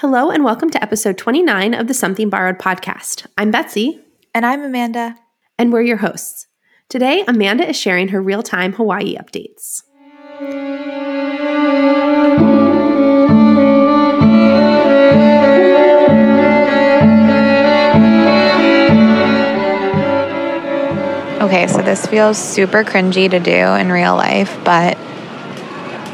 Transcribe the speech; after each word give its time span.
Hello, 0.00 0.30
and 0.30 0.44
welcome 0.44 0.70
to 0.70 0.80
episode 0.80 1.18
29 1.18 1.74
of 1.74 1.88
the 1.88 1.92
Something 1.92 2.30
Borrowed 2.30 2.60
podcast. 2.60 3.26
I'm 3.36 3.50
Betsy. 3.50 4.00
And 4.32 4.46
I'm 4.46 4.62
Amanda. 4.62 5.16
And 5.58 5.72
we're 5.72 5.82
your 5.82 5.96
hosts. 5.96 6.46
Today, 6.88 7.24
Amanda 7.26 7.68
is 7.68 7.74
sharing 7.74 8.06
her 8.10 8.22
real 8.22 8.44
time 8.44 8.74
Hawaii 8.74 9.16
updates. 9.16 9.82
Okay, 21.42 21.66
so 21.66 21.82
this 21.82 22.06
feels 22.06 22.38
super 22.38 22.84
cringy 22.84 23.28
to 23.28 23.40
do 23.40 23.50
in 23.50 23.90
real 23.90 24.14
life, 24.14 24.56
but 24.64 24.96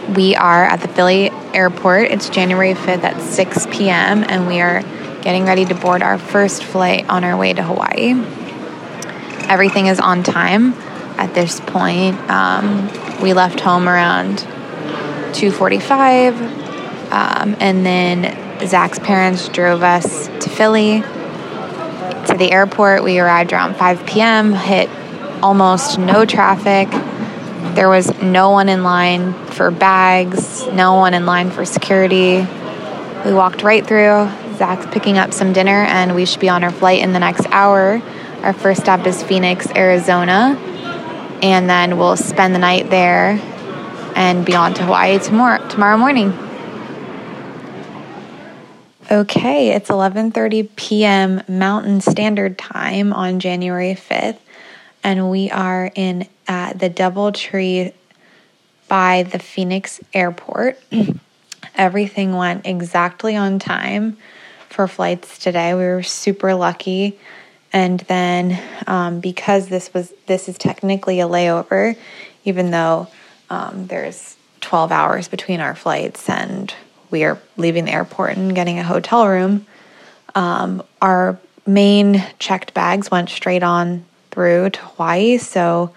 we 0.08 0.36
are 0.36 0.64
at 0.64 0.80
the 0.80 0.88
Philly 0.88 1.30
airport. 1.52 2.10
It's 2.10 2.28
January 2.28 2.74
5th 2.74 3.04
at 3.04 3.20
6 3.20 3.66
p.m., 3.70 4.24
and 4.28 4.46
we 4.46 4.60
are 4.60 4.82
getting 5.22 5.44
ready 5.46 5.64
to 5.64 5.74
board 5.74 6.02
our 6.02 6.18
first 6.18 6.62
flight 6.62 7.08
on 7.08 7.24
our 7.24 7.36
way 7.36 7.52
to 7.52 7.62
Hawaii. 7.62 8.12
Everything 9.48 9.86
is 9.86 10.00
on 10.00 10.22
time 10.22 10.74
at 11.18 11.34
this 11.34 11.60
point. 11.60 12.18
Um, 12.30 12.90
we 13.22 13.32
left 13.32 13.60
home 13.60 13.88
around 13.88 14.38
2:45, 15.32 16.40
um, 17.10 17.56
and 17.60 17.84
then 17.86 18.66
Zac's 18.66 18.98
parents 18.98 19.48
drove 19.48 19.82
us 19.82 20.28
to 20.28 20.50
Philly 20.50 21.00
to 22.26 22.34
the 22.38 22.50
airport. 22.52 23.02
We 23.02 23.18
arrived 23.18 23.52
around 23.52 23.76
5 23.76 24.06
p.m. 24.06 24.54
Hit 24.54 24.88
almost 25.42 25.98
no 25.98 26.24
traffic 26.24 26.88
there 27.74 27.88
was 27.88 28.12
no 28.22 28.50
one 28.50 28.68
in 28.68 28.82
line 28.84 29.32
for 29.46 29.70
bags, 29.70 30.66
no 30.68 30.94
one 30.94 31.14
in 31.14 31.26
line 31.26 31.50
for 31.50 31.64
security. 31.64 32.46
We 33.24 33.32
walked 33.32 33.62
right 33.62 33.84
through. 33.84 34.28
Zac's 34.56 34.86
picking 34.86 35.18
up 35.18 35.32
some 35.32 35.52
dinner, 35.52 35.84
and 35.84 36.14
we 36.14 36.26
should 36.26 36.40
be 36.40 36.48
on 36.48 36.62
our 36.62 36.70
flight 36.70 37.00
in 37.00 37.12
the 37.12 37.18
next 37.18 37.46
hour. 37.50 38.00
Our 38.42 38.52
first 38.52 38.82
stop 38.82 39.06
is 39.06 39.22
Phoenix, 39.22 39.66
Arizona, 39.74 40.56
and 41.42 41.68
then 41.68 41.98
we'll 41.98 42.16
spend 42.16 42.54
the 42.54 42.58
night 42.58 42.90
there 42.90 43.40
and 44.14 44.44
be 44.46 44.54
on 44.54 44.74
to 44.74 44.84
Hawaii 44.84 45.18
tomorrow, 45.18 45.66
tomorrow 45.68 45.96
morning. 45.96 46.32
Okay, 49.10 49.70
it's 49.70 49.90
11:30 49.90 50.68
p.m. 50.76 51.42
Mountain 51.48 52.00
Standard 52.00 52.56
Time 52.56 53.12
on 53.12 53.40
January 53.40 53.94
5th, 53.94 54.38
and 55.02 55.30
we 55.30 55.50
are 55.50 55.90
in 55.94 56.26
at 56.46 56.78
the 56.78 56.90
Doubletree 56.90 57.92
by 58.88 59.22
the 59.24 59.38
Phoenix 59.38 60.00
airport. 60.12 60.78
Everything 61.74 62.36
went 62.36 62.66
exactly 62.66 63.36
on 63.36 63.58
time 63.58 64.16
for 64.68 64.86
flights 64.86 65.38
today. 65.38 65.74
We 65.74 65.80
were 65.84 66.02
super 66.02 66.54
lucky. 66.54 67.18
And 67.72 68.00
then 68.00 68.60
um, 68.86 69.20
because 69.20 69.68
this 69.68 69.92
was 69.92 70.12
this 70.26 70.48
is 70.48 70.56
technically 70.58 71.20
a 71.20 71.26
layover, 71.26 71.96
even 72.44 72.70
though 72.70 73.08
um, 73.50 73.86
there's 73.88 74.36
12 74.60 74.92
hours 74.92 75.28
between 75.28 75.60
our 75.60 75.74
flights 75.74 76.28
and 76.28 76.72
we 77.10 77.24
are 77.24 77.38
leaving 77.56 77.84
the 77.86 77.92
airport 77.92 78.36
and 78.36 78.54
getting 78.54 78.78
a 78.78 78.82
hotel 78.82 79.26
room, 79.28 79.66
um, 80.34 80.82
our 81.02 81.38
main 81.66 82.24
checked 82.38 82.74
bags 82.74 83.10
went 83.10 83.28
straight 83.28 83.62
on 83.62 84.04
through 84.30 84.70
to 84.70 84.80
Hawaii. 84.80 85.38
So 85.38 85.92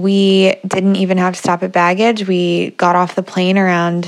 we 0.00 0.54
didn't 0.66 0.96
even 0.96 1.18
have 1.18 1.34
to 1.34 1.40
stop 1.40 1.62
at 1.62 1.72
baggage. 1.72 2.26
We 2.26 2.70
got 2.70 2.96
off 2.96 3.14
the 3.14 3.22
plane 3.22 3.58
around 3.58 4.04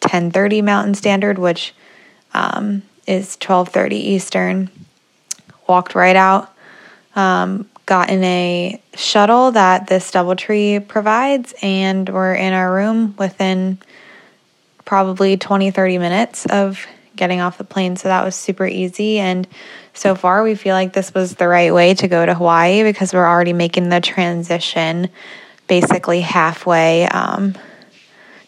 10:30 0.00 0.62
Mountain 0.62 0.94
Standard, 0.94 1.38
which 1.38 1.74
um, 2.34 2.82
is 3.06 3.36
12:30 3.38 3.92
Eastern. 3.92 4.70
Walked 5.66 5.94
right 5.94 6.16
out. 6.16 6.52
Um, 7.14 7.68
got 7.86 8.10
in 8.10 8.22
a 8.24 8.80
shuttle 8.94 9.52
that 9.52 9.86
this 9.86 10.10
DoubleTree 10.10 10.86
provides, 10.86 11.54
and 11.62 12.08
we're 12.08 12.34
in 12.34 12.52
our 12.52 12.72
room 12.72 13.14
within 13.18 13.78
probably 14.84 15.36
20 15.36 15.70
30 15.70 15.98
minutes 15.98 16.46
of 16.46 16.86
getting 17.16 17.40
off 17.40 17.58
the 17.58 17.64
plane. 17.64 17.96
So 17.96 18.08
that 18.08 18.24
was 18.24 18.36
super 18.36 18.66
easy. 18.66 19.18
And 19.18 19.48
so 19.96 20.14
far, 20.14 20.42
we 20.42 20.54
feel 20.54 20.74
like 20.74 20.92
this 20.92 21.14
was 21.14 21.36
the 21.36 21.48
right 21.48 21.72
way 21.72 21.94
to 21.94 22.06
go 22.06 22.24
to 22.24 22.34
Hawaii 22.34 22.82
because 22.82 23.14
we're 23.14 23.26
already 23.26 23.54
making 23.54 23.88
the 23.88 24.00
transition 24.00 25.08
basically 25.68 26.20
halfway 26.20 27.06
um, 27.06 27.54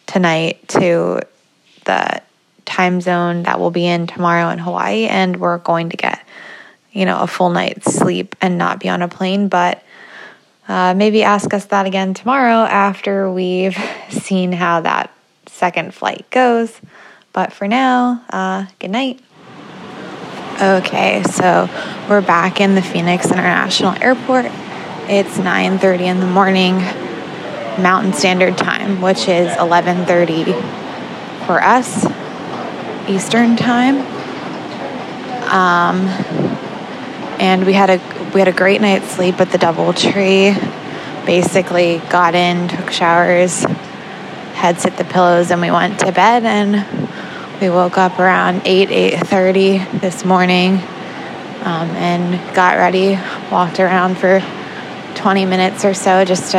tonight 0.06 0.68
to 0.68 1.20
the 1.86 2.22
time 2.66 3.00
zone 3.00 3.44
that 3.44 3.58
we'll 3.58 3.70
be 3.70 3.86
in 3.86 4.06
tomorrow 4.06 4.50
in 4.50 4.58
Hawaii. 4.58 5.06
And 5.06 5.40
we're 5.40 5.56
going 5.56 5.88
to 5.88 5.96
get, 5.96 6.22
you 6.92 7.06
know, 7.06 7.18
a 7.18 7.26
full 7.26 7.48
night's 7.48 7.94
sleep 7.94 8.36
and 8.42 8.58
not 8.58 8.78
be 8.78 8.90
on 8.90 9.00
a 9.00 9.08
plane. 9.08 9.48
But 9.48 9.82
uh, 10.68 10.92
maybe 10.94 11.22
ask 11.22 11.54
us 11.54 11.64
that 11.66 11.86
again 11.86 12.12
tomorrow 12.12 12.66
after 12.66 13.32
we've 13.32 13.76
seen 14.10 14.52
how 14.52 14.82
that 14.82 15.10
second 15.46 15.94
flight 15.94 16.26
goes. 16.30 16.78
But 17.32 17.54
for 17.54 17.66
now, 17.66 18.22
uh, 18.28 18.66
good 18.78 18.90
night. 18.90 19.20
Okay, 20.60 21.22
so 21.22 21.70
we're 22.08 22.20
back 22.20 22.60
in 22.60 22.74
the 22.74 22.82
Phoenix 22.82 23.26
International 23.26 23.94
Airport. 24.02 24.46
It's 25.08 25.38
9:30 25.38 26.06
in 26.06 26.18
the 26.18 26.26
morning 26.26 26.78
Mountain 27.80 28.12
Standard 28.14 28.58
Time, 28.58 29.00
which 29.00 29.28
is 29.28 29.56
11:30 29.56 30.52
for 31.46 31.62
us 31.62 32.04
Eastern 33.06 33.54
Time. 33.54 34.00
Um, 35.48 36.08
and 37.38 37.64
we 37.64 37.72
had 37.72 37.90
a 37.90 38.00
we 38.34 38.40
had 38.40 38.48
a 38.48 38.52
great 38.52 38.80
night's 38.80 39.12
sleep 39.12 39.40
at 39.40 39.52
the 39.52 39.58
DoubleTree. 39.58 40.56
Basically, 41.24 42.02
got 42.10 42.34
in, 42.34 42.66
took 42.66 42.90
showers, 42.90 43.62
heads 44.54 44.82
hit 44.82 44.96
the 44.96 45.04
pillows, 45.04 45.52
and 45.52 45.60
we 45.60 45.70
went 45.70 46.00
to 46.00 46.10
bed 46.10 46.44
and 46.44 46.84
we 47.60 47.68
woke 47.68 47.98
up 47.98 48.20
around 48.20 48.62
8, 48.64 48.88
8.30 48.88 50.00
this 50.00 50.24
morning 50.24 50.74
um, 51.64 51.90
and 51.96 52.54
got 52.54 52.76
ready, 52.76 53.18
walked 53.50 53.80
around 53.80 54.16
for 54.16 54.40
20 55.16 55.44
minutes 55.44 55.84
or 55.84 55.92
so 55.92 56.24
just 56.24 56.52
to 56.52 56.58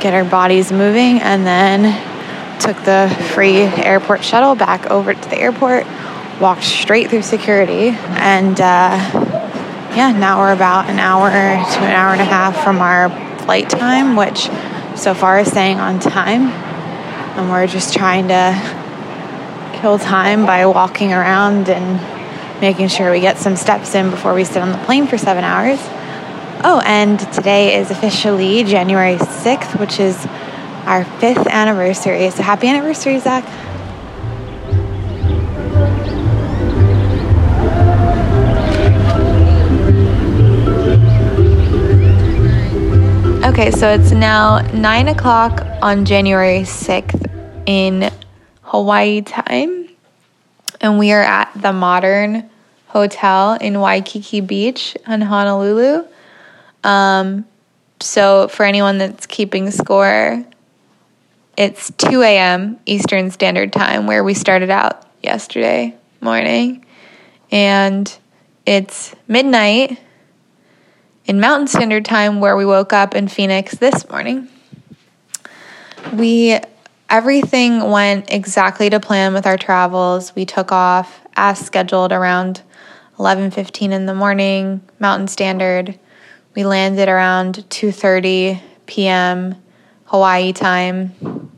get 0.00 0.14
our 0.14 0.24
bodies 0.24 0.72
moving, 0.72 1.20
and 1.20 1.46
then 1.46 2.58
took 2.58 2.76
the 2.84 3.14
free 3.34 3.58
airport 3.58 4.24
shuttle 4.24 4.54
back 4.54 4.90
over 4.90 5.12
to 5.12 5.28
the 5.28 5.38
airport, 5.38 5.86
walked 6.40 6.64
straight 6.64 7.10
through 7.10 7.22
security, 7.22 7.88
and 7.90 8.60
uh, 8.62 8.96
yeah, 9.94 10.16
now 10.18 10.40
we're 10.40 10.54
about 10.54 10.88
an 10.88 10.98
hour 10.98 11.28
to 11.28 11.78
an 11.80 11.92
hour 11.92 12.12
and 12.12 12.20
a 12.22 12.24
half 12.24 12.64
from 12.64 12.78
our 12.78 13.10
flight 13.40 13.68
time, 13.68 14.16
which 14.16 14.48
so 14.98 15.12
far 15.12 15.40
is 15.40 15.48
staying 15.48 15.78
on 15.78 16.00
time. 16.00 16.48
And 17.36 17.50
we're 17.50 17.66
just 17.66 17.94
trying 17.94 18.28
to 18.28 18.81
kill 19.82 19.98
time 19.98 20.46
by 20.46 20.64
walking 20.64 21.12
around 21.12 21.68
and 21.68 22.60
making 22.60 22.86
sure 22.86 23.10
we 23.10 23.18
get 23.18 23.36
some 23.36 23.56
steps 23.56 23.96
in 23.96 24.10
before 24.10 24.32
we 24.32 24.44
sit 24.44 24.58
on 24.58 24.70
the 24.70 24.78
plane 24.84 25.08
for 25.08 25.18
seven 25.18 25.42
hours. 25.42 25.80
Oh, 26.62 26.80
and 26.86 27.18
today 27.32 27.76
is 27.80 27.90
officially 27.90 28.62
January 28.62 29.16
6th, 29.16 29.80
which 29.80 29.98
is 29.98 30.24
our 30.86 31.04
fifth 31.18 31.48
anniversary. 31.48 32.30
So 32.30 32.44
happy 32.44 32.68
anniversary, 32.68 33.18
Zac. 33.18 33.42
Okay, 43.44 43.72
so 43.72 43.88
it's 43.90 44.12
now 44.12 44.60
9 44.74 45.08
o'clock 45.08 45.66
on 45.82 46.04
January 46.04 46.60
6th 46.60 47.28
in 47.66 48.12
Hawaii 48.72 49.20
time. 49.20 49.86
And 50.80 50.98
we 50.98 51.12
are 51.12 51.20
at 51.20 51.52
the 51.54 51.74
Modern 51.74 52.48
Hotel 52.86 53.58
in 53.60 53.78
Waikiki 53.78 54.40
Beach 54.40 54.96
in 55.06 55.20
Honolulu. 55.20 56.06
Um, 56.82 57.44
so, 58.00 58.48
for 58.48 58.64
anyone 58.64 58.96
that's 58.96 59.26
keeping 59.26 59.70
score, 59.70 60.42
it's 61.54 61.90
2 61.98 62.22
a.m. 62.22 62.80
Eastern 62.86 63.30
Standard 63.30 63.74
Time 63.74 64.06
where 64.06 64.24
we 64.24 64.32
started 64.32 64.70
out 64.70 65.06
yesterday 65.22 65.94
morning. 66.22 66.86
And 67.50 68.10
it's 68.64 69.14
midnight 69.28 70.00
in 71.26 71.40
Mountain 71.40 71.68
Standard 71.68 72.06
Time 72.06 72.40
where 72.40 72.56
we 72.56 72.64
woke 72.64 72.94
up 72.94 73.14
in 73.14 73.28
Phoenix 73.28 73.74
this 73.74 74.08
morning. 74.08 74.48
We 76.14 76.58
everything 77.12 77.90
went 77.90 78.32
exactly 78.32 78.88
to 78.88 78.98
plan 78.98 79.34
with 79.34 79.46
our 79.46 79.58
travels. 79.58 80.34
We 80.34 80.46
took 80.46 80.72
off 80.72 81.20
as 81.36 81.58
scheduled 81.58 82.10
around 82.10 82.62
11:15 83.18 83.92
in 83.92 84.06
the 84.06 84.14
morning 84.14 84.80
Mountain 84.98 85.28
Standard. 85.28 85.98
We 86.56 86.64
landed 86.64 87.10
around 87.10 87.66
2:30 87.68 88.60
p.m. 88.86 89.56
Hawaii 90.06 90.52
time. 90.54 91.50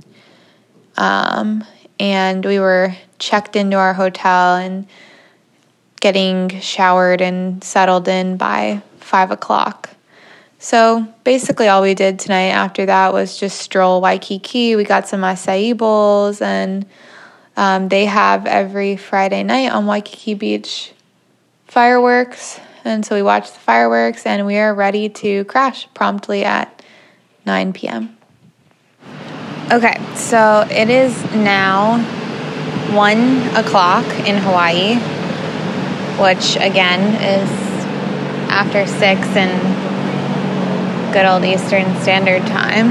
Um, 0.96 1.64
and 2.00 2.44
we 2.44 2.58
were 2.58 2.94
checked 3.18 3.54
into 3.54 3.76
our 3.76 3.94
hotel 3.94 4.56
and 4.56 4.86
getting 6.00 6.60
showered 6.60 7.20
and 7.20 7.62
settled 7.62 8.08
in 8.08 8.36
by 8.36 8.82
five 8.98 9.30
o'clock. 9.30 9.93
So 10.64 11.06
basically, 11.24 11.68
all 11.68 11.82
we 11.82 11.92
did 11.92 12.18
tonight 12.18 12.48
after 12.48 12.86
that 12.86 13.12
was 13.12 13.36
just 13.36 13.60
stroll 13.60 14.00
Waikiki. 14.00 14.76
We 14.76 14.84
got 14.84 15.06
some 15.06 15.20
acai 15.20 15.76
bowls, 15.76 16.40
and 16.40 16.86
um, 17.54 17.90
they 17.90 18.06
have 18.06 18.46
every 18.46 18.96
Friday 18.96 19.42
night 19.42 19.70
on 19.70 19.84
Waikiki 19.84 20.32
Beach 20.32 20.94
fireworks. 21.66 22.58
And 22.82 23.04
so 23.04 23.14
we 23.14 23.20
watched 23.20 23.52
the 23.52 23.60
fireworks, 23.60 24.24
and 24.24 24.46
we 24.46 24.56
are 24.56 24.74
ready 24.74 25.10
to 25.10 25.44
crash 25.44 25.86
promptly 25.92 26.46
at 26.46 26.82
9 27.44 27.74
p.m. 27.74 28.16
Okay, 29.70 30.00
so 30.14 30.66
it 30.70 30.88
is 30.88 31.22
now 31.34 31.98
1 32.94 33.56
o'clock 33.56 34.06
in 34.26 34.38
Hawaii, 34.38 34.94
which 36.18 36.56
again 36.56 37.02
is 37.22 37.50
after 38.48 38.86
6 38.86 39.02
and 39.36 39.93
good 41.14 41.26
old 41.26 41.44
Eastern 41.44 41.84
Standard 42.02 42.42
Time. 42.48 42.88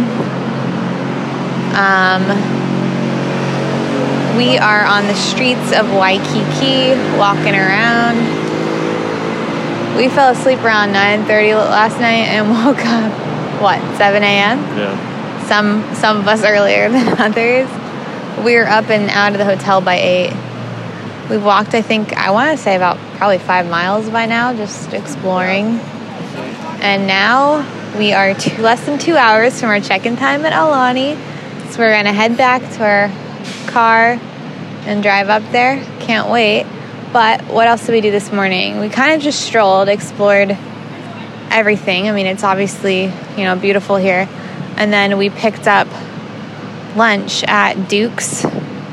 Um, 1.76 2.24
we 4.38 4.58
are 4.58 4.86
on 4.86 5.08
the 5.08 5.14
streets 5.14 5.74
of 5.74 5.92
Waikiki, 5.92 6.96
walking 7.18 7.54
around. 7.54 8.16
We 9.98 10.08
fell 10.08 10.32
asleep 10.32 10.60
around 10.60 10.94
9:30 10.94 11.54
last 11.54 12.00
night 12.00 12.32
and 12.32 12.50
woke 12.66 12.86
up 12.86 13.12
what 13.62 13.82
7 13.98 14.24
a.m. 14.24 14.58
Yeah. 14.78 15.44
Some 15.50 15.84
some 15.94 16.20
of 16.20 16.28
us 16.30 16.46
earlier 16.46 16.88
than 16.96 17.20
others. 17.20 17.68
We 18.46 18.56
were 18.56 18.70
up 18.70 18.90
and 18.90 19.10
out 19.10 19.34
of 19.34 19.38
the 19.38 19.46
hotel 19.46 19.82
by 19.82 19.96
eight. 19.96 20.32
We've 21.30 21.44
walked, 21.44 21.74
I 21.74 21.82
think, 21.82 22.14
I 22.14 22.32
want 22.32 22.58
to 22.58 22.64
say 22.64 22.78
about 22.78 22.98
probably 23.18 23.40
five 23.40 23.70
miles 23.70 24.10
by 24.10 24.28
now, 24.28 24.54
just 24.54 24.94
exploring. 24.94 25.80
And 26.80 27.06
now 27.06 27.66
we 27.98 28.14
are 28.14 28.34
two, 28.34 28.62
less 28.62 28.86
than 28.86 28.98
two 28.98 29.16
hours 29.16 29.60
from 29.60 29.70
our 29.70 29.80
check-in 29.80 30.18
time 30.18 30.46
at 30.46 30.54
Aulani, 30.54 31.16
so 31.72 31.80
we're 31.80 31.94
gonna 31.94 32.14
head 32.14 32.38
back 32.38 32.62
to 32.74 32.84
our 32.84 33.12
car 33.68 34.20
and 34.86 35.04
drive 35.04 35.30
up 35.30 35.44
there. 35.52 35.84
Can't 36.00 36.30
wait. 36.30 36.66
But 37.12 37.44
what 37.46 37.68
else 37.68 37.86
did 37.86 37.92
we 37.92 38.02
do 38.02 38.10
this 38.10 38.32
morning? 38.32 38.80
We 38.80 38.90
kind 38.90 39.14
of 39.14 39.22
just 39.22 39.42
strolled, 39.42 39.88
explored 39.88 40.58
everything. 41.52 42.10
I 42.10 42.12
mean, 42.12 42.26
it's 42.26 42.44
obviously, 42.44 43.04
you 43.38 43.44
know, 43.44 43.56
beautiful 43.56 43.96
here. 43.96 44.28
And 44.78 44.92
then 44.92 45.20
we 45.20 45.30
picked 45.30 45.68
up 45.68 45.88
lunch 46.96 47.44
at 47.44 47.88
Duke's 47.88 48.44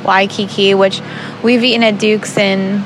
Waikiki, 0.04 0.74
which 0.74 1.00
we've 1.42 1.64
eaten 1.64 1.82
at 1.82 1.98
Duke's 1.98 2.36
in 2.36 2.84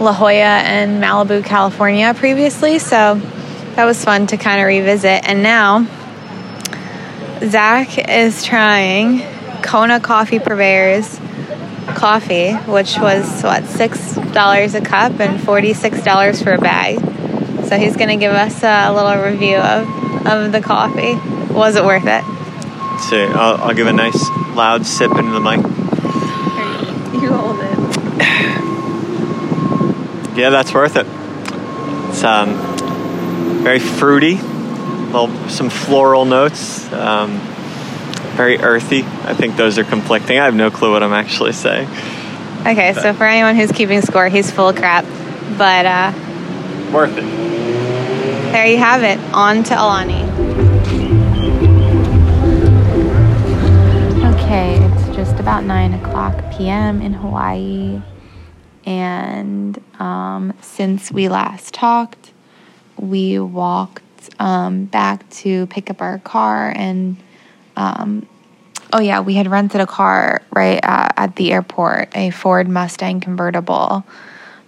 La 0.00 0.12
Jolla 0.12 0.32
and 0.32 1.02
Malibu, 1.02 1.44
California 1.44 2.14
previously. 2.14 2.78
So 2.78 3.20
that 3.76 3.84
was 3.84 4.02
fun 4.04 4.26
to 4.28 4.36
kind 4.36 4.60
of 4.60 4.66
revisit. 4.66 5.28
And 5.28 5.42
now 5.42 5.86
Zac 7.44 7.98
is 8.08 8.42
trying 8.42 9.20
Kona 9.62 10.00
Coffee 10.00 10.38
Purveyors 10.38 11.20
coffee, 11.94 12.52
which 12.52 12.98
was 12.98 13.42
what, 13.42 13.62
$6 13.62 14.74
a 14.74 14.80
cup 14.80 15.20
and 15.20 15.38
$46 15.38 16.42
for 16.42 16.54
a 16.54 16.58
bag. 16.58 16.98
So 17.66 17.76
he's 17.78 17.96
going 17.96 18.08
to 18.08 18.16
give 18.16 18.32
us 18.32 18.62
a 18.62 18.92
little 18.92 19.22
review 19.22 19.56
of, 19.56 20.26
of 20.26 20.52
the 20.52 20.60
coffee. 20.60 21.14
Was 21.52 21.76
it 21.76 21.84
worth 21.84 22.06
it? 22.06 22.24
Let's 22.24 23.08
see. 23.10 23.22
I'll, 23.22 23.56
I'll 23.62 23.74
give 23.74 23.86
a 23.86 23.92
nice 23.92 24.28
loud 24.54 24.86
sip 24.86 25.10
into 25.10 25.32
the 25.32 25.40
mic. 25.40 25.58
You 27.20 27.32
hold 27.32 27.60
it. 27.60 27.76
Yeah, 30.36 30.50
that's 30.50 30.74
worth 30.74 30.96
it. 30.96 31.06
It's 32.10 32.22
um, 32.22 32.75
very 33.66 33.80
fruity, 33.80 34.36
little, 34.36 35.26
some 35.48 35.68
floral 35.68 36.24
notes, 36.24 36.86
um, 36.92 37.36
very 38.36 38.58
earthy. 38.58 39.02
I 39.02 39.34
think 39.34 39.56
those 39.56 39.76
are 39.76 39.82
conflicting. 39.82 40.38
I 40.38 40.44
have 40.44 40.54
no 40.54 40.70
clue 40.70 40.92
what 40.92 41.02
I'm 41.02 41.12
actually 41.12 41.52
saying. 41.52 41.88
Okay, 42.60 42.92
so 42.92 43.12
for 43.12 43.24
anyone 43.24 43.56
who's 43.56 43.72
keeping 43.72 44.02
score, 44.02 44.28
he's 44.28 44.52
full 44.52 44.68
of 44.68 44.76
crap. 44.76 45.04
But 45.58 45.84
uh, 45.84 46.12
Worth 46.92 47.18
it. 47.18 47.22
there 48.52 48.66
you 48.66 48.76
have 48.76 49.02
it. 49.02 49.18
On 49.34 49.64
to 49.64 49.74
Aulani. 49.74 50.22
Okay, 54.32 54.76
it's 54.76 55.16
just 55.16 55.40
about 55.40 55.64
9 55.64 55.94
o'clock 55.94 56.56
p.m. 56.56 57.02
in 57.02 57.14
Hawaii. 57.14 58.00
And 58.84 59.82
um, 59.98 60.54
since 60.60 61.10
we 61.10 61.28
last 61.28 61.74
talked, 61.74 62.25
we 62.98 63.38
walked 63.38 64.02
um, 64.38 64.84
back 64.86 65.28
to 65.30 65.66
pick 65.66 65.90
up 65.90 66.00
our 66.00 66.18
car. 66.18 66.72
And 66.74 67.16
um, 67.76 68.26
oh, 68.92 69.00
yeah, 69.00 69.20
we 69.20 69.34
had 69.34 69.50
rented 69.50 69.80
a 69.80 69.86
car 69.86 70.42
right 70.54 70.80
uh, 70.82 71.08
at 71.16 71.36
the 71.36 71.52
airport, 71.52 72.16
a 72.16 72.30
Ford 72.30 72.68
Mustang 72.68 73.20
convertible 73.20 74.04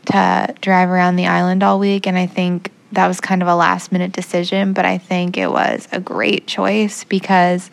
to 0.06 0.54
drive 0.60 0.88
around 0.88 1.16
the 1.16 1.26
island 1.26 1.62
all 1.62 1.78
week. 1.78 2.06
And 2.06 2.16
I 2.16 2.26
think 2.26 2.72
that 2.92 3.06
was 3.06 3.20
kind 3.20 3.42
of 3.42 3.48
a 3.48 3.54
last 3.54 3.92
minute 3.92 4.12
decision, 4.12 4.72
but 4.72 4.84
I 4.84 4.98
think 4.98 5.36
it 5.36 5.50
was 5.50 5.86
a 5.92 6.00
great 6.00 6.46
choice 6.46 7.04
because 7.04 7.70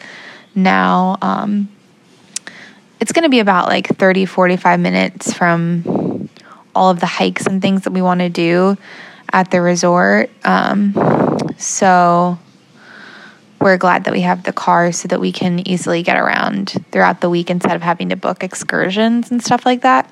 now 0.54 1.18
um, 1.22 1.70
it's 3.00 3.14
going 3.14 3.24
to 3.24 3.30
be 3.30 3.40
about 3.40 3.68
like 3.68 3.88
30, 3.88 4.26
45 4.26 4.80
minutes 4.80 5.34
from 5.34 6.30
all 6.74 6.90
of 6.90 7.00
the 7.00 7.06
hikes 7.06 7.46
and 7.46 7.62
things 7.62 7.84
that 7.84 7.92
we 7.92 8.02
want 8.02 8.20
to 8.20 8.30
do 8.30 8.78
at 9.32 9.52
the 9.52 9.62
resort. 9.62 10.30
Um, 10.44 10.94
so 11.58 12.38
we're 13.60 13.78
glad 13.78 14.04
that 14.04 14.14
we 14.14 14.22
have 14.22 14.44
the 14.44 14.54
car 14.54 14.92
so 14.92 15.08
that 15.08 15.20
we 15.20 15.32
can 15.32 15.68
easily 15.68 16.04
get 16.04 16.18
around 16.18 16.74
throughout 16.92 17.22
the 17.22 17.30
week 17.30 17.50
instead 17.50 17.76
of 17.76 17.82
having 17.82 18.10
to 18.10 18.16
book 18.16 18.44
excursions 18.44 19.32
and 19.32 19.44
stuff 19.44 19.66
like 19.66 19.82
that. 19.82 20.12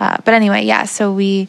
Uh, 0.00 0.18
but 0.24 0.34
anyway, 0.34 0.64
yeah, 0.64 0.84
so 0.84 1.12
we 1.12 1.48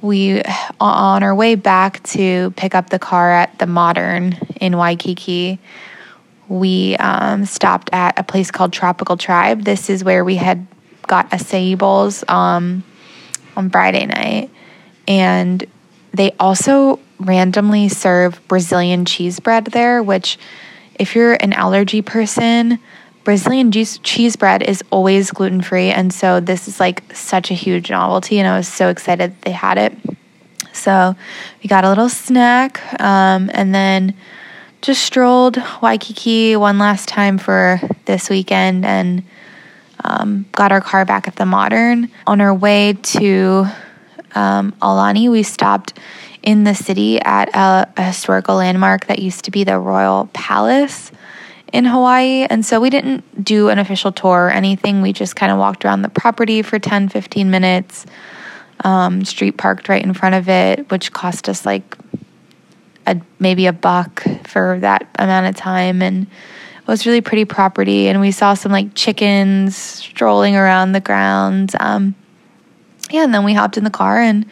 we 0.00 0.42
on 0.80 1.22
our 1.22 1.34
way 1.34 1.54
back 1.54 2.02
to 2.04 2.52
pick 2.56 2.74
up 2.74 2.90
the 2.90 2.98
car 2.98 3.30
at 3.30 3.58
the 3.58 3.66
Modern 3.66 4.36
in 4.60 4.76
Waikiki, 4.76 5.58
we 6.48 6.96
um, 6.96 7.44
stopped 7.44 7.90
at 7.92 8.18
a 8.18 8.22
place 8.22 8.50
called 8.50 8.72
Tropical 8.72 9.16
Tribe. 9.16 9.62
This 9.62 9.90
is 9.90 10.04
where 10.04 10.24
we 10.24 10.36
had 10.36 10.66
got 11.06 11.30
acai 11.30 11.76
bowls 11.76 12.24
um, 12.28 12.84
on 13.56 13.70
Friday 13.70 14.06
night, 14.06 14.50
and 15.06 15.64
they 16.18 16.32
also 16.38 16.98
randomly 17.20 17.88
serve 17.88 18.40
Brazilian 18.48 19.04
cheese 19.04 19.40
bread 19.40 19.66
there. 19.66 20.02
Which, 20.02 20.38
if 20.98 21.14
you're 21.14 21.34
an 21.34 21.52
allergy 21.52 22.02
person, 22.02 22.78
Brazilian 23.22 23.70
cheese, 23.70 24.36
bread 24.36 24.62
is 24.62 24.82
always 24.90 25.30
gluten 25.30 25.62
free, 25.62 25.90
and 25.90 26.12
so 26.12 26.40
this 26.40 26.66
is 26.66 26.80
like 26.80 27.14
such 27.14 27.50
a 27.50 27.54
huge 27.54 27.90
novelty, 27.90 28.38
and 28.38 28.48
I 28.48 28.56
was 28.56 28.66
so 28.66 28.88
excited 28.88 29.40
they 29.42 29.52
had 29.52 29.78
it. 29.78 29.92
So 30.72 31.14
we 31.62 31.68
got 31.68 31.84
a 31.84 31.88
little 31.88 32.08
snack, 32.08 32.80
um, 33.00 33.50
and 33.54 33.74
then 33.74 34.14
just 34.80 35.02
strolled 35.02 35.56
Waikiki 35.82 36.56
one 36.56 36.78
last 36.78 37.08
time 37.08 37.38
for 37.38 37.80
this 38.06 38.30
weekend, 38.30 38.84
and 38.84 39.22
um, 40.02 40.46
got 40.52 40.72
our 40.72 40.80
car 40.80 41.04
back 41.04 41.28
at 41.28 41.36
the 41.36 41.46
Modern. 41.46 42.10
On 42.26 42.40
our 42.40 42.54
way 42.54 42.94
to 43.14 43.66
um, 44.34 44.72
Aulani, 44.82 45.30
we 45.30 45.42
stopped 45.42 45.98
in 46.42 46.64
the 46.64 46.74
city 46.74 47.20
at 47.20 47.48
a, 47.54 47.88
a 47.96 48.02
historical 48.02 48.56
landmark 48.56 49.06
that 49.06 49.18
used 49.18 49.44
to 49.44 49.50
be 49.50 49.64
the 49.64 49.78
Royal 49.78 50.28
Palace 50.32 51.10
in 51.72 51.84
Hawaii. 51.84 52.46
And 52.48 52.64
so 52.64 52.80
we 52.80 52.90
didn't 52.90 53.44
do 53.44 53.68
an 53.68 53.78
official 53.78 54.12
tour 54.12 54.46
or 54.46 54.50
anything. 54.50 55.02
We 55.02 55.12
just 55.12 55.36
kind 55.36 55.52
of 55.52 55.58
walked 55.58 55.84
around 55.84 56.02
the 56.02 56.08
property 56.08 56.62
for 56.62 56.78
10, 56.78 57.08
15 57.08 57.50
minutes. 57.50 58.06
Um, 58.84 59.24
street 59.24 59.56
parked 59.58 59.88
right 59.88 60.02
in 60.02 60.14
front 60.14 60.36
of 60.36 60.48
it, 60.48 60.90
which 60.90 61.12
cost 61.12 61.48
us 61.48 61.66
like 61.66 61.98
a, 63.06 63.20
maybe 63.38 63.66
a 63.66 63.72
buck 63.72 64.22
for 64.44 64.78
that 64.80 65.08
amount 65.18 65.46
of 65.46 65.56
time. 65.56 66.00
And 66.00 66.22
it 66.26 66.86
was 66.86 67.04
really 67.04 67.20
pretty 67.20 67.44
property. 67.44 68.08
And 68.08 68.20
we 68.20 68.30
saw 68.30 68.54
some 68.54 68.70
like 68.70 68.94
chickens 68.94 69.76
strolling 69.76 70.56
around 70.56 70.92
the 70.92 71.00
grounds. 71.00 71.74
Um, 71.78 72.14
yeah, 73.10 73.24
and 73.24 73.32
then 73.32 73.44
we 73.44 73.54
hopped 73.54 73.76
in 73.76 73.84
the 73.84 73.90
car 73.90 74.18
and 74.18 74.46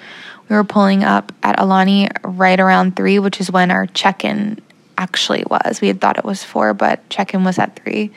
we 0.48 0.56
were 0.56 0.64
pulling 0.64 1.04
up 1.04 1.32
at 1.42 1.58
Aulani 1.58 2.08
right 2.22 2.58
around 2.58 2.96
three, 2.96 3.18
which 3.18 3.40
is 3.40 3.50
when 3.50 3.70
our 3.70 3.86
check 3.86 4.24
in 4.24 4.60
actually 4.96 5.44
was. 5.48 5.80
We 5.80 5.88
had 5.88 6.00
thought 6.00 6.18
it 6.18 6.24
was 6.24 6.44
four, 6.44 6.74
but 6.74 7.08
check 7.10 7.34
in 7.34 7.44
was 7.44 7.58
at 7.58 7.76
three. 7.76 8.12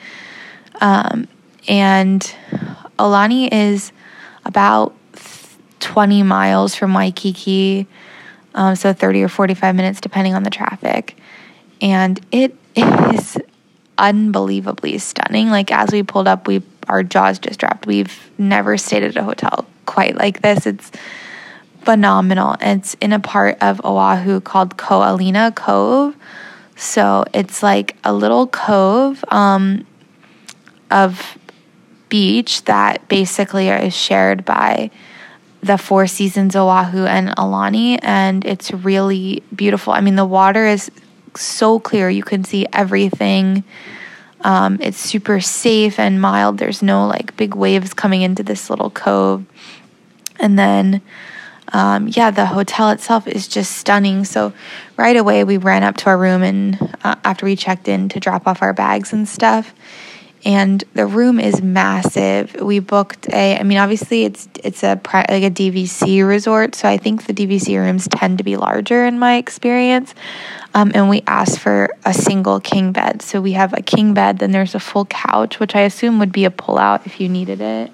Um, 0.80 1.28
and 1.68 2.20
Aulani 2.98 3.48
is 3.52 3.92
about 4.44 4.94
20 5.80 6.22
miles 6.22 6.74
from 6.74 6.94
Waikiki, 6.94 7.86
um, 8.54 8.76
so 8.76 8.92
30 8.92 9.22
or 9.24 9.28
45 9.28 9.74
minutes, 9.74 10.00
depending 10.00 10.34
on 10.34 10.42
the 10.42 10.50
traffic. 10.50 11.16
And 11.80 12.20
it 12.30 12.54
is 12.76 13.38
unbelievably 13.98 14.98
stunning. 14.98 15.50
Like, 15.50 15.70
as 15.72 15.90
we 15.90 16.02
pulled 16.02 16.28
up, 16.28 16.46
we 16.46 16.62
our 16.88 17.02
jaws 17.02 17.38
just 17.38 17.60
dropped. 17.60 17.86
We've 17.86 18.30
never 18.36 18.76
stayed 18.76 19.04
at 19.04 19.16
a 19.16 19.22
hotel 19.22 19.66
quite 19.90 20.14
like 20.14 20.40
this. 20.40 20.66
It's 20.66 20.92
phenomenal. 21.82 22.54
It's 22.60 22.94
in 23.00 23.12
a 23.12 23.18
part 23.18 23.58
of 23.60 23.84
Oahu 23.84 24.40
called 24.40 24.76
Ko 24.76 25.00
Olina 25.00 25.52
Cove. 25.52 26.14
So 26.76 27.24
it's 27.34 27.60
like 27.62 27.96
a 28.04 28.12
little 28.12 28.46
cove 28.46 29.24
um, 29.28 29.84
of 30.90 31.36
beach 32.08 32.64
that 32.64 33.08
basically 33.08 33.68
is 33.68 33.96
shared 33.96 34.44
by 34.44 34.90
the 35.62 35.76
Four 35.76 36.06
Seasons 36.06 36.54
Oahu 36.54 37.04
and 37.04 37.28
Aulani, 37.36 37.98
and 38.00 38.44
it's 38.46 38.70
really 38.72 39.42
beautiful. 39.54 39.92
I 39.92 40.00
mean, 40.00 40.16
the 40.16 40.24
water 40.24 40.66
is 40.66 40.90
so 41.34 41.78
clear, 41.80 42.08
you 42.08 42.22
can 42.22 42.44
see 42.44 42.66
everything. 42.72 43.64
Um, 44.42 44.78
it's 44.80 44.98
super 44.98 45.38
safe 45.40 45.98
and 45.98 46.20
mild. 46.20 46.56
There's 46.56 46.82
no 46.82 47.06
like 47.06 47.36
big 47.36 47.54
waves 47.54 47.92
coming 47.92 48.22
into 48.22 48.42
this 48.42 48.70
little 48.70 48.90
cove. 48.90 49.44
And 50.40 50.58
then, 50.58 51.02
um, 51.72 52.08
yeah, 52.08 52.30
the 52.30 52.46
hotel 52.46 52.90
itself 52.90 53.26
is 53.26 53.46
just 53.46 53.76
stunning. 53.76 54.24
So, 54.24 54.52
right 54.96 55.16
away, 55.16 55.44
we 55.44 55.56
ran 55.56 55.82
up 55.82 55.96
to 55.98 56.06
our 56.06 56.18
room 56.18 56.42
and 56.42 56.96
uh, 57.04 57.16
after 57.24 57.46
we 57.46 57.56
checked 57.56 57.88
in 57.88 58.08
to 58.10 58.20
drop 58.20 58.46
off 58.46 58.62
our 58.62 58.72
bags 58.72 59.12
and 59.12 59.28
stuff 59.28 59.74
and 60.44 60.82
the 60.94 61.06
room 61.06 61.38
is 61.38 61.60
massive. 61.60 62.54
We 62.60 62.78
booked 62.78 63.28
a 63.32 63.58
I 63.58 63.62
mean 63.62 63.78
obviously 63.78 64.24
it's 64.24 64.48
it's 64.64 64.82
a 64.82 65.00
like 65.12 65.42
a 65.42 65.50
DVC 65.50 66.26
resort, 66.26 66.74
so 66.74 66.88
I 66.88 66.96
think 66.96 67.26
the 67.26 67.34
DVC 67.34 67.76
rooms 67.76 68.08
tend 68.08 68.38
to 68.38 68.44
be 68.44 68.56
larger 68.56 69.04
in 69.04 69.18
my 69.18 69.36
experience. 69.36 70.14
Um, 70.72 70.92
and 70.94 71.10
we 71.10 71.22
asked 71.26 71.58
for 71.58 71.90
a 72.04 72.14
single 72.14 72.60
king 72.60 72.92
bed. 72.92 73.22
So 73.22 73.40
we 73.40 73.52
have 73.52 73.72
a 73.72 73.82
king 73.82 74.14
bed, 74.14 74.38
then 74.38 74.52
there's 74.52 74.74
a 74.74 74.80
full 74.80 75.04
couch, 75.06 75.58
which 75.58 75.74
I 75.74 75.80
assume 75.80 76.20
would 76.20 76.32
be 76.32 76.44
a 76.44 76.50
pull 76.50 76.78
out 76.78 77.06
if 77.06 77.20
you 77.20 77.28
needed 77.28 77.60
it. 77.60 77.90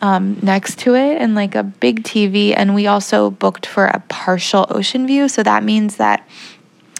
Um, 0.00 0.38
next 0.42 0.78
to 0.80 0.94
it, 0.94 1.20
and 1.20 1.34
like 1.34 1.56
a 1.56 1.64
big 1.64 2.04
TV. 2.04 2.54
And 2.56 2.72
we 2.72 2.86
also 2.86 3.30
booked 3.30 3.66
for 3.66 3.86
a 3.86 4.00
partial 4.08 4.64
ocean 4.70 5.08
view. 5.08 5.28
So 5.28 5.42
that 5.42 5.64
means 5.64 5.96
that 5.96 6.24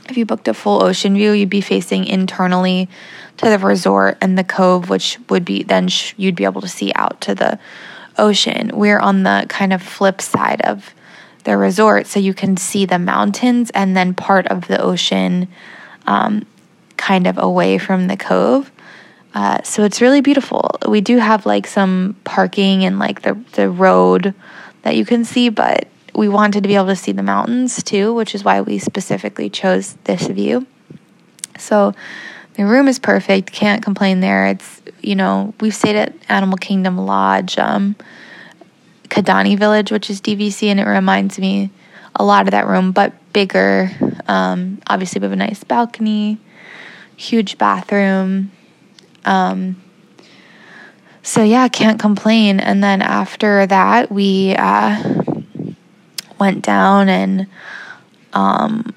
if 0.09 0.17
you 0.17 0.27
booked 0.27 0.49
a 0.49 0.55
full 0.55 0.83
ocean 0.83 1.15
view, 1.15 1.33
you'd 1.33 1.51
be 1.51 1.61
facing 1.61 2.05
internally 2.05 2.89
to 3.37 3.49
the 3.49 3.59
resort 3.59 4.19
and 4.21 4.37
the 4.37 4.45
cove, 4.45 4.89
which 4.89 5.19
would 5.29 5.45
be 5.45 5.63
then 5.63 5.89
sh- 5.89 6.15
you'd 6.17 6.35
be 6.35 6.45
able 6.45 6.61
to 6.61 6.69
see 6.69 6.93
out 6.95 7.21
to 7.23 7.35
the 7.35 7.59
ocean. 8.17 8.71
We're 8.75 8.99
on 8.99 9.23
the 9.23 9.47
kind 9.49 9.73
of 9.73 9.83
flip 9.83 10.21
side 10.21 10.61
of 10.63 10.93
the 11.45 11.57
resort, 11.57 12.07
so 12.07 12.19
you 12.19 12.35
can 12.35 12.57
see 12.57 12.85
the 12.85 12.99
mountains 12.99 13.71
and 13.71 13.97
then 13.97 14.13
part 14.15 14.47
of 14.49 14.67
the 14.67 14.81
ocean 14.83 15.49
um, 16.07 16.47
kind 16.97 17.27
of 17.27 17.39
away 17.39 17.79
from 17.79 18.09
the 18.09 18.17
cove. 18.17 18.71
Uh, 19.39 19.63
so 19.63 19.85
it's 19.85 20.01
really 20.01 20.21
beautiful. 20.21 20.69
We 20.89 21.01
do 21.01 21.19
have 21.19 21.47
like 21.47 21.69
some 21.69 22.17
parking 22.25 22.85
and 22.85 22.99
like 22.99 23.23
the, 23.23 23.35
the 23.53 23.71
road 23.71 24.35
that 24.83 24.97
you 24.97 25.05
can 25.05 25.25
see, 25.25 25.49
but 25.49 25.87
we 26.13 26.29
wanted 26.29 26.65
to 26.65 26.69
be 26.69 26.75
able 26.75 26.89
to 26.89 26.97
see 26.97 27.13
the 27.13 27.23
mountains 27.23 27.81
too, 27.85 28.13
which 28.13 28.35
is 28.35 28.43
why 28.43 28.63
we 28.63 28.81
specifically 28.81 29.49
chose 29.49 29.95
this 30.03 30.27
view. 30.27 30.67
So 31.57 31.95
the 32.55 32.67
room 32.67 32.89
is 32.89 32.99
perfect. 32.99 33.53
Can't 33.53 33.81
complain 33.81 34.19
there. 34.19 34.49
It's 34.49 34.83
you 35.03 35.15
know 35.15 35.55
we've 35.61 35.73
stayed 35.73 35.95
at 35.95 36.17
Animal 36.29 36.59
Kingdom 36.59 36.99
Lodge, 36.99 37.59
um, 37.59 37.95
Kidani 39.05 39.57
Village, 39.57 39.93
which 39.93 40.11
is 40.11 40.21
DVC, 40.21 40.67
and 40.67 40.81
it 40.81 40.85
reminds 40.85 41.39
me 41.39 41.71
a 42.17 42.25
lot 42.25 42.49
of 42.49 42.51
that 42.51 42.67
room, 42.67 42.91
but 42.91 43.13
bigger. 43.33 43.93
Um, 44.27 44.83
obviously, 44.89 45.21
we 45.21 45.27
have 45.27 45.33
a 45.33 45.37
nice 45.37 45.63
balcony, 45.63 46.39
huge 47.17 47.57
bathroom. 47.57 48.51
Um, 49.29 49.77
so 51.23 51.43
yeah, 51.43 51.69
can't 51.69 52.01
complain. 52.01 52.59
And 52.59 52.83
then 52.83 53.03
after 53.03 53.67
that, 53.67 54.11
we 54.11 54.57
uh, 54.57 55.35
went 56.39 56.65
down 56.65 57.11
and 57.11 57.47
um, 58.33 58.95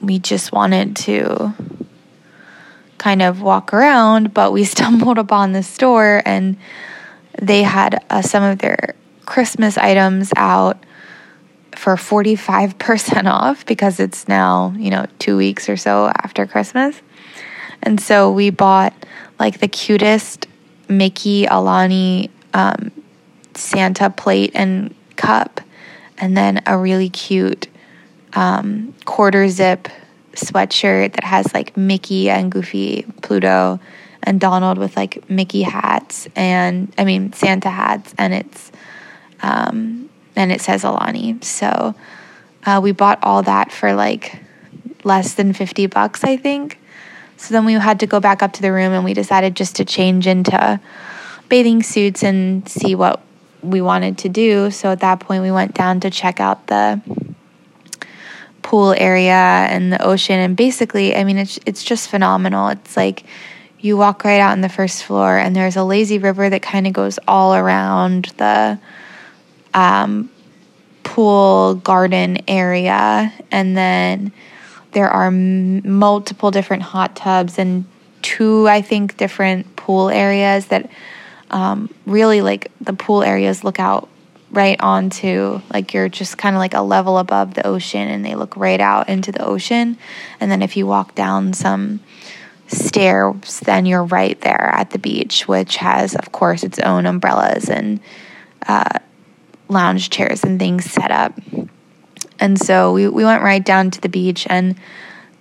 we 0.00 0.18
just 0.18 0.50
wanted 0.50 0.96
to 0.96 1.54
kind 2.98 3.22
of 3.22 3.40
walk 3.40 3.72
around, 3.72 4.34
but 4.34 4.52
we 4.52 4.64
stumbled 4.76 5.18
upon 5.18 5.52
the 5.52 5.62
store 5.62 6.20
and 6.26 6.56
they 7.40 7.62
had 7.62 8.04
uh, 8.10 8.22
some 8.22 8.42
of 8.42 8.58
their 8.58 8.96
Christmas 9.24 9.78
items 9.78 10.32
out 10.36 10.84
for 11.76 11.94
45% 11.94 13.26
off 13.30 13.64
because 13.64 14.00
it's 14.00 14.26
now, 14.26 14.74
you 14.76 14.90
know, 14.90 15.06
two 15.20 15.36
weeks 15.36 15.68
or 15.68 15.76
so 15.76 16.08
after 16.08 16.44
Christmas. 16.44 17.00
And 17.82 18.00
so 18.00 18.30
we 18.30 18.50
bought 18.50 18.94
like 19.38 19.60
the 19.60 19.68
cutest 19.68 20.46
Mickey 20.88 21.46
Aulani 21.46 22.30
um, 22.52 22.90
Santa 23.54 24.10
plate 24.10 24.52
and 24.54 24.94
cup, 25.16 25.60
and 26.18 26.36
then 26.36 26.62
a 26.66 26.76
really 26.76 27.08
cute 27.08 27.68
um, 28.34 28.94
quarter 29.04 29.48
zip 29.48 29.88
sweatshirt 30.32 31.14
that 31.14 31.24
has 31.24 31.52
like 31.54 31.76
Mickey 31.76 32.30
and 32.30 32.50
Goofy, 32.50 33.04
Pluto, 33.22 33.80
and 34.22 34.40
Donald 34.40 34.78
with 34.78 34.96
like 34.96 35.28
Mickey 35.30 35.62
hats 35.62 36.28
and 36.36 36.92
I 36.98 37.04
mean 37.04 37.32
Santa 37.32 37.70
hats, 37.70 38.14
and 38.18 38.34
it's 38.34 38.72
um, 39.42 40.10
and 40.36 40.52
it 40.52 40.60
says 40.60 40.82
Aulani. 40.82 41.42
So 41.42 41.94
uh, 42.64 42.80
we 42.82 42.92
bought 42.92 43.18
all 43.22 43.42
that 43.44 43.72
for 43.72 43.94
like 43.94 44.40
less 45.04 45.34
than 45.34 45.52
fifty 45.52 45.86
bucks, 45.86 46.24
I 46.24 46.36
think. 46.36 46.79
So 47.40 47.54
then 47.54 47.64
we 47.64 47.72
had 47.72 48.00
to 48.00 48.06
go 48.06 48.20
back 48.20 48.42
up 48.42 48.52
to 48.54 48.62
the 48.62 48.70
room, 48.70 48.92
and 48.92 49.02
we 49.02 49.14
decided 49.14 49.56
just 49.56 49.76
to 49.76 49.84
change 49.84 50.26
into 50.26 50.78
bathing 51.48 51.82
suits 51.82 52.22
and 52.22 52.68
see 52.68 52.94
what 52.94 53.22
we 53.62 53.80
wanted 53.80 54.18
to 54.18 54.28
do. 54.28 54.70
So 54.70 54.92
at 54.92 55.00
that 55.00 55.20
point, 55.20 55.42
we 55.42 55.50
went 55.50 55.74
down 55.74 56.00
to 56.00 56.10
check 56.10 56.38
out 56.38 56.66
the 56.66 57.00
pool 58.62 58.94
area 58.98 59.32
and 59.32 59.90
the 59.90 60.00
ocean 60.02 60.38
and 60.38 60.54
basically 60.54 61.16
I 61.16 61.24
mean 61.24 61.38
it's 61.38 61.58
it's 61.64 61.82
just 61.82 62.10
phenomenal. 62.10 62.68
It's 62.68 62.96
like 62.96 63.24
you 63.80 63.96
walk 63.96 64.22
right 64.22 64.38
out 64.38 64.52
on 64.52 64.60
the 64.60 64.68
first 64.68 65.04
floor 65.04 65.38
and 65.38 65.56
there's 65.56 65.76
a 65.76 65.82
lazy 65.82 66.18
river 66.18 66.50
that 66.50 66.60
kind 66.60 66.86
of 66.86 66.92
goes 66.92 67.18
all 67.26 67.54
around 67.54 68.26
the 68.36 68.78
um, 69.72 70.28
pool 71.02 71.76
garden 71.76 72.38
area 72.46 73.32
and 73.50 73.74
then 73.76 74.30
there 74.92 75.08
are 75.08 75.26
m- 75.26 75.98
multiple 75.98 76.50
different 76.50 76.82
hot 76.82 77.16
tubs 77.16 77.58
and 77.58 77.84
two 78.22 78.68
I 78.68 78.82
think 78.82 79.16
different 79.16 79.76
pool 79.76 80.10
areas 80.10 80.66
that 80.66 80.90
um, 81.50 81.92
really 82.06 82.42
like 82.42 82.70
the 82.80 82.92
pool 82.92 83.22
areas 83.22 83.64
look 83.64 83.80
out 83.80 84.08
right 84.50 84.80
onto 84.80 85.60
like 85.72 85.94
you're 85.94 86.08
just 86.08 86.36
kind 86.36 86.56
of 86.56 86.60
like 86.60 86.74
a 86.74 86.80
level 86.80 87.18
above 87.18 87.54
the 87.54 87.66
ocean 87.66 88.08
and 88.08 88.24
they 88.24 88.34
look 88.34 88.56
right 88.56 88.80
out 88.80 89.08
into 89.08 89.32
the 89.32 89.44
ocean. 89.44 89.96
And 90.40 90.50
then 90.50 90.62
if 90.62 90.76
you 90.76 90.86
walk 90.86 91.14
down 91.14 91.52
some 91.52 92.00
stairs 92.66 93.60
then 93.60 93.84
you're 93.86 94.04
right 94.04 94.40
there 94.42 94.70
at 94.72 94.90
the 94.90 94.98
beach 94.98 95.48
which 95.48 95.76
has 95.76 96.14
of 96.14 96.30
course 96.30 96.62
its 96.62 96.78
own 96.78 97.04
umbrellas 97.04 97.68
and 97.68 98.00
uh, 98.66 98.98
lounge 99.68 100.08
chairs 100.10 100.44
and 100.44 100.58
things 100.58 100.84
set 100.84 101.10
up 101.10 101.32
and 102.40 102.58
so 102.58 102.92
we, 102.92 103.08
we 103.08 103.24
went 103.24 103.42
right 103.42 103.64
down 103.64 103.90
to 103.90 104.00
the 104.00 104.08
beach 104.08 104.46
and 104.50 104.76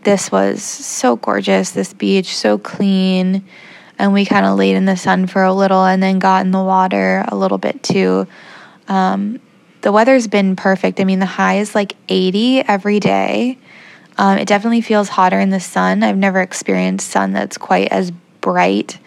this 0.03 0.32
was 0.32 0.62
so 0.62 1.15
gorgeous 1.15 1.72
this 1.72 1.94
beach 1.94 2.36
so 2.36 2.58
clean 2.58 3.44
and 3.98 4.13
we 4.13 4.25
kind 4.25 4.46
of 4.46 4.58
laid 4.58 4.75
in 4.75 4.86
the 4.86 4.96
sun 4.96 5.27
for 5.27 5.44
a 5.44 5.53
little 5.53 5.84
and 5.84 6.01
then 6.01 6.20
got 6.20 6.46
in 6.46 6.51
the 6.51 6.63
water 6.63 7.25
a 7.27 7.36
little 7.36 7.58
bit 7.58 7.82
too 7.84 8.27
um, 8.88 9.39
the 9.82 9.91
weather's 9.91 10.27
been 10.27 10.56
perfect. 10.56 11.00
I 11.00 11.06
mean, 11.06 11.20
the 11.20 11.25
high 11.25 11.60
is 11.60 11.74
like 11.74 11.96
80 12.10 12.62
every 12.62 13.00
day. 13.00 13.58
Um, 14.18 14.38
it 14.38 14.48
definitely 14.48 14.82
feels 14.82 15.08
hotter 15.08 15.39
in 15.39 15.50
the 15.50 15.60
sun. 15.60 16.03
I've 16.03 16.18
never 16.18 16.41
experienced 16.41 17.10
sun 17.10 17.32
that's 17.32 17.58
quite 17.58 17.88
as 17.89 18.12
bright 18.41 19.00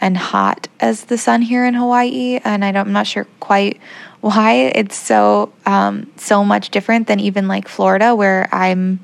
and 0.00 0.16
hot 0.16 0.68
as 0.78 1.04
the 1.04 1.18
sun 1.18 1.42
here 1.42 1.64
in 1.64 1.74
Hawaii, 1.74 2.38
and 2.44 2.64
I 2.64 2.68
am 2.68 2.92
not 2.92 3.06
sure 3.06 3.26
quite 3.40 3.80
why 4.24 4.54
it's 4.74 4.96
so 4.96 5.52
um, 5.66 6.10
so 6.16 6.46
much 6.46 6.70
different 6.70 7.08
than 7.08 7.20
even 7.20 7.46
like 7.46 7.68
Florida, 7.68 8.14
where 8.14 8.48
I'm 8.50 9.00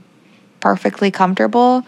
perfectly 0.61 1.11
comfortable 1.11 1.85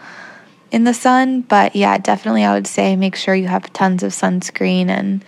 in 0.69 0.83
the 0.83 0.93
sun. 0.93 1.41
But 1.41 1.75
yeah, 1.75 1.97
definitely, 1.97 2.43
I 2.43 2.53
would 2.53 2.67
say 2.67 2.95
make 2.95 3.15
sure 3.15 3.33
you 3.33 3.47
have 3.47 3.73
tons 3.73 4.03
of 4.03 4.11
sunscreen 4.11 4.87
and 4.89 5.25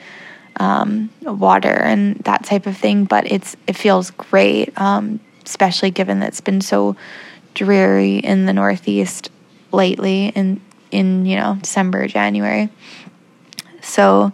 um, 0.58 1.10
water 1.24 1.74
and 1.74 2.18
that 2.18 2.46
type 2.46 2.68
of 2.68 2.78
thing. 2.78 3.06
But 3.06 3.32
it's 3.32 3.58
it 3.66 3.76
feels 3.76 4.12
great, 4.12 4.80
um, 4.80 5.20
especially 5.44 5.90
given 5.90 6.20
that 6.20 6.28
it's 6.28 6.42
been 6.42 6.62
so 6.62 6.96
dreary 7.56 8.18
in 8.18 8.46
the 8.46 8.54
Northeast 8.54 9.32
lately 9.72 10.28
in 10.28 10.62
in 10.92 11.26
you 11.26 11.38
know 11.38 11.58
December, 11.60 12.06
January. 12.08 12.70
So 13.82 14.32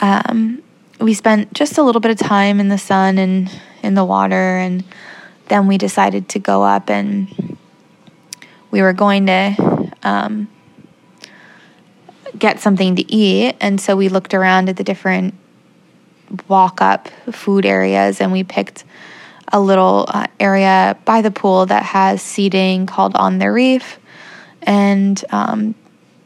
um, 0.00 0.64
we 1.00 1.14
spent 1.14 1.52
just 1.54 1.78
a 1.78 1.82
little 1.82 2.00
bit 2.00 2.10
of 2.10 2.18
time 2.18 2.60
in 2.60 2.68
the 2.68 2.78
sun 2.78 3.18
and 3.18 3.50
in 3.82 3.94
the 3.94 4.04
water, 4.04 4.58
and 4.58 4.84
then 5.48 5.66
we 5.66 5.78
decided 5.78 6.28
to 6.30 6.38
go 6.38 6.62
up 6.62 6.90
and 6.90 7.58
we 8.70 8.82
were 8.82 8.92
going 8.92 9.26
to 9.26 9.90
um, 10.02 10.48
get 12.38 12.60
something 12.60 12.96
to 12.96 13.12
eat. 13.12 13.56
And 13.60 13.80
so 13.80 13.96
we 13.96 14.08
looked 14.08 14.34
around 14.34 14.68
at 14.68 14.76
the 14.76 14.84
different 14.84 15.34
walk 16.46 16.80
up 16.80 17.08
food 17.32 17.66
areas 17.66 18.20
and 18.20 18.30
we 18.30 18.44
picked 18.44 18.84
a 19.52 19.60
little 19.60 20.04
uh, 20.08 20.26
area 20.38 20.96
by 21.04 21.22
the 21.22 21.30
pool 21.30 21.66
that 21.66 21.82
has 21.82 22.22
seating 22.22 22.86
called 22.86 23.16
On 23.16 23.38
the 23.38 23.50
Reef. 23.50 23.98
And 24.62 25.22
um, 25.30 25.74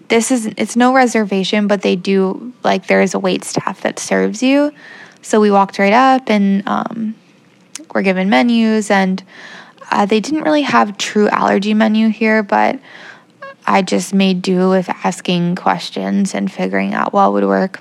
this 0.08 0.30
is, 0.30 0.46
it's 0.56 0.76
no 0.76 0.92
reservation, 0.92 1.66
but 1.66 1.82
they 1.82 1.96
do, 1.96 2.52
like, 2.62 2.86
there 2.86 3.02
is 3.02 3.14
a 3.14 3.18
wait 3.18 3.44
staff 3.44 3.80
that 3.82 3.98
serves 3.98 4.42
you. 4.42 4.72
So 5.22 5.40
we 5.40 5.50
walked 5.50 5.78
right 5.78 5.92
up 5.92 6.28
and 6.28 6.66
um, 6.68 7.14
were 7.94 8.02
given 8.02 8.28
menus 8.28 8.90
and 8.90 9.22
uh, 9.90 10.06
they 10.06 10.20
didn't 10.20 10.42
really 10.42 10.62
have 10.62 10.98
true 10.98 11.28
allergy 11.28 11.74
menu 11.74 12.08
here, 12.08 12.42
but 12.42 12.78
I 13.66 13.82
just 13.82 14.12
made 14.12 14.42
do 14.42 14.68
with 14.68 14.88
asking 14.88 15.56
questions 15.56 16.34
and 16.34 16.52
figuring 16.52 16.92
out 16.94 17.12
what 17.12 17.32
would 17.32 17.44
work. 17.44 17.80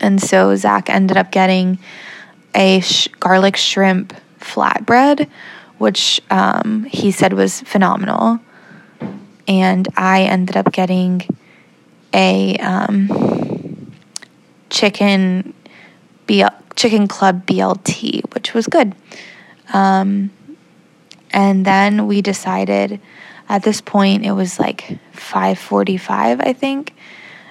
And 0.00 0.22
so 0.22 0.54
Zac 0.56 0.88
ended 0.88 1.16
up 1.16 1.30
getting 1.30 1.78
a 2.54 2.80
sh- 2.80 3.08
garlic 3.20 3.56
shrimp 3.56 4.14
flatbread, 4.40 5.28
which 5.78 6.20
um, 6.30 6.84
he 6.84 7.10
said 7.10 7.32
was 7.32 7.60
phenomenal. 7.62 8.40
And 9.48 9.88
I 9.96 10.22
ended 10.22 10.56
up 10.56 10.72
getting 10.72 11.22
a 12.12 12.56
um, 12.58 13.92
chicken 14.70 15.54
B- 16.26 16.44
chicken 16.76 17.08
club 17.08 17.46
BLT, 17.46 18.22
which 18.34 18.54
was 18.54 18.66
good. 18.66 18.94
Um, 19.72 20.30
and 21.30 21.64
then 21.64 22.06
we 22.06 22.22
decided 22.22 23.00
at 23.48 23.62
this 23.62 23.80
point 23.80 24.24
it 24.24 24.32
was 24.32 24.60
like 24.60 24.98
5:45, 25.14 26.46
I 26.46 26.52
think 26.52 26.94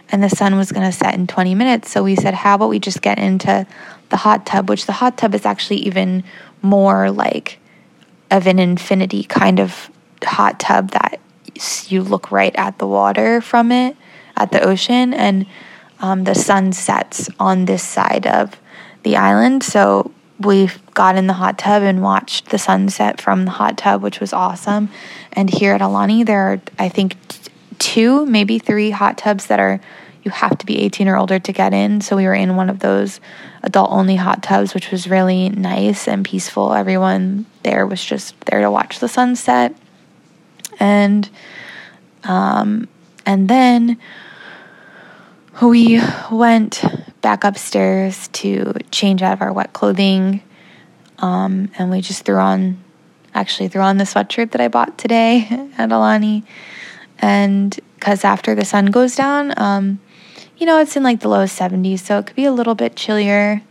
and 0.10 0.24
the 0.24 0.30
sun 0.30 0.56
was 0.56 0.72
going 0.72 0.86
to 0.86 0.92
set 0.92 1.16
in 1.16 1.27
20 1.27 1.56
minutes. 1.56 1.92
So 1.92 2.04
we 2.04 2.16
said, 2.16 2.34
how 2.34 2.56
about 2.56 2.70
we 2.70 2.80
just 2.80 3.01
get 3.01 3.20
into 3.20 3.68
the 4.10 4.18
hot 4.18 4.46
tub, 4.46 4.70
which 4.70 4.86
the 4.86 4.94
hot 4.94 5.18
tub 5.18 5.36
is 5.36 5.46
actually 5.46 5.77
even 5.80 6.24
more 6.62 7.12
like 7.12 7.60
of 8.32 8.48
an 8.48 8.60
infinity 8.60 9.24
kind 9.24 9.60
of 9.60 9.89
hot 10.24 10.60
tub 10.60 10.92
that 10.92 11.20
you 11.90 12.04
look 12.04 12.32
right 12.32 12.56
at 12.56 12.78
the 12.78 12.88
water 12.88 13.42
from 13.42 13.72
it, 13.72 13.96
at 14.36 14.52
the 14.52 14.62
ocean, 14.62 15.14
and 15.14 15.46
um, 16.00 16.24
the 16.24 16.36
sun 16.36 16.74
sets 16.74 17.30
on 17.40 17.66
this 17.66 17.84
side 17.84 18.28
of 18.28 18.60
the 19.04 19.16
island. 19.16 19.64
So 19.64 20.12
we 20.40 20.70
got 20.94 21.16
in 21.16 21.28
the 21.28 21.34
hot 21.34 21.58
tub 21.58 21.84
and 21.84 22.02
watched 22.02 22.50
the 22.50 22.58
sunset 22.58 23.20
from 23.20 23.46
the 23.46 23.52
hot 23.52 23.78
tub, 23.78 24.04
which 24.04 24.20
was 24.20 24.34
awesome. 24.34 24.90
And 25.34 25.50
here 25.50 25.74
at 25.74 25.82
Aulani, 25.82 26.26
there 26.26 26.54
are, 26.54 26.62
I 26.78 26.90
think, 26.90 27.16
two, 27.80 28.26
maybe 28.26 28.60
three 28.60 28.92
hot 28.92 29.18
tubs 29.18 29.48
that 29.48 29.60
are 29.60 29.80
you 30.28 30.32
have 30.32 30.58
to 30.58 30.66
be 30.66 30.80
18 30.82 31.08
or 31.08 31.16
older 31.16 31.40
to 31.40 31.54
get 31.54 31.74
in. 31.74 32.02
So 32.02 32.18
we 32.18 32.26
were 32.26 32.34
in 32.34 32.58
one 32.58 32.70
of 32.70 32.80
those 32.80 33.22
adult 33.64 33.92
only 33.92 34.18
hot 34.18 34.44
tubs, 34.44 34.74
which 34.74 34.92
was 34.92 35.10
really 35.10 35.48
nice 35.48 36.06
and 36.06 36.26
peaceful. 36.26 36.74
Everyone 36.74 37.46
there 37.64 37.88
was 37.88 38.04
just 38.04 38.40
there 38.42 38.60
to 38.60 38.70
watch 38.70 39.00
the 39.00 39.08
sunset. 39.08 39.74
And 40.79 41.29
um, 42.24 42.88
and 43.25 43.50
then 43.50 43.98
we 45.62 46.01
went 46.31 46.84
back 47.22 47.43
upstairs 47.43 48.27
to 48.29 48.74
change 48.91 49.22
out 49.22 49.34
of 49.34 49.41
our 49.41 49.51
wet 49.51 49.74
clothing. 49.74 50.41
Um, 51.19 51.72
and 51.77 51.89
we 51.89 52.01
just 52.01 52.25
threw 52.25 52.38
on 52.38 52.84
actually 53.34 53.67
threw 53.67 53.81
on 53.81 53.98
the 53.98 54.03
sweatshirt 54.03 54.51
that 54.51 54.62
I 54.62 54.67
bought 54.67 54.98
today 54.98 55.48
at 55.77 55.89
Aulani, 55.89 56.43
and 57.19 57.77
because 57.96 58.24
after 58.24 58.55
the 58.55 58.65
sun 58.65 58.88
goes 58.88 59.15
down, 59.15 59.53
um, 59.57 60.00
you 60.57 60.65
know, 60.65 60.79
it's 60.79 60.96
in 60.96 61.03
like 61.03 61.19
the 61.19 61.29
low 61.29 61.46
70s, 61.46 62.00
so 62.00 62.19
it 62.19 62.27
could 62.27 62.36
be 62.36 62.46
a 62.46 62.51
little 62.51 62.75
bit 62.75 62.96
chillier 62.96 63.62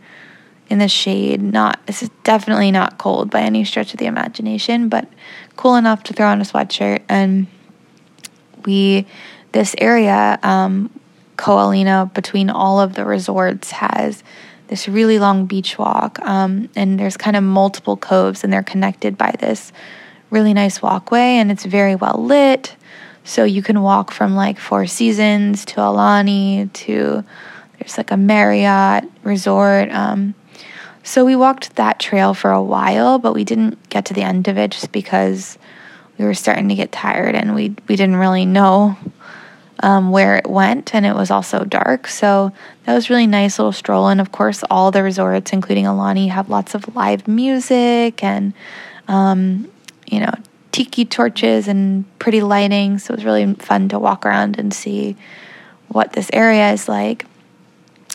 in 0.69 0.79
the 0.79 0.87
shade. 0.87 1.41
Not, 1.41 1.79
it's 1.87 2.07
definitely 2.23 2.71
not 2.71 2.97
cold 2.97 3.29
by 3.29 3.41
any 3.41 3.63
stretch 3.63 3.93
of 3.93 3.99
the 3.99 4.05
imagination, 4.05 4.89
but 4.89 5.07
cool 5.57 5.75
enough 5.75 6.03
to 6.03 6.13
throw 6.13 6.27
on 6.27 6.39
a 6.39 6.45
sweatshirt. 6.45 7.01
And 7.09 7.47
we, 8.65 9.05
this 9.51 9.75
area, 9.77 10.39
um, 10.43 10.89
Ko-Olina, 11.35 12.13
between 12.13 12.49
all 12.49 12.79
of 12.79 12.93
the 12.93 13.05
resorts, 13.05 13.71
has 13.71 14.23
this 14.67 14.87
really 14.87 15.19
long 15.19 15.45
beach 15.45 15.77
walk. 15.77 16.19
Um, 16.21 16.69
and 16.75 16.99
there's 16.99 17.17
kind 17.17 17.35
of 17.35 17.43
multiple 17.43 17.97
coves, 17.97 18.43
and 18.43 18.51
they're 18.51 18.63
connected 18.63 19.17
by 19.17 19.33
this 19.39 19.71
really 20.29 20.53
nice 20.53 20.81
walkway, 20.81 21.37
and 21.37 21.51
it's 21.51 21.65
very 21.65 21.95
well 21.95 22.23
lit. 22.23 22.75
So 23.23 23.43
you 23.43 23.61
can 23.61 23.81
walk 23.81 24.11
from 24.11 24.35
like 24.35 24.57
Four 24.57 24.87
Seasons 24.87 25.65
to 25.65 25.75
Aulani 25.75 26.71
to 26.73 27.23
there's 27.77 27.97
like 27.97 28.11
a 28.11 28.17
Marriott 28.17 29.03
resort. 29.23 29.91
Um, 29.91 30.33
so 31.07 31.23
we 31.23 31.37
walked 31.37 31.77
that 31.77 31.99
trail 31.99 32.33
for 32.33 32.51
a 32.51 32.61
while, 32.61 33.17
but 33.17 33.33
we 33.33 33.45
didn't 33.45 33.87
get 33.87 34.03
to 34.07 34.13
the 34.13 34.23
end 34.23 34.49
of 34.49 34.57
it 34.57 34.71
just 34.71 34.91
because 34.91 35.57
we 36.17 36.25
were 36.25 36.33
starting 36.33 36.67
to 36.67 36.75
get 36.75 36.91
tired 36.91 37.33
and 37.33 37.55
we 37.55 37.73
we 37.87 37.95
didn't 37.95 38.17
really 38.17 38.45
know 38.45 38.97
um, 39.79 40.11
where 40.11 40.35
it 40.35 40.47
went, 40.47 40.93
and 40.93 41.05
it 41.05 41.15
was 41.15 41.31
also 41.31 41.63
dark. 41.63 42.07
So 42.07 42.51
that 42.83 42.93
was 42.93 43.09
really 43.09 43.25
nice 43.25 43.57
little 43.57 43.71
stroll. 43.71 44.09
And 44.09 44.19
of 44.19 44.33
course, 44.33 44.65
all 44.69 44.91
the 44.91 45.01
resorts, 45.01 45.53
including 45.53 45.85
Aulani, 45.85 46.27
have 46.27 46.49
lots 46.49 46.75
of 46.75 46.93
live 46.93 47.25
music 47.25 48.21
and 48.21 48.51
um, 49.07 49.71
you 50.07 50.19
know 50.19 50.33
tiki 50.73 51.05
torches 51.05 51.69
and 51.69 52.03
pretty 52.19 52.41
lighting. 52.41 52.99
So 52.99 53.13
it 53.13 53.17
was 53.17 53.25
really 53.25 53.53
fun 53.53 53.87
to 53.89 53.97
walk 53.97 54.25
around 54.25 54.59
and 54.59 54.73
see 54.73 55.15
what 55.87 56.11
this 56.11 56.29
area 56.33 56.73
is 56.73 56.89
like. 56.89 57.25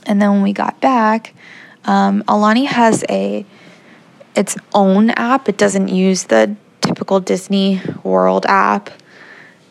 And 0.04 0.20
then 0.20 0.30
when 0.32 0.42
we 0.42 0.52
got 0.52 0.78
back, 0.82 1.32
um, 1.84 2.22
Aulani 2.24 2.66
has 2.66 3.04
a 3.08 3.44
its 4.34 4.56
own 4.72 5.10
app. 5.10 5.48
It 5.48 5.58
doesn't 5.58 5.88
use 5.88 6.24
the 6.24 6.56
typical 6.80 7.20
Disney 7.20 7.80
World 8.02 8.46
app. 8.46 8.90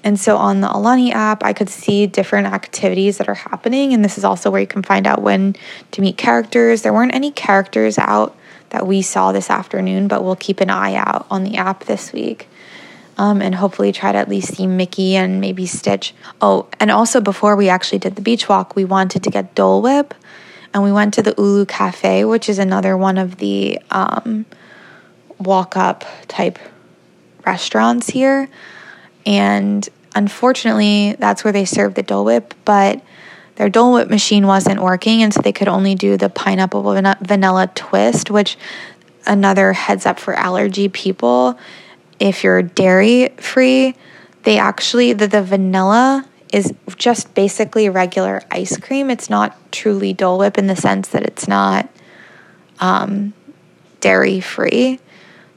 And 0.03 0.19
so 0.19 0.37
on 0.37 0.61
the 0.61 0.67
Aulani 0.67 1.11
app, 1.11 1.43
I 1.43 1.53
could 1.53 1.69
see 1.69 2.07
different 2.07 2.47
activities 2.47 3.17
that 3.17 3.29
are 3.29 3.35
happening. 3.35 3.93
And 3.93 4.03
this 4.03 4.17
is 4.17 4.23
also 4.23 4.49
where 4.49 4.61
you 4.61 4.67
can 4.67 4.81
find 4.81 5.05
out 5.05 5.21
when 5.21 5.55
to 5.91 6.01
meet 6.01 6.17
characters. 6.17 6.81
There 6.81 6.93
weren't 6.93 7.13
any 7.13 7.31
characters 7.31 7.97
out 7.99 8.35
that 8.69 8.87
we 8.87 9.01
saw 9.01 9.31
this 9.31 9.49
afternoon, 9.49 10.07
but 10.07 10.23
we'll 10.23 10.35
keep 10.35 10.59
an 10.59 10.69
eye 10.69 10.95
out 10.95 11.27
on 11.29 11.43
the 11.43 11.57
app 11.57 11.85
this 11.85 12.11
week 12.13 12.47
um, 13.17 13.41
and 13.41 13.53
hopefully 13.53 13.91
try 13.91 14.11
to 14.11 14.17
at 14.17 14.29
least 14.29 14.55
see 14.55 14.65
Mickey 14.65 15.15
and 15.15 15.39
maybe 15.39 15.65
Stitch. 15.65 16.13
Oh, 16.41 16.67
and 16.79 16.89
also 16.89 17.21
before 17.21 17.55
we 17.55 17.69
actually 17.69 17.99
did 17.99 18.15
the 18.15 18.21
beach 18.21 18.49
walk, 18.49 18.75
we 18.75 18.85
wanted 18.85 19.23
to 19.23 19.29
get 19.29 19.53
Dole 19.53 19.81
Whip, 19.81 20.13
and 20.73 20.83
we 20.83 20.91
went 20.91 21.13
to 21.15 21.21
the 21.21 21.33
Ulu 21.37 21.65
Cafe, 21.65 22.25
which 22.25 22.49
is 22.49 22.59
another 22.59 22.95
one 22.95 23.17
of 23.17 23.37
the 23.37 23.79
um, 23.89 24.45
walk 25.37 25.75
up 25.75 26.05
type 26.27 26.59
restaurants 27.45 28.09
here. 28.09 28.49
And 29.25 29.87
unfortunately, 30.15 31.15
that's 31.19 31.43
where 31.43 31.53
they 31.53 31.65
serve 31.65 31.95
the 31.95 32.03
Dole 32.03 32.25
Whip, 32.25 32.53
but 32.65 33.01
their 33.55 33.69
Dole 33.69 33.93
Whip 33.93 34.09
machine 34.09 34.47
wasn't 34.47 34.81
working, 34.81 35.21
and 35.21 35.33
so 35.33 35.41
they 35.41 35.51
could 35.51 35.67
only 35.67 35.95
do 35.95 36.17
the 36.17 36.29
pineapple 36.29 36.81
vanilla 36.83 37.69
twist, 37.75 38.31
which 38.31 38.57
another 39.25 39.73
heads 39.73 40.05
up 40.05 40.19
for 40.19 40.33
allergy 40.33 40.89
people 40.89 41.59
if 42.21 42.43
you're 42.43 42.61
dairy 42.61 43.29
free, 43.37 43.95
they 44.43 44.59
actually, 44.59 45.11
the, 45.13 45.27
the 45.27 45.41
vanilla 45.41 46.23
is 46.51 46.73
just 46.97 47.33
basically 47.33 47.89
regular 47.89 48.41
ice 48.51 48.77
cream. 48.77 49.09
It's 49.09 49.29
not 49.29 49.55
truly 49.71 50.13
Dole 50.13 50.39
Whip 50.39 50.57
in 50.57 50.67
the 50.67 50.75
sense 50.75 51.09
that 51.09 51.23
it's 51.23 51.47
not 51.47 51.89
um, 52.79 53.33
dairy 54.01 54.41
free. 54.41 54.99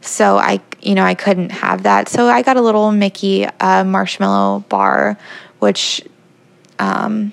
So 0.01 0.37
I, 0.37 0.61
you 0.81 0.95
know, 0.95 1.05
I 1.05 1.15
couldn't 1.15 1.51
have 1.51 1.85
that. 1.85 2.09
So 2.09 2.29
I 2.29 2.43
got 2.43 2.57
a 2.57 2.61
little 2.61 2.93
Mickey 2.93 3.47
uh, 3.47 3.85
marshmallow 3.85 4.65
bar, 4.69 5.19
which 5.59 6.03
um, 6.79 7.33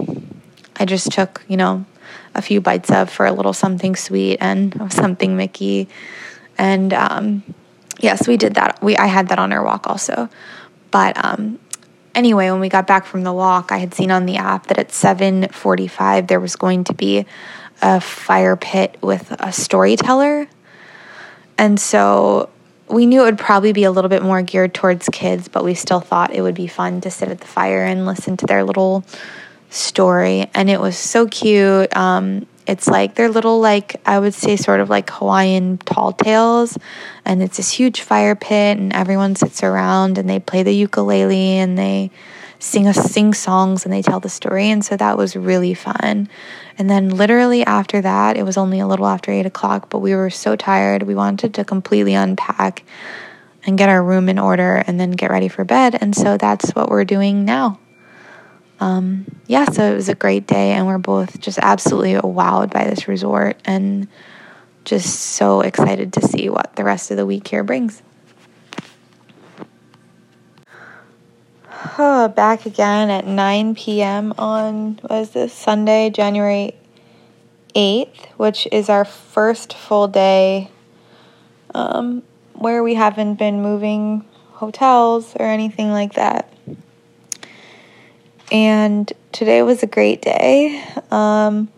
I 0.77 0.85
just 0.85 1.11
took, 1.11 1.43
you 1.47 1.57
know, 1.57 1.85
a 2.33 2.41
few 2.41 2.61
bites 2.61 2.89
of 2.89 3.09
for 3.09 3.25
a 3.25 3.33
little 3.33 3.53
something 3.53 3.95
sweet 3.95 4.37
and 4.39 4.91
something 4.93 5.35
Mickey. 5.35 5.89
And 6.57 6.93
um, 6.93 7.43
yes, 7.99 8.27
we 8.27 8.37
did 8.37 8.55
that. 8.55 8.81
We 8.81 8.95
I 8.97 9.07
had 9.07 9.27
that 9.29 9.39
on 9.39 9.51
our 9.51 9.63
walk 9.63 9.87
also. 9.87 10.29
But 10.91 11.23
um, 11.23 11.59
anyway, 12.15 12.49
when 12.51 12.59
we 12.59 12.69
got 12.69 12.87
back 12.87 13.05
from 13.05 13.23
the 13.23 13.33
walk, 13.33 13.71
I 13.71 13.77
had 13.77 13.93
seen 13.93 14.11
on 14.11 14.25
the 14.25 14.37
app 14.37 14.67
that 14.67 14.77
at 14.77 14.89
7:45 14.89 16.27
there 16.27 16.39
was 16.39 16.55
going 16.55 16.83
to 16.85 16.93
be 16.93 17.25
a 17.81 17.99
fire 17.99 18.55
pit 18.55 18.97
with 19.01 19.31
a 19.39 19.51
storyteller. 19.51 20.47
And 21.57 21.79
so 21.79 22.49
we 22.87 23.05
knew 23.05 23.21
it 23.21 23.25
would 23.25 23.37
probably 23.37 23.73
be 23.73 23.83
a 23.83 23.91
little 23.91 24.09
bit 24.09 24.21
more 24.21 24.41
geared 24.41 24.73
towards 24.73 25.07
kids, 25.09 25.47
but 25.47 25.63
we 25.63 25.73
still 25.73 25.99
thought 25.99 26.33
it 26.33 26.41
would 26.41 26.55
be 26.55 26.67
fun 26.67 27.01
to 27.01 27.11
sit 27.11 27.29
at 27.29 27.39
the 27.39 27.47
fire 27.47 27.83
and 27.83 28.05
listen 28.05 28.37
to 28.37 28.45
their 28.45 28.63
little 28.63 29.03
story. 29.69 30.49
And 30.53 30.69
it 30.69 30.79
was 30.79 30.97
so 30.97 31.27
cute. 31.27 31.95
Um, 31.95 32.45
it's 32.67 32.87
like 32.87 33.15
they're 33.15 33.29
little, 33.29 33.59
like 33.59 33.95
I 34.05 34.19
would 34.19 34.33
say, 34.33 34.55
sort 34.55 34.79
of 34.79 34.89
like 34.89 35.09
Hawaiian 35.09 35.77
tall 35.79 36.13
tales, 36.13 36.77
and 37.25 37.41
it's 37.41 37.57
this 37.57 37.71
huge 37.71 38.01
fire 38.01 38.35
pit, 38.35 38.77
and 38.77 38.93
everyone 38.93 39.35
sits 39.35 39.63
around 39.63 40.17
and 40.17 40.29
they 40.29 40.39
play 40.39 40.63
the 40.63 40.73
ukulele 40.73 41.57
and 41.57 41.77
they 41.77 42.11
sing 42.59 42.87
us 42.87 43.11
sing 43.11 43.33
songs 43.33 43.85
and 43.85 43.93
they 43.93 44.03
tell 44.03 44.19
the 44.19 44.29
story. 44.29 44.69
And 44.69 44.85
so 44.85 44.95
that 44.95 45.17
was 45.17 45.35
really 45.35 45.73
fun. 45.73 46.29
And 46.77 46.89
then 46.89 47.09
literally 47.09 47.65
after 47.65 48.01
that, 48.01 48.37
it 48.37 48.43
was 48.43 48.57
only 48.57 48.79
a 48.79 48.87
little 48.87 49.07
after 49.07 49.31
eight 49.31 49.45
o'clock, 49.45 49.89
but 49.89 49.99
we 49.99 50.15
were 50.15 50.29
so 50.29 50.55
tired. 50.55 51.03
We 51.03 51.15
wanted 51.15 51.55
to 51.55 51.65
completely 51.65 52.13
unpack 52.13 52.83
and 53.65 53.77
get 53.77 53.89
our 53.89 54.03
room 54.03 54.29
in 54.29 54.39
order 54.39 54.75
and 54.75 54.99
then 54.99 55.11
get 55.11 55.31
ready 55.31 55.47
for 55.47 55.63
bed. 55.63 55.97
And 55.99 56.15
so 56.15 56.37
that's 56.37 56.71
what 56.71 56.89
we're 56.89 57.05
doing 57.05 57.45
now. 57.45 57.79
Um, 58.81 59.27
yeah, 59.45 59.65
so 59.65 59.91
it 59.91 59.95
was 59.95 60.09
a 60.09 60.15
great 60.15 60.47
day, 60.47 60.71
and 60.71 60.87
we're 60.87 60.97
both 60.97 61.39
just 61.39 61.59
absolutely 61.59 62.15
wowed 62.15 62.71
by 62.71 62.85
this 62.85 63.07
resort 63.07 63.57
and 63.63 64.07
just 64.85 65.19
so 65.19 65.61
excited 65.61 66.11
to 66.13 66.21
see 66.27 66.49
what 66.49 66.75
the 66.75 66.83
rest 66.83 67.11
of 67.11 67.17
the 67.17 67.25
week 67.25 67.47
here 67.47 67.63
brings. 67.63 68.01
Oh, 71.99 72.27
back 72.27 72.65
again 72.65 73.11
at 73.11 73.27
9 73.27 73.75
p.m. 73.75 74.33
on, 74.39 74.99
what 75.03 75.19
is 75.19 75.29
this, 75.29 75.53
Sunday, 75.53 76.09
January 76.09 76.73
8th, 77.75 78.25
which 78.37 78.67
is 78.71 78.89
our 78.89 79.05
first 79.05 79.73
full 79.75 80.07
day 80.07 80.71
um, 81.75 82.23
where 82.53 82.81
we 82.81 82.95
haven't 82.95 83.35
been 83.35 83.61
moving 83.61 84.25
hotels 84.53 85.35
or 85.39 85.45
anything 85.45 85.91
like 85.91 86.13
that. 86.13 86.51
And 88.51 89.11
today 89.31 89.61
was 89.61 89.81
a 89.81 89.87
great 89.87 90.21
day. 90.21 90.83
Um, 91.09 91.69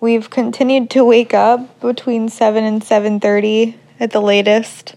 we've 0.00 0.30
continued 0.30 0.88
to 0.90 1.04
wake 1.04 1.34
up 1.34 1.80
between 1.80 2.30
7 2.30 2.64
and 2.64 2.82
7:30 2.82 3.74
at 4.00 4.12
the 4.12 4.20
latest 4.20 4.94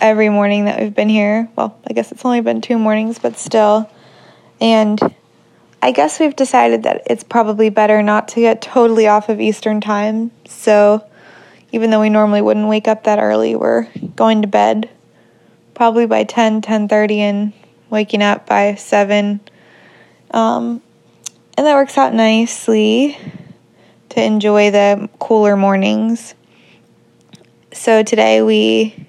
every 0.00 0.28
morning 0.28 0.64
that 0.64 0.80
we've 0.80 0.94
been 0.94 1.08
here. 1.08 1.48
Well, 1.54 1.78
I 1.88 1.92
guess 1.92 2.10
it's 2.10 2.24
only 2.24 2.40
been 2.40 2.60
two 2.60 2.78
mornings, 2.78 3.18
but 3.18 3.38
still. 3.38 3.88
And 4.60 5.00
I 5.80 5.92
guess 5.92 6.18
we've 6.18 6.34
decided 6.34 6.82
that 6.82 7.02
it's 7.06 7.22
probably 7.22 7.70
better 7.70 8.02
not 8.02 8.28
to 8.28 8.40
get 8.40 8.60
totally 8.60 9.06
off 9.06 9.28
of 9.28 9.40
Eastern 9.40 9.80
time. 9.80 10.32
So 10.46 11.04
even 11.70 11.90
though 11.90 12.00
we 12.00 12.10
normally 12.10 12.42
wouldn't 12.42 12.68
wake 12.68 12.88
up 12.88 13.04
that 13.04 13.20
early, 13.20 13.54
we're 13.54 13.86
going 14.16 14.42
to 14.42 14.48
bed 14.48 14.90
probably 15.74 16.06
by 16.06 16.24
10, 16.24 16.62
10.30 16.62 17.16
and 17.18 17.52
waking 17.90 18.22
up 18.22 18.46
by 18.46 18.74
7. 18.74 19.40
Um, 20.30 20.82
and 21.56 21.66
that 21.66 21.74
works 21.74 21.98
out 21.98 22.14
nicely 22.14 23.18
to 24.10 24.22
enjoy 24.22 24.70
the 24.70 25.08
cooler 25.18 25.56
mornings. 25.56 26.34
So 27.72 28.02
today 28.02 28.42
we 28.42 29.06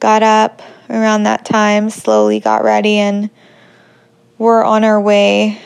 got 0.00 0.22
up 0.22 0.62
around 0.88 1.24
that 1.24 1.44
time, 1.44 1.90
slowly 1.90 2.40
got 2.40 2.62
ready, 2.62 2.96
and 2.96 3.30
we're 4.38 4.64
on 4.64 4.84
our 4.84 5.00
way 5.00 5.60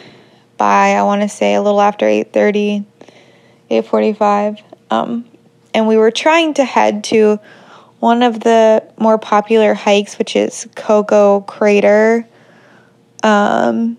by 0.56 0.94
I 0.94 1.02
want 1.02 1.22
to 1.22 1.28
say 1.28 1.54
a 1.54 1.62
little 1.62 1.80
after 1.80 2.06
8:30, 2.06 2.84
8:45. 3.70 4.58
Um, 4.90 5.24
and 5.74 5.86
we 5.86 5.96
were 5.96 6.10
trying 6.10 6.54
to 6.54 6.64
head 6.64 7.04
to 7.04 7.38
one 8.02 8.22
of 8.22 8.40
the 8.40 8.82
more 8.98 9.16
popular 9.16 9.74
hikes, 9.74 10.18
which 10.18 10.34
is 10.34 10.66
Koko 10.74 11.40
Crater. 11.42 12.26
Um, 13.22 13.96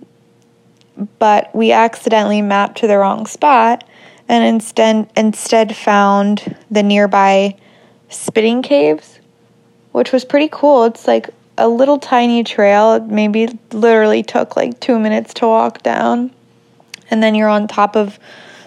but 1.19 1.55
we 1.55 1.71
accidentally 1.71 2.41
mapped 2.41 2.79
to 2.79 2.87
the 2.87 2.97
wrong 2.97 3.25
spot 3.25 3.83
and 4.27 4.43
instead 4.43 5.09
instead 5.15 5.75
found 5.75 6.55
the 6.69 6.83
nearby 6.83 7.55
spitting 8.09 8.61
caves 8.61 9.19
which 9.93 10.11
was 10.11 10.25
pretty 10.25 10.49
cool. 10.51 10.83
It's 10.83 11.07
like 11.07 11.29
a 11.57 11.69
little 11.69 11.97
tiny 11.97 12.43
trail. 12.43 12.95
It 12.95 13.03
maybe 13.03 13.47
literally 13.71 14.23
took 14.23 14.57
like 14.57 14.79
two 14.79 14.99
minutes 14.99 15.35
to 15.35 15.47
walk 15.47 15.81
down. 15.81 16.31
And 17.09 17.23
then 17.23 17.35
you're 17.35 17.47
on 17.47 17.67
top 17.67 17.95
of 17.95 18.19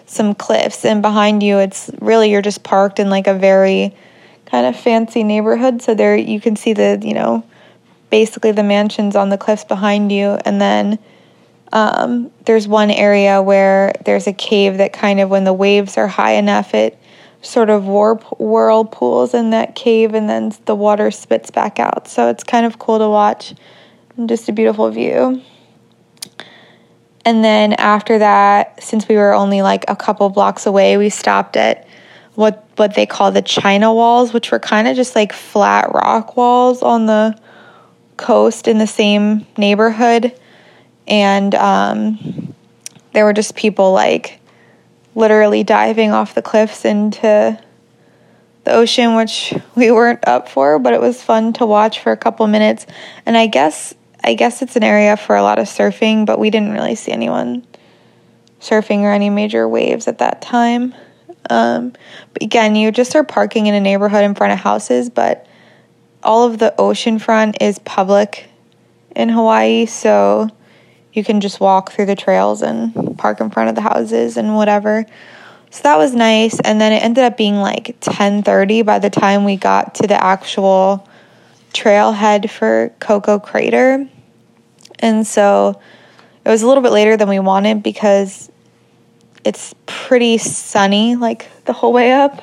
some 0.07 0.35
cliffs, 0.35 0.85
and 0.85 1.03
behind 1.03 1.43
you, 1.43 1.59
it's 1.59 1.91
really 2.01 2.31
you're 2.31 2.43
just 2.43 2.63
parked 2.63 3.01
in 3.01 3.11
like 3.11 3.27
a 3.27 3.35
very 3.35 3.93
kind 4.47 4.67
of 4.67 4.77
fancy 4.77 5.23
neighborhood. 5.23 5.83
So 5.83 5.95
there 5.95 6.17
you 6.17 6.41
can 6.41 6.57
see 6.57 6.73
the, 6.73 7.01
you 7.03 7.15
know, 7.15 7.45
basically 8.11 8.53
the 8.53 8.63
mansions 8.63 9.17
on 9.17 9.29
the 9.29 9.39
cliffs 9.39 9.65
behind 9.65 10.11
you. 10.13 10.39
And 10.45 10.61
then 10.61 10.99
um, 11.73 12.31
there's 12.45 12.67
one 12.69 12.91
area 12.91 13.43
where 13.43 13.93
there's 14.05 14.27
a 14.27 14.33
cave 14.33 14.79
that 14.79 14.93
kind 14.93 15.21
of, 15.21 15.29
when 15.29 15.45
the 15.45 15.53
waves 15.53 15.99
are 15.99 16.09
high 16.09 16.33
enough, 16.33 16.75
it 16.75 16.99
sort 17.43 17.71
of 17.71 17.87
warp 17.87 18.23
whirlpools 18.41 19.35
in 19.35 19.51
that 19.51 19.75
cave 19.75 20.15
and 20.15 20.29
then 20.29 20.53
the 20.65 20.75
water 20.75 21.11
spits 21.11 21.51
back 21.51 21.79
out. 21.79 22.09
So 22.09 22.29
it's 22.29 22.45
kind 22.45 22.67
of 22.67 22.79
cool 22.79 22.99
to 22.99 23.09
watch. 23.09 23.55
And 24.17 24.29
just 24.29 24.49
a 24.49 24.53
beautiful 24.53 24.91
view. 24.91 25.43
And 27.25 27.45
then 27.45 27.73
after 27.75 28.21
that, 28.21 28.83
since 28.83 29.09
we 29.09 29.17
were 29.17 29.35
only 29.35 29.61
like 29.61 29.85
a 29.89 29.97
couple 29.97 30.29
blocks 30.31 30.65
away, 30.65 30.97
we 30.97 31.11
stopped 31.11 31.57
at 31.57 31.86
what 32.37 32.69
what 32.77 32.95
they 32.95 33.07
call 33.07 33.33
the 33.33 33.43
China 33.43 33.93
walls, 33.93 34.33
which 34.33 34.53
were 34.53 34.59
kind 34.59 34.87
of 34.87 34.95
just 34.95 35.17
like 35.17 35.33
flat 35.33 35.93
rock 35.93 36.37
walls 36.37 36.83
on 36.83 37.07
the 37.07 37.37
coast 38.17 38.69
in 38.69 38.79
the 38.79 38.87
same 38.87 39.47
neighborhood. 39.57 40.39
And 41.09 41.55
um, 41.55 42.55
there 43.13 43.25
were 43.25 43.33
just 43.33 43.57
people 43.57 43.93
like 43.93 44.39
literally 45.15 45.65
diving 45.65 46.13
off 46.13 46.35
the 46.35 46.43
cliffs 46.43 46.85
into 46.85 47.59
the 48.65 48.73
ocean, 48.73 49.17
which 49.17 49.55
we 49.75 49.91
weren't 49.91 50.27
up 50.29 50.49
for, 50.49 50.79
but 50.79 50.93
it 50.93 51.01
was 51.01 51.23
fun 51.23 51.55
to 51.55 51.67
watch 51.67 52.01
for 52.01 52.13
a 52.13 52.17
couple 52.17 52.47
minutes. 52.47 52.87
And 53.25 53.37
I 53.37 53.47
guess 53.47 53.95
I 54.23 54.35
guess 54.35 54.61
it's 54.61 54.77
an 54.77 54.83
area 54.83 55.17
for 55.17 55.37
a 55.37 55.43
lot 55.43 55.59
of 55.59 55.67
surfing, 55.67 56.27
but 56.27 56.39
we 56.39 56.51
didn't 56.51 56.73
really 56.73 56.97
see 56.97 57.13
anyone 57.13 57.67
surfing 58.61 59.01
or 59.01 59.13
any 59.13 59.31
major 59.31 59.69
waves 59.69 60.09
at 60.09 60.19
that 60.19 60.43
time. 60.43 60.95
Um, 61.51 61.93
again, 62.41 62.77
you 62.77 62.91
just 62.91 63.15
are 63.17 63.25
parking 63.25 63.67
in 63.67 63.75
a 63.75 63.81
neighborhood 63.81 64.25
in 64.25 64.35
front 64.35 64.53
of 64.53 64.59
houses, 64.59 65.11
but 65.11 65.47
all 66.23 66.45
of 66.47 66.59
the 66.59 66.75
ocean 66.79 67.19
front 67.19 67.63
is 67.63 67.79
public 67.81 68.49
in 69.15 69.29
Hawaii, 69.29 69.87
so 69.87 70.49
you 71.13 71.25
can 71.25 71.41
just 71.41 71.61
walk 71.61 71.93
through 71.93 72.07
the 72.07 72.15
trails 72.15 72.63
and 72.63 73.17
park 73.17 73.41
in 73.41 73.51
front 73.51 73.71
of 73.71 73.75
the 73.75 73.81
houses 73.81 74.37
and 74.37 74.55
whatever. 74.55 75.07
So 75.71 75.83
that 75.83 75.99
was 75.99 76.15
nice 76.15 76.61
and 76.61 76.81
then 76.81 76.93
it 76.93 77.03
ended 77.03 77.25
up 77.25 77.37
being 77.37 77.57
like 77.57 77.99
10:30 78.01 78.85
by 78.85 78.99
the 78.99 79.11
time 79.11 79.45
we 79.45 79.57
got 79.57 79.95
to 79.97 80.07
the 80.07 80.23
actual 80.23 81.09
trailhead 81.73 82.51
for 82.51 82.93
Koko 83.01 83.39
Crater. 83.39 84.09
And 84.99 85.27
so 85.27 85.81
it 86.45 86.49
was 86.49 86.63
a 86.63 86.67
little 86.67 86.83
bit 86.83 86.93
later 86.93 87.17
than 87.17 87.29
we 87.29 87.39
wanted 87.39 87.83
because 87.83 88.51
it's 89.47 89.77
pretty 89.87 90.39
sunny 90.39 91.15
like 91.15 91.49
the 91.67 91.73
whole 91.73 91.93
way 91.93 92.13
up. 92.13 92.43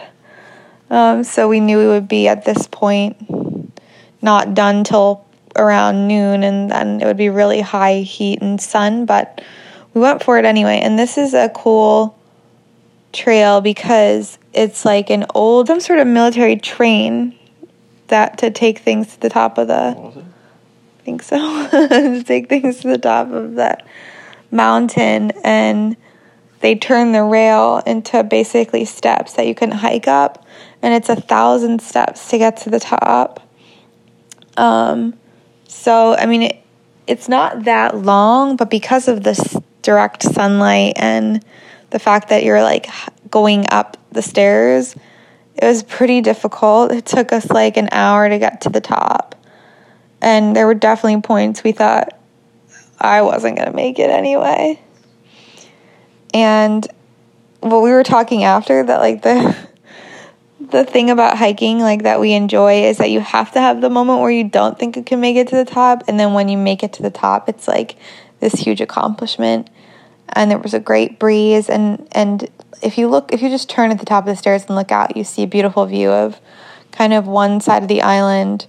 Um, 0.90 1.26
so 1.26 1.50
we 1.50 1.60
knew 1.60 1.78
we 1.78 1.88
would 1.88 2.08
be 2.08 2.30
at 2.30 2.46
this 2.46 2.66
point 2.68 3.18
not 4.22 4.54
done 4.54 4.86
till 4.86 5.26
around 5.58 6.08
noon 6.08 6.44
and 6.44 6.72
then 6.72 7.02
it 7.02 7.06
would 7.06 7.18
be 7.18 7.28
really 7.28 7.60
high 7.60 8.00
heat 8.00 8.42
and 8.42 8.60
sun, 8.60 9.06
but 9.06 9.44
we 9.94 10.00
went 10.00 10.24
for 10.24 10.40
it 10.40 10.46
anyway. 10.46 10.80
And 10.82 10.98
this 10.98 11.18
is 11.18 11.34
a 11.34 11.50
cool 11.50 12.18
trail 13.12 13.60
because 13.60 14.38
it's 14.54 14.86
like 14.86 15.10
an 15.10 15.26
old, 15.36 15.68
some 15.68 15.82
sort 15.82 16.00
of 16.00 16.08
military 16.08 16.56
train 16.56 17.38
that 18.08 18.38
to 18.38 18.50
take 18.50 18.80
things 18.80 19.14
to 19.16 19.20
the 19.20 19.30
top 19.30 19.58
of 19.58 19.68
the. 19.68 19.96
I 19.98 21.04
think 21.04 21.22
so. 21.22 21.38
to 21.72 22.24
take 22.24 22.48
things 22.48 22.80
to 22.80 22.88
the 22.88 22.98
top 22.98 23.30
of 23.30 23.56
that 23.56 23.86
mountain 24.52 25.32
and 25.44 25.98
they 26.64 26.74
turn 26.74 27.12
the 27.12 27.24
rail 27.24 27.84
into 27.86 28.24
basically 28.24 28.86
steps 28.86 29.34
that 29.34 29.46
you 29.46 29.54
can 29.54 29.70
hike 29.70 30.08
up 30.08 30.44
and 30.82 30.94
it's 30.96 31.10
a 31.10 31.16
thousand 31.16 31.82
steps 31.82 32.30
to 32.30 32.40
get 32.40 32.58
to 32.58 32.72
the 32.72 32.80
top 32.80 33.40
um, 34.58 35.14
so, 35.68 36.16
I 36.16 36.26
mean, 36.26 36.44
it, 36.44 36.64
it's 37.08 37.28
not 37.28 37.66
that 37.66 37.98
long, 37.98 38.56
but 38.56 38.70
because 38.70 39.08
of 39.08 39.24
this 39.24 39.58
direct 39.82 40.24
sunlight 40.24 40.94
and 40.98 41.44
the 41.90 42.00
fact 42.00 42.30
that 42.30 42.44
you're 42.44 42.64
like 42.64 42.88
going 43.30 43.66
up 43.70 43.98
the 44.12 44.22
stairs, 44.22 44.96
it 45.56 45.66
was 45.66 45.84
pretty 45.84 46.22
difficult. 46.22 46.92
It 46.92 47.06
took 47.06 47.32
us 47.32 47.50
like 47.50 47.78
an 47.78 47.90
hour 47.92 48.30
to 48.30 48.40
get 48.40 48.62
to 48.62 48.70
the 48.70 48.82
top. 48.82 49.36
And 50.22 50.56
there 50.56 50.66
were 50.66 50.74
definitely 50.74 51.22
points 51.22 51.64
we 51.64 51.74
thought 51.74 52.18
I 53.00 53.22
wasn't 53.24 53.58
going 53.58 53.70
to 53.70 53.76
make 53.76 54.00
it 54.00 54.10
anyway. 54.10 54.80
And 56.34 56.88
what 57.60 57.82
we 57.82 57.92
were 57.92 58.04
talking 58.04 58.44
after 58.44 58.84
that 58.84 59.00
like 59.00 59.22
the 59.22 59.56
the 60.60 60.84
thing 60.84 61.10
about 61.10 61.38
hiking 61.38 61.80
like 61.80 62.04
that 62.04 62.20
we 62.20 62.34
enjoy 62.34 62.84
is 62.86 62.98
that 62.98 63.12
you 63.12 63.20
have 63.20 63.52
to 63.52 63.60
have 63.60 63.82
the 63.82 63.90
moment 63.90 64.22
where 64.22 64.32
you 64.32 64.44
don't 64.44 64.80
think 64.80 64.96
you 64.96 65.04
can 65.04 65.20
make 65.20 65.36
it 65.36 65.48
to 65.50 65.56
the 65.56 65.66
top. 65.66 66.04
And 66.08 66.20
then 66.20 66.34
when 66.34 66.50
you 66.50 66.58
make 66.58 66.84
it 66.84 66.94
to 66.94 67.04
the 67.04 67.12
top 67.12 67.50
it's 67.50 67.68
like 67.68 67.96
this 68.40 68.54
huge 68.54 68.82
accomplishment. 68.82 69.70
And 70.30 70.50
there 70.50 70.58
was 70.58 70.74
a 70.74 70.80
great 70.80 71.20
breeze. 71.20 71.70
And 71.70 72.08
and 72.12 72.50
if 72.82 72.98
you 72.98 73.08
look 73.08 73.32
if 73.34 73.42
you 73.42 73.50
just 73.50 73.70
turn 73.70 73.92
at 73.92 74.00
the 74.00 74.06
top 74.06 74.24
of 74.24 74.28
the 74.28 74.36
stairs 74.36 74.66
and 74.66 74.76
look 74.76 74.92
out 74.92 75.16
you 75.16 75.24
see 75.24 75.44
a 75.44 75.48
beautiful 75.48 75.86
view 75.86 76.10
of 76.10 76.40
kind 76.94 77.14
of 77.14 77.28
one 77.28 77.60
side 77.60 77.82
of 77.82 77.90
the 77.90 78.02
island. 78.02 78.68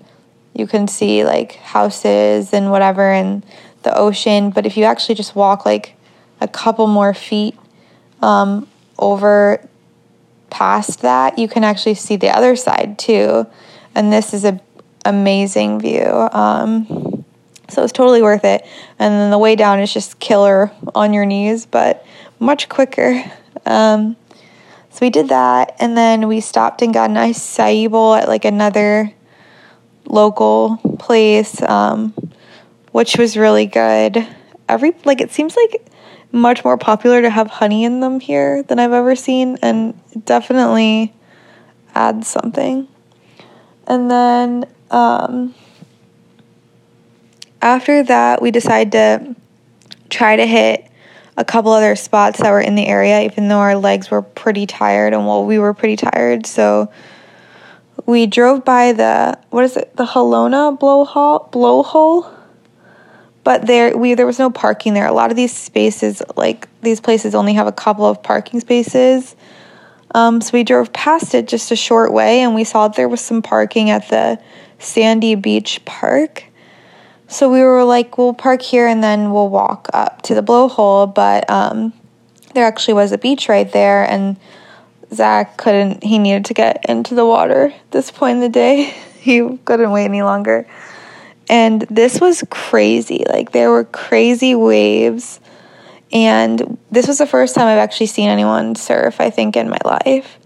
You 0.54 0.66
can 0.66 0.88
see 0.88 1.24
like 1.24 1.54
houses 1.56 2.52
and 2.52 2.70
whatever 2.70 3.12
and 3.12 3.44
the 3.82 3.96
ocean, 3.96 4.50
but 4.50 4.66
if 4.66 4.76
you 4.76 4.84
actually 4.84 5.14
just 5.14 5.36
walk 5.36 5.66
like 5.66 5.94
a 6.44 6.48
couple 6.48 6.86
more 6.86 7.14
feet 7.14 7.56
um, 8.22 8.68
over 8.98 9.66
past 10.50 11.00
that, 11.00 11.38
you 11.38 11.48
can 11.48 11.64
actually 11.64 11.94
see 11.94 12.16
the 12.16 12.28
other 12.28 12.54
side 12.54 12.98
too. 12.98 13.46
And 13.94 14.12
this 14.12 14.34
is 14.34 14.44
an 14.44 14.60
amazing 15.04 15.80
view. 15.80 16.28
Um, 16.32 17.24
so 17.68 17.82
it's 17.82 17.92
totally 17.92 18.22
worth 18.22 18.44
it. 18.44 18.64
And 18.98 19.14
then 19.14 19.30
the 19.30 19.38
way 19.38 19.56
down 19.56 19.80
is 19.80 19.92
just 19.92 20.20
killer 20.20 20.70
on 20.94 21.12
your 21.12 21.24
knees, 21.24 21.66
but 21.66 22.06
much 22.38 22.68
quicker. 22.68 23.24
Um, 23.66 24.16
so 24.90 24.98
we 25.00 25.08
did 25.08 25.30
that, 25.30 25.74
and 25.80 25.96
then 25.96 26.28
we 26.28 26.40
stopped 26.40 26.82
and 26.82 26.92
got 26.92 27.08
a 27.08 27.12
nice 27.14 27.38
acai 27.56 27.90
bowl 27.90 28.12
at 28.12 28.28
like 28.28 28.44
another 28.44 29.10
local 30.04 30.76
place, 30.98 31.62
um, 31.62 32.12
which 32.92 33.16
was 33.16 33.38
really 33.38 33.64
good. 33.64 34.26
Every 34.68 34.94
like 35.04 35.22
it 35.22 35.32
seems 35.32 35.56
like 35.56 35.86
much 36.34 36.64
more 36.64 36.76
popular 36.76 37.22
to 37.22 37.30
have 37.30 37.48
honey 37.48 37.84
in 37.84 38.00
them 38.00 38.20
here 38.20 38.62
than 38.64 38.78
I've 38.78 38.92
ever 38.92 39.16
seen, 39.16 39.56
and 39.62 39.98
definitely 40.24 41.14
adds 41.94 42.26
something. 42.28 42.88
And 43.86 44.10
then 44.10 44.66
um, 44.90 45.54
after 47.62 48.02
that, 48.02 48.42
we 48.42 48.50
decided 48.50 48.92
to 48.92 49.36
try 50.10 50.36
to 50.36 50.46
hit 50.46 50.90
a 51.36 51.44
couple 51.44 51.72
other 51.72 51.96
spots 51.96 52.40
that 52.40 52.50
were 52.50 52.60
in 52.60 52.74
the 52.74 52.86
area, 52.86 53.22
even 53.22 53.48
though 53.48 53.58
our 53.58 53.76
legs 53.76 54.10
were 54.10 54.22
pretty 54.22 54.66
tired 54.66 55.12
and 55.12 55.26
well, 55.26 55.44
we 55.44 55.58
were 55.58 55.74
pretty 55.74 55.96
tired. 55.96 56.46
So 56.46 56.92
we 58.06 58.26
drove 58.26 58.64
by 58.64 58.92
the 58.92 59.38
what 59.50 59.64
is 59.64 59.76
it, 59.76 59.96
the 59.96 60.04
Halona 60.04 60.78
blowhole 60.78 61.50
blowhole. 61.50 62.30
But 63.44 63.66
there 63.66 63.96
we 63.96 64.14
there 64.14 64.26
was 64.26 64.38
no 64.38 64.50
parking 64.50 64.94
there. 64.94 65.06
A 65.06 65.12
lot 65.12 65.30
of 65.30 65.36
these 65.36 65.54
spaces, 65.54 66.22
like 66.36 66.68
these 66.82 67.00
places 67.00 67.34
only 67.34 67.54
have 67.54 67.66
a 67.66 67.72
couple 67.72 68.06
of 68.06 68.22
parking 68.22 68.60
spaces. 68.60 69.36
Um, 70.14 70.40
so 70.40 70.50
we 70.52 70.64
drove 70.64 70.92
past 70.92 71.34
it 71.34 71.48
just 71.48 71.70
a 71.70 71.76
short 71.76 72.12
way 72.12 72.40
and 72.40 72.54
we 72.54 72.64
saw 72.64 72.88
there 72.88 73.08
was 73.08 73.20
some 73.20 73.42
parking 73.42 73.90
at 73.90 74.08
the 74.08 74.40
Sandy 74.78 75.34
Beach 75.34 75.84
Park. 75.84 76.44
So 77.26 77.50
we 77.50 77.60
were 77.60 77.84
like, 77.84 78.16
we'll 78.16 78.34
park 78.34 78.62
here 78.62 78.86
and 78.86 79.02
then 79.02 79.32
we'll 79.32 79.48
walk 79.48 79.88
up 79.92 80.22
to 80.22 80.34
the 80.34 80.42
blowhole. 80.42 81.12
But 81.12 81.48
um, 81.50 81.92
there 82.54 82.64
actually 82.64 82.94
was 82.94 83.12
a 83.12 83.18
beach 83.18 83.48
right 83.48 83.70
there, 83.72 84.08
and 84.08 84.36
Zac 85.12 85.56
couldn't, 85.56 86.04
he 86.04 86.18
needed 86.18 86.44
to 86.46 86.54
get 86.54 86.84
into 86.88 87.14
the 87.14 87.26
water 87.26 87.66
at 87.66 87.90
this 87.90 88.10
point 88.10 88.36
in 88.36 88.40
the 88.40 88.48
day. 88.48 88.84
he 89.20 89.58
couldn't 89.64 89.90
wait 89.90 90.04
any 90.04 90.22
longer. 90.22 90.66
And 91.48 91.82
this 91.82 92.20
was 92.20 92.44
crazy. 92.50 93.24
Like, 93.28 93.52
there 93.52 93.70
were 93.70 93.84
crazy 93.84 94.54
waves. 94.54 95.40
And 96.12 96.78
this 96.90 97.06
was 97.08 97.18
the 97.18 97.26
first 97.26 97.54
time 97.54 97.66
I've 97.66 97.78
actually 97.78 98.06
seen 98.06 98.28
anyone 98.28 98.74
surf, 98.76 99.20
I 99.20 99.30
think, 99.30 99.56
in 99.56 99.68
my 99.68 99.78
life, 99.84 100.38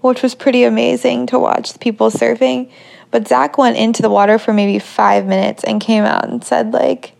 which 0.00 0.22
was 0.22 0.34
pretty 0.34 0.64
amazing 0.64 1.26
to 1.28 1.38
watch 1.38 1.78
people 1.80 2.10
surfing. 2.10 2.70
But 3.10 3.28
Zac 3.28 3.58
went 3.58 3.76
into 3.76 4.02
the 4.02 4.10
water 4.10 4.38
for 4.38 4.52
maybe 4.52 4.78
five 4.78 5.26
minutes 5.26 5.64
and 5.64 5.80
came 5.80 6.04
out 6.04 6.28
and 6.28 6.44
said, 6.44 6.72
like, 6.72 7.12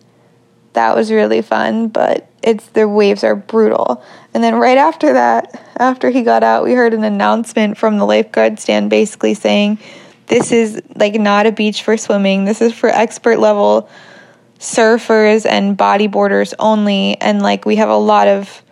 that 0.75 0.95
was 0.95 1.11
really 1.11 1.41
fun, 1.41 1.89
but 1.89 2.29
it's 2.43 2.67
the 2.67 2.89
waves 2.89 3.25
are 3.25 3.37
brutal. 3.37 4.03
And 4.35 4.45
then 4.45 4.57
right 4.57 4.77
after 4.77 5.13
that, 5.15 5.61
after 5.79 6.11
he 6.11 6.23
got 6.23 6.43
out, 6.43 6.65
we 6.65 6.75
heard 6.75 6.95
an 6.95 7.05
announcement 7.05 7.79
from 7.79 7.97
the 7.97 8.05
lifeguard 8.05 8.59
stand 8.59 8.91
basically 8.91 9.35
saying, 9.35 9.79
this 10.27 10.53
is 10.53 10.81
like 10.97 11.15
not 11.15 11.47
a 11.47 11.53
beach 11.53 11.83
for 11.83 11.97
swimming. 11.97 12.45
This 12.45 12.61
is 12.61 12.73
for 12.73 12.89
expert 12.89 13.39
level 13.39 13.89
surfers 14.59 15.45
and 15.47 15.77
bodyboarders 15.77 16.55
only. 16.59 17.21
And 17.21 17.43
like 17.43 17.65
we 17.65 17.77
have 17.77 17.89
a 17.89 17.97
lot 17.97 18.29
of 18.29 18.63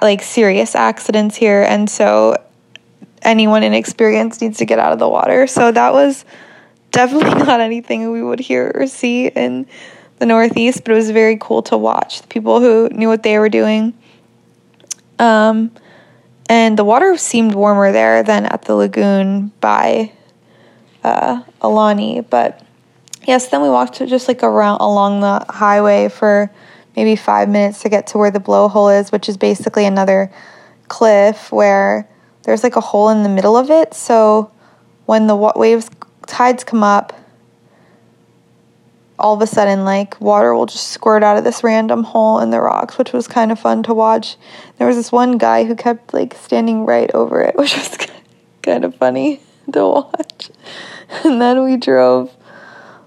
like 0.00 0.22
serious 0.22 0.74
accidents 0.74 1.36
here. 1.36 1.62
And 1.62 1.90
so 1.90 2.36
anyone 3.22 3.62
inexperienced 3.62 4.40
needs 4.40 4.58
to 4.58 4.64
get 4.64 4.78
out 4.78 4.92
of 4.92 4.98
the 4.98 5.08
water. 5.08 5.46
So 5.46 5.72
that 5.72 5.92
was 5.92 6.24
definitely 6.92 7.34
not 7.44 7.60
anything 7.60 8.10
we 8.10 8.22
would 8.22 8.40
hear 8.40 8.70
or 8.74 8.86
see 8.86 9.26
in 9.26 9.66
the 10.18 10.26
Northeast, 10.26 10.84
but 10.84 10.92
it 10.92 10.96
was 10.96 11.10
very 11.10 11.36
cool 11.40 11.62
to 11.62 11.76
watch 11.76 12.22
the 12.22 12.28
people 12.28 12.60
who 12.60 12.88
knew 12.90 13.08
what 13.08 13.22
they 13.22 13.38
were 13.38 13.48
doing. 13.48 13.94
Um, 15.18 15.72
and 16.48 16.78
the 16.78 16.84
water 16.84 17.16
seemed 17.16 17.54
warmer 17.54 17.90
there 17.90 18.22
than 18.22 18.46
at 18.46 18.62
the 18.62 18.74
lagoon 18.74 19.48
by 19.60 20.12
uh, 21.04 21.42
Aulani. 21.60 22.28
But 22.28 22.60
yes, 23.26 23.48
then 23.48 23.62
we 23.62 23.68
walked 23.68 23.98
just 23.98 24.26
like 24.26 24.42
around 24.42 24.80
along 24.80 25.20
the 25.20 25.44
highway 25.48 26.08
for 26.08 26.50
maybe 26.96 27.16
five 27.16 27.48
minutes 27.48 27.82
to 27.82 27.88
get 27.88 28.06
to 28.08 28.18
where 28.18 28.30
the 28.30 28.40
blowhole 28.40 29.00
is, 29.00 29.12
which 29.12 29.28
is 29.28 29.36
basically 29.36 29.84
another 29.84 30.32
cliff 30.88 31.52
where 31.52 32.08
there's 32.44 32.62
like 32.62 32.76
a 32.76 32.80
hole 32.80 33.08
in 33.10 33.22
the 33.22 33.28
middle 33.28 33.56
of 33.56 33.70
it. 33.70 33.94
So 33.94 34.50
when 35.06 35.26
the 35.26 35.36
waves, 35.36 35.90
tides 36.26 36.64
come 36.64 36.82
up, 36.82 37.12
all 39.18 39.34
of 39.34 39.40
a 39.42 39.46
sudden, 39.46 39.84
like 39.84 40.20
water 40.20 40.54
will 40.54 40.66
just 40.66 40.88
squirt 40.88 41.22
out 41.22 41.36
of 41.36 41.44
this 41.44 41.62
random 41.62 42.02
hole 42.04 42.40
in 42.40 42.50
the 42.50 42.60
rocks, 42.60 42.98
which 42.98 43.12
was 43.12 43.28
kind 43.28 43.52
of 43.52 43.58
fun 43.58 43.82
to 43.84 43.94
watch. 43.94 44.36
There 44.78 44.86
was 44.86 44.96
this 44.96 45.12
one 45.12 45.38
guy 45.38 45.64
who 45.64 45.76
kept 45.76 46.12
like 46.12 46.34
standing 46.34 46.84
right 46.84 47.10
over 47.14 47.40
it, 47.40 47.56
which 47.56 47.74
was 47.74 47.96
kind 48.62 48.84
of 48.84 48.94
funny 48.96 49.40
to 49.72 49.86
watch. 49.86 50.50
And 51.24 51.40
then 51.40 51.64
we 51.64 51.76
drove 51.76 52.34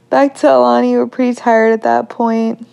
back 0.10 0.36
to 0.36 0.47
Aulani. 0.47 0.91
We 0.91 0.97
were 0.97 1.07
pretty 1.07 1.36
tired 1.36 1.73
at 1.73 1.83
that 1.83 2.10
point. 2.10 2.65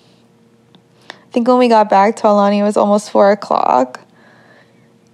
I 1.11 1.33
think 1.33 1.49
when 1.49 1.59
we 1.59 1.69
got 1.69 1.91
back 1.91 2.17
to 2.17 2.23
Aulani, 2.25 2.61
it 2.61 2.63
was 2.63 2.77
almost 2.77 3.11
four 3.11 3.31
o'clock 3.31 4.01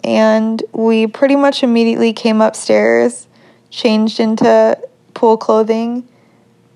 and 0.03 0.63
we 0.73 1.07
pretty 1.07 1.37
much 1.37 1.63
immediately 1.63 2.13
came 2.13 2.41
upstairs, 2.41 3.27
changed 3.71 4.21
into 4.21 4.79
pool 5.15 5.37
clothing, 5.37 6.09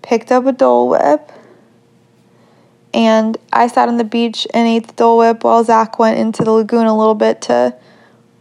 picked 0.02 0.30
up 0.30 0.46
a 0.46 0.52
Dole 0.52 0.88
Whip, 0.88 1.32
and 2.92 3.36
I 3.52 3.66
sat 3.66 3.88
on 3.88 3.96
the 3.96 4.04
beach 4.04 4.46
and 4.52 4.68
ate 4.68 4.86
the 4.86 4.92
Dole 4.92 5.18
Whip 5.18 5.42
while 5.42 5.64
Zac 5.64 5.98
went 5.98 6.18
into 6.18 6.44
the 6.44 6.52
lagoon 6.52 6.86
a 6.86 6.96
little 6.96 7.14
bit 7.14 7.42
to 7.42 7.76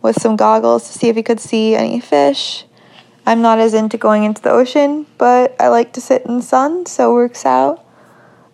with 0.02 0.22
some 0.22 0.36
goggles 0.36 0.92
to 0.92 1.00
see 1.00 1.08
if 1.08 1.16
he 1.16 1.24
could 1.24 1.40
see 1.40 1.76
any 1.76 2.00
fish. 2.00 2.66
I'm 3.26 3.42
not 3.42 3.60
as 3.60 3.74
into 3.74 3.98
going 3.98 4.24
into 4.24 4.42
the 4.42 4.52
ocean, 4.52 5.06
but 5.18 5.56
I 5.60 5.70
like 5.70 5.94
to 5.94 6.02
sit 6.02 6.26
in 6.26 6.38
the 6.38 6.44
sun, 6.44 6.86
so 6.86 7.12
it 7.12 7.14
works 7.14 7.46
out. 7.46 7.86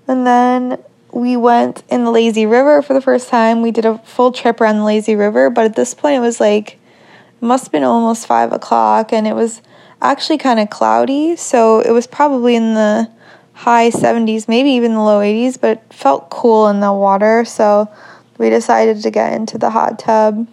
And 0.07 0.25
then 0.25 0.83
we 1.11 1.37
went 1.37 1.83
in 1.89 2.03
the 2.03 2.11
lazy 2.11 2.45
river 2.45 2.81
for 2.81 2.93
the 2.93 3.01
first 3.01 3.29
time. 3.29 3.61
We 3.61 3.71
did 3.71 3.85
a 3.85 3.97
full 3.99 4.31
trip 4.31 4.61
around 4.61 4.77
the 4.77 4.83
lazy 4.83 5.15
river, 5.15 5.49
but 5.49 5.65
at 5.65 5.75
this 5.75 5.93
point 5.93 6.17
it 6.17 6.19
was 6.19 6.39
like 6.39 6.73
it 6.73 7.45
must 7.45 7.65
have 7.65 7.71
been 7.71 7.83
almost 7.83 8.27
five 8.27 8.51
o'clock 8.51 9.11
and 9.11 9.27
it 9.27 9.33
was 9.33 9.61
actually 10.01 10.37
kind 10.37 10.59
of 10.59 10.69
cloudy, 10.69 11.35
so 11.35 11.79
it 11.79 11.91
was 11.91 12.07
probably 12.07 12.55
in 12.55 12.73
the 12.73 13.09
high 13.53 13.89
70s, 13.89 14.47
maybe 14.47 14.69
even 14.69 14.93
the 14.93 15.01
low 15.01 15.19
80s, 15.19 15.59
but 15.59 15.69
it 15.69 15.93
felt 15.93 16.29
cool 16.29 16.67
in 16.69 16.79
the 16.79 16.93
water, 16.93 17.43
so 17.43 17.89
we 18.37 18.49
decided 18.49 19.01
to 19.01 19.11
get 19.11 19.33
into 19.33 19.57
the 19.57 19.71
hot 19.71 19.99
tub. 19.99 20.47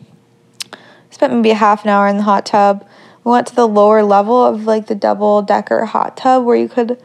Spent 1.10 1.32
maybe 1.32 1.50
a 1.50 1.54
half 1.54 1.84
an 1.84 1.90
hour 1.90 2.08
in 2.08 2.16
the 2.16 2.24
hot 2.24 2.44
tub. 2.44 2.86
We 3.26 3.32
went 3.32 3.48
to 3.48 3.56
the 3.56 3.66
lower 3.66 4.04
level 4.04 4.46
of 4.46 4.66
like 4.66 4.86
the 4.86 4.94
double 4.94 5.42
decker 5.42 5.84
hot 5.84 6.16
tub 6.16 6.44
where 6.44 6.54
you 6.54 6.68
could 6.68 7.02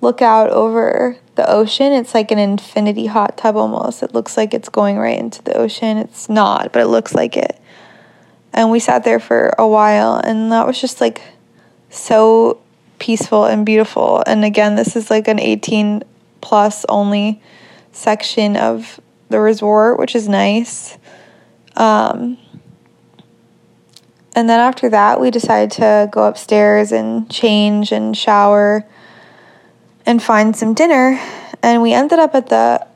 look 0.00 0.22
out 0.22 0.48
over 0.48 1.18
the 1.34 1.46
ocean. 1.50 1.92
It's 1.92 2.14
like 2.14 2.30
an 2.30 2.38
infinity 2.38 3.04
hot 3.04 3.36
tub 3.36 3.56
almost. 3.56 4.02
It 4.02 4.14
looks 4.14 4.38
like 4.38 4.54
it's 4.54 4.70
going 4.70 4.96
right 4.96 5.18
into 5.18 5.42
the 5.42 5.54
ocean. 5.54 5.98
It's 5.98 6.30
not, 6.30 6.72
but 6.72 6.80
it 6.80 6.86
looks 6.86 7.14
like 7.14 7.36
it. 7.36 7.60
And 8.54 8.70
we 8.70 8.78
sat 8.78 9.04
there 9.04 9.20
for 9.20 9.54
a 9.58 9.68
while, 9.68 10.16
and 10.16 10.50
that 10.50 10.66
was 10.66 10.80
just 10.80 10.98
like 10.98 11.20
so 11.90 12.58
peaceful 12.98 13.44
and 13.44 13.66
beautiful. 13.66 14.22
And 14.26 14.46
again, 14.46 14.76
this 14.76 14.96
is 14.96 15.10
like 15.10 15.28
an 15.28 15.38
18 15.38 16.02
plus 16.40 16.86
only 16.88 17.42
section 17.92 18.56
of 18.56 18.98
the 19.28 19.40
resort, 19.40 19.98
which 19.98 20.14
is 20.14 20.26
nice. 20.26 20.96
Um, 21.76 22.38
and 24.34 24.48
then 24.48 24.60
after 24.60 24.88
that, 24.90 25.20
we 25.20 25.30
decided 25.30 25.72
to 25.72 26.08
go 26.10 26.26
upstairs 26.26 26.92
and 26.92 27.28
change 27.30 27.92
and 27.92 28.16
shower 28.16 28.84
and 30.06 30.22
find 30.22 30.54
some 30.54 30.74
dinner. 30.74 31.20
And 31.62 31.82
we 31.82 31.92
ended 31.92 32.18
up 32.18 32.34
at 32.34 32.48
the, 32.48 32.86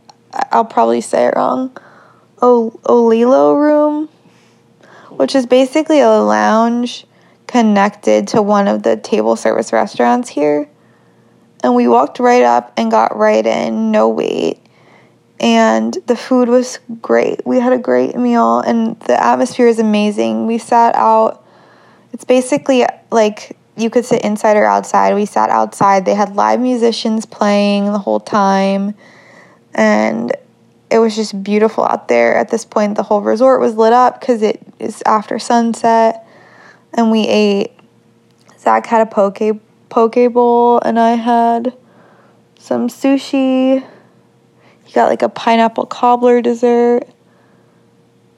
I'll 0.53 0.65
probably 0.65 1.01
say 1.01 1.27
it 1.27 1.35
wrong, 1.37 1.77
o- 2.41 2.79
Olilo 2.85 3.55
room, 3.55 4.09
which 5.11 5.35
is 5.35 5.47
basically 5.47 6.01
a 6.01 6.09
lounge 6.09 7.05
connected 7.47 8.29
to 8.29 8.43
one 8.43 8.69
of 8.69 8.83
the 8.83 8.97
table 8.97 9.37
service 9.37 9.73
restaurants 9.73 10.29
here. 10.29 10.69
And 11.63 11.75
we 11.75 11.89
walked 11.89 12.19
right 12.19 12.43
up 12.43 12.73
and 12.77 12.91
got 12.91 13.17
right 13.17 13.45
in, 13.45 13.91
no 13.91 14.09
wait. 14.09 14.64
And 15.41 15.97
the 16.07 16.17
food 16.17 16.49
was 16.49 16.79
great. 17.03 17.45
We 17.45 17.59
had 17.61 17.73
a 17.73 17.79
great 17.79 18.17
meal, 18.17 18.61
and 18.61 18.99
the 19.01 19.23
atmosphere 19.23 19.67
is 19.67 19.79
amazing. 19.79 20.47
We 20.47 20.59
sat 20.59 20.95
out, 20.95 21.45
it's 22.13 22.25
basically 22.25 22.87
like 23.11 23.57
you 23.77 23.91
could 23.91 24.05
sit 24.05 24.23
inside 24.23 24.57
or 24.57 24.65
outside. 24.65 25.15
We 25.15 25.27
sat 25.27 25.51
outside. 25.51 26.05
They 26.05 26.15
had 26.15 26.37
live 26.37 26.61
musicians 26.61 27.27
playing 27.27 27.87
the 27.87 27.99
whole 27.99 28.21
time. 28.21 28.95
and 29.75 30.33
it 30.91 30.99
was 30.99 31.17
just 31.17 31.43
beautiful 31.43 31.85
out 31.85 32.07
there. 32.07 32.37
At 32.37 32.51
this 32.51 32.65
point, 32.65 32.95
the 32.95 33.03
whole 33.03 33.21
resort 33.21 33.61
was 33.61 33.75
lit 33.75 33.93
up 33.93 34.21
because 34.21 34.43
it 34.43 34.63
is 34.79 35.03
after 35.05 35.41
sunset, 35.41 36.25
and 36.93 37.11
we 37.11 37.27
ate. 37.27 37.73
Zac 38.61 38.87
had 38.87 39.01
a 39.01 39.11
poke 39.11 39.41
poke 39.89 40.33
bowl, 40.33 40.79
and 40.79 41.01
I 41.01 41.13
had 41.15 41.75
some 42.59 42.89
sushi. 42.89 43.85
Got 44.95 45.11
like 45.11 45.23
a 45.23 45.29
pineapple 45.29 45.87
cobbler 45.87 46.41
dessert, 46.41 47.03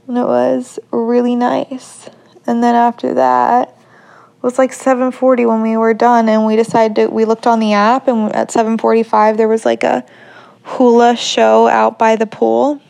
and 0.08 0.16
it 0.16 0.24
was 0.24 0.78
really 0.90 1.36
nice. 1.36 2.08
And 2.46 2.62
then 2.62 2.74
after 2.74 3.12
that, 3.12 3.68
it 3.68 4.42
was 4.42 4.58
like 4.58 4.72
7:40 4.72 5.46
when 5.46 5.60
we 5.60 5.76
were 5.76 5.92
done, 5.92 6.30
and 6.30 6.46
we 6.46 6.56
decided 6.56 6.94
to. 6.96 7.06
We 7.08 7.26
looked 7.26 7.46
on 7.46 7.60
the 7.60 7.74
app, 7.74 8.08
and 8.08 8.34
at 8.34 8.50
7:45 8.50 9.36
there 9.36 9.48
was 9.48 9.66
like 9.66 9.84
a 9.84 10.06
hula 10.62 11.14
show 11.14 11.68
out 11.68 11.98
by 11.98 12.16
the 12.16 12.26
pool. 12.26 12.80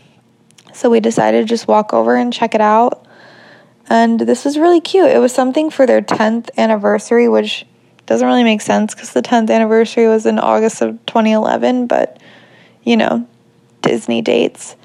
So 0.73 0.89
we 0.89 1.01
decided 1.01 1.41
to 1.41 1.45
just 1.45 1.67
walk 1.67 1.93
over 1.93 2.15
and 2.15 2.33
check 2.33 2.55
it 2.55 2.61
out. 2.61 3.05
And 3.89 4.21
this 4.21 4.45
was 4.45 4.59
really 4.59 4.81
cute. 4.81 5.11
It 5.11 5.19
was 5.19 5.33
something 5.33 5.71
for 5.71 5.87
their 5.87 6.03
10th 6.03 6.51
anniversary, 6.57 7.29
which 7.29 7.67
doesn't 8.07 8.27
really 8.27 8.45
make 8.45 8.61
sense 8.61 8.95
because 8.95 9.13
the 9.13 9.23
10th 9.23 9.51
anniversary 9.51 10.07
was 10.07 10.25
in 10.25 10.39
August 10.39 10.83
of 10.83 11.05
2011, 11.07 11.89
but 11.89 12.21
you 12.85 12.97
know, 12.97 13.27
Disney 13.87 14.23
dates. 14.23 14.77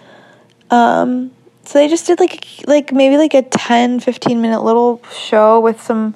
Um, 0.69 1.31
so 1.65 1.79
they 1.79 1.87
just 1.87 2.07
did 2.07 2.19
like 2.19 2.45
like 2.67 2.91
maybe 2.91 3.17
like 3.17 3.33
a 3.33 3.41
10 3.43 3.99
15 3.99 4.41
minute 4.41 4.63
little 4.63 5.01
show 5.11 5.59
with 5.59 5.81
some 5.81 6.15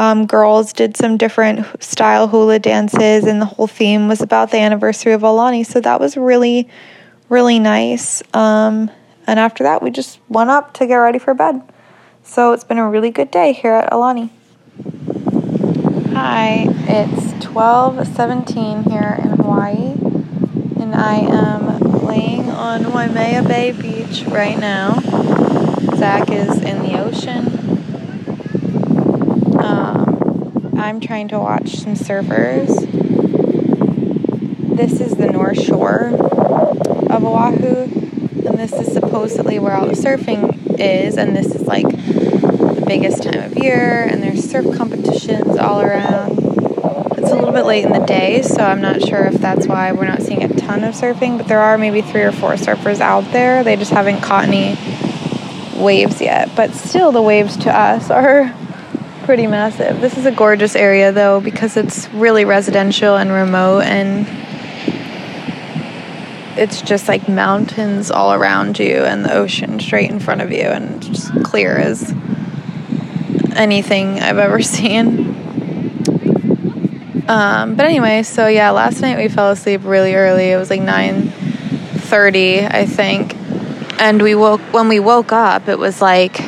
um, 0.00 0.26
girls 0.26 0.72
did 0.72 0.96
some 0.96 1.18
different 1.18 1.66
style 1.82 2.26
hula 2.26 2.58
dances, 2.58 3.24
and 3.24 3.38
the 3.38 3.44
whole 3.44 3.66
theme 3.66 4.08
was 4.08 4.22
about 4.22 4.50
the 4.50 4.56
anniversary 4.56 5.12
of 5.12 5.20
Aulani. 5.20 5.64
So 5.64 5.78
that 5.82 6.00
was 6.00 6.16
really, 6.16 6.70
really 7.28 7.58
nice. 7.58 8.22
Um, 8.32 8.90
and 9.26 9.38
after 9.38 9.62
that, 9.64 9.82
we 9.82 9.90
just 9.90 10.18
went 10.30 10.48
up 10.48 10.72
to 10.74 10.86
get 10.86 10.94
ready 10.94 11.18
for 11.18 11.34
bed. 11.34 11.60
So 12.24 12.52
it's 12.52 12.64
been 12.64 12.78
a 12.78 12.88
really 12.88 13.10
good 13.10 13.30
day 13.30 13.52
here 13.52 13.74
at 13.74 13.92
Aulani. 13.92 14.30
Hi, 16.14 16.66
it's 16.88 17.32
12:17 17.44 18.90
here 18.90 19.18
in 19.22 19.28
Hawaii, 19.32 19.96
and 20.80 20.94
I 20.94 21.16
am 21.16 21.89
laying 22.02 22.50
on 22.50 22.92
Waimea 22.92 23.42
Bay 23.42 23.72
Beach 23.72 24.24
right 24.26 24.58
now. 24.58 25.00
Zac 25.96 26.30
is 26.30 26.60
in 26.60 26.82
the 26.82 26.98
ocean 26.98 27.60
um, 29.62 30.72
I'm 30.78 31.00
trying 31.00 31.28
to 31.28 31.38
watch 31.38 31.76
some 31.76 31.94
surfers. 31.94 32.68
This 34.76 35.00
is 35.00 35.16
the 35.16 35.26
North 35.26 35.60
Shore 35.60 36.06
of 37.10 37.24
Oahu, 37.24 37.82
and 38.46 38.58
this 38.58 38.72
is 38.72 38.92
supposedly 38.92 39.58
where 39.58 39.74
all 39.74 39.86
the 39.86 39.94
surfing 39.94 40.78
is, 40.80 41.16
and 41.16 41.36
this 41.36 41.54
is 41.54 41.62
like 41.62 41.86
the 41.86 42.84
biggest 42.86 43.22
time 43.22 43.42
of 43.42 43.56
year, 43.58 44.02
and 44.04 44.22
there's 44.22 44.48
surf 44.48 44.76
competitions 44.76 45.56
all 45.58 45.80
around. 45.82 46.59
It's 47.20 47.30
a 47.30 47.34
little 47.34 47.52
bit 47.52 47.66
late 47.66 47.84
in 47.84 47.92
the 47.92 48.06
day, 48.06 48.40
so 48.40 48.62
I'm 48.62 48.80
not 48.80 49.02
sure 49.02 49.26
if 49.26 49.34
that's 49.34 49.66
why 49.66 49.92
we're 49.92 50.06
not 50.06 50.22
seeing 50.22 50.42
a 50.42 50.48
ton 50.48 50.84
of 50.84 50.94
surfing, 50.94 51.36
but 51.36 51.48
there 51.48 51.60
are 51.60 51.76
maybe 51.76 52.00
three 52.00 52.22
or 52.22 52.32
four 52.32 52.52
surfers 52.52 53.00
out 53.00 53.30
there. 53.30 53.62
They 53.62 53.76
just 53.76 53.90
haven't 53.90 54.22
caught 54.22 54.44
any 54.44 54.78
waves 55.78 56.22
yet, 56.22 56.50
but 56.56 56.72
still, 56.72 57.12
the 57.12 57.20
waves 57.20 57.58
to 57.58 57.78
us 57.78 58.10
are 58.10 58.54
pretty 59.24 59.46
massive. 59.46 60.00
This 60.00 60.16
is 60.16 60.24
a 60.24 60.32
gorgeous 60.32 60.74
area 60.74 61.12
though 61.12 61.40
because 61.42 61.76
it's 61.76 62.08
really 62.14 62.46
residential 62.46 63.16
and 63.16 63.30
remote 63.30 63.82
and 63.82 64.26
it's 66.58 66.80
just 66.80 67.06
like 67.06 67.28
mountains 67.28 68.10
all 68.10 68.32
around 68.32 68.78
you 68.78 69.04
and 69.04 69.26
the 69.26 69.34
ocean 69.34 69.78
straight 69.78 70.10
in 70.10 70.20
front 70.20 70.40
of 70.40 70.50
you 70.50 70.62
and 70.62 71.02
just 71.02 71.44
clear 71.44 71.76
as 71.76 72.14
anything 73.56 74.20
I've 74.20 74.38
ever 74.38 74.62
seen. 74.62 75.36
Um, 77.30 77.76
but 77.76 77.86
anyway, 77.86 78.24
so 78.24 78.48
yeah, 78.48 78.70
last 78.70 79.00
night 79.00 79.16
we 79.16 79.28
fell 79.28 79.52
asleep 79.52 79.82
really 79.84 80.16
early. 80.16 80.50
It 80.50 80.56
was 80.56 80.68
like 80.68 80.80
9:30, 80.80 82.68
I 82.68 82.86
think. 82.86 83.36
And 84.00 84.20
we 84.20 84.34
woke 84.34 84.60
when 84.72 84.88
we 84.88 84.98
woke 84.98 85.30
up, 85.30 85.68
it 85.68 85.78
was 85.78 86.02
like 86.02 86.40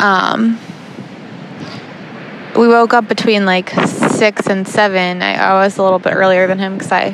um 0.00 0.58
we 2.56 2.66
woke 2.66 2.94
up 2.94 3.06
between 3.06 3.46
like 3.46 3.70
six 3.70 4.48
and 4.48 4.66
seven. 4.66 5.22
I, 5.22 5.34
I 5.34 5.54
was 5.64 5.78
a 5.78 5.84
little 5.84 6.00
bit 6.00 6.14
earlier 6.14 6.48
than 6.48 6.58
him 6.58 6.72
because 6.74 6.90
I 6.90 7.12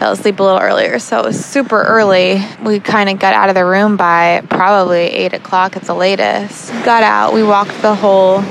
fell 0.00 0.12
asleep 0.12 0.40
a 0.40 0.42
little 0.42 0.58
earlier. 0.58 0.98
So 0.98 1.20
it 1.20 1.26
was 1.26 1.44
super 1.44 1.80
early. 1.80 2.44
We 2.60 2.80
kind 2.80 3.08
of 3.08 3.20
got 3.20 3.34
out 3.34 3.50
of 3.50 3.54
the 3.54 3.64
room 3.64 3.96
by 3.96 4.42
probably 4.50 5.02
eight 5.02 5.32
o'clock 5.32 5.76
at 5.76 5.82
the 5.82 5.94
latest. 5.94 6.72
Got 6.84 7.04
out. 7.04 7.34
We 7.34 7.44
walked 7.44 7.80
the 7.82 7.94
whole 7.94 8.42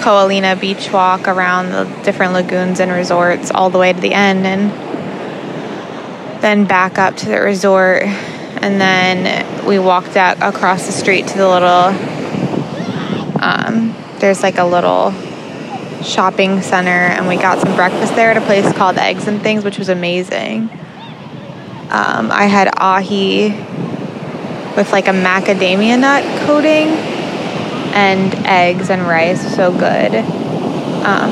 Ko 0.00 0.26
Olina 0.26 0.58
beach 0.58 0.90
walk 0.90 1.28
around 1.28 1.72
the 1.72 1.84
different 2.04 2.32
lagoons 2.32 2.80
and 2.80 2.90
resorts 2.90 3.50
all 3.50 3.68
the 3.68 3.76
way 3.76 3.92
to 3.92 4.00
the 4.00 4.14
end 4.14 4.46
and 4.46 4.70
then 6.42 6.64
back 6.64 6.98
up 6.98 7.16
to 7.16 7.26
the 7.26 7.38
resort. 7.38 8.04
And 8.04 8.80
then 8.80 9.66
we 9.66 9.78
walked 9.78 10.16
out 10.16 10.38
across 10.42 10.86
the 10.86 10.92
street 10.92 11.26
to 11.28 11.36
the 11.36 11.46
little 11.46 11.92
um, 13.42 13.94
there's 14.20 14.42
like 14.42 14.56
a 14.56 14.64
little 14.64 15.12
shopping 16.02 16.62
center 16.62 16.90
and 16.90 17.28
we 17.28 17.36
got 17.36 17.58
some 17.58 17.76
breakfast 17.76 18.14
there 18.14 18.30
at 18.30 18.38
a 18.38 18.40
place 18.40 18.72
called 18.72 18.96
Eggs 18.96 19.26
and 19.26 19.42
Things, 19.42 19.64
which 19.64 19.78
was 19.78 19.90
amazing. 19.90 20.70
Um, 21.90 22.30
I 22.30 22.44
had 22.44 22.70
ahi 22.78 23.50
with 24.76 24.92
like 24.92 25.08
a 25.08 25.12
macadamia 25.12 25.98
nut 25.98 26.24
coating 26.46 27.09
and 27.92 28.34
eggs 28.46 28.90
and 28.90 29.02
rice, 29.02 29.54
so 29.54 29.72
good. 29.72 30.14
Um, 30.14 31.30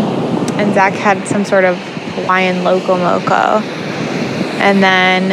and 0.59 0.75
Zac 0.75 0.93
had 0.95 1.27
some 1.29 1.45
sort 1.45 1.65
of 1.65 1.77
Hawaiian 1.77 2.65
loco 2.65 2.97
moco. 2.97 3.61
And 4.61 4.83
then 4.83 5.31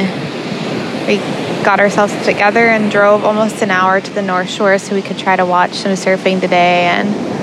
we 1.08 1.18
got 1.64 1.80
ourselves 1.80 2.14
together 2.26 2.68
and 2.68 2.92
drove 2.92 3.24
almost 3.24 3.62
an 3.62 3.72
hour 3.72 4.00
to 4.00 4.12
the 4.12 4.22
North 4.22 4.50
Shore 4.50 4.78
so 4.78 4.94
we 4.94 5.02
could 5.02 5.18
try 5.18 5.36
to 5.36 5.46
watch 5.46 5.74
some 5.74 5.94
surfing 5.94 6.40
today 6.40 6.86
and 6.86 7.36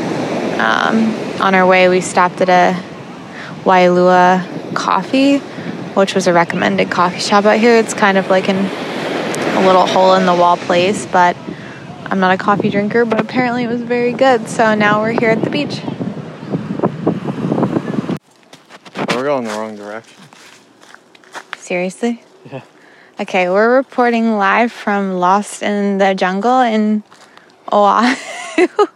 um, 0.62 1.40
on 1.40 1.56
our 1.56 1.66
way, 1.66 1.88
we 1.88 2.00
stopped 2.00 2.40
at 2.40 2.48
a 2.48 2.80
Waialua 3.64 4.74
coffee, 4.76 5.38
which 5.38 6.14
was 6.14 6.28
a 6.28 6.32
recommended 6.32 6.88
coffee 6.88 7.18
shop 7.18 7.46
out 7.46 7.58
here. 7.58 7.76
It's 7.76 7.94
kind 7.94 8.16
of 8.16 8.30
like 8.30 8.48
a 8.48 9.64
little 9.66 9.84
hole 9.86 10.14
in 10.14 10.24
the 10.24 10.34
wall 10.34 10.56
place, 10.56 11.04
but 11.06 11.36
I'm 12.12 12.20
not 12.20 12.34
a 12.34 12.36
coffee 12.36 12.68
drinker, 12.68 13.06
but 13.06 13.18
apparently 13.18 13.64
it 13.64 13.68
was 13.68 13.80
very 13.80 14.12
good. 14.12 14.46
So 14.46 14.74
now 14.74 15.00
we're 15.00 15.18
here 15.18 15.30
at 15.30 15.40
the 15.42 15.48
beach. 15.48 15.80
We're 19.16 19.24
going 19.24 19.44
the 19.44 19.52
wrong 19.52 19.76
direction. 19.76 20.22
Seriously? 21.56 22.22
Yeah. 22.50 22.60
Okay, 23.18 23.48
we're 23.48 23.76
reporting 23.76 24.36
live 24.36 24.70
from 24.70 25.14
Lost 25.14 25.62
in 25.62 25.96
the 25.96 26.14
Jungle 26.14 26.60
in 26.60 27.02
Oahu. 27.72 28.68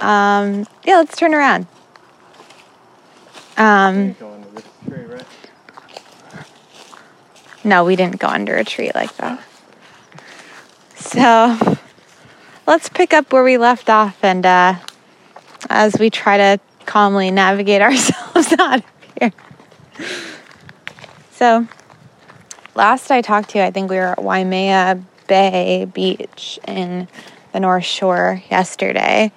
Um, 0.00 0.66
yeah, 0.84 0.96
let's 0.96 1.16
turn 1.16 1.32
around. 1.32 1.66
Um, 3.56 4.14
no, 7.64 7.84
we 7.86 7.96
didn't 7.96 8.18
go 8.18 8.26
under 8.26 8.54
a 8.56 8.64
tree 8.64 8.90
like 8.94 9.16
that. 9.16 9.42
So 11.04 11.76
let's 12.66 12.88
pick 12.88 13.12
up 13.12 13.32
where 13.32 13.44
we 13.44 13.58
left 13.58 13.90
off 13.90 14.24
and 14.24 14.44
uh, 14.44 14.76
as 15.68 15.96
we 15.98 16.08
try 16.08 16.38
to 16.38 16.60
calmly 16.86 17.30
navigate 17.30 17.82
ourselves 17.82 18.52
out 18.58 18.78
of 18.78 18.84
here. 19.20 19.32
So 21.32 21.68
last 22.74 23.10
I 23.10 23.20
talked 23.20 23.50
to 23.50 23.58
you, 23.58 23.64
I 23.64 23.70
think 23.70 23.90
we 23.90 23.96
were 23.96 24.12
at 24.12 24.22
Waimea 24.22 25.02
Bay 25.28 25.86
Beach 25.92 26.58
in 26.66 27.06
the 27.52 27.60
North 27.60 27.84
Shore 27.84 28.42
yesterday. 28.50 29.30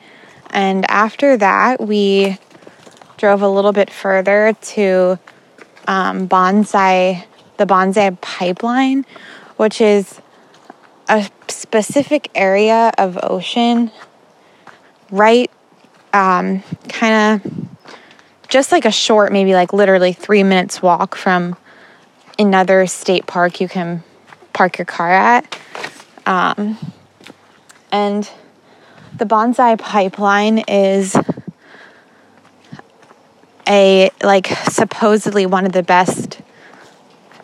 And 0.49 0.89
after 0.89 1.37
that, 1.37 1.81
we 1.81 2.37
drove 3.17 3.41
a 3.41 3.49
little 3.49 3.73
bit 3.73 3.91
further 3.91 4.55
to 4.61 5.19
um, 5.85 6.27
Banzai, 6.27 7.25
the 7.57 7.65
Banzai 7.65 8.11
Pipeline, 8.21 9.05
which 9.57 9.81
is 9.81 10.21
a 11.09 11.29
specific 11.47 12.29
area 12.35 12.91
of 12.97 13.17
ocean 13.23 13.91
right 15.11 15.49
um, 16.13 16.63
kind 16.89 17.43
of 17.45 17.67
just 18.47 18.71
like 18.71 18.85
a 18.85 18.91
short, 18.91 19.31
maybe 19.31 19.53
like 19.53 19.73
literally 19.73 20.13
three 20.13 20.43
minutes 20.43 20.81
walk 20.81 21.15
from 21.15 21.57
another 22.39 22.87
state 22.87 23.27
park 23.27 23.59
you 23.59 23.67
can 23.67 24.03
park 24.53 24.77
your 24.77 24.85
car 24.85 25.11
at. 25.11 25.59
Um, 26.25 26.77
and 27.91 28.29
the 29.17 29.25
Banzai 29.25 29.75
pipeline 29.75 30.59
is 30.59 31.15
a 33.67 34.09
like 34.23 34.47
supposedly 34.69 35.45
one 35.45 35.65
of 35.65 35.73
the 35.73 35.83
best 35.83 36.41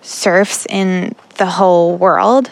surfs 0.02 0.66
in 0.70 1.16
the 1.38 1.46
whole 1.46 1.98
world. 1.98 2.52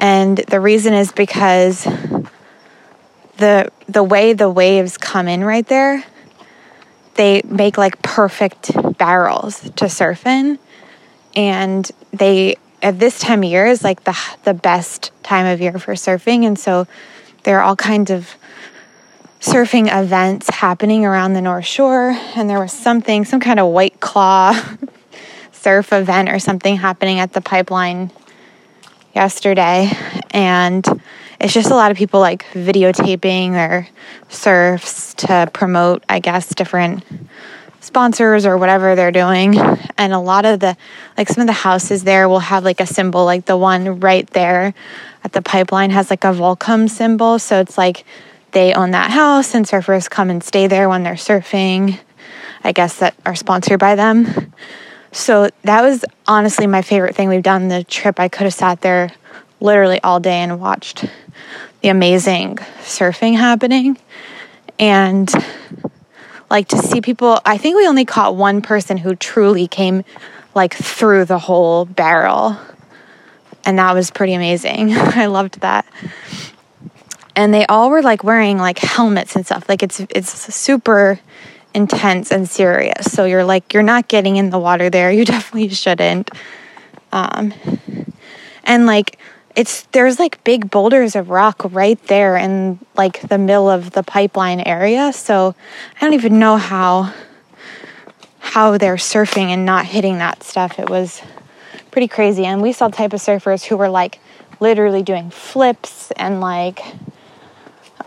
And 0.00 0.38
the 0.38 0.58
reason 0.60 0.94
is 0.94 1.12
because 1.12 1.84
the 3.36 3.70
the 3.86 4.02
way 4.02 4.32
the 4.32 4.50
waves 4.50 4.96
come 4.96 5.28
in 5.28 5.44
right 5.44 5.66
there, 5.66 6.02
they 7.16 7.42
make 7.44 7.76
like 7.76 8.00
perfect 8.02 8.72
barrels 8.96 9.60
to 9.76 9.90
surf 9.90 10.26
in. 10.26 10.58
And 11.36 11.88
they 12.12 12.56
at 12.82 12.98
this 12.98 13.18
time 13.20 13.42
of 13.42 13.50
year 13.50 13.66
is 13.66 13.84
like 13.84 14.04
the 14.04 14.16
the 14.44 14.54
best 14.54 15.12
time 15.22 15.44
of 15.44 15.60
year 15.60 15.78
for 15.78 15.92
surfing 15.92 16.46
and 16.46 16.58
so 16.58 16.86
there 17.42 17.58
are 17.58 17.62
all 17.62 17.76
kinds 17.76 18.10
of 18.10 18.34
surfing 19.38 19.88
events 19.92 20.48
happening 20.48 21.04
around 21.04 21.34
the 21.34 21.42
North 21.42 21.66
Shore 21.66 22.10
and 22.34 22.48
there 22.48 22.58
was 22.58 22.72
something 22.72 23.26
some 23.26 23.38
kind 23.38 23.60
of 23.60 23.68
white 23.68 24.00
claw 24.00 24.58
surf 25.52 25.92
event 25.92 26.30
or 26.30 26.38
something 26.38 26.76
happening 26.76 27.18
at 27.18 27.34
the 27.34 27.40
pipeline 27.42 28.10
yesterday 29.14 29.90
and 30.30 30.86
it's 31.40 31.54
just 31.54 31.70
a 31.70 31.74
lot 31.74 31.90
of 31.90 31.96
people 31.96 32.20
like 32.20 32.44
videotaping 32.52 33.52
their 33.52 33.88
surfs 34.28 35.14
to 35.14 35.48
promote 35.52 36.04
I 36.08 36.20
guess 36.20 36.54
different 36.54 37.04
sponsors 37.80 38.46
or 38.46 38.56
whatever 38.56 38.94
they're 38.94 39.10
doing. 39.10 39.58
And 39.98 40.12
a 40.12 40.18
lot 40.18 40.44
of 40.44 40.60
the, 40.60 40.76
like 41.16 41.28
some 41.28 41.40
of 41.40 41.46
the 41.46 41.52
houses 41.52 42.04
there 42.04 42.28
will 42.28 42.40
have 42.40 42.62
like 42.62 42.80
a 42.80 42.86
symbol, 42.86 43.24
like 43.24 43.46
the 43.46 43.56
one 43.56 44.00
right 44.00 44.28
there 44.30 44.74
at 45.24 45.32
the 45.32 45.42
pipeline 45.42 45.90
has 45.90 46.10
like 46.10 46.24
a 46.24 46.28
Volcom 46.28 46.88
symbol. 46.88 47.38
So 47.38 47.60
it's 47.60 47.76
like 47.76 48.04
they 48.52 48.72
own 48.74 48.92
that 48.92 49.10
house 49.10 49.54
and 49.54 49.66
surfers 49.66 50.08
come 50.08 50.30
and 50.30 50.42
stay 50.42 50.66
there 50.66 50.88
when 50.88 51.02
they're 51.02 51.14
surfing, 51.14 51.98
I 52.62 52.72
guess 52.72 52.98
that 52.98 53.14
are 53.24 53.34
sponsored 53.34 53.80
by 53.80 53.94
them. 53.94 54.52
So 55.12 55.50
that 55.62 55.82
was 55.82 56.04
honestly 56.26 56.66
my 56.66 56.82
favorite 56.82 57.14
thing 57.16 57.28
we've 57.28 57.42
done 57.42 57.68
the 57.68 57.84
trip. 57.84 58.20
I 58.20 58.28
could 58.28 58.44
have 58.44 58.54
sat 58.54 58.80
there 58.80 59.12
literally 59.60 60.00
all 60.02 60.20
day 60.20 60.40
and 60.40 60.60
watched 60.60 61.04
the 61.82 61.88
amazing 61.88 62.56
surfing 62.82 63.36
happening. 63.36 63.98
And 64.78 65.32
like 66.50 66.68
to 66.68 66.78
see 66.78 67.00
people 67.00 67.40
i 67.46 67.56
think 67.56 67.76
we 67.76 67.86
only 67.86 68.04
caught 68.04 68.34
one 68.34 68.60
person 68.60 68.98
who 68.98 69.14
truly 69.14 69.68
came 69.68 70.04
like 70.54 70.74
through 70.74 71.24
the 71.24 71.38
whole 71.38 71.84
barrel 71.84 72.58
and 73.64 73.78
that 73.78 73.94
was 73.94 74.10
pretty 74.10 74.34
amazing 74.34 74.92
i 74.94 75.26
loved 75.26 75.60
that 75.60 75.86
and 77.36 77.54
they 77.54 77.64
all 77.66 77.90
were 77.90 78.02
like 78.02 78.24
wearing 78.24 78.58
like 78.58 78.78
helmets 78.78 79.36
and 79.36 79.46
stuff 79.46 79.68
like 79.68 79.82
it's 79.82 80.00
it's 80.10 80.54
super 80.54 81.20
intense 81.74 82.30
and 82.30 82.48
serious. 82.48 83.12
So 83.12 83.24
you're 83.24 83.44
like 83.44 83.72
you're 83.72 83.82
not 83.82 84.08
getting 84.08 84.36
in 84.36 84.50
the 84.50 84.58
water 84.58 84.90
there. 84.90 85.10
You 85.20 85.24
definitely 85.24 85.68
shouldn't. 85.68 86.30
Um 87.12 87.52
and 88.64 88.86
like 88.86 89.18
it's 89.56 89.82
there's 89.92 90.18
like 90.18 90.42
big 90.44 90.70
boulders 90.70 91.16
of 91.16 91.28
rock 91.30 91.62
right 91.72 92.00
there 92.06 92.36
in 92.36 92.78
like 92.96 93.20
the 93.22 93.38
middle 93.38 93.68
of 93.68 93.90
the 93.90 94.02
pipeline 94.02 94.60
area. 94.60 95.12
So 95.12 95.54
i 95.96 96.00
don't 96.00 96.14
even 96.14 96.38
know 96.38 96.56
how 96.56 97.12
how 98.38 98.78
they're 98.78 98.96
surfing 98.96 99.48
and 99.48 99.64
not 99.64 99.86
hitting 99.86 100.18
that 100.18 100.42
stuff. 100.42 100.78
It 100.78 100.88
was 100.88 101.22
pretty 101.90 102.08
crazy. 102.08 102.44
And 102.44 102.62
we 102.62 102.72
saw 102.72 102.88
type 102.88 103.12
of 103.12 103.20
surfers 103.20 103.64
who 103.64 103.76
were 103.76 103.88
like 103.88 104.18
literally 104.60 105.02
doing 105.02 105.30
flips 105.30 106.10
and 106.12 106.40
like 106.40 106.80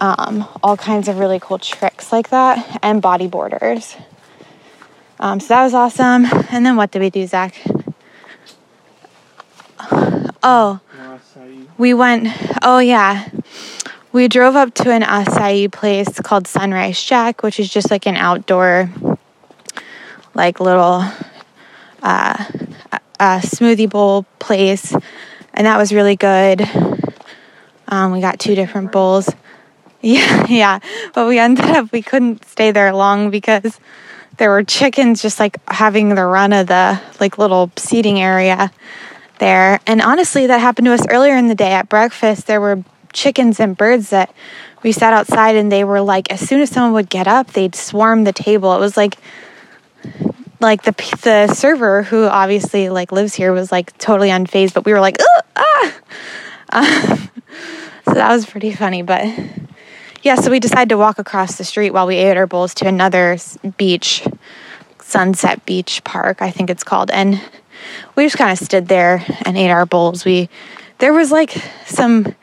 um, 0.03 0.45
all 0.61 0.75
kinds 0.75 1.07
of 1.07 1.17
really 1.17 1.39
cool 1.39 1.57
tricks 1.57 2.11
like 2.11 2.29
that 2.29 2.79
and 2.83 3.01
bodyboarders. 3.01 3.99
Um, 5.19 5.39
so 5.39 5.47
that 5.47 5.63
was 5.63 5.73
awesome. 5.73 6.25
And 6.51 6.65
then 6.65 6.75
what 6.75 6.91
did 6.91 6.99
we 6.99 7.09
do 7.09 7.25
zac? 7.25 7.61
Oh 10.45 10.81
we 11.77 11.93
went, 11.93 12.27
oh 12.61 12.79
yeah, 12.79 13.27
we 14.11 14.27
drove 14.27 14.55
up 14.55 14.73
to 14.75 14.91
an 14.91 15.01
acai 15.01 15.71
place 15.71 16.19
called 16.19 16.47
Sunrise 16.47 16.97
Shack, 16.97 17.43
which 17.43 17.59
is 17.59 17.69
just 17.69 17.89
like 17.89 18.05
an 18.05 18.15
outdoor, 18.15 18.89
like 20.33 20.59
little 20.59 21.03
uh, 22.01 22.45
smoothie 23.19 23.89
bowl 23.89 24.25
place, 24.39 24.95
and 25.53 25.65
that 25.65 25.77
was 25.77 25.93
really 25.93 26.15
good. 26.15 26.61
Um, 27.87 28.11
we 28.11 28.21
got 28.21 28.39
two 28.39 28.55
different 28.55 28.91
bowls. 28.91 29.29
Yeah, 30.05 30.45
yeah, 30.49 30.79
but 31.13 31.29
we 31.29 31.39
ended 31.39 31.63
up 31.63 31.93
we 31.93 32.01
couldn't 32.01 32.45
stay 32.45 32.71
there 32.71 32.93
long 32.93 33.29
because 33.29 33.79
there 34.37 34.49
were 34.49 34.61
chickens 34.61 35.21
just 35.21 35.39
like 35.39 35.57
having 35.69 36.09
the 36.09 36.25
run 36.25 36.51
of 36.51 36.67
the 36.67 37.01
like 37.21 37.37
little 37.37 37.71
seating 37.77 38.19
area 38.19 38.69
there. 39.39 39.79
And 39.87 40.01
honestly, 40.01 40.47
that 40.47 40.59
happened 40.59 40.87
to 40.87 40.93
us 40.93 41.07
earlier 41.09 41.37
in 41.37 41.47
the 41.47 41.55
day 41.55 41.71
at 41.71 41.87
breakfast. 41.87 42.47
There 42.47 42.59
were 42.59 42.83
chickens 43.13 43.61
and 43.61 43.77
birds 43.77 44.09
that 44.09 44.35
we 44.83 44.91
sat 44.91 45.13
outside 45.13 45.55
and 45.55 45.71
they 45.71 45.85
were 45.85 46.01
like 46.01 46.29
as 46.29 46.41
soon 46.41 46.59
as 46.59 46.69
someone 46.69 46.91
would 46.91 47.09
get 47.09 47.25
up, 47.25 47.53
they'd 47.53 47.73
swarm 47.73 48.25
the 48.25 48.33
table. 48.33 48.75
It 48.75 48.79
was 48.79 48.97
like 48.97 49.17
like 50.59 50.83
the 50.83 50.91
the 51.23 51.53
server 51.53 52.03
who 52.03 52.25
obviously 52.25 52.89
like 52.89 53.13
lives 53.13 53.35
here 53.35 53.53
was 53.53 53.71
like 53.71 53.97
totally 53.99 54.27
unfazed, 54.27 54.73
but 54.73 54.83
we 54.83 54.91
were 54.91 54.99
like, 54.99 55.15
ah. 55.55 55.93
Uh, 56.73 57.15
so 58.05 58.13
that 58.15 58.33
was 58.33 58.45
pretty 58.45 58.73
funny, 58.73 59.01
but 59.01 59.23
yeah, 60.23 60.35
so 60.35 60.49
we 60.49 60.59
decided 60.61 60.89
to 60.89 60.97
walk 60.97 61.19
across 61.19 61.57
the 61.57 61.65
street 61.65 61.91
while 61.91 62.07
we 62.07 62.15
ate 62.15 62.37
our 62.37 62.47
bowls 62.47 62.73
to 62.75 62.87
another 62.87 63.37
beach, 63.77 64.25
Sunset 64.99 65.65
Beach 65.65 66.01
Park, 66.05 66.41
I 66.41 66.49
think 66.49 66.69
it's 66.69 66.83
called. 66.83 67.11
And 67.11 67.41
we 68.15 68.23
just 68.23 68.37
kind 68.37 68.51
of 68.51 68.57
stood 68.57 68.87
there 68.87 69.25
and 69.45 69.57
ate 69.57 69.69
our 69.69 69.85
bowls. 69.85 70.23
We 70.23 70.49
there 70.99 71.11
was 71.11 71.29
like 71.29 71.51
some 71.85 72.35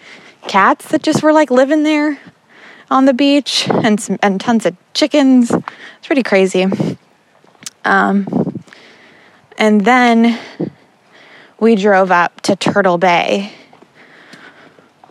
cats 0.47 0.89
that 0.91 1.03
just 1.03 1.22
were 1.22 1.33
like 1.33 1.51
living 1.51 1.83
there 1.83 2.18
on 2.91 3.07
the 3.07 3.14
beach 3.14 3.66
and 3.68 3.99
some, 3.99 4.18
and 4.22 4.39
tons 4.39 4.66
of 4.66 4.76
chickens. 4.93 5.51
It's 5.51 6.07
pretty 6.07 6.22
crazy. 6.22 6.66
Um, 7.87 8.26
and 9.57 9.81
then 9.81 10.39
we 11.59 11.76
drove 11.76 12.11
up 12.11 12.43
to 12.43 12.57
Turtle 12.57 12.99
Bay, 12.99 13.55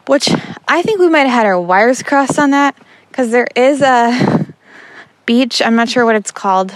which 0.10 0.28
I 0.68 0.82
think 0.82 0.99
we 0.99 1.07
might 1.07 1.28
have 1.28 1.30
had 1.30 1.45
our 1.45 1.62
wires 1.62 2.01
crossed 2.01 2.39
on 2.39 2.49
that 2.49 2.76
because 3.10 3.30
there 3.30 3.47
is 3.55 3.84
a 3.84 4.47
beach, 5.28 5.62
I'm 5.62 5.76
not 5.76 5.88
sure 5.88 6.03
what 6.03 6.16
it's 6.16 6.32
called, 6.32 6.74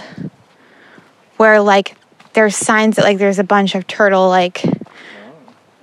where 1.36 1.60
like 1.60 1.96
there's 2.34 2.54
signs 2.54 2.94
that 2.94 3.04
like 3.04 3.18
there's 3.18 3.40
a 3.40 3.44
bunch 3.44 3.74
of 3.74 3.88
turtle 3.88 4.28
like 4.28 4.62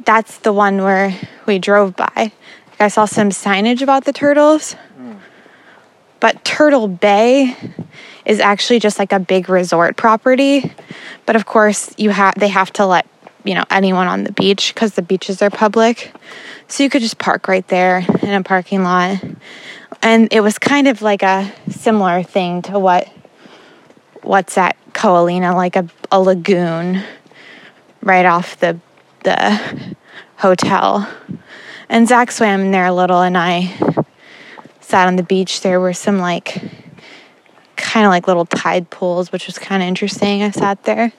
that's 0.05 0.37
the 0.37 0.53
one 0.53 0.81
where 0.81 1.13
we 1.45 1.59
drove 1.59 1.93
by. 1.97 2.07
Like, 2.15 2.79
I 2.79 2.87
saw 2.87 3.03
some 3.03 3.31
signage 3.31 3.81
about 3.81 4.05
the 4.05 4.13
turtles. 4.13 4.77
But 6.21 6.45
Turtle 6.45 6.87
Bay 6.87 7.57
is 8.23 8.39
actually 8.39 8.79
just 8.79 8.97
like 8.97 9.11
a 9.11 9.19
big 9.19 9.49
resort 9.49 9.97
property. 9.97 10.73
But 11.25 11.35
of 11.35 11.45
course, 11.45 11.93
you 11.97 12.11
have 12.11 12.35
they 12.35 12.47
have 12.47 12.71
to 12.73 12.85
let, 12.85 13.07
you 13.43 13.55
know, 13.55 13.65
anyone 13.69 14.07
on 14.07 14.23
the 14.23 14.31
beach 14.31 14.73
cuz 14.75 14.93
the 14.93 15.01
beaches 15.01 15.41
are 15.41 15.49
public. 15.49 16.13
So 16.67 16.83
you 16.83 16.89
could 16.89 17.01
just 17.01 17.17
park 17.17 17.47
right 17.47 17.67
there 17.67 18.05
in 18.21 18.29
a 18.29 18.43
parking 18.43 18.83
lot. 18.83 19.19
And 20.01 20.27
it 20.31 20.41
was 20.41 20.57
kind 20.57 20.87
of 20.87 21.01
like 21.01 21.21
a 21.21 21.51
similar 21.69 22.23
thing 22.23 22.61
to 22.63 22.79
what 22.79 23.07
what's 24.23 24.57
at 24.57 24.75
Ko 24.93 25.25
Olina, 25.25 25.55
like 25.55 25.75
a, 25.75 25.87
a 26.11 26.19
lagoon 26.19 27.03
right 28.01 28.25
off 28.25 28.59
the 28.59 28.79
the 29.23 29.95
hotel. 30.37 31.07
And 31.89 32.07
Zac 32.07 32.31
swam 32.31 32.61
in 32.61 32.71
there 32.71 32.85
a 32.85 32.93
little, 32.93 33.21
and 33.21 33.37
I 33.37 33.73
sat 34.79 35.07
on 35.07 35.17
the 35.17 35.23
beach. 35.23 35.61
There 35.61 35.79
were 35.79 35.93
some 35.93 36.19
like 36.19 36.61
kind 37.75 38.05
of 38.05 38.11
like 38.11 38.27
little 38.27 38.45
tide 38.45 38.89
pools, 38.89 39.31
which 39.31 39.45
was 39.45 39.59
kind 39.59 39.83
of 39.83 39.87
interesting. 39.87 40.41
I 40.41 40.51
sat 40.51 40.83
there. 40.83 41.11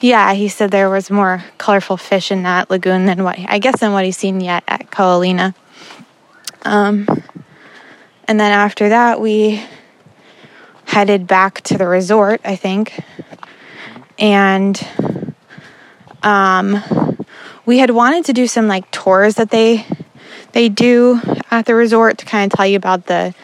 Yeah, 0.00 0.34
he 0.34 0.48
said 0.48 0.70
there 0.70 0.90
was 0.90 1.10
more 1.10 1.44
colorful 1.58 1.96
fish 1.96 2.30
in 2.30 2.42
that 2.42 2.70
lagoon 2.70 3.06
than 3.06 3.24
what 3.24 3.38
I 3.38 3.58
guess 3.58 3.80
than 3.80 3.92
what 3.92 4.04
he's 4.04 4.16
seen 4.16 4.40
yet 4.40 4.64
at 4.68 4.90
Ko 4.90 5.20
Olina. 5.20 5.54
Um, 6.62 7.06
and 8.26 8.40
then 8.40 8.52
after 8.52 8.88
that, 8.90 9.20
we 9.20 9.62
headed 10.86 11.26
back 11.26 11.60
to 11.62 11.78
the 11.78 11.86
resort, 11.86 12.40
I 12.44 12.56
think. 12.56 13.00
And 14.18 14.80
um, 16.22 16.82
we 17.66 17.78
had 17.78 17.90
wanted 17.90 18.26
to 18.26 18.32
do 18.32 18.46
some 18.46 18.68
like 18.68 18.90
tours 18.90 19.36
that 19.36 19.50
they 19.50 19.86
they 20.52 20.68
do 20.68 21.20
at 21.50 21.66
the 21.66 21.74
resort 21.74 22.18
to 22.18 22.26
kind 22.26 22.52
of 22.52 22.56
tell 22.56 22.66
you 22.66 22.76
about 22.76 23.06
the 23.06 23.34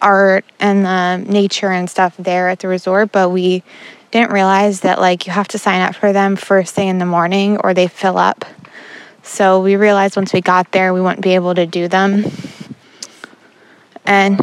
art 0.00 0.44
and 0.60 0.84
the 0.84 1.16
nature 1.16 1.70
and 1.70 1.90
stuff 1.90 2.16
there 2.18 2.48
at 2.48 2.60
the 2.60 2.68
resort, 2.68 3.10
but 3.12 3.30
we 3.30 3.62
didn't 4.12 4.30
realize 4.30 4.80
that 4.80 5.00
like 5.00 5.26
you 5.26 5.32
have 5.32 5.48
to 5.48 5.58
sign 5.58 5.80
up 5.80 5.96
for 5.96 6.12
them 6.12 6.36
first 6.36 6.74
thing 6.74 6.88
in 6.88 6.98
the 6.98 7.06
morning 7.06 7.56
or 7.58 7.74
they 7.74 7.88
fill 7.88 8.18
up. 8.18 8.44
So 9.24 9.60
we 9.60 9.74
realized 9.76 10.16
once 10.16 10.32
we 10.32 10.40
got 10.40 10.70
there 10.70 10.94
we 10.94 11.00
wouldn't 11.00 11.22
be 11.22 11.34
able 11.34 11.54
to 11.54 11.66
do 11.66 11.88
them. 11.88 12.24
And 14.04 14.38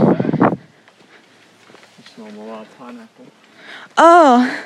Oh, 4.02 4.66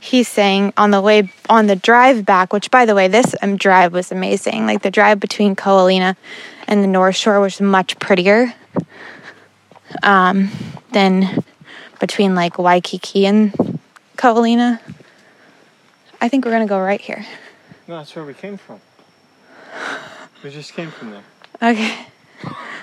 he's 0.00 0.26
saying 0.26 0.72
on 0.76 0.90
the 0.90 1.00
way 1.00 1.30
on 1.48 1.68
the 1.68 1.76
drive 1.76 2.26
back, 2.26 2.52
which 2.52 2.70
by 2.70 2.86
the 2.86 2.94
way, 2.94 3.06
this 3.08 3.34
um, 3.40 3.56
drive 3.56 3.92
was 3.92 4.10
amazing. 4.10 4.66
Like 4.66 4.82
the 4.82 4.90
drive 4.90 5.20
between 5.20 5.54
Ko 5.54 5.76
Olina 5.78 6.16
and 6.66 6.82
the 6.82 6.88
North 6.88 7.14
Shore 7.14 7.40
was 7.40 7.60
much 7.60 7.98
prettier 8.00 8.52
um, 10.02 10.50
than 10.92 11.44
between 12.00 12.34
like 12.34 12.58
Waikiki 12.58 13.26
and 13.26 13.78
Olina. 14.22 14.80
I 16.20 16.28
think 16.28 16.44
we're 16.44 16.50
gonna 16.50 16.66
go 16.66 16.80
right 16.80 17.00
here. 17.00 17.24
No, 17.86 17.98
that's 17.98 18.14
where 18.14 18.24
we 18.24 18.34
came 18.34 18.56
from. 18.56 18.80
We 20.42 20.50
just 20.50 20.74
came 20.74 20.90
from 20.90 21.10
there. 21.10 21.22
Okay. 21.62 22.06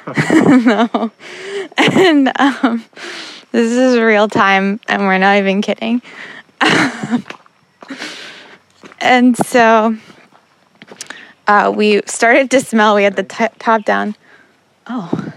no. 0.66 1.12
And 1.78 2.32
um, 2.40 2.84
this 3.52 3.72
is 3.72 4.00
real 4.00 4.28
time, 4.28 4.80
and 4.88 5.04
we're 5.04 5.18
not 5.18 5.38
even 5.38 5.62
kidding. 5.62 6.02
and 9.00 9.38
so 9.38 9.98
uh, 11.48 11.72
we 11.76 12.02
started 12.06 12.50
to 12.52 12.60
smell, 12.62 12.96
we 12.96 13.04
had 13.04 13.16
the 13.16 13.24
t- 13.24 13.48
top 13.60 13.86
down. 13.86 14.16
Oh. 14.88 15.34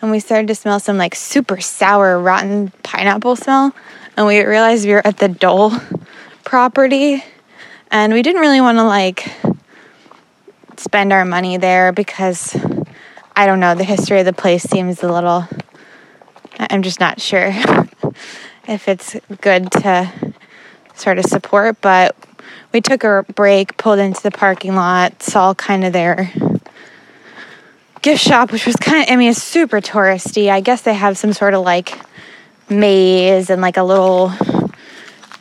And 0.00 0.10
we 0.10 0.20
started 0.20 0.48
to 0.48 0.54
smell 0.54 0.80
some 0.80 0.96
like 0.96 1.14
super 1.14 1.60
sour, 1.60 2.18
rotten 2.18 2.72
pineapple 2.82 3.36
smell. 3.36 3.74
And 4.18 4.26
we 4.26 4.44
realized 4.44 4.84
we 4.84 4.94
were 4.94 5.06
at 5.06 5.18
the 5.18 5.28
Dole 5.28 5.70
property. 6.42 7.22
And 7.88 8.12
we 8.12 8.20
didn't 8.22 8.40
really 8.40 8.60
want 8.60 8.78
to 8.78 8.82
like 8.82 9.30
spend 10.76 11.12
our 11.12 11.24
money 11.24 11.56
there 11.56 11.92
because 11.92 12.56
I 13.36 13.46
don't 13.46 13.60
know, 13.60 13.76
the 13.76 13.84
history 13.84 14.18
of 14.18 14.26
the 14.26 14.32
place 14.32 14.64
seems 14.64 15.04
a 15.04 15.12
little, 15.12 15.46
I'm 16.58 16.82
just 16.82 16.98
not 16.98 17.20
sure 17.20 17.46
if 18.66 18.88
it's 18.88 19.14
good 19.40 19.70
to 19.70 20.12
sort 20.96 21.20
of 21.20 21.24
support, 21.26 21.80
but 21.80 22.16
we 22.72 22.80
took 22.80 23.04
a 23.04 23.24
break, 23.36 23.76
pulled 23.76 24.00
into 24.00 24.20
the 24.20 24.32
parking 24.32 24.74
lot, 24.74 25.22
saw 25.22 25.54
kind 25.54 25.84
of 25.84 25.92
their 25.92 26.32
gift 28.02 28.24
shop, 28.24 28.50
which 28.50 28.66
was 28.66 28.74
kind 28.74 29.04
of, 29.04 29.12
I 29.12 29.14
mean, 29.14 29.30
it's 29.30 29.40
super 29.40 29.80
touristy. 29.80 30.50
I 30.50 30.60
guess 30.60 30.82
they 30.82 30.94
have 30.94 31.16
some 31.16 31.32
sort 31.32 31.54
of 31.54 31.62
like 31.62 32.07
maze 32.70 33.50
and 33.50 33.62
like 33.62 33.76
a 33.76 33.82
little 33.82 34.32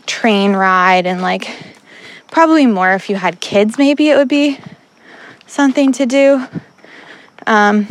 train 0.06 0.54
ride 0.54 1.06
and 1.06 1.22
like 1.22 1.50
probably 2.32 2.66
more 2.66 2.94
if 2.94 3.10
you 3.10 3.16
had 3.16 3.40
kids, 3.40 3.78
maybe 3.78 4.10
it 4.10 4.18
would 4.18 4.28
be 4.28 4.60
something 5.46 5.92
to 5.94 6.06
do. 6.06 6.46
Um, 7.46 7.88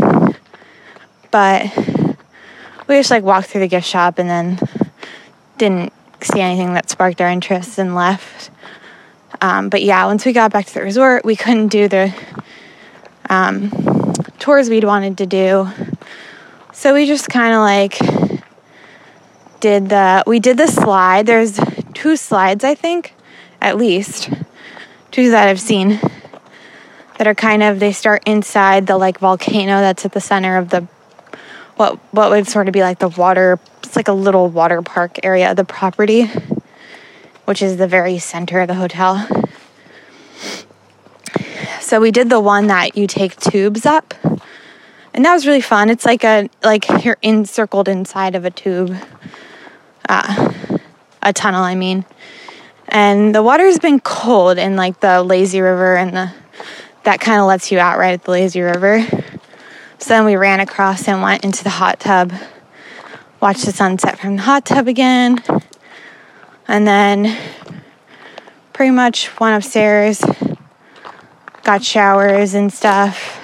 but 1.31 1.77
we 2.87 2.97
just 2.97 3.11
like 3.11 3.25
walked 3.25 3.49
through 3.49 3.63
the 3.63 3.69
gift 3.69 3.87
shop 3.87 4.19
and 4.19 4.29
then 4.29 4.59
didn't 5.59 5.93
see 6.23 6.41
anything 6.41 6.75
that 6.75 6.91
sparked 6.91 7.21
our 7.21 7.29
interest 7.29 7.79
and 7.79 7.95
left. 7.95 8.51
Um, 9.41 9.69
but 9.69 9.83
yeah, 9.83 10.07
once 10.07 10.25
we 10.25 10.33
got 10.33 10.53
back 10.53 10.67
to 10.67 10.75
the 10.75 10.83
resort, 10.83 11.25
we 11.25 11.37
couldn't 11.37 11.69
do 11.69 11.89
the 11.89 12.15
um, 13.29 13.71
tours 14.39 14.71
we'd 14.71 14.85
wanted 14.85 15.19
to 15.19 15.27
do. 15.27 15.69
So 16.73 16.95
we 16.95 17.07
just 17.07 17.29
kind 17.29 17.55
of 17.55 17.61
like 17.61 18.36
did 19.61 19.89
the 19.89 20.23
we 20.27 20.41
did 20.41 20.57
the 20.57 20.67
slide. 20.67 21.27
There's 21.27 21.59
two 21.95 22.17
slides, 22.17 22.65
I 22.65 22.75
think, 22.75 23.15
at 23.61 23.77
least 23.77 24.31
two 25.11 25.31
that 25.31 25.49
I've 25.49 25.61
seen 25.61 26.01
that 27.19 27.27
are 27.27 27.35
kind 27.35 27.63
of 27.63 27.81
they 27.81 27.93
start 27.93 28.23
inside 28.27 28.87
the 28.87 28.99
like 28.99 29.19
volcano 29.19 29.81
that's 29.81 30.05
at 30.05 30.13
the 30.13 30.21
center 30.21 30.59
of 30.59 30.69
the 30.69 30.83
what 31.77 31.97
what 32.13 32.31
would 32.31 32.47
sort 32.47 32.69
of 32.69 32.73
be 32.73 32.83
like 32.83 32.99
the 32.99 33.09
water 33.09 33.59
it's 33.83 33.97
like 33.97 34.09
a 34.09 34.13
little 34.13 34.49
water 34.49 34.83
park 34.83 35.19
area 35.23 35.51
of 35.51 35.57
the 35.57 35.65
property 35.65 36.31
which 37.47 37.63
is 37.63 37.77
the 37.77 37.87
very 37.87 38.19
center 38.19 38.61
of 38.61 38.69
the 38.69 38.75
hotel. 38.75 39.27
So 41.81 42.01
we 42.01 42.11
did 42.11 42.29
the 42.29 42.41
one 42.41 42.67
that 42.67 42.97
you 42.97 43.07
take 43.07 43.37
tubes 43.37 43.87
up 43.87 44.15
and 45.15 45.25
that 45.25 45.33
was 45.33 45.47
really 45.47 45.61
fun. 45.61 45.89
It's 45.89 46.05
like 46.05 46.25
a 46.25 46.51
like 46.63 47.05
you're 47.05 47.19
encircled 47.23 47.89
inside 47.89 48.35
of 48.35 48.45
a 48.45 48.51
tube 48.51 48.97
uh, 50.09 50.53
a 51.23 51.33
tunnel 51.33 51.63
i 51.63 51.75
mean 51.75 52.05
and 52.89 53.35
the 53.35 53.43
water's 53.43 53.79
been 53.79 54.01
cold 54.01 54.59
in 54.59 54.77
like 54.77 55.01
the 55.01 55.23
lazy 55.23 55.61
river 55.61 55.97
and 55.97 56.17
the 56.17 56.33
that 57.07 57.21
kind 57.21 57.41
of 57.41 57.47
lets 57.47 57.71
you 57.71 57.79
out 57.79 57.99
right 57.99 58.15
at 58.15 58.25
the 58.25 58.33
lazy 58.33 58.61
river. 58.61 59.07
So 59.99 60.09
then 60.09 60.25
we 60.25 60.35
ran 60.35 60.59
across 60.59 61.07
and 61.07 61.23
went 61.23 61.45
into 61.45 61.63
the 61.63 61.71
hot 61.71 62.01
tub, 62.01 62.33
watched 63.41 63.65
the 63.65 63.71
sunset 63.71 64.19
from 64.19 64.35
the 64.35 64.43
hot 64.43 64.65
tub 64.65 64.89
again, 64.89 65.41
and 66.67 66.85
then 66.85 67.39
pretty 68.73 68.91
much 68.91 69.39
went 69.39 69.57
upstairs, 69.57 70.21
got 71.63 71.85
showers 71.85 72.55
and 72.55 72.73
stuff. 72.73 73.41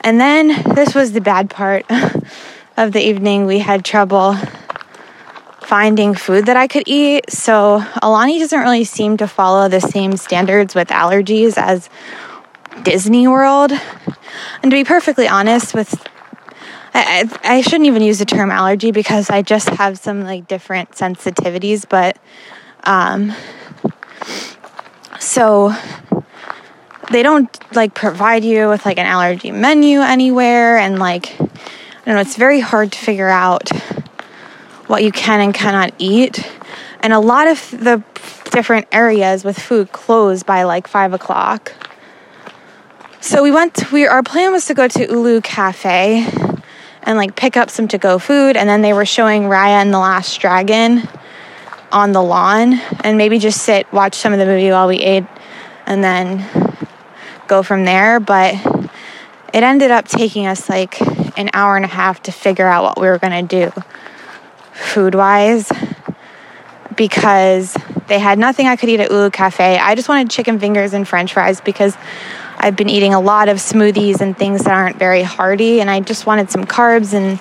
And 0.00 0.20
then 0.20 0.48
this 0.74 0.92
was 0.92 1.12
the 1.12 1.20
bad 1.20 1.48
part 1.48 1.86
of 2.76 2.90
the 2.90 3.00
evening. 3.00 3.46
We 3.46 3.60
had 3.60 3.84
trouble 3.84 4.36
finding 5.66 6.14
food 6.14 6.46
that 6.46 6.56
I 6.56 6.68
could 6.68 6.84
eat. 6.86 7.28
So 7.30 7.80
Aulani 8.00 8.38
doesn't 8.38 8.60
really 8.60 8.84
seem 8.84 9.16
to 9.16 9.26
follow 9.26 9.68
the 9.68 9.80
same 9.80 10.16
standards 10.16 10.76
with 10.76 10.88
allergies 10.88 11.58
as 11.58 11.90
Disney 12.84 13.26
World. 13.26 13.72
And 14.62 14.70
to 14.70 14.76
be 14.76 14.84
perfectly 14.84 15.26
honest 15.26 15.74
with 15.74 16.00
I, 16.94 17.28
I, 17.44 17.60
shouldn't 17.60 17.86
even 17.86 18.00
use 18.00 18.20
the 18.20 18.24
term 18.24 18.50
allergy 18.50 18.90
because 18.90 19.28
I 19.28 19.42
just 19.42 19.68
have 19.68 19.98
some 19.98 20.22
like 20.22 20.48
different 20.48 20.92
sensitivities, 20.92 21.84
but 21.86 22.16
um, 22.84 23.34
so 25.20 25.74
they 27.12 27.22
don't 27.22 27.74
like 27.74 27.92
provide 27.92 28.44
you 28.44 28.70
with 28.70 28.86
like 28.86 28.96
an 28.96 29.04
allergy 29.04 29.50
menu 29.50 30.00
anywhere, 30.00 30.78
and 30.78 30.98
like 30.98 31.38
I 31.38 31.46
don't 32.06 32.14
know, 32.14 32.20
it's 32.20 32.36
very 32.36 32.60
hard 32.60 32.92
to 32.92 32.98
figure 32.98 33.28
out 33.28 33.70
what 34.86 35.02
you 35.02 35.12
can 35.12 35.40
and 35.40 35.52
cannot 35.52 35.92
eat, 35.98 36.48
and 37.00 37.12
a 37.12 37.18
lot 37.18 37.48
of 37.48 37.70
the 37.70 38.02
different 38.50 38.86
areas 38.92 39.44
with 39.44 39.58
food 39.58 39.92
close 39.92 40.42
by 40.42 40.62
like 40.62 40.86
five 40.86 41.12
o'clock. 41.12 41.72
So 43.20 43.42
we 43.42 43.50
went. 43.50 43.74
To, 43.74 43.88
we 43.92 44.06
our 44.06 44.22
plan 44.22 44.52
was 44.52 44.66
to 44.66 44.74
go 44.74 44.86
to 44.88 45.10
Ulu 45.10 45.40
Cafe 45.40 46.26
and 47.02 47.18
like 47.18 47.36
pick 47.36 47.56
up 47.56 47.70
some 47.70 47.88
to 47.88 47.98
go 47.98 48.18
food, 48.18 48.56
and 48.56 48.68
then 48.68 48.82
they 48.82 48.92
were 48.92 49.06
showing 49.06 49.42
Raya 49.42 49.82
and 49.82 49.92
the 49.92 49.98
Last 49.98 50.40
Dragon 50.40 51.08
on 51.90 52.12
the 52.12 52.22
lawn, 52.22 52.74
and 53.02 53.18
maybe 53.18 53.38
just 53.38 53.62
sit 53.62 53.92
watch 53.92 54.14
some 54.14 54.32
of 54.32 54.38
the 54.38 54.46
movie 54.46 54.70
while 54.70 54.88
we 54.88 54.98
ate, 54.98 55.24
and 55.86 56.04
then 56.04 56.46
go 57.48 57.62
from 57.62 57.84
there. 57.84 58.20
But 58.20 58.54
it 59.52 59.62
ended 59.62 59.90
up 59.90 60.06
taking 60.06 60.46
us 60.46 60.68
like 60.68 61.00
an 61.38 61.50
hour 61.52 61.76
and 61.76 61.84
a 61.84 61.88
half 61.88 62.22
to 62.24 62.32
figure 62.32 62.66
out 62.66 62.84
what 62.84 63.00
we 63.00 63.08
were 63.08 63.18
gonna 63.18 63.42
do 63.42 63.72
food 64.76 65.14
wise 65.14 65.70
because 66.96 67.76
they 68.06 68.18
had 68.18 68.38
nothing 68.38 68.66
I 68.66 68.76
could 68.76 68.88
eat 68.88 69.00
at 69.00 69.10
Ulu 69.10 69.30
Cafe. 69.30 69.78
I 69.78 69.94
just 69.94 70.08
wanted 70.08 70.30
chicken 70.30 70.58
fingers 70.58 70.92
and 70.92 71.06
french 71.06 71.32
fries 71.32 71.60
because 71.60 71.96
I've 72.58 72.76
been 72.76 72.88
eating 72.88 73.12
a 73.12 73.20
lot 73.20 73.48
of 73.48 73.58
smoothies 73.58 74.20
and 74.20 74.36
things 74.36 74.64
that 74.64 74.72
aren't 74.72 74.96
very 74.96 75.22
hearty, 75.22 75.80
and 75.80 75.90
I 75.90 76.00
just 76.00 76.26
wanted 76.26 76.50
some 76.50 76.64
carbs 76.64 77.12
and 77.12 77.38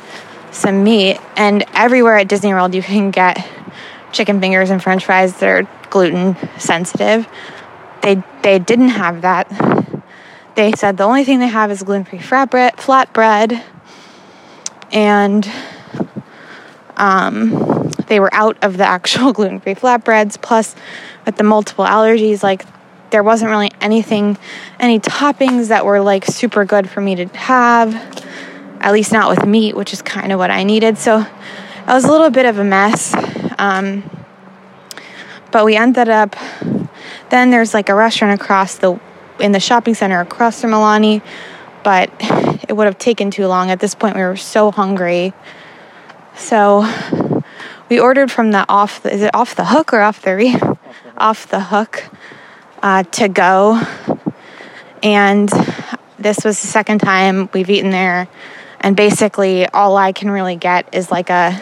some 0.51 0.83
meat. 0.83 1.19
And 1.37 1.63
everywhere 1.73 2.17
at 2.17 2.27
Disney 2.27 2.53
World, 2.53 2.75
you 2.75 2.81
can 2.81 3.11
get 3.11 3.47
chicken 4.11 4.39
fingers 4.41 4.69
and 4.69 4.83
french 4.83 5.05
fries 5.05 5.37
that 5.37 5.47
are 5.47 5.67
gluten 5.89 6.35
sensitive. 6.57 7.27
They, 8.01 8.21
they 8.43 8.59
didn't 8.59 8.89
have 8.89 9.21
that. 9.21 9.49
They 10.55 10.73
said 10.73 10.97
the 10.97 11.03
only 11.03 11.23
thing 11.23 11.39
they 11.39 11.47
have 11.47 11.71
is 11.71 11.83
gluten 11.83 12.05
free 12.05 12.19
flatbread, 12.19 13.63
and 14.91 15.51
um, 16.97 17.91
they 18.07 18.19
were 18.19 18.33
out 18.33 18.57
of 18.63 18.77
the 18.77 18.85
actual 18.85 19.33
gluten 19.37 19.59
free 19.59 19.75
flatbreads. 19.75 20.41
Plus, 20.41 20.75
with 21.25 21.37
the 21.37 21.43
multiple 21.43 21.85
allergies, 21.85 22.43
like 22.43 22.65
there 23.11 23.23
wasn't 23.23 23.49
really 23.49 23.71
anything, 23.81 24.37
any 24.79 24.99
toppings 24.99 25.69
that 25.69 25.85
were 25.85 26.01
like 26.01 26.25
super 26.25 26.65
good 26.65 26.89
for 26.89 27.01
me 27.01 27.15
to 27.15 27.25
have, 27.37 27.93
at 28.79 28.93
least 28.93 29.11
not 29.11 29.29
with 29.29 29.45
meat, 29.45 29.75
which 29.75 29.93
is 29.93 30.01
kind 30.01 30.31
of 30.31 30.39
what 30.39 30.51
I 30.51 30.63
needed. 30.63 30.97
So 30.97 31.19
it 31.19 31.87
was 31.87 32.03
a 32.03 32.11
little 32.11 32.29
bit 32.29 32.45
of 32.45 32.57
a 32.59 32.63
mess. 32.63 33.13
Um, 33.57 34.09
but 35.51 35.65
we 35.65 35.75
ended 35.75 36.09
up, 36.09 36.35
then 37.29 37.51
there's 37.51 37.73
like 37.73 37.89
a 37.89 37.95
restaurant 37.95 38.39
across 38.39 38.77
the, 38.77 38.99
in 39.39 39.51
the 39.51 39.59
shopping 39.59 39.93
center 39.93 40.19
across 40.19 40.59
from 40.59 40.71
Aulani, 40.71 41.21
but 41.83 42.09
it 42.67 42.73
would 42.75 42.85
have 42.85 42.97
taken 42.97 43.31
too 43.31 43.47
long. 43.47 43.71
At 43.71 43.79
this 43.79 43.95
point, 43.95 44.15
we 44.15 44.21
were 44.21 44.35
so 44.35 44.71
hungry. 44.71 45.33
So 46.37 46.87
we 47.89 47.99
ordered 47.99 48.31
from 48.31 48.51
the 48.51 48.65
off, 48.67 49.03
the, 49.03 49.13
is 49.13 49.21
it 49.21 49.33
off 49.33 49.55
the 49.55 49.65
hook 49.65 49.93
or 49.93 50.01
off 50.01 50.21
the 50.21 50.35
re? 50.35 50.55
Off 51.17 51.47
the 51.49 51.59
hook 51.59 52.05
uh, 52.83 53.03
to 53.03 53.27
go. 53.27 53.81
And 55.01 55.49
this 56.19 56.43
was 56.43 56.61
the 56.61 56.67
second 56.67 56.99
time 56.99 57.49
we've 57.53 57.69
eaten 57.69 57.91
there. 57.91 58.27
And 58.81 58.95
basically, 58.95 59.67
all 59.67 59.97
I 59.97 60.11
can 60.11 60.29
really 60.29 60.55
get 60.55 60.93
is 60.93 61.09
like 61.09 61.29
a 61.29 61.61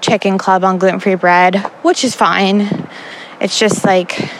chicken 0.00 0.38
club 0.38 0.64
on 0.64 0.78
gluten 0.78 1.00
free 1.00 1.14
bread, 1.14 1.56
which 1.82 2.04
is 2.04 2.14
fine. 2.14 2.88
it's 3.40 3.58
just 3.58 3.84
like 3.84 4.30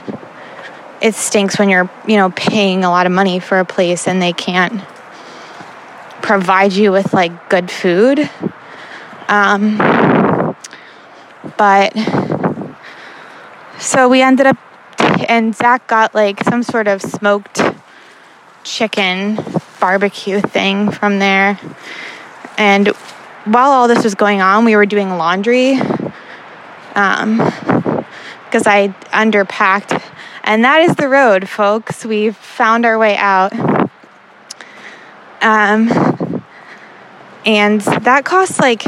it 1.00 1.14
stinks 1.14 1.58
when 1.58 1.68
you're, 1.68 1.90
you 2.06 2.16
know, 2.16 2.30
paying 2.30 2.84
a 2.84 2.90
lot 2.90 3.06
of 3.06 3.12
money 3.12 3.40
for 3.40 3.58
a 3.58 3.64
place 3.64 4.06
and 4.06 4.20
they 4.20 4.32
can't 4.32 4.82
provide 6.22 6.72
you 6.72 6.92
with 6.92 7.12
like 7.12 7.48
good 7.48 7.70
food. 7.70 8.28
Um, 9.30 9.78
but 11.56 11.96
so 13.78 14.08
we 14.08 14.20
ended 14.20 14.46
up, 14.46 14.58
and 15.28 15.54
Zac 15.54 15.86
got 15.86 16.14
like 16.14 16.42
some 16.44 16.62
sort 16.62 16.88
of 16.88 17.00
smoked 17.00 17.62
chicken 18.64 19.38
barbecue 19.80 20.40
thing 20.40 20.90
from 20.90 21.18
there. 21.18 21.58
And 22.58 22.88
while 23.44 23.70
all 23.70 23.88
this 23.88 24.04
was 24.04 24.14
going 24.14 24.42
on, 24.42 24.64
we 24.64 24.76
were 24.76 24.84
doing 24.84 25.10
laundry 25.16 25.78
um, 26.94 27.38
because 28.44 28.66
I 28.66 28.88
underpacked. 29.12 30.02
And 30.44 30.64
that 30.64 30.80
is 30.82 30.96
the 30.96 31.08
road, 31.08 31.48
folks. 31.48 32.04
We've 32.04 32.36
found 32.36 32.84
our 32.84 32.98
way 32.98 33.16
out. 33.16 33.52
Um, 35.40 36.42
and 37.46 37.80
that 37.80 38.24
cost 38.24 38.60
like, 38.60 38.84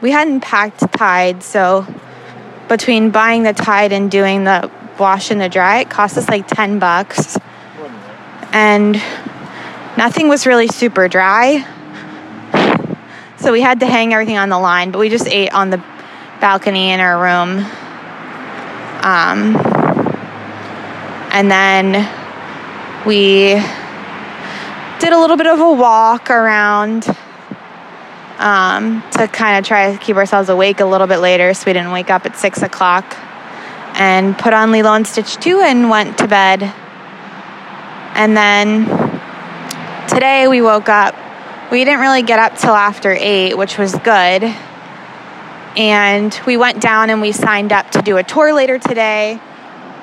we 0.00 0.10
hadn't 0.10 0.40
packed 0.40 0.92
Tide, 0.92 1.42
so 1.42 1.86
between 2.68 3.10
buying 3.10 3.42
the 3.42 3.52
Tide 3.52 3.92
and 3.92 4.10
doing 4.10 4.44
the 4.44 4.70
wash 4.98 5.30
and 5.30 5.40
the 5.40 5.48
dry, 5.48 5.80
it 5.80 5.90
cost 5.90 6.16
us 6.16 6.28
like 6.28 6.46
10 6.46 6.78
bucks. 6.78 7.36
And 8.52 9.00
nothing 9.96 10.28
was 10.28 10.46
really 10.46 10.68
super 10.68 11.08
dry. 11.08 11.66
So 13.38 13.52
we 13.52 13.60
had 13.60 13.80
to 13.80 13.86
hang 13.86 14.12
everything 14.12 14.36
on 14.36 14.48
the 14.48 14.58
line, 14.58 14.90
but 14.90 14.98
we 14.98 15.08
just 15.08 15.28
ate 15.28 15.52
on 15.52 15.70
the 15.70 15.82
balcony 16.40 16.90
in 16.90 17.00
our 17.00 17.20
room. 17.20 17.64
Um, 19.02 19.56
and 21.32 21.50
then 21.50 22.08
we 23.06 23.54
did 24.98 25.12
a 25.12 25.18
little 25.18 25.36
bit 25.36 25.46
of 25.46 25.60
a 25.60 25.72
walk 25.72 26.30
around 26.30 27.06
um, 28.38 29.02
to 29.12 29.28
kind 29.28 29.58
of 29.58 29.66
try 29.66 29.92
to 29.92 29.98
keep 29.98 30.16
ourselves 30.16 30.48
awake 30.48 30.80
a 30.80 30.84
little 30.84 31.06
bit 31.06 31.18
later 31.18 31.52
so 31.54 31.64
we 31.66 31.72
didn't 31.72 31.90
wake 31.90 32.10
up 32.10 32.24
at 32.24 32.36
six 32.36 32.62
o'clock. 32.62 33.16
And 33.94 34.38
put 34.38 34.52
on 34.52 34.70
Lilo 34.70 34.92
and 34.92 35.06
Stitch 35.06 35.36
2 35.36 35.60
and 35.60 35.90
went 35.90 36.18
to 36.18 36.28
bed. 36.28 36.62
And 38.14 38.36
then 38.36 38.86
today 40.08 40.46
we 40.46 40.62
woke 40.62 40.88
up. 40.88 41.16
We 41.72 41.84
didn't 41.84 42.00
really 42.00 42.22
get 42.22 42.38
up 42.38 42.56
till 42.56 42.74
after 42.74 43.10
8, 43.10 43.58
which 43.58 43.76
was 43.76 43.94
good. 43.96 44.44
And 45.76 46.40
we 46.46 46.56
went 46.56 46.80
down 46.80 47.10
and 47.10 47.20
we 47.20 47.32
signed 47.32 47.72
up 47.72 47.90
to 47.90 48.02
do 48.02 48.16
a 48.16 48.22
tour 48.22 48.52
later 48.52 48.78
today 48.78 49.40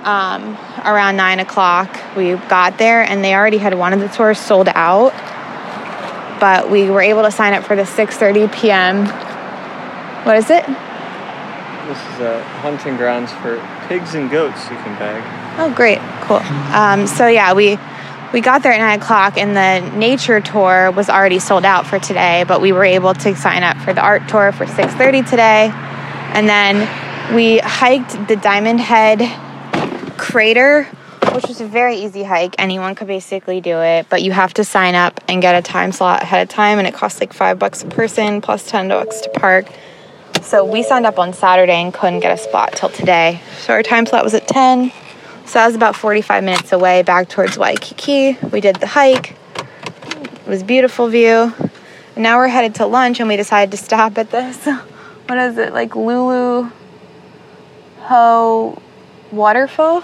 um, 0.03 0.57
around 0.85 1.17
9 1.17 1.39
o'clock. 1.39 2.15
We 2.15 2.35
got 2.35 2.77
there 2.77 3.01
and 3.01 3.23
they 3.23 3.33
already 3.33 3.57
had 3.57 3.73
one 3.73 3.93
of 3.93 3.99
the 3.99 4.07
tours 4.07 4.37
sold 4.39 4.69
out. 4.69 5.13
But 6.39 6.69
we 6.69 6.89
were 6.89 7.01
able 7.01 7.23
to 7.23 7.31
sign 7.31 7.53
up 7.53 7.63
for 7.63 7.75
the 7.75 7.83
6.30 7.83 8.53
p.m. 8.53 9.05
What 10.25 10.37
is 10.37 10.49
it? 10.49 10.65
This 10.65 11.99
is 11.99 12.19
a 12.19 12.43
hunting 12.61 12.97
grounds 12.97 13.31
for 13.31 13.57
pigs 13.87 14.15
and 14.15 14.29
goats 14.31 14.63
you 14.63 14.75
can 14.77 14.97
bag. 14.97 15.23
Oh, 15.59 15.73
great, 15.73 15.99
cool. 16.21 16.37
Um, 16.73 17.05
so 17.05 17.27
yeah, 17.27 17.53
we 17.53 17.77
we 18.33 18.41
got 18.41 18.63
there 18.63 18.73
at 18.73 18.79
nine 18.79 18.99
o'clock, 18.99 19.37
and 19.37 19.55
the 19.55 19.95
nature 19.95 20.41
tour 20.41 20.91
was 20.91 21.09
already 21.09 21.39
sold 21.39 21.63
out 21.63 21.85
for 21.85 21.99
today. 21.99 22.43
But 22.47 22.59
we 22.59 22.71
were 22.71 22.83
able 22.83 23.13
to 23.13 23.35
sign 23.35 23.63
up 23.63 23.77
for 23.77 23.93
the 23.93 24.01
art 24.01 24.27
tour 24.27 24.51
for 24.51 24.65
six 24.65 24.93
thirty 24.95 25.21
today, 25.21 25.69
and 26.33 26.49
then 26.49 27.35
we 27.35 27.59
hiked 27.59 28.27
the 28.27 28.35
Diamond 28.35 28.79
Head 28.79 29.21
crater, 30.17 30.87
which 31.35 31.47
was 31.47 31.61
a 31.61 31.67
very 31.67 31.97
easy 31.97 32.23
hike. 32.23 32.55
Anyone 32.57 32.95
could 32.95 33.07
basically 33.07 33.61
do 33.61 33.79
it, 33.81 34.07
but 34.09 34.23
you 34.23 34.31
have 34.31 34.53
to 34.55 34.63
sign 34.63 34.95
up 34.95 35.19
and 35.27 35.41
get 35.41 35.55
a 35.55 35.61
time 35.61 35.91
slot 35.91 36.23
ahead 36.23 36.41
of 36.41 36.49
time, 36.49 36.79
and 36.79 36.87
it 36.87 36.93
costs 36.93 37.19
like 37.19 37.33
five 37.33 37.59
bucks 37.59 37.83
a 37.83 37.87
person 37.87 38.41
plus 38.41 38.69
ten 38.69 38.87
bucks 38.87 39.21
to 39.21 39.29
park. 39.29 39.67
So 40.41 40.63
we 40.63 40.83
signed 40.83 41.05
up 41.05 41.17
on 41.17 41.33
Saturday 41.33 41.81
and 41.81 41.93
couldn't 41.93 42.19
get 42.19 42.31
a 42.31 42.41
spot 42.41 42.73
till 42.73 42.89
today. 42.89 43.41
So 43.59 43.73
our 43.73 43.83
time 43.83 44.05
slot 44.05 44.23
was 44.23 44.33
at 44.33 44.47
10. 44.47 44.91
So 45.45 45.59
that 45.59 45.65
was 45.65 45.75
about 45.75 45.95
45 45.95 46.43
minutes 46.43 46.71
away 46.71 47.01
back 47.01 47.29
towards 47.29 47.57
Waikiki. 47.57 48.37
We 48.51 48.61
did 48.61 48.75
the 48.75 48.85
hike. 48.85 49.35
It 49.55 50.47
was 50.47 50.61
beautiful 50.61 51.07
view. 51.07 51.51
And 52.15 52.23
now 52.23 52.37
we're 52.37 52.47
headed 52.47 52.75
to 52.75 52.85
lunch 52.85 53.19
and 53.19 53.27
we 53.27 53.37
decided 53.37 53.71
to 53.71 53.77
stop 53.77 54.17
at 54.17 54.31
this. 54.31 54.67
What 55.27 55.39
is 55.39 55.57
it? 55.57 55.73
Like 55.73 55.95
Lulu 55.95 56.69
Ho 58.01 58.79
Waterfall, 59.31 60.03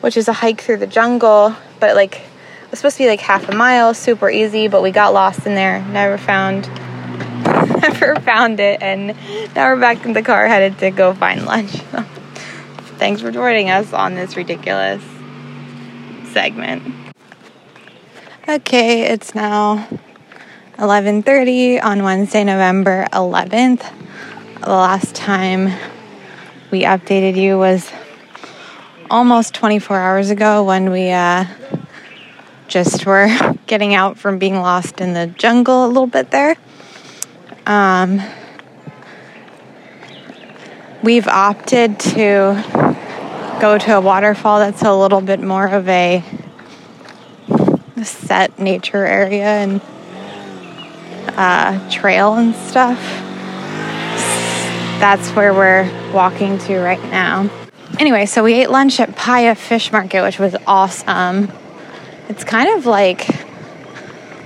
which 0.00 0.16
is 0.16 0.28
a 0.28 0.32
hike 0.32 0.60
through 0.60 0.78
the 0.78 0.86
jungle, 0.86 1.54
but 1.80 1.96
like 1.96 2.16
it 2.16 2.70
was 2.70 2.80
supposed 2.80 2.96
to 2.98 3.04
be 3.04 3.08
like 3.08 3.20
half 3.20 3.48
a 3.48 3.54
mile, 3.54 3.94
super 3.94 4.30
easy, 4.30 4.68
but 4.68 4.82
we 4.82 4.90
got 4.90 5.14
lost 5.14 5.46
in 5.46 5.54
there. 5.54 5.80
Never 5.86 6.18
found 6.18 6.68
never 7.82 8.16
found 8.16 8.60
it 8.60 8.82
and 8.82 9.08
now 9.54 9.72
we're 9.72 9.80
back 9.80 10.04
in 10.04 10.12
the 10.12 10.22
car 10.22 10.46
headed 10.46 10.78
to 10.78 10.90
go 10.90 11.14
find 11.14 11.44
lunch. 11.44 11.72
Thanks 12.98 13.20
for 13.20 13.30
joining 13.30 13.70
us 13.70 13.92
on 13.92 14.14
this 14.14 14.36
ridiculous 14.36 15.02
segment. 16.32 16.82
Okay, 18.48 19.02
it's 19.02 19.34
now 19.34 19.88
11:30 20.78 21.82
on 21.82 22.02
Wednesday, 22.02 22.44
November 22.44 23.06
11th. 23.12 23.84
The 24.60 24.70
last 24.70 25.14
time 25.14 25.72
we 26.70 26.82
updated 26.82 27.36
you 27.36 27.58
was 27.58 27.90
almost 29.10 29.54
24 29.54 29.98
hours 29.98 30.30
ago 30.30 30.64
when 30.64 30.90
we 30.90 31.10
uh, 31.10 31.44
just 32.66 33.06
were 33.06 33.28
getting 33.66 33.94
out 33.94 34.18
from 34.18 34.38
being 34.38 34.56
lost 34.56 35.00
in 35.00 35.14
the 35.14 35.26
jungle 35.26 35.86
a 35.86 35.88
little 35.88 36.06
bit 36.06 36.30
there. 36.30 36.56
Um, 37.66 38.20
we've 41.02 41.28
opted 41.28 41.98
to 42.00 42.64
go 43.60 43.78
to 43.78 43.96
a 43.96 44.00
waterfall 44.00 44.60
that's 44.60 44.82
a 44.82 44.94
little 44.94 45.20
bit 45.20 45.40
more 45.40 45.66
of 45.66 45.88
a 45.88 46.24
set 48.02 48.58
nature 48.58 49.04
area 49.04 49.46
and 49.46 49.80
uh, 51.36 51.90
trail 51.90 52.34
and 52.34 52.54
stuff. 52.54 52.98
That's 55.00 55.30
where 55.30 55.54
we're 55.54 56.12
walking 56.12 56.58
to 56.58 56.78
right 56.78 57.02
now. 57.04 57.50
Anyway, 57.98 58.26
so 58.26 58.44
we 58.44 58.54
ate 58.54 58.70
lunch 58.70 59.00
at 59.00 59.16
Paia 59.16 59.56
Fish 59.56 59.90
Market, 59.90 60.22
which 60.22 60.38
was 60.38 60.54
awesome. 60.68 61.50
It's 62.28 62.44
kind 62.44 62.78
of 62.78 62.86
like 62.86 63.26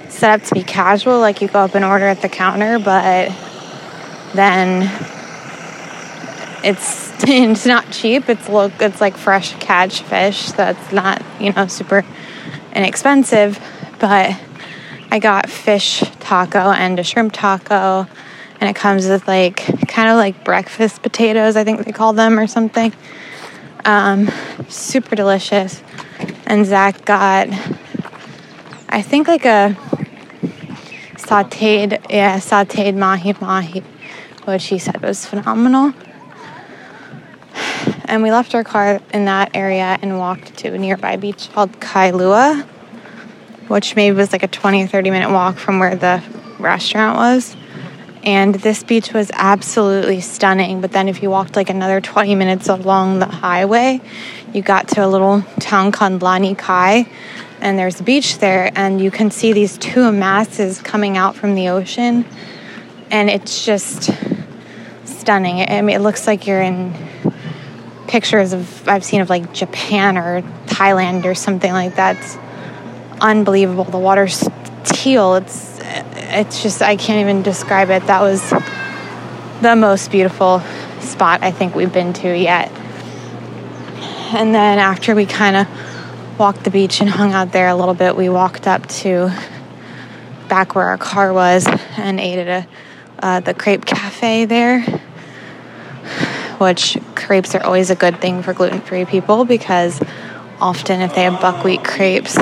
set 0.08 0.40
up 0.40 0.46
to 0.48 0.54
be 0.54 0.62
casual, 0.62 1.20
like 1.20 1.42
you 1.42 1.48
go 1.48 1.58
up 1.58 1.74
and 1.74 1.84
order 1.84 2.06
at 2.06 2.22
the 2.22 2.30
counter, 2.30 2.78
but 2.78 3.30
then 4.32 4.90
it's 6.64 7.12
it's 7.28 7.66
not 7.66 7.90
cheap. 7.90 8.30
It's 8.30 8.48
look 8.48 8.72
it's 8.80 9.02
like 9.02 9.18
fresh 9.18 9.54
catch 9.56 10.00
fish, 10.00 10.52
that's 10.52 10.90
not 10.90 11.22
you 11.38 11.52
know 11.52 11.66
super 11.66 12.06
inexpensive. 12.74 13.60
But 13.98 14.40
I 15.10 15.18
got 15.18 15.50
fish 15.50 16.02
taco 16.20 16.70
and 16.70 16.98
a 16.98 17.04
shrimp 17.04 17.34
taco, 17.34 18.06
and 18.60 18.70
it 18.70 18.76
comes 18.76 19.06
with 19.06 19.28
like 19.28 19.56
kind 19.88 20.08
of 20.08 20.16
like 20.16 20.42
breakfast 20.42 21.02
potatoes, 21.02 21.54
I 21.54 21.64
think 21.64 21.84
they 21.84 21.92
call 21.92 22.14
them 22.14 22.38
or 22.38 22.46
something. 22.46 22.94
Um, 23.84 24.30
super 24.68 25.16
delicious. 25.16 25.82
And 26.46 26.64
Zac 26.64 27.04
got, 27.04 27.48
I 28.88 29.02
think 29.02 29.26
like 29.26 29.44
a 29.44 29.76
sauteed, 31.16 32.04
yeah, 32.10 32.38
sauteed 32.38 32.94
mahi 32.94 33.34
mahi, 33.40 33.80
which 34.44 34.66
he 34.66 34.78
said 34.78 35.02
was 35.02 35.26
phenomenal. 35.26 35.94
And 38.04 38.22
we 38.22 38.30
left 38.30 38.54
our 38.54 38.62
car 38.62 39.00
in 39.12 39.24
that 39.24 39.52
area 39.54 39.98
and 40.02 40.18
walked 40.18 40.58
to 40.58 40.74
a 40.74 40.78
nearby 40.78 41.16
beach 41.16 41.50
called 41.52 41.72
Kailua, 41.80 42.64
which 43.68 43.96
maybe 43.96 44.14
was 44.14 44.32
like 44.32 44.42
a 44.42 44.48
20 44.48 44.84
or 44.84 44.86
30 44.86 45.10
minute 45.10 45.30
walk 45.30 45.56
from 45.56 45.78
where 45.78 45.96
the 45.96 46.22
restaurant 46.58 47.16
was. 47.16 47.56
And 48.24 48.54
this 48.54 48.84
beach 48.84 49.12
was 49.12 49.30
absolutely 49.34 50.20
stunning. 50.20 50.80
But 50.80 50.92
then, 50.92 51.08
if 51.08 51.22
you 51.22 51.30
walked 51.30 51.56
like 51.56 51.70
another 51.70 52.00
20 52.00 52.34
minutes 52.36 52.68
along 52.68 53.18
the 53.18 53.26
highway, 53.26 54.00
you 54.52 54.62
got 54.62 54.88
to 54.88 55.04
a 55.04 55.08
little 55.08 55.42
town 55.58 55.90
called 55.92 56.20
Lanikai, 56.20 57.08
and 57.60 57.78
there's 57.78 58.00
a 58.00 58.02
beach 58.04 58.38
there, 58.38 58.70
and 58.74 59.00
you 59.00 59.10
can 59.10 59.30
see 59.30 59.52
these 59.52 59.76
two 59.78 60.12
masses 60.12 60.80
coming 60.80 61.16
out 61.16 61.34
from 61.34 61.54
the 61.54 61.68
ocean, 61.68 62.24
and 63.10 63.28
it's 63.28 63.64
just 63.64 64.10
stunning. 65.04 65.60
I 65.68 65.82
mean, 65.82 65.96
it 65.96 66.00
looks 66.00 66.26
like 66.26 66.46
you're 66.46 66.62
in 66.62 66.94
pictures 68.08 68.52
of 68.52 68.88
I've 68.88 69.04
seen 69.04 69.20
of 69.20 69.30
like 69.30 69.52
Japan 69.54 70.18
or 70.18 70.42
Thailand 70.66 71.24
or 71.24 71.34
something 71.34 71.72
like 71.72 71.96
that. 71.96 72.16
It's 72.18 72.36
unbelievable. 73.20 73.84
The 73.84 73.98
water's 73.98 74.48
teal. 74.84 75.36
It's 75.36 75.71
it's 75.82 76.62
just 76.62 76.82
I 76.82 76.96
can't 76.96 77.20
even 77.20 77.42
describe 77.42 77.90
it. 77.90 78.06
That 78.06 78.22
was 78.22 78.50
the 79.60 79.76
most 79.76 80.10
beautiful 80.10 80.60
spot 81.00 81.42
I 81.42 81.50
think 81.50 81.74
we've 81.74 81.92
been 81.92 82.12
to 82.14 82.36
yet. 82.36 82.70
And 84.34 84.54
then 84.54 84.78
after 84.78 85.14
we 85.14 85.26
kind 85.26 85.56
of 85.56 86.38
walked 86.38 86.64
the 86.64 86.70
beach 86.70 87.00
and 87.00 87.10
hung 87.10 87.32
out 87.32 87.52
there 87.52 87.68
a 87.68 87.74
little 87.74 87.94
bit, 87.94 88.16
we 88.16 88.28
walked 88.28 88.66
up 88.66 88.86
to 88.86 89.30
back 90.48 90.74
where 90.74 90.88
our 90.88 90.98
car 90.98 91.32
was 91.32 91.66
and 91.96 92.18
ate 92.18 92.38
at 92.38 92.64
a 92.64 92.68
uh, 93.22 93.40
the 93.40 93.54
crepe 93.54 93.84
cafe 93.84 94.46
there, 94.46 94.80
which 96.58 96.98
crepes 97.14 97.54
are 97.54 97.62
always 97.62 97.90
a 97.90 97.94
good 97.94 98.20
thing 98.20 98.42
for 98.42 98.52
gluten 98.52 98.80
free 98.80 99.04
people 99.04 99.44
because 99.44 100.00
often 100.60 101.00
if 101.00 101.14
they 101.14 101.22
have 101.22 101.40
buckwheat 101.40 101.84
crepes, 101.84 102.36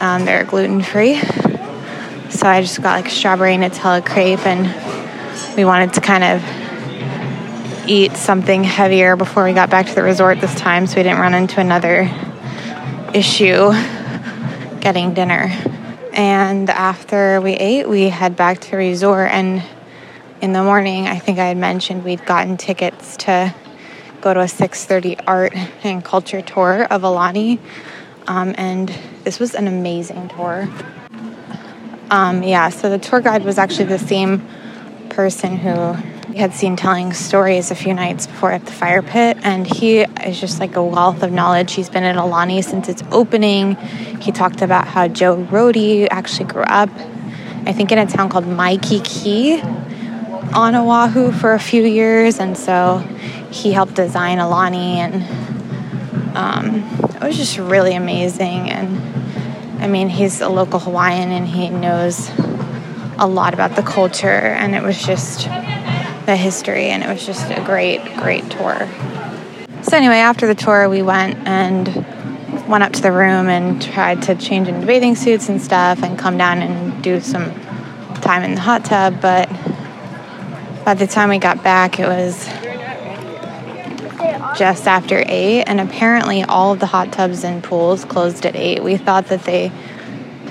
um, 0.00 0.26
they're 0.26 0.44
gluten 0.44 0.82
free. 0.82 1.20
So 2.40 2.48
I 2.48 2.62
just 2.62 2.80
got 2.80 3.02
like 3.02 3.12
strawberry 3.12 3.56
Nutella 3.56 4.02
crepe, 4.02 4.46
and 4.46 4.66
we 5.58 5.66
wanted 5.66 5.92
to 5.92 6.00
kind 6.00 6.24
of 6.24 7.86
eat 7.86 8.16
something 8.16 8.64
heavier 8.64 9.14
before 9.14 9.44
we 9.44 9.52
got 9.52 9.68
back 9.68 9.84
to 9.88 9.94
the 9.94 10.02
resort 10.02 10.40
this 10.40 10.54
time 10.54 10.86
so 10.86 10.96
we 10.96 11.02
didn't 11.02 11.18
run 11.18 11.34
into 11.34 11.60
another 11.60 12.10
issue 13.12 13.70
getting 14.80 15.12
dinner. 15.12 15.52
And 16.14 16.70
after 16.70 17.42
we 17.42 17.52
ate, 17.52 17.86
we 17.86 18.08
head 18.08 18.36
back 18.36 18.60
to 18.60 18.76
resort. 18.78 19.28
And 19.30 19.62
in 20.40 20.54
the 20.54 20.62
morning, 20.62 21.08
I 21.08 21.18
think 21.18 21.38
I 21.38 21.48
had 21.48 21.58
mentioned 21.58 22.04
we'd 22.04 22.24
gotten 22.24 22.56
tickets 22.56 23.18
to 23.18 23.54
go 24.22 24.32
to 24.32 24.40
a 24.40 24.48
6:30 24.48 25.18
art 25.26 25.52
and 25.84 26.02
culture 26.02 26.40
tour 26.40 26.84
of 26.84 27.02
Aulani, 27.02 27.58
um, 28.26 28.54
and 28.56 28.90
this 29.24 29.38
was 29.38 29.54
an 29.54 29.68
amazing 29.68 30.30
tour. 30.30 30.70
Um, 32.10 32.42
yeah, 32.42 32.70
so 32.70 32.90
the 32.90 32.98
tour 32.98 33.20
guide 33.20 33.44
was 33.44 33.56
actually 33.56 33.84
the 33.84 33.98
same 33.98 34.46
person 35.10 35.56
who 35.56 35.96
we 36.28 36.38
had 36.38 36.52
seen 36.52 36.74
telling 36.74 37.12
stories 37.12 37.70
a 37.70 37.74
few 37.76 37.94
nights 37.94 38.26
before 38.26 38.50
at 38.50 38.66
the 38.66 38.72
fire 38.72 39.02
pit, 39.02 39.36
and 39.42 39.64
he 39.66 40.00
is 40.00 40.40
just 40.40 40.58
like 40.58 40.74
a 40.74 40.82
wealth 40.82 41.22
of 41.22 41.30
knowledge. 41.30 41.72
He's 41.72 41.88
been 41.88 42.02
at 42.02 42.16
Aulani 42.16 42.64
since 42.64 42.88
its 42.88 43.02
opening. 43.12 43.76
He 44.20 44.32
talked 44.32 44.60
about 44.60 44.88
how 44.88 45.06
Joe 45.06 45.36
Rohde 45.36 46.08
actually 46.10 46.46
grew 46.46 46.62
up, 46.62 46.90
I 47.66 47.72
think, 47.72 47.92
in 47.92 47.98
a 47.98 48.06
town 48.06 48.28
called 48.28 48.46
Waikiki 48.46 49.60
on 50.52 50.74
Oahu 50.74 51.30
for 51.30 51.52
a 51.52 51.60
few 51.60 51.84
years, 51.84 52.40
and 52.40 52.56
so 52.58 52.98
he 53.52 53.72
helped 53.72 53.94
design 53.94 54.38
Aulani, 54.38 54.96
and 54.96 56.36
um, 56.36 56.82
it 57.14 57.22
was 57.22 57.36
just 57.36 57.56
really 57.58 57.94
amazing. 57.94 58.70
And 58.70 59.19
I 59.80 59.86
mean, 59.86 60.08
he's 60.08 60.40
a 60.40 60.48
local 60.48 60.78
Hawaiian, 60.78 61.30
and 61.30 61.48
he 61.48 61.70
knows 61.70 62.30
a 63.18 63.26
lot 63.26 63.54
about 63.54 63.76
the 63.76 63.82
culture, 63.82 64.28
and 64.28 64.74
it 64.74 64.82
was 64.82 65.02
just 65.02 65.44
the 66.26 66.36
history, 66.36 66.90
and 66.90 67.02
it 67.02 67.08
was 67.08 67.24
just 67.24 67.50
a 67.50 67.62
great, 67.64 68.04
great 68.16 68.48
tour. 68.50 68.88
So, 69.82 69.96
anyway, 69.96 70.16
after 70.16 70.46
the 70.46 70.54
tour, 70.54 70.88
we 70.88 71.00
went 71.02 71.36
and 71.48 71.88
went 72.68 72.84
up 72.84 72.92
to 72.92 73.02
the 73.02 73.10
room 73.10 73.48
and 73.48 73.80
tried 73.80 74.22
to 74.22 74.34
change 74.34 74.68
into 74.68 74.86
bathing 74.86 75.16
suits 75.16 75.48
and 75.48 75.60
stuff 75.60 76.02
and 76.02 76.18
come 76.18 76.36
down 76.36 76.62
and 76.62 77.02
do 77.02 77.20
some 77.20 77.50
time 78.20 78.42
in 78.42 78.54
the 78.54 78.60
hot 78.60 78.84
tub. 78.84 79.20
But 79.20 79.48
by 80.84 80.94
the 80.94 81.06
time 81.06 81.30
we 81.30 81.38
got 81.38 81.62
back, 81.62 81.98
it 81.98 82.06
was 82.06 82.46
just 84.56 84.86
after 84.86 85.22
8, 85.26 85.64
and 85.64 85.80
apparently 85.80 86.42
all 86.42 86.72
of 86.72 86.80
the 86.80 86.86
hot 86.86 87.12
tubs 87.12 87.44
and 87.44 87.62
pools 87.62 88.04
closed 88.04 88.44
at 88.46 88.56
8. 88.56 88.82
We 88.82 88.96
thought 88.96 89.26
that 89.26 89.44
they 89.44 89.72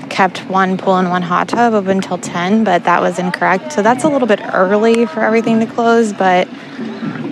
kept 0.08 0.46
one 0.50 0.76
pool 0.76 0.96
and 0.96 1.08
one 1.08 1.22
hot 1.22 1.48
tub 1.48 1.72
up 1.72 1.86
until 1.86 2.18
10, 2.18 2.64
but 2.64 2.84
that 2.84 3.00
was 3.00 3.18
incorrect. 3.18 3.72
So 3.72 3.82
that's 3.82 4.04
a 4.04 4.08
little 4.08 4.28
bit 4.28 4.40
early 4.52 5.06
for 5.06 5.20
everything 5.20 5.60
to 5.60 5.66
close, 5.66 6.12
but 6.12 6.48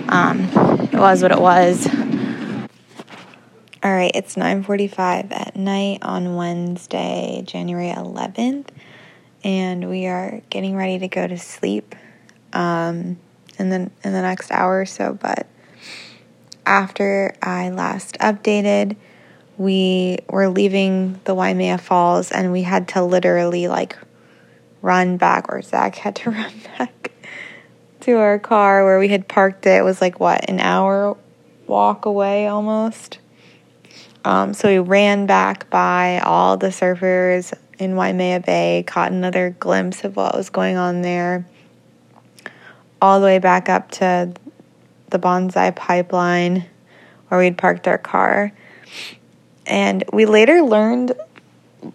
um, 0.09 0.49
it 0.91 0.99
was 0.99 1.21
what 1.21 1.31
it 1.31 1.39
was. 1.39 1.87
All 3.81 3.91
right, 3.91 4.11
it's 4.13 4.35
9:45 4.35 5.31
at 5.31 5.55
night 5.55 5.99
on 6.01 6.35
Wednesday, 6.35 7.43
January 7.45 7.89
11th, 7.89 8.67
and 9.43 9.89
we 9.89 10.07
are 10.07 10.41
getting 10.49 10.75
ready 10.75 10.99
to 10.99 11.07
go 11.07 11.25
to 11.25 11.37
sleep 11.37 11.95
um, 12.51 13.17
in 13.57 13.69
the 13.69 13.89
in 14.03 14.11
the 14.11 14.21
next 14.21 14.51
hour 14.51 14.81
or 14.81 14.85
so. 14.85 15.13
But 15.13 15.47
after 16.69 17.33
I 17.41 17.71
last 17.71 18.15
updated, 18.19 18.95
we 19.57 20.19
were 20.29 20.47
leaving 20.49 21.19
the 21.23 21.33
Waimea 21.33 21.79
Falls 21.79 22.31
and 22.31 22.51
we 22.51 22.61
had 22.61 22.87
to 22.89 23.03
literally 23.03 23.67
like 23.67 23.97
run 24.83 25.17
back, 25.17 25.47
or 25.49 25.63
Zac 25.63 25.95
had 25.95 26.15
to 26.17 26.29
run 26.29 26.53
back 26.77 27.11
to 28.01 28.13
our 28.13 28.37
car 28.37 28.85
where 28.85 28.99
we 28.99 29.07
had 29.09 29.27
parked 29.27 29.65
it. 29.65 29.79
It 29.79 29.83
was 29.83 29.99
like 29.99 30.19
what, 30.19 30.47
an 30.47 30.59
hour 30.59 31.17
walk 31.65 32.05
away 32.05 32.47
almost. 32.47 33.17
Um, 34.23 34.53
so 34.53 34.69
we 34.69 34.77
ran 34.77 35.25
back 35.25 35.69
by 35.71 36.19
all 36.19 36.55
the 36.55 36.67
surfers 36.67 37.51
in 37.79 37.95
Waimea 37.95 38.41
Bay, 38.41 38.83
caught 38.85 39.11
another 39.11 39.55
glimpse 39.59 40.03
of 40.03 40.15
what 40.15 40.35
was 40.35 40.51
going 40.51 40.77
on 40.77 41.01
there, 41.01 41.47
all 43.01 43.19
the 43.19 43.25
way 43.25 43.39
back 43.39 43.69
up 43.69 43.89
to 43.91 44.33
the 45.09 45.19
Banzai 45.19 45.71
pipeline 45.71 46.65
where 47.27 47.39
we'd 47.39 47.57
parked 47.57 47.87
our 47.87 47.97
car. 47.97 48.51
And 49.65 50.03
we 50.11 50.25
later 50.25 50.61
learned 50.61 51.13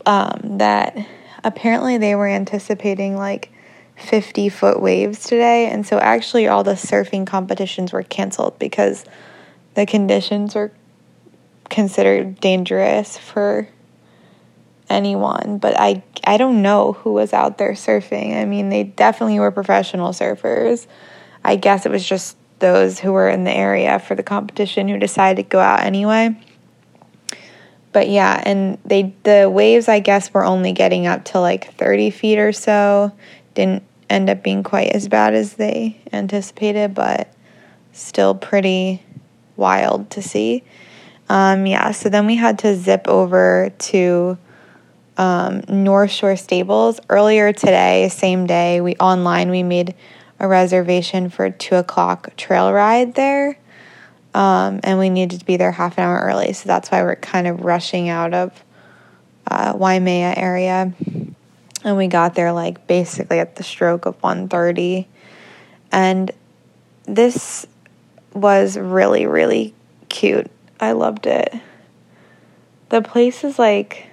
um, 0.06 0.58
that 0.58 0.96
apparently 1.42 1.98
they 1.98 2.14
were 2.14 2.28
anticipating 2.28 3.16
like 3.16 3.50
50 3.96 4.48
foot 4.48 4.80
waves 4.80 5.24
today. 5.24 5.66
And 5.70 5.86
so 5.86 5.98
actually, 5.98 6.48
all 6.48 6.64
the 6.64 6.72
surfing 6.72 7.26
competitions 7.26 7.92
were 7.92 8.02
canceled 8.02 8.58
because 8.58 9.04
the 9.74 9.86
conditions 9.86 10.54
were 10.54 10.72
considered 11.68 12.40
dangerous 12.40 13.18
for 13.18 13.68
anyone. 14.88 15.58
But 15.58 15.78
I, 15.78 16.02
I 16.24 16.36
don't 16.36 16.62
know 16.62 16.92
who 16.92 17.12
was 17.12 17.32
out 17.32 17.58
there 17.58 17.72
surfing. 17.72 18.36
I 18.36 18.44
mean, 18.44 18.68
they 18.68 18.84
definitely 18.84 19.38
were 19.38 19.50
professional 19.50 20.10
surfers. 20.10 20.86
I 21.44 21.56
guess 21.56 21.86
it 21.86 21.92
was 21.92 22.06
just 22.06 22.36
those 22.64 22.98
who 22.98 23.12
were 23.12 23.28
in 23.28 23.44
the 23.44 23.52
area 23.52 23.98
for 23.98 24.14
the 24.14 24.22
competition 24.22 24.88
who 24.88 24.98
decided 24.98 25.42
to 25.42 25.48
go 25.48 25.60
out 25.60 25.80
anyway 25.80 26.34
but 27.94 28.08
yeah, 28.08 28.42
and 28.44 28.76
they 28.84 29.14
the 29.22 29.48
waves 29.48 29.88
I 29.88 30.00
guess 30.00 30.34
were 30.34 30.44
only 30.44 30.72
getting 30.72 31.06
up 31.06 31.24
to 31.26 31.40
like 31.40 31.72
30 31.74 32.10
feet 32.10 32.38
or 32.38 32.52
so. 32.52 33.12
Didn't 33.54 33.84
end 34.10 34.28
up 34.28 34.42
being 34.42 34.64
quite 34.64 34.88
as 34.88 35.08
bad 35.08 35.32
as 35.32 35.54
they 35.54 36.00
anticipated, 36.12 36.92
but 36.92 37.32
still 37.92 38.34
pretty 38.34 39.00
wild 39.56 40.10
to 40.10 40.22
see. 40.22 40.64
Um, 41.28 41.66
yeah, 41.66 41.92
so 41.92 42.08
then 42.08 42.26
we 42.26 42.34
had 42.34 42.58
to 42.58 42.74
zip 42.74 43.06
over 43.06 43.72
to 43.78 44.38
um, 45.16 45.62
North 45.68 46.10
Shore 46.10 46.34
Stables 46.34 46.98
earlier 47.08 47.52
today, 47.52 48.08
same 48.08 48.44
day. 48.48 48.80
We 48.80 48.96
online 48.96 49.50
we 49.50 49.62
made 49.62 49.94
a 50.38 50.48
reservation 50.48 51.30
for 51.30 51.46
a 51.46 51.50
two 51.50 51.76
o'clock 51.76 52.36
trail 52.36 52.72
ride 52.72 53.14
there. 53.14 53.58
Um, 54.34 54.80
and 54.82 54.98
we 54.98 55.10
needed 55.10 55.40
to 55.40 55.46
be 55.46 55.56
there 55.56 55.70
half 55.70 55.96
an 55.96 56.04
hour 56.04 56.18
early, 56.18 56.52
so 56.52 56.66
that's 56.66 56.90
why 56.90 57.02
we're 57.02 57.14
kind 57.14 57.46
of 57.46 57.60
rushing 57.60 58.08
out 58.08 58.34
of 58.34 58.64
uh, 59.48 59.74
Waimea 59.76 60.34
area. 60.36 60.92
And 61.84 61.96
we 61.96 62.08
got 62.08 62.34
there 62.34 62.52
like 62.52 62.86
basically 62.86 63.38
at 63.38 63.56
the 63.56 63.62
stroke 63.62 64.06
of 64.06 64.20
1:30, 64.22 65.06
and 65.92 66.32
this 67.04 67.66
was 68.32 68.76
really 68.76 69.26
really 69.26 69.74
cute. 70.08 70.50
I 70.80 70.92
loved 70.92 71.26
it. 71.26 71.54
The 72.88 73.02
place 73.02 73.44
is 73.44 73.58
like, 73.58 74.06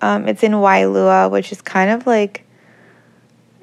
um, 0.00 0.28
it's 0.28 0.42
in 0.42 0.52
Waialua, 0.52 1.30
which 1.30 1.52
is 1.52 1.60
kind 1.60 1.90
of 1.90 2.06
like 2.06 2.45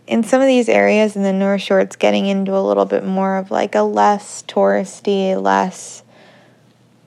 in 0.05 0.23
some 0.23 0.41
of 0.41 0.47
these 0.47 0.67
areas 0.67 1.15
in 1.15 1.23
the 1.23 1.33
North 1.33 1.61
Shore, 1.61 1.79
it's 1.79 1.95
getting 1.95 2.25
into 2.25 2.55
a 2.55 2.59
little 2.59 2.85
bit 2.85 3.05
more 3.05 3.37
of 3.37 3.51
like 3.51 3.75
a 3.75 3.81
less 3.81 4.43
touristy, 4.43 5.41
less, 5.41 6.03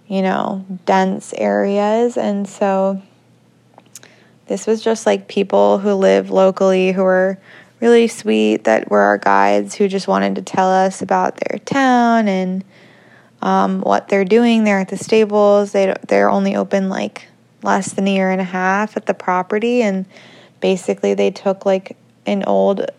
you 0.09 0.23
know, 0.23 0.65
dense 0.87 1.35
areas. 1.35 2.17
And 2.17 2.49
so 2.49 3.03
this 4.47 4.67
was 4.67 4.83
just 4.83 5.05
like 5.05 5.29
people 5.29 5.79
who 5.79 5.93
live 5.95 6.31
locally 6.31 6.93
who 6.93 7.03
were 7.03 7.39
really 7.81 8.09
sweet, 8.09 8.65
that 8.65 8.91
were 8.91 9.01
our 9.01 9.19
guides 9.19 9.75
who 9.75 9.89
just 9.89 10.09
wanted 10.09 10.37
to 10.37 10.43
tell 10.43 10.71
us 10.71 11.03
about 11.03 11.37
their 11.37 11.59
town 11.59 12.29
and 12.29 12.65
um, 13.43 13.83
what 13.83 14.09
they're 14.09 14.25
doing 14.25 14.65
there 14.65 14.79
at 14.79 14.89
the 14.89 14.97
stables. 14.97 15.73
They, 15.73 15.95
they're 16.09 16.31
only 16.31 16.57
open 16.57 16.89
like 16.89 17.29
less 17.63 17.93
than 17.93 18.09
a 18.09 18.15
year 18.15 18.31
and 18.31 18.41
a 18.41 18.45
half 18.45 18.97
at 18.97 19.05
the 19.05 19.13
property. 19.13 19.83
And 19.83 20.07
basically, 20.61 21.13
they 21.13 21.31
took 21.31 21.67
like 21.67 21.97
an 22.27 22.45
old 22.45 22.91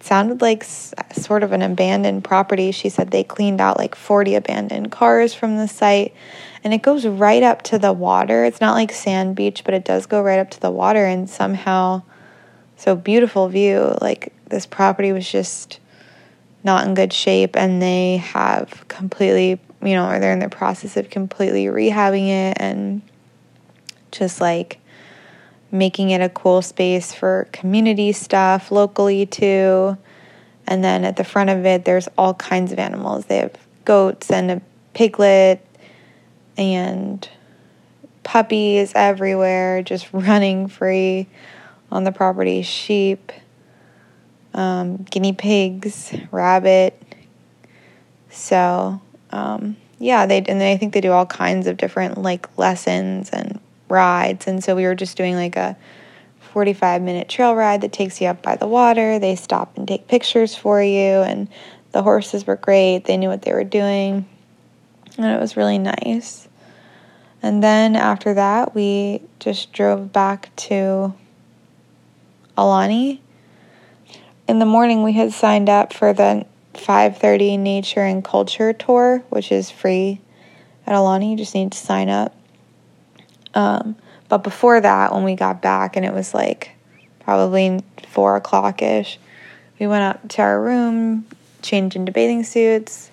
sounded 0.00 0.42
like 0.42 0.64
sort 0.64 1.42
of 1.42 1.52
an 1.52 1.62
abandoned 1.62 2.24
property. 2.24 2.72
She 2.72 2.88
said 2.88 3.10
they 3.10 3.24
cleaned 3.24 3.60
out 3.60 3.78
like 3.78 3.94
40 3.94 4.34
abandoned 4.34 4.92
cars 4.92 5.32
from 5.32 5.56
the 5.56 5.66
site 5.66 6.14
and 6.62 6.74
it 6.74 6.82
goes 6.82 7.06
right 7.06 7.42
up 7.42 7.62
to 7.62 7.78
the 7.78 7.92
water. 7.92 8.44
It's 8.44 8.60
not 8.60 8.74
like 8.74 8.92
sand 8.92 9.34
beach, 9.34 9.64
but 9.64 9.72
it 9.72 9.84
does 9.84 10.06
go 10.06 10.22
right 10.22 10.38
up 10.38 10.50
to 10.50 10.60
the 10.60 10.70
water 10.70 11.04
and 11.06 11.28
somehow 11.28 12.02
so 12.76 12.94
beautiful 12.94 13.48
view. 13.48 13.96
Like 14.00 14.32
this 14.48 14.66
property 14.66 15.12
was 15.12 15.30
just 15.30 15.80
not 16.62 16.86
in 16.86 16.94
good 16.94 17.12
shape 17.12 17.56
and 17.56 17.80
they 17.80 18.18
have 18.18 18.86
completely 18.88 19.58
you 19.84 19.94
know, 19.94 20.08
or 20.08 20.18
they're 20.18 20.32
in 20.32 20.38
the 20.38 20.48
process 20.48 20.96
of 20.96 21.10
completely 21.10 21.66
rehabbing 21.66 22.28
it 22.28 22.56
and 22.58 23.02
just 24.10 24.40
like 24.40 24.78
making 25.74 26.10
it 26.10 26.20
a 26.20 26.28
cool 26.28 26.62
space 26.62 27.12
for 27.12 27.48
community 27.52 28.12
stuff 28.12 28.70
locally 28.70 29.26
too. 29.26 29.98
And 30.66 30.82
then 30.84 31.04
at 31.04 31.16
the 31.16 31.24
front 31.24 31.50
of 31.50 31.66
it, 31.66 31.84
there's 31.84 32.08
all 32.16 32.32
kinds 32.34 32.72
of 32.72 32.78
animals. 32.78 33.26
They 33.26 33.38
have 33.38 33.56
goats 33.84 34.30
and 34.30 34.50
a 34.50 34.62
piglet 34.94 35.66
and 36.56 37.28
puppies 38.22 38.92
everywhere, 38.94 39.82
just 39.82 40.08
running 40.12 40.68
free 40.68 41.26
on 41.90 42.04
the 42.04 42.12
property, 42.12 42.62
sheep, 42.62 43.32
um, 44.54 44.98
guinea 44.98 45.32
pigs, 45.32 46.14
rabbit. 46.30 47.00
So, 48.30 49.02
um, 49.30 49.76
yeah, 49.98 50.26
they 50.26 50.38
and 50.42 50.62
I 50.62 50.76
think 50.76 50.94
they 50.94 51.00
do 51.00 51.10
all 51.10 51.26
kinds 51.26 51.66
of 51.66 51.76
different 51.76 52.18
like 52.22 52.56
lessons 52.56 53.30
and 53.30 53.58
rides. 53.94 54.46
And 54.46 54.62
so 54.62 54.76
we 54.76 54.84
were 54.84 54.94
just 54.94 55.16
doing 55.16 55.36
like 55.36 55.56
a 55.56 55.76
45 56.52 57.02
minute 57.02 57.28
trail 57.28 57.54
ride 57.54 57.80
that 57.80 57.92
takes 57.92 58.20
you 58.20 58.28
up 58.28 58.42
by 58.42 58.56
the 58.56 58.68
water. 58.68 59.18
They 59.18 59.34
stop 59.36 59.76
and 59.76 59.88
take 59.88 60.06
pictures 60.06 60.54
for 60.54 60.82
you, 60.82 61.22
and 61.22 61.48
the 61.92 62.02
horses 62.02 62.46
were 62.46 62.56
great. 62.56 63.04
They 63.04 63.16
knew 63.16 63.28
what 63.28 63.42
they 63.42 63.52
were 63.52 63.64
doing, 63.64 64.26
and 65.16 65.26
it 65.26 65.40
was 65.40 65.56
really 65.56 65.78
nice. 65.78 66.46
And 67.42 67.62
then 67.62 67.96
after 67.96 68.34
that, 68.34 68.74
we 68.74 69.22
just 69.40 69.72
drove 69.72 70.12
back 70.12 70.54
to 70.56 71.12
Aulani. 72.56 73.20
In 74.46 74.60
the 74.60 74.66
morning, 74.66 75.02
we 75.02 75.12
had 75.12 75.32
signed 75.32 75.68
up 75.68 75.92
for 75.92 76.12
the 76.12 76.46
5:30 76.74 77.58
Nature 77.58 78.04
and 78.04 78.24
Culture 78.24 78.72
tour, 78.72 79.24
which 79.28 79.50
is 79.50 79.70
free 79.70 80.20
at 80.86 80.94
Aulani. 80.94 81.32
You 81.32 81.36
just 81.36 81.54
need 81.54 81.72
to 81.72 81.78
sign 81.78 82.08
up. 82.08 82.34
Um, 83.54 83.96
but 84.28 84.38
before 84.38 84.80
that, 84.80 85.14
when 85.14 85.24
we 85.24 85.34
got 85.34 85.62
back 85.62 85.96
and 85.96 86.04
it 86.04 86.12
was 86.12 86.34
like 86.34 86.72
probably 87.20 87.82
four 88.08 88.36
o'clock 88.36 88.82
ish, 88.82 89.18
we 89.78 89.86
went 89.86 90.02
up 90.02 90.28
to 90.30 90.42
our 90.42 90.60
room, 90.60 91.26
changed 91.62 91.96
into 91.96 92.12
bathing 92.12 92.44
suits, 92.44 93.10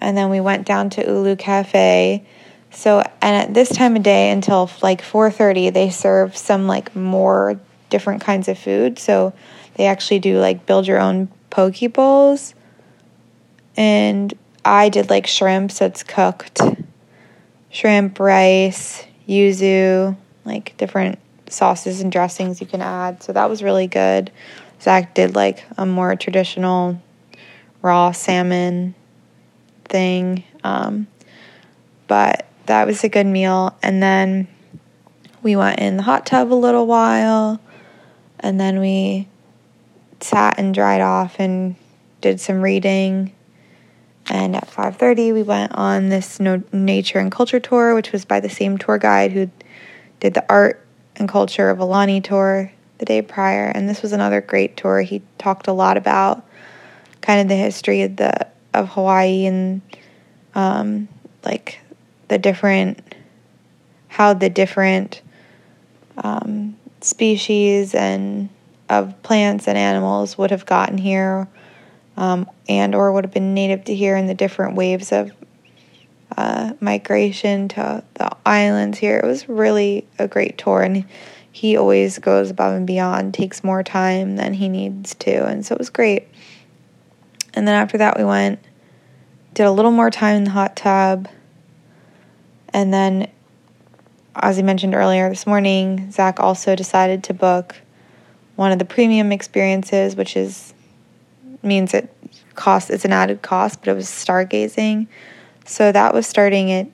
and 0.00 0.16
then 0.16 0.30
we 0.30 0.40
went 0.40 0.66
down 0.66 0.90
to 0.90 1.08
Ulu 1.08 1.36
Cafe. 1.36 2.24
So, 2.70 3.00
and 3.20 3.36
at 3.36 3.54
this 3.54 3.68
time 3.68 3.96
of 3.96 4.02
day 4.02 4.30
until 4.30 4.70
like 4.82 5.02
4:30, 5.02 5.72
they 5.72 5.90
serve 5.90 6.36
some 6.36 6.66
like 6.66 6.94
more 6.96 7.60
different 7.90 8.22
kinds 8.22 8.48
of 8.48 8.58
food. 8.58 8.98
So, 8.98 9.32
they 9.74 9.86
actually 9.86 10.18
do 10.18 10.38
like 10.38 10.66
build 10.66 10.86
your 10.86 11.00
own 11.00 11.28
poke 11.50 11.92
bowls. 11.92 12.54
And 13.76 14.32
I 14.64 14.88
did 14.88 15.10
like 15.10 15.26
shrimp, 15.26 15.70
so 15.72 15.86
it's 15.86 16.02
cooked 16.02 16.60
shrimp, 17.70 18.20
rice, 18.20 19.04
yuzu, 19.28 20.16
like 20.44 20.76
different 20.76 21.18
sauces 21.48 22.00
and 22.00 22.10
dressings 22.10 22.60
you 22.60 22.66
can 22.66 22.82
add. 22.82 23.22
So 23.22 23.32
that 23.32 23.48
was 23.48 23.62
really 23.62 23.86
good. 23.86 24.30
Zac 24.80 25.14
did 25.14 25.34
like 25.36 25.64
a 25.76 25.86
more 25.86 26.16
traditional 26.16 27.00
raw 27.82 28.12
salmon 28.12 28.94
thing. 29.84 30.44
Um, 30.64 31.06
but 32.08 32.46
that 32.66 32.86
was 32.86 33.04
a 33.04 33.08
good 33.08 33.26
meal. 33.26 33.76
And 33.82 34.02
then 34.02 34.48
we 35.42 35.56
went 35.56 35.80
in 35.80 35.96
the 35.96 36.02
hot 36.02 36.26
tub 36.26 36.52
a 36.52 36.54
little 36.54 36.86
while. 36.86 37.60
And 38.40 38.60
then 38.60 38.80
we 38.80 39.28
sat 40.20 40.58
and 40.58 40.74
dried 40.74 41.00
off 41.00 41.36
and 41.38 41.76
did 42.20 42.40
some 42.40 42.60
reading. 42.60 43.32
And 44.30 44.56
at 44.56 44.68
5:30 44.68 45.32
we 45.32 45.42
went 45.42 45.72
on 45.72 46.08
this 46.08 46.38
no- 46.40 46.62
nature 46.72 47.18
and 47.18 47.30
culture 47.30 47.60
tour 47.60 47.94
which 47.94 48.12
was 48.12 48.24
by 48.24 48.40
the 48.40 48.48
same 48.48 48.78
tour 48.78 48.98
guide 48.98 49.32
who 49.32 49.50
did 50.20 50.34
the 50.34 50.44
art 50.48 50.84
and 51.16 51.28
culture 51.28 51.70
of 51.70 51.78
Aulani 51.78 52.22
tour 52.22 52.72
the 52.98 53.04
day 53.04 53.20
prior 53.20 53.66
and 53.66 53.88
this 53.88 54.02
was 54.02 54.12
another 54.12 54.40
great 54.40 54.76
tour. 54.76 55.00
He 55.02 55.22
talked 55.38 55.66
a 55.66 55.72
lot 55.72 55.96
about 55.96 56.46
kind 57.20 57.40
of 57.40 57.48
the 57.48 57.56
history 57.56 58.02
of 58.02 58.16
the 58.16 58.46
of 58.74 58.90
Hawaii 58.90 59.46
and 59.46 59.82
um, 60.54 61.08
like 61.44 61.80
the 62.28 62.38
different 62.38 63.14
how 64.08 64.34
the 64.34 64.50
different 64.50 65.22
um, 66.18 66.76
species 67.00 67.94
and 67.94 68.48
of 68.88 69.20
plants 69.22 69.66
and 69.66 69.78
animals 69.78 70.36
would 70.36 70.50
have 70.50 70.66
gotten 70.66 70.98
here 70.98 71.48
um, 72.16 72.48
and 72.68 72.94
or 72.94 73.12
would 73.12 73.24
have 73.24 73.32
been 73.32 73.54
native 73.54 73.84
to 73.84 73.94
here 73.94 74.16
in 74.16 74.26
the 74.26 74.34
different 74.34 74.76
waves 74.76 75.12
of 75.12 75.32
uh, 76.36 76.72
migration 76.80 77.68
to 77.68 78.02
the 78.14 78.30
islands 78.46 78.98
here. 78.98 79.18
It 79.18 79.26
was 79.26 79.48
really 79.48 80.06
a 80.18 80.28
great 80.28 80.58
tour, 80.58 80.82
and 80.82 81.04
he 81.50 81.76
always 81.76 82.18
goes 82.18 82.50
above 82.50 82.74
and 82.74 82.86
beyond, 82.86 83.34
takes 83.34 83.62
more 83.62 83.82
time 83.82 84.36
than 84.36 84.54
he 84.54 84.68
needs 84.68 85.14
to, 85.16 85.46
and 85.46 85.64
so 85.64 85.74
it 85.74 85.78
was 85.78 85.90
great. 85.90 86.28
And 87.54 87.68
then 87.68 87.74
after 87.74 87.98
that, 87.98 88.16
we 88.16 88.24
went, 88.24 88.60
did 89.52 89.66
a 89.66 89.70
little 89.70 89.90
more 89.90 90.10
time 90.10 90.36
in 90.36 90.44
the 90.44 90.50
hot 90.50 90.76
tub, 90.76 91.28
and 92.72 92.92
then, 92.92 93.30
as 94.34 94.58
I 94.58 94.62
mentioned 94.62 94.94
earlier 94.94 95.28
this 95.28 95.46
morning, 95.46 96.10
Zac 96.10 96.40
also 96.40 96.74
decided 96.74 97.24
to 97.24 97.34
book 97.34 97.76
one 98.56 98.72
of 98.72 98.78
the 98.78 98.84
premium 98.84 99.32
experiences, 99.32 100.16
which 100.16 100.36
is 100.36 100.71
means 101.62 101.94
it 101.94 102.14
costs 102.54 102.90
it's 102.90 103.04
an 103.04 103.12
added 103.12 103.42
cost, 103.42 103.80
but 103.80 103.90
it 103.90 103.94
was 103.94 104.06
stargazing. 104.06 105.06
So 105.64 105.92
that 105.92 106.14
was 106.14 106.26
starting 106.26 106.72
at 106.72 106.88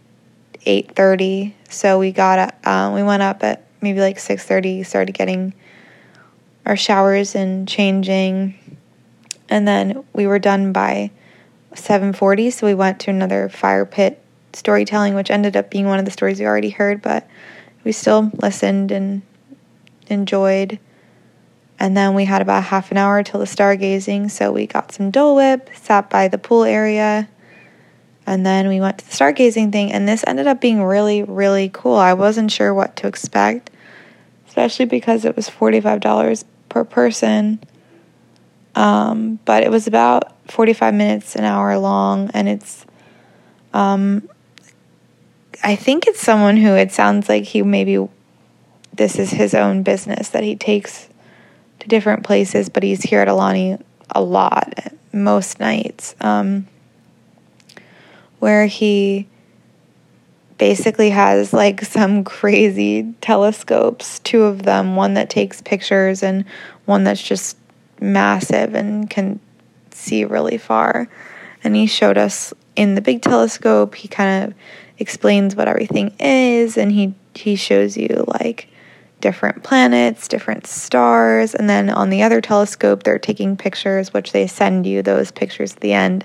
8:30. 0.66 1.54
So 1.68 1.98
we 1.98 2.12
got 2.12 2.54
um, 2.66 2.94
we 2.94 3.02
went 3.02 3.22
up 3.22 3.42
at 3.42 3.64
maybe 3.80 4.00
like 4.00 4.18
6:30, 4.18 4.84
started 4.84 5.12
getting 5.12 5.54
our 6.66 6.76
showers 6.76 7.34
and 7.34 7.66
changing. 7.66 8.54
And 9.48 9.66
then 9.66 10.04
we 10.12 10.26
were 10.26 10.38
done 10.38 10.72
by 10.72 11.10
7:40, 11.74 12.52
so 12.52 12.66
we 12.66 12.74
went 12.74 13.00
to 13.00 13.10
another 13.10 13.48
fire 13.48 13.86
pit 13.86 14.22
storytelling 14.52 15.14
which 15.14 15.30
ended 15.30 15.56
up 15.56 15.70
being 15.70 15.86
one 15.86 15.98
of 15.98 16.04
the 16.04 16.10
stories 16.10 16.40
we 16.40 16.46
already 16.46 16.70
heard, 16.70 17.02
but 17.02 17.28
we 17.84 17.92
still 17.92 18.30
listened 18.42 18.90
and 18.90 19.22
enjoyed. 20.08 20.78
And 21.80 21.96
then 21.96 22.14
we 22.14 22.24
had 22.24 22.42
about 22.42 22.64
half 22.64 22.90
an 22.90 22.96
hour 22.96 23.22
till 23.22 23.40
the 23.40 23.46
stargazing, 23.46 24.30
so 24.30 24.50
we 24.50 24.66
got 24.66 24.92
some 24.92 25.10
Dole 25.10 25.36
Whip, 25.36 25.70
sat 25.74 26.10
by 26.10 26.26
the 26.26 26.38
pool 26.38 26.64
area, 26.64 27.28
and 28.26 28.44
then 28.44 28.68
we 28.68 28.80
went 28.80 28.98
to 28.98 29.06
the 29.06 29.12
stargazing 29.12 29.70
thing. 29.70 29.92
And 29.92 30.08
this 30.08 30.24
ended 30.26 30.48
up 30.48 30.60
being 30.60 30.82
really, 30.82 31.22
really 31.22 31.70
cool. 31.72 31.94
I 31.94 32.14
wasn't 32.14 32.50
sure 32.50 32.74
what 32.74 32.96
to 32.96 33.06
expect, 33.06 33.70
especially 34.48 34.86
because 34.86 35.24
it 35.24 35.36
was 35.36 35.48
$45 35.48 36.44
per 36.68 36.84
person. 36.84 37.60
Um, 38.74 39.38
but 39.44 39.62
it 39.62 39.70
was 39.70 39.86
about 39.86 40.32
45 40.50 40.94
minutes, 40.94 41.36
an 41.36 41.44
hour 41.44 41.78
long, 41.78 42.30
and 42.34 42.48
it's, 42.48 42.84
um, 43.72 44.28
I 45.62 45.76
think 45.76 46.06
it's 46.06 46.20
someone 46.20 46.56
who 46.56 46.74
it 46.74 46.92
sounds 46.92 47.28
like 47.28 47.44
he 47.44 47.62
maybe 47.62 48.08
this 48.92 49.18
is 49.18 49.30
his 49.30 49.54
own 49.54 49.82
business 49.82 50.28
that 50.30 50.44
he 50.44 50.54
takes 50.54 51.08
to 51.80 51.88
different 51.88 52.24
places, 52.24 52.68
but 52.68 52.82
he's 52.82 53.02
here 53.02 53.20
at 53.20 53.28
Aulani 53.28 53.82
a 54.10 54.20
lot, 54.20 54.74
most 55.12 55.60
nights, 55.60 56.14
um, 56.20 56.66
where 58.38 58.66
he 58.66 59.26
basically 60.58 61.10
has 61.10 61.52
like 61.52 61.82
some 61.82 62.24
crazy 62.24 63.14
telescopes, 63.20 64.18
two 64.20 64.42
of 64.42 64.64
them, 64.64 64.96
one 64.96 65.14
that 65.14 65.30
takes 65.30 65.62
pictures 65.62 66.22
and 66.22 66.44
one 66.84 67.04
that's 67.04 67.22
just 67.22 67.56
massive 68.00 68.74
and 68.74 69.08
can 69.08 69.38
see 69.90 70.24
really 70.24 70.58
far. 70.58 71.08
And 71.62 71.76
he 71.76 71.86
showed 71.86 72.18
us 72.18 72.52
in 72.76 72.94
the 72.94 73.00
big 73.00 73.22
telescope, 73.22 73.94
he 73.94 74.08
kind 74.08 74.44
of 74.44 74.54
explains 74.98 75.54
what 75.54 75.68
everything 75.68 76.14
is 76.18 76.76
and 76.76 76.90
he 76.90 77.14
he 77.34 77.54
shows 77.54 77.96
you 77.96 78.24
like 78.26 78.68
different 79.20 79.62
planets, 79.62 80.28
different 80.28 80.66
stars, 80.66 81.54
and 81.54 81.68
then 81.68 81.90
on 81.90 82.10
the 82.10 82.22
other 82.22 82.40
telescope, 82.40 83.02
they're 83.02 83.18
taking 83.18 83.56
pictures, 83.56 84.12
which 84.12 84.32
they 84.32 84.46
send 84.46 84.86
you 84.86 85.02
those 85.02 85.30
pictures 85.30 85.74
at 85.74 85.80
the 85.80 85.92
end. 85.92 86.24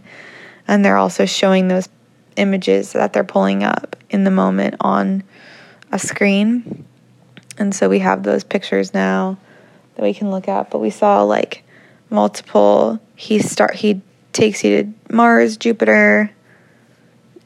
And 0.68 0.84
they're 0.84 0.98
also 0.98 1.26
showing 1.26 1.68
those 1.68 1.89
images 2.36 2.94
that 2.94 3.14
they're 3.14 3.24
pulling 3.24 3.64
up 3.64 3.96
in 4.10 4.24
the 4.24 4.32
moment 4.32 4.76
on 4.80 5.24
a 5.91 6.00
screen. 6.00 6.86
And 7.58 7.74
so 7.74 7.89
we 7.89 8.00
have 8.00 8.24
those 8.24 8.44
pictures 8.44 8.94
now 8.94 9.38
that 9.96 10.04
we 10.04 10.14
can 10.14 10.32
look 10.32 10.48
at. 10.48 10.70
But 10.70 10.80
we 10.80 10.89
saw 10.89 11.24
like 11.24 11.64
multiple. 12.10 13.00
He 13.16 13.39
start. 13.39 13.76
He 13.76 14.02
takes 14.32 14.64
you 14.64 14.84
to 14.84 15.14
Mars, 15.14 15.58
Jupiter, 15.58 16.32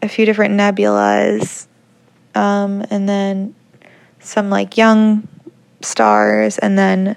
a 0.01 0.07
few 0.07 0.25
different 0.25 0.53
nebulas, 0.53 1.67
um, 2.35 2.85
and 2.89 3.09
then 3.09 3.55
some 4.19 4.49
like 4.49 4.77
young 4.77 5.27
stars 5.81 6.57
and 6.57 6.77
then 6.77 7.15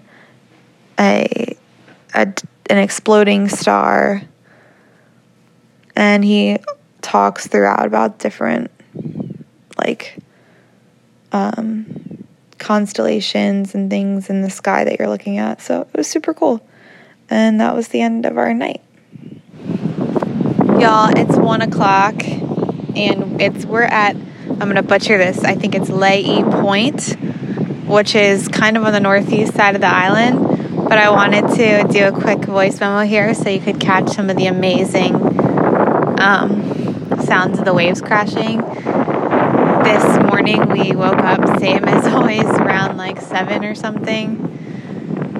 a, 0.98 1.56
a 2.14 2.32
an 2.68 2.78
exploding 2.78 3.48
star 3.48 4.22
and 5.96 6.24
he 6.24 6.58
talks 7.02 7.46
throughout 7.46 7.86
about 7.86 8.18
different 8.18 8.70
like 9.78 10.18
um, 11.32 12.24
constellations 12.58 13.74
and 13.74 13.90
things 13.90 14.30
in 14.30 14.42
the 14.42 14.50
sky 14.50 14.84
that 14.84 14.98
you're 14.98 15.08
looking 15.08 15.38
at. 15.38 15.60
So 15.60 15.82
it 15.82 15.96
was 15.96 16.06
super 16.06 16.34
cool. 16.34 16.60
And 17.28 17.60
that 17.60 17.74
was 17.74 17.88
the 17.88 18.00
end 18.00 18.26
of 18.26 18.38
our 18.38 18.52
night. 18.52 18.82
Y'all, 20.78 21.10
it's 21.16 21.36
one 21.36 21.62
o'clock 21.62 22.22
and 22.96 23.40
it's 23.40 23.64
we're 23.64 23.82
at 23.82 24.16
I'm 24.48 24.68
gonna 24.68 24.82
butcher 24.82 25.16
this. 25.16 25.44
I 25.44 25.54
think 25.54 25.74
it's 25.74 25.88
Laie 25.88 26.42
Point, 26.42 27.16
which 27.90 28.14
is 28.14 28.46
kind 28.46 28.76
of 28.76 28.84
on 28.84 28.92
the 28.92 29.00
northeast 29.00 29.54
side 29.54 29.74
of 29.74 29.80
the 29.80 29.88
island. 29.88 30.38
But 30.88 30.98
I 30.98 31.10
wanted 31.10 31.48
to 31.56 31.92
do 31.92 32.06
a 32.06 32.12
quick 32.12 32.44
voice 32.44 32.78
memo 32.80 33.00
here 33.00 33.34
so 33.34 33.48
you 33.48 33.60
could 33.60 33.80
catch 33.80 34.10
some 34.10 34.30
of 34.30 34.36
the 34.36 34.46
amazing 34.46 35.14
um, 36.20 37.20
sounds 37.24 37.58
of 37.58 37.64
the 37.64 37.74
waves 37.74 38.00
crashing. 38.00 38.58
This 39.82 40.18
morning 40.22 40.68
we 40.68 40.92
woke 40.92 41.18
up, 41.18 41.58
same 41.58 41.84
as 41.84 42.06
always, 42.14 42.44
around 42.44 42.96
like 42.96 43.20
seven 43.20 43.64
or 43.64 43.74
something. 43.74 44.46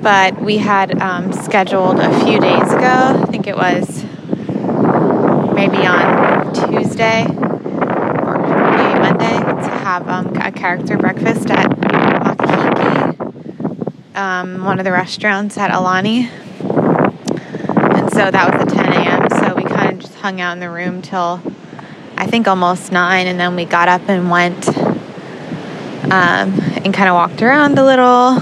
But 0.03 0.41
we 0.41 0.59
had 0.59 1.01
um, 1.01 1.33
scheduled 1.33 2.01
a 2.01 2.25
few 2.25 2.41
days 2.41 2.73
ago, 2.73 3.23
I 3.23 3.27
think 3.31 3.47
it 3.47 3.57
was 3.57 4.05
maybe 5.55 5.87
on 5.87 6.53
Tuesday 6.55 7.27
or 7.27 8.39
maybe 8.39 8.99
Monday, 8.99 9.39
to 9.39 9.71
have 9.83 10.09
um, 10.09 10.35
a 10.37 10.51
character 10.51 10.97
breakfast 10.97 11.51
at 11.51 11.90
um, 14.21 14.65
one 14.65 14.79
of 14.79 14.85
the 14.85 14.93
restaurants 14.93 15.57
at 15.57 15.71
Aulani. 15.71 16.29
And 17.97 18.13
so 18.13 18.31
that 18.31 18.53
was 18.53 18.61
at 18.61 18.69
10 18.69 18.93
a.m. 18.93 19.29
So 19.31 19.55
we 19.55 19.65
kind 19.65 19.93
of 19.93 19.99
just 19.99 20.15
hung 20.17 20.43
out 20.43 20.53
in 20.53 20.61
the 20.61 20.69
room 20.69 21.01
till 21.01 21.41
I 22.17 22.27
think 22.27 22.47
almost 22.47 22.93
9. 22.93 23.27
And 23.27 23.41
then 23.41 23.57
we 23.57 23.65
got 23.65 23.89
up 23.89 24.03
and 24.09 24.31
went 24.31 24.69
um, 26.05 26.61
and 26.85 26.93
kind 26.93 27.09
of 27.09 27.15
walked 27.15 27.41
around 27.41 27.79
a 27.79 27.85
little. 27.85 28.37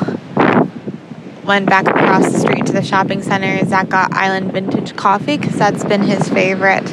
Went 1.45 1.67
back 1.67 1.87
across 1.87 2.31
the 2.33 2.39
street 2.41 2.67
to 2.67 2.73
the 2.73 2.83
shopping 2.83 3.23
center. 3.23 3.65
Zac 3.65 3.89
got 3.89 4.13
Island 4.13 4.53
Vintage 4.53 4.97
Coffee 4.97 5.39
because 5.39 5.57
that's 5.57 5.85
been 5.85 6.03
his 6.03 6.29
favorite 6.29 6.85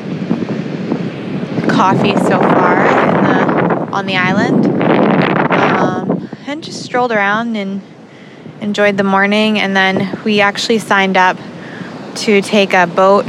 coffee 1.69 2.15
so 2.15 2.39
far 2.39 2.83
the, 2.83 3.91
on 3.91 4.05
the 4.05 4.15
island. 4.15 4.65
Um, 5.51 6.29
and 6.47 6.63
just 6.63 6.83
strolled 6.83 7.11
around 7.11 7.57
and 7.57 7.81
enjoyed 8.61 8.97
the 8.97 9.03
morning, 9.03 9.59
and 9.59 9.75
then 9.75 10.19
we 10.23 10.41
actually 10.41 10.79
signed 10.79 11.17
up 11.17 11.37
to 12.15 12.41
take 12.41 12.73
a 12.73 12.87
boat 12.87 13.25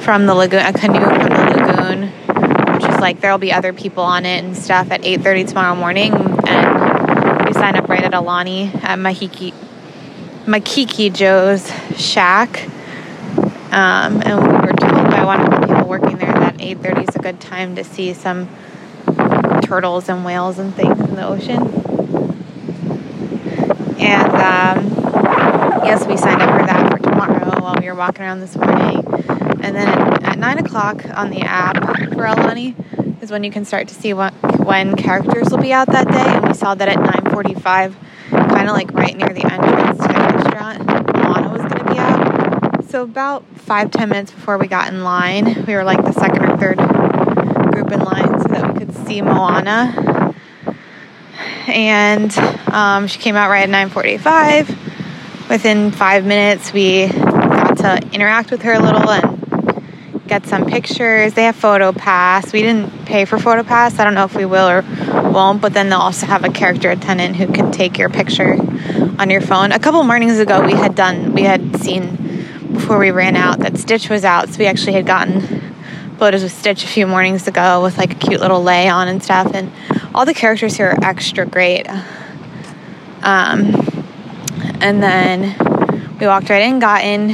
from 0.00 0.26
the 0.26 0.34
lagoon, 0.34 0.60
a 0.60 0.72
canoe 0.72 1.00
from 1.00 1.18
the 1.18 1.56
lagoon, 1.56 2.74
which 2.74 2.84
is 2.84 3.00
like 3.00 3.20
there'll 3.20 3.38
be 3.38 3.52
other 3.52 3.72
people 3.72 4.02
on 4.02 4.24
it 4.26 4.44
and 4.44 4.56
stuff 4.56 4.90
at 4.90 5.02
8:30 5.02 5.44
tomorrow 5.48 5.74
morning, 5.74 6.12
and 6.14 7.46
we 7.46 7.52
signed 7.52 7.76
up 7.76 7.88
right 7.88 8.02
at 8.02 8.12
Aulani 8.12 8.74
at 8.82 8.98
Mahiki, 8.98 9.52
Makiki 10.46 11.12
Joe's 11.12 11.70
shack, 11.96 12.68
um, 13.72 14.22
and 14.22 14.42
we 14.42 14.52
were 14.52 14.72
told 14.72 15.10
by 15.10 15.24
one 15.24 15.40
of 15.40 15.50
the 15.50 15.66
people 15.66 15.88
working 15.88 16.16
there 16.18 16.32
that 16.32 16.56
8:30 16.60 17.08
is 17.08 17.16
a 17.16 17.18
good 17.18 17.40
time 17.40 17.76
to 17.76 17.84
see 17.84 18.12
some 18.12 18.48
turtles 19.62 20.08
and 20.08 20.24
whales 20.24 20.58
and 20.58 20.74
things 20.74 20.98
in 21.00 21.14
the 21.16 21.26
ocean. 21.26 21.87
Um, 24.38 24.86
yes, 25.84 26.06
we 26.06 26.16
signed 26.16 26.40
up 26.40 26.60
for 26.60 26.64
that 26.64 26.92
for 26.92 26.98
tomorrow 26.98 27.60
while 27.60 27.74
we 27.80 27.86
were 27.86 27.94
walking 27.94 28.22
around 28.22 28.38
this 28.38 28.56
morning. 28.56 29.04
And 29.62 29.74
then 29.74 29.88
at, 30.24 30.38
9 30.38 30.58
o'clock 30.58 31.04
on 31.16 31.30
the 31.30 31.40
app 31.40 31.76
for 31.76 32.22
Aulani 32.22 32.74
is 33.20 33.32
when 33.32 33.42
you 33.42 33.50
can 33.50 33.64
start 33.64 33.88
to 33.88 33.94
see 33.94 34.14
what, 34.14 34.32
when 34.64 34.94
characters 34.94 35.50
will 35.50 35.58
be 35.58 35.72
out 35.72 35.88
that 35.88 36.06
day. 36.06 36.36
And 36.36 36.46
we 36.46 36.54
saw 36.54 36.76
that 36.76 36.88
at 36.88 36.98
9.45, 36.98 37.94
kind 38.30 38.68
of 38.68 38.74
like 38.76 38.92
right 38.92 39.16
near 39.16 39.28
the 39.28 39.44
entrance 39.52 39.98
to 39.98 40.06
the 40.06 40.14
restaurant, 40.14 40.86
Moana 41.16 41.48
was 41.48 41.62
going 41.62 41.84
to 41.84 41.92
be 41.92 41.98
out. 41.98 42.84
So 42.88 43.02
about 43.02 43.44
five, 43.56 43.90
ten 43.90 44.08
minutes 44.08 44.30
before 44.30 44.56
we 44.56 44.68
got 44.68 44.92
in 44.92 45.02
line, 45.02 45.64
we 45.66 45.74
were 45.74 45.84
like 45.84 46.04
the 46.04 46.12
second 46.12 46.44
or 46.44 46.56
third 46.56 46.78
group 47.72 47.90
in 47.90 48.00
line 48.00 48.40
so 48.40 48.48
that 48.48 48.72
we 48.72 48.78
could 48.78 48.94
see 49.06 49.20
Moana 49.20 50.17
and 51.68 52.36
um, 52.72 53.06
she 53.06 53.18
came 53.18 53.36
out 53.36 53.50
right 53.50 53.68
at 53.68 53.88
9:45. 53.90 55.48
Within 55.48 55.92
five 55.92 56.26
minutes, 56.26 56.72
we 56.72 57.08
got 57.08 57.78
to 57.78 58.08
interact 58.12 58.50
with 58.50 58.62
her 58.62 58.74
a 58.74 58.80
little 58.80 59.08
and 59.10 60.26
get 60.26 60.46
some 60.46 60.66
pictures. 60.66 61.34
They 61.34 61.44
have 61.44 61.56
Photo 61.56 61.92
Pass. 61.92 62.52
We 62.52 62.62
didn't 62.62 63.06
pay 63.06 63.24
for 63.24 63.38
Photo 63.38 63.62
Pass. 63.62 63.98
I 63.98 64.04
don't 64.04 64.14
know 64.14 64.24
if 64.24 64.34
we 64.34 64.44
will 64.44 64.68
or 64.68 64.82
won't, 65.30 65.60
but 65.60 65.72
then 65.72 65.88
they'll 65.88 65.98
also 65.98 66.26
have 66.26 66.44
a 66.44 66.50
character 66.50 66.90
attendant 66.90 67.36
who 67.36 67.46
can 67.46 67.72
take 67.72 67.98
your 67.98 68.10
picture 68.10 68.56
on 69.18 69.30
your 69.30 69.40
phone. 69.40 69.72
A 69.72 69.78
couple 69.78 70.02
mornings 70.04 70.38
ago, 70.38 70.64
we 70.64 70.72
had 70.72 70.94
done, 70.94 71.32
we 71.32 71.42
had 71.42 71.80
seen 71.80 72.16
before 72.72 72.98
we 72.98 73.10
ran 73.10 73.36
out 73.36 73.60
that 73.60 73.78
Stitch 73.78 74.10
was 74.10 74.24
out, 74.24 74.50
so 74.50 74.58
we 74.58 74.66
actually 74.66 74.92
had 74.92 75.06
gotten 75.06 75.40
photos 76.18 76.42
with 76.42 76.52
Stitch 76.52 76.84
a 76.84 76.88
few 76.88 77.06
mornings 77.06 77.46
ago 77.48 77.82
with 77.82 77.96
like 77.96 78.12
a 78.12 78.14
cute 78.14 78.40
little 78.40 78.62
lei 78.62 78.88
on 78.88 79.08
and 79.08 79.22
stuff. 79.22 79.54
And 79.54 79.72
all 80.14 80.24
the 80.24 80.34
characters 80.34 80.76
here 80.76 80.88
are 80.88 81.04
extra 81.04 81.46
great. 81.46 81.88
Um, 83.22 83.74
and 84.80 85.02
then 85.02 85.56
we 86.20 86.26
walked 86.26 86.50
right 86.50 86.62
in, 86.62 86.78
got 86.78 87.04
in, 87.04 87.32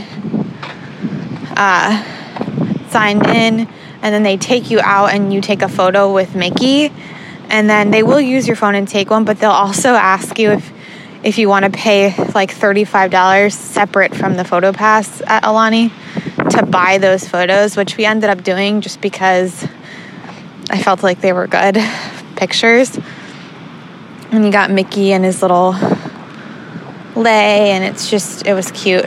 uh, 1.57 2.89
signed 2.89 3.27
in, 3.27 3.68
and 4.03 4.14
then 4.14 4.22
they 4.22 4.37
take 4.37 4.70
you 4.70 4.81
out 4.81 5.12
and 5.12 5.33
you 5.33 5.41
take 5.41 5.62
a 5.62 5.68
photo 5.68 6.12
with 6.12 6.35
Mickey. 6.35 6.93
And 7.49 7.68
then 7.68 7.91
they 7.91 8.03
will 8.03 8.20
use 8.20 8.47
your 8.47 8.57
phone 8.57 8.75
and 8.75 8.89
take 8.89 9.11
one, 9.11 9.25
but 9.25 9.39
they'll 9.39 9.51
also 9.51 9.91
ask 9.91 10.39
you 10.39 10.51
if 10.53 10.72
if 11.25 11.39
you 11.39 11.49
want 11.49 11.64
to 11.64 11.70
pay 11.70 12.14
like 12.35 12.55
$35 12.55 13.51
separate 13.51 14.14
from 14.14 14.37
the 14.37 14.45
photo 14.45 14.72
pass 14.72 15.22
at 15.27 15.43
Aulani 15.43 15.91
to 16.51 16.66
buy 16.66 16.99
those 16.99 17.27
photos, 17.27 17.79
which 17.79 17.97
we 17.97 18.05
ended 18.05 18.29
up 18.29 18.45
doing 18.45 18.83
just 18.83 19.01
because 19.01 19.66
I 20.68 20.83
felt 20.83 21.03
like 21.03 21.22
they 21.22 21.33
were 21.33 21.47
good 21.47 21.77
pictures. 22.37 22.99
And 24.30 24.45
you 24.45 24.51
got 24.51 24.70
Mickey 24.70 25.12
and 25.12 25.24
his 25.24 25.43
little 25.43 25.72
lei, 27.14 27.70
and 27.70 27.85
it's 27.85 28.11
just, 28.11 28.47
it 28.47 28.55
was 28.55 28.70
cute. 28.72 29.05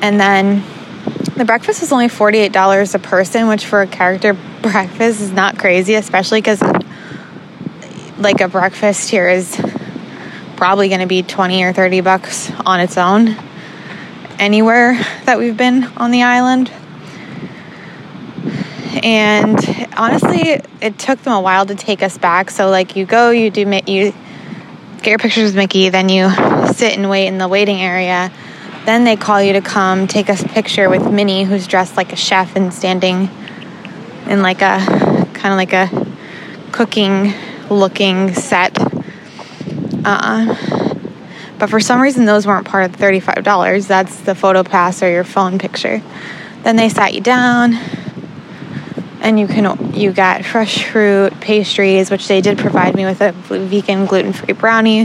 And 0.00 0.20
then 0.20 0.64
the 1.36 1.44
breakfast 1.44 1.80
was 1.80 1.92
only 1.92 2.08
$48 2.08 2.94
a 2.94 2.98
person, 2.98 3.48
which 3.48 3.66
for 3.66 3.82
a 3.82 3.86
character 3.86 4.34
breakfast 4.62 5.20
is 5.20 5.32
not 5.32 5.58
crazy, 5.58 5.94
especially 5.94 6.40
because 6.40 6.60
like 8.18 8.40
a 8.40 8.48
breakfast 8.48 9.10
here 9.10 9.28
is 9.28 9.56
probably 10.56 10.88
going 10.88 11.00
to 11.00 11.06
be 11.06 11.22
20 11.22 11.62
or 11.62 11.72
30 11.72 12.00
bucks 12.00 12.50
on 12.66 12.80
its 12.80 12.98
own 12.98 13.36
anywhere 14.38 14.94
that 15.24 15.38
we've 15.38 15.56
been 15.56 15.84
on 15.96 16.10
the 16.10 16.22
island. 16.22 16.70
And 19.02 19.58
honestly, 19.96 20.60
it 20.80 20.98
took 20.98 21.20
them 21.22 21.34
a 21.34 21.40
while 21.40 21.66
to 21.66 21.74
take 21.74 22.02
us 22.02 22.16
back. 22.16 22.50
So 22.50 22.70
like 22.70 22.96
you 22.96 23.04
go, 23.04 23.30
you 23.30 23.50
do 23.50 23.60
you 23.60 23.66
get 23.66 25.06
your 25.06 25.18
pictures 25.18 25.44
with 25.44 25.56
Mickey, 25.56 25.88
then 25.90 26.08
you 26.08 26.30
sit 26.72 26.96
and 26.96 27.08
wait 27.08 27.26
in 27.26 27.38
the 27.38 27.48
waiting 27.48 27.80
area. 27.80 28.32
Then 28.84 29.04
they 29.04 29.16
call 29.16 29.42
you 29.42 29.52
to 29.52 29.60
come 29.60 30.06
take 30.06 30.28
a 30.28 30.34
picture 30.34 30.88
with 30.88 31.10
Minnie, 31.10 31.44
who's 31.44 31.66
dressed 31.66 31.96
like 31.96 32.12
a 32.12 32.16
chef 32.16 32.56
and 32.56 32.72
standing 32.72 33.28
in 34.26 34.42
like 34.42 34.62
a 34.62 34.78
kind 35.34 35.52
of 35.52 35.56
like 35.56 35.72
a 35.72 35.90
cooking 36.72 37.34
looking 37.70 38.34
set. 38.34 38.76
Uh, 40.04 40.56
but 41.58 41.68
for 41.68 41.80
some 41.80 42.00
reason, 42.00 42.24
those 42.24 42.46
weren't 42.46 42.66
part 42.66 42.84
of 42.84 42.96
the 42.96 43.04
$35. 43.04 43.86
That's 43.86 44.20
the 44.20 44.34
photo 44.34 44.62
pass 44.62 45.02
or 45.02 45.10
your 45.10 45.24
phone 45.24 45.58
picture. 45.58 46.02
Then 46.62 46.76
they 46.76 46.88
sat 46.88 47.14
you 47.14 47.20
down 47.20 47.78
and 49.28 49.38
you 49.38 49.46
can 49.46 49.92
you 49.94 50.10
got 50.10 50.44
fresh 50.44 50.84
fruit 50.84 51.38
pastries 51.40 52.10
which 52.10 52.26
they 52.28 52.40
did 52.40 52.56
provide 52.56 52.94
me 52.94 53.04
with 53.04 53.20
a 53.20 53.32
vegan 53.32 54.06
gluten-free 54.06 54.54
brownie 54.54 55.04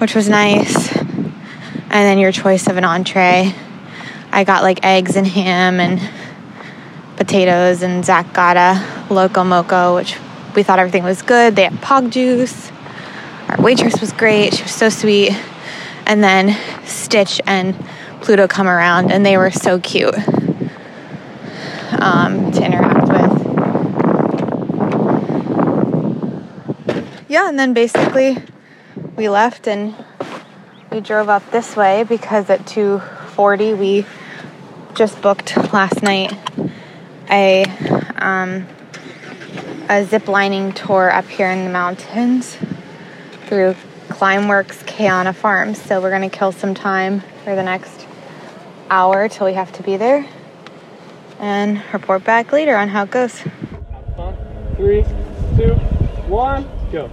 which 0.00 0.14
was 0.14 0.28
nice. 0.28 0.96
And 0.96 2.06
then 2.06 2.18
your 2.18 2.32
choice 2.32 2.68
of 2.68 2.76
an 2.76 2.84
entree. 2.84 3.54
I 4.32 4.44
got 4.44 4.62
like 4.62 4.84
eggs 4.84 5.16
and 5.16 5.26
ham 5.26 5.80
and 5.80 6.00
potatoes 7.16 7.82
and 7.82 8.04
zac 8.04 8.32
got 8.32 8.56
a 8.56 9.12
loco 9.12 9.42
moco 9.42 9.96
which 9.96 10.16
we 10.54 10.62
thought 10.62 10.78
everything 10.78 11.04
was 11.04 11.22
good. 11.22 11.56
They 11.56 11.64
had 11.64 11.72
pog 11.74 12.10
juice. 12.10 12.70
Our 13.48 13.62
waitress 13.62 14.00
was 14.00 14.12
great. 14.12 14.54
She 14.54 14.62
was 14.62 14.74
so 14.74 14.88
sweet. 14.88 15.32
And 16.06 16.22
then 16.22 16.56
Stitch 16.84 17.40
and 17.46 17.74
Pluto 18.20 18.48
come 18.48 18.68
around, 18.68 19.12
and 19.12 19.24
they 19.24 19.36
were 19.36 19.50
so 19.50 19.78
cute. 19.78 20.14
Um, 22.00 22.50
to 22.52 22.64
interact 22.64 23.08
with. 23.08 23.40
Yeah, 27.30 27.48
and 27.48 27.56
then 27.56 27.74
basically 27.74 28.38
we 29.16 29.28
left 29.28 29.68
and 29.68 29.94
we 30.90 30.98
drove 30.98 31.28
up 31.28 31.48
this 31.52 31.76
way 31.76 32.02
because 32.02 32.50
at 32.50 32.66
2:40 32.66 33.78
we 33.78 34.04
just 34.96 35.22
booked 35.22 35.56
last 35.72 36.02
night 36.02 36.32
a 37.30 37.66
um, 38.16 38.66
a 39.88 40.04
zip 40.04 40.26
lining 40.26 40.72
tour 40.72 41.08
up 41.08 41.26
here 41.26 41.48
in 41.48 41.62
the 41.62 41.70
mountains 41.70 42.58
through 43.46 43.76
Climeworks 44.08 44.82
Keana 44.84 45.32
Farms. 45.32 45.80
So 45.80 46.00
we're 46.00 46.10
to 46.28 46.36
kill 46.36 46.50
some 46.50 46.74
time 46.74 47.22
for 47.44 47.54
the 47.54 47.62
next 47.62 48.08
hour 48.90 49.28
till 49.28 49.46
we 49.46 49.54
have 49.54 49.70
to 49.74 49.84
be 49.84 49.96
there 49.96 50.26
and 51.38 51.80
report 51.92 52.24
back 52.24 52.50
later 52.50 52.76
on 52.76 52.88
how 52.88 53.04
it 53.04 53.12
goes. 53.12 53.40
Three, 54.76 55.04
two, 55.56 55.74
one, 56.26 56.68
go. 56.90 57.04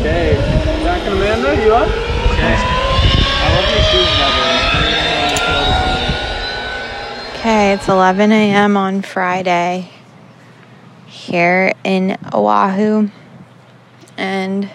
Okay, 0.00 0.34
Zac 0.82 1.02
and 1.02 1.14
Amanda, 1.14 1.62
you 1.62 1.74
up? 1.74 1.88
Okay. 2.32 2.56
I 3.38 3.46
love 3.54 3.68
your 3.70 3.82
shoes, 3.90 4.08
Never. 4.18 4.46
Okay, 7.38 7.72
it's 7.74 7.88
11 7.88 8.32
a.m. 8.32 8.76
on 8.78 9.02
Friday 9.02 9.90
here 11.06 11.72
in 11.84 12.16
Oahu. 12.32 13.10
And 14.16 14.70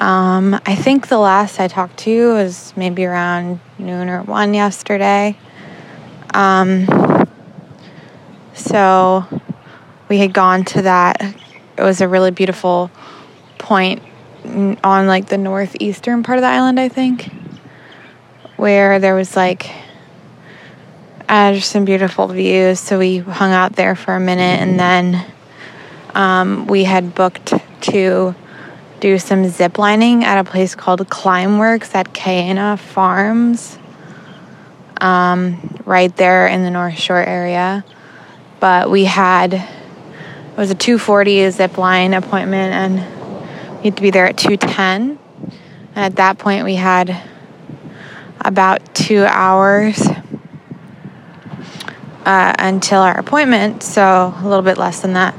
um, 0.00 0.60
I 0.66 0.74
think 0.74 1.06
the 1.06 1.18
last 1.18 1.60
I 1.60 1.68
talked 1.68 1.98
to 1.98 2.10
you 2.10 2.32
was 2.32 2.72
maybe 2.76 3.04
around 3.04 3.60
noon 3.78 4.08
or 4.08 4.22
one 4.22 4.54
yesterday. 4.54 5.38
Um, 6.34 6.88
so 8.54 9.24
we 10.08 10.18
had 10.18 10.32
gone 10.32 10.64
to 10.64 10.82
that. 10.82 11.45
It 11.76 11.82
was 11.82 12.00
a 12.00 12.08
really 12.08 12.30
beautiful 12.30 12.90
point 13.58 14.02
on 14.44 15.06
like 15.06 15.26
the 15.26 15.38
northeastern 15.38 16.22
part 16.22 16.38
of 16.38 16.42
the 16.42 16.48
island, 16.48 16.78
I 16.78 16.88
think, 16.88 17.30
where 18.56 18.98
there 18.98 19.14
was 19.14 19.36
like 19.36 19.70
uh, 21.28 21.52
just 21.54 21.70
some 21.70 21.84
beautiful 21.84 22.28
views. 22.28 22.80
So 22.80 22.98
we 22.98 23.18
hung 23.18 23.52
out 23.52 23.74
there 23.74 23.94
for 23.94 24.14
a 24.14 24.20
minute 24.20 24.60
and 24.60 24.78
then 24.78 25.26
um, 26.14 26.66
we 26.66 26.84
had 26.84 27.14
booked 27.14 27.52
to 27.82 28.34
do 29.00 29.18
some 29.18 29.46
zip 29.48 29.78
lining 29.78 30.24
at 30.24 30.38
a 30.38 30.44
place 30.44 30.74
called 30.74 31.06
Climb 31.10 31.58
Works 31.58 31.94
at 31.94 32.14
Keana 32.14 32.78
Farms, 32.78 33.78
um, 35.00 35.80
right 35.84 36.14
there 36.16 36.46
in 36.46 36.62
the 36.62 36.70
North 36.70 36.98
Shore 36.98 37.22
area. 37.22 37.84
But 38.58 38.90
we 38.90 39.04
had 39.04 39.62
it 40.56 40.60
was 40.60 40.70
a 40.70 40.74
240 40.74 41.50
zip 41.50 41.76
line 41.76 42.14
appointment, 42.14 42.72
and 42.72 43.78
we 43.80 43.84
had 43.90 43.96
to 43.96 44.02
be 44.02 44.10
there 44.10 44.24
at 44.24 44.38
210. 44.38 45.18
And 45.42 45.58
at 45.94 46.16
that 46.16 46.38
point, 46.38 46.64
we 46.64 46.76
had 46.76 47.14
about 48.40 48.94
two 48.94 49.26
hours 49.26 50.00
uh, 52.24 52.54
until 52.58 53.02
our 53.02 53.18
appointment, 53.18 53.82
so 53.82 54.34
a 54.34 54.44
little 54.44 54.62
bit 54.62 54.78
less 54.78 55.00
than 55.00 55.12
that. 55.12 55.34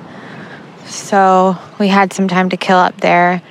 So 0.86 1.58
we 1.80 1.88
had 1.88 2.14
some 2.14 2.28
time 2.28 2.50
to 2.50 2.58
kill 2.58 2.78
up 2.78 3.02
there. 3.02 3.42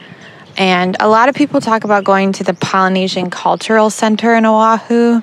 And 0.57 0.97
a 1.01 1.09
lot 1.09 1.29
of 1.29 1.35
people 1.35 1.61
talk 1.61 1.83
about 1.83 2.05
going 2.05 2.31
to 2.35 2.45
the 2.45 2.55
Polynesian 2.55 3.29
Cultural 3.29 3.91
Center 3.91 4.37
in 4.37 4.47
Oahu, 4.47 5.19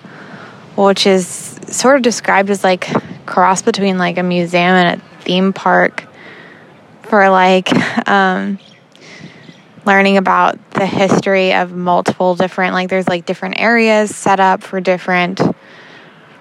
which 0.75 1.07
is 1.07 1.25
sort 1.67 1.95
of 1.95 2.01
described 2.01 2.49
as 2.49 2.65
like 2.65 2.89
cross 3.25 3.61
between 3.61 3.97
like 3.97 4.17
a 4.17 4.23
museum 4.23 4.73
and 4.73 5.01
a 5.01 5.05
theme 5.23 5.53
park 5.53 6.09
for 7.13 7.29
like 7.29 7.71
um, 8.09 8.57
learning 9.85 10.17
about 10.17 10.57
the 10.71 10.87
history 10.87 11.53
of 11.53 11.71
multiple 11.71 12.33
different 12.33 12.73
like 12.73 12.89
there's 12.89 13.07
like 13.07 13.23
different 13.23 13.59
areas 13.59 14.15
set 14.15 14.39
up 14.39 14.63
for 14.63 14.81
different 14.81 15.39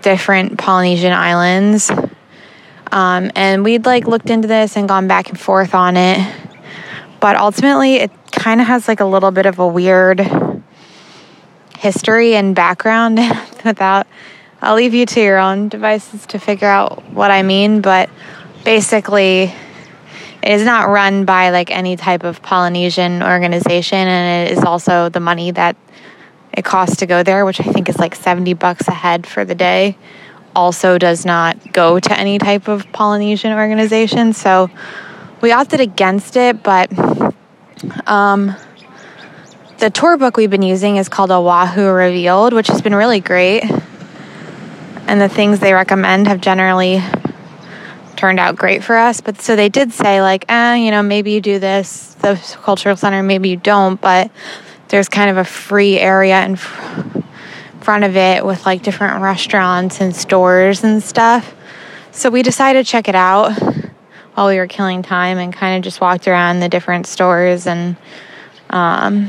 different 0.01 0.57
Polynesian 0.57 1.13
islands. 1.13 1.91
Um, 2.91 3.31
and 3.37 3.63
we'd 3.63 3.85
like 3.85 4.07
looked 4.07 4.31
into 4.31 4.49
this 4.49 4.75
and 4.79 4.89
gone 4.89 5.09
back 5.09 5.29
and 5.29 5.39
forth 5.39 5.75
on 5.75 5.99
it. 5.99 6.19
But 7.21 7.37
ultimately, 7.37 7.97
it 7.97 8.11
kind 8.31 8.63
of 8.63 8.67
has 8.67 8.89
like 8.89 9.01
a 9.01 9.05
little 9.05 9.31
bit 9.31 9.45
of 9.45 9.59
a 9.59 9.69
weird 9.69 10.27
history 11.77 12.35
and 12.35 12.55
background 12.55 13.19
without, 13.67 14.07
I'll 14.63 14.77
leave 14.77 14.95
you 14.95 15.05
to 15.05 15.21
your 15.21 15.39
own 15.39 15.69
devices 15.69 16.25
to 16.29 16.39
figure 16.39 16.67
out 16.67 17.05
what 17.11 17.31
I 17.31 17.43
mean. 17.43 17.83
But 17.83 18.09
basically, 18.65 19.53
it 20.43 20.51
is 20.51 20.65
not 20.65 20.89
run 20.89 21.25
by 21.25 21.51
like 21.51 21.71
any 21.71 21.97
type 21.97 22.25
of 22.25 22.43
Polynesian 22.43 23.23
organization, 23.23 23.99
and 23.99 24.49
it 24.49 24.59
is 24.59 24.65
also 24.65 25.09
the 25.09 25.21
money 25.21 25.53
that 25.53 25.77
it 26.53 26.65
costs 26.65 26.97
to 26.97 27.07
go 27.07 27.23
there, 27.23 27.45
which 27.45 27.61
I 27.61 27.65
think 27.65 27.89
is 27.89 27.99
like 27.99 28.15
70 28.15 28.55
bucks 28.55 28.89
a 28.89 28.93
head 28.93 29.27
for 29.27 29.45
the 29.45 29.55
day, 29.55 29.97
also 30.55 30.99
does 30.99 31.25
not 31.25 31.73
go 31.73 31.99
to 31.99 32.19
any 32.19 32.39
type 32.39 32.69
of 32.69 32.91
Polynesian 32.93 33.53
organization. 33.53 34.33
So 34.33 34.69
we 35.41 35.53
opted 35.53 35.81
against 35.81 36.37
it, 36.37 36.63
but 36.63 36.91
um, 38.07 38.55
the 39.79 39.91
tour 39.91 40.17
book 40.17 40.37
we've 40.37 40.51
been 40.51 40.63
using 40.63 40.97
is 40.97 41.09
called 41.09 41.31
Oahu 41.31 41.89
Revealed, 41.89 42.53
which 42.53 42.67
has 42.67 42.83
been 42.83 42.95
really 42.95 43.21
great. 43.21 43.65
And 45.07 45.21
the 45.21 45.29
things 45.29 45.61
they 45.61 45.73
recommend 45.73 46.27
have 46.27 46.41
generally 46.41 47.03
turned 48.23 48.39
out 48.39 48.55
great 48.55 48.85
for 48.85 48.95
us. 48.95 49.21
But 49.21 49.41
so 49.43 49.57
they 49.57 49.69
did 49.69 49.93
say, 49.93 50.23
like, 50.23 50.45
eh, 50.49 50.77
you 50.77 50.93
know, 50.93 51.03
maybe 51.03 51.33
you 51.33 51.41
do 51.41 51.59
this, 51.59 52.15
the 52.21 52.41
cultural 52.63 52.95
center, 52.95 53.21
maybe 53.21 53.49
you 53.49 53.57
don't, 53.57 54.01
but 54.01 54.31
there's 54.87 55.09
kind 55.09 55.29
of 55.29 55.39
a 55.39 55.45
free 55.45 55.99
area 55.99 56.45
in 56.45 56.55
front 56.55 58.05
of 58.05 58.17
it 58.17 58.47
with 58.47 58.65
like 58.65 58.85
different 58.85 59.21
restaurants 59.21 60.01
and 60.01 60.15
stores 60.15 60.85
and 60.85 61.03
stuff. 61.03 61.53
So 62.13 62.31
we 62.31 62.45
decided 62.45 62.87
to 62.87 62.89
check 62.89 63.09
it 63.09 63.17
out 63.17 63.61
while 64.35 64.47
we 64.47 64.57
were 64.57 64.69
killing 64.69 65.03
time 65.03 65.39
and 65.39 65.53
kind 65.53 65.77
of 65.77 65.83
just 65.83 66.01
walked 66.01 66.29
around 66.29 66.61
the 66.61 66.69
different 66.69 67.09
stores 67.09 67.67
and 67.67 67.97
um, 68.71 69.27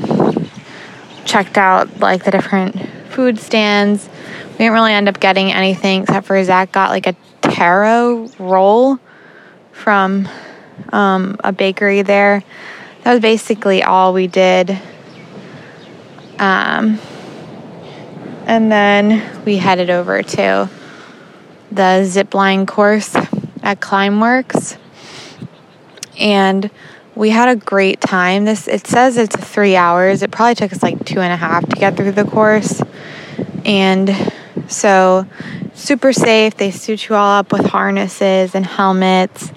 checked 1.24 1.58
out 1.58 2.00
like 2.00 2.24
the 2.24 2.30
different 2.30 2.76
food 3.10 3.38
stands. 3.38 4.08
We 4.52 4.58
didn't 4.58 4.72
really 4.72 4.92
end 4.92 5.08
up 5.08 5.20
getting 5.20 5.52
anything 5.52 6.02
except 6.02 6.26
for 6.26 6.42
Zac 6.44 6.72
got 6.72 6.90
like 6.90 7.06
a 7.06 7.16
taro 7.42 8.28
roll 8.38 8.98
from 9.72 10.28
um, 10.92 11.36
a 11.42 11.52
bakery 11.52 12.02
there. 12.02 12.42
That 13.02 13.12
was 13.12 13.20
basically 13.20 13.82
all 13.82 14.12
we 14.12 14.26
did 14.26 14.80
um, 16.38 16.98
and 18.46 18.70
then 18.70 19.44
we 19.44 19.56
headed 19.56 19.90
over 19.90 20.22
to 20.22 20.68
the 21.70 22.04
zip 22.04 22.34
line 22.34 22.66
course 22.66 23.14
at 23.62 23.80
Climb 23.80 24.20
Works. 24.20 24.76
And 26.18 26.70
we 27.14 27.30
had 27.30 27.48
a 27.48 27.56
great 27.56 28.00
time. 28.00 28.44
This 28.44 28.68
it 28.68 28.86
says 28.86 29.16
it's 29.16 29.36
three 29.36 29.76
hours. 29.76 30.22
It 30.22 30.30
probably 30.30 30.54
took 30.54 30.72
us 30.72 30.82
like 30.82 31.04
two 31.04 31.20
and 31.20 31.32
a 31.32 31.36
half 31.36 31.68
to 31.68 31.76
get 31.76 31.96
through 31.96 32.12
the 32.12 32.24
course. 32.24 32.82
And 33.64 34.32
so 34.68 35.26
super 35.74 36.12
safe. 36.12 36.56
They 36.56 36.70
suit 36.70 37.08
you 37.08 37.14
all 37.14 37.38
up 37.38 37.52
with 37.52 37.66
harnesses 37.66 38.54
and 38.54 38.66
helmets. 38.66 39.52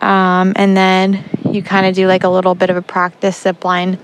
Um, 0.00 0.54
and 0.56 0.76
then 0.76 1.24
you 1.50 1.62
kind 1.62 1.86
of 1.86 1.94
do 1.94 2.06
like 2.06 2.24
a 2.24 2.28
little 2.28 2.54
bit 2.54 2.70
of 2.70 2.76
a 2.76 2.82
practice 2.82 3.42
zip 3.42 3.64
line 3.64 3.98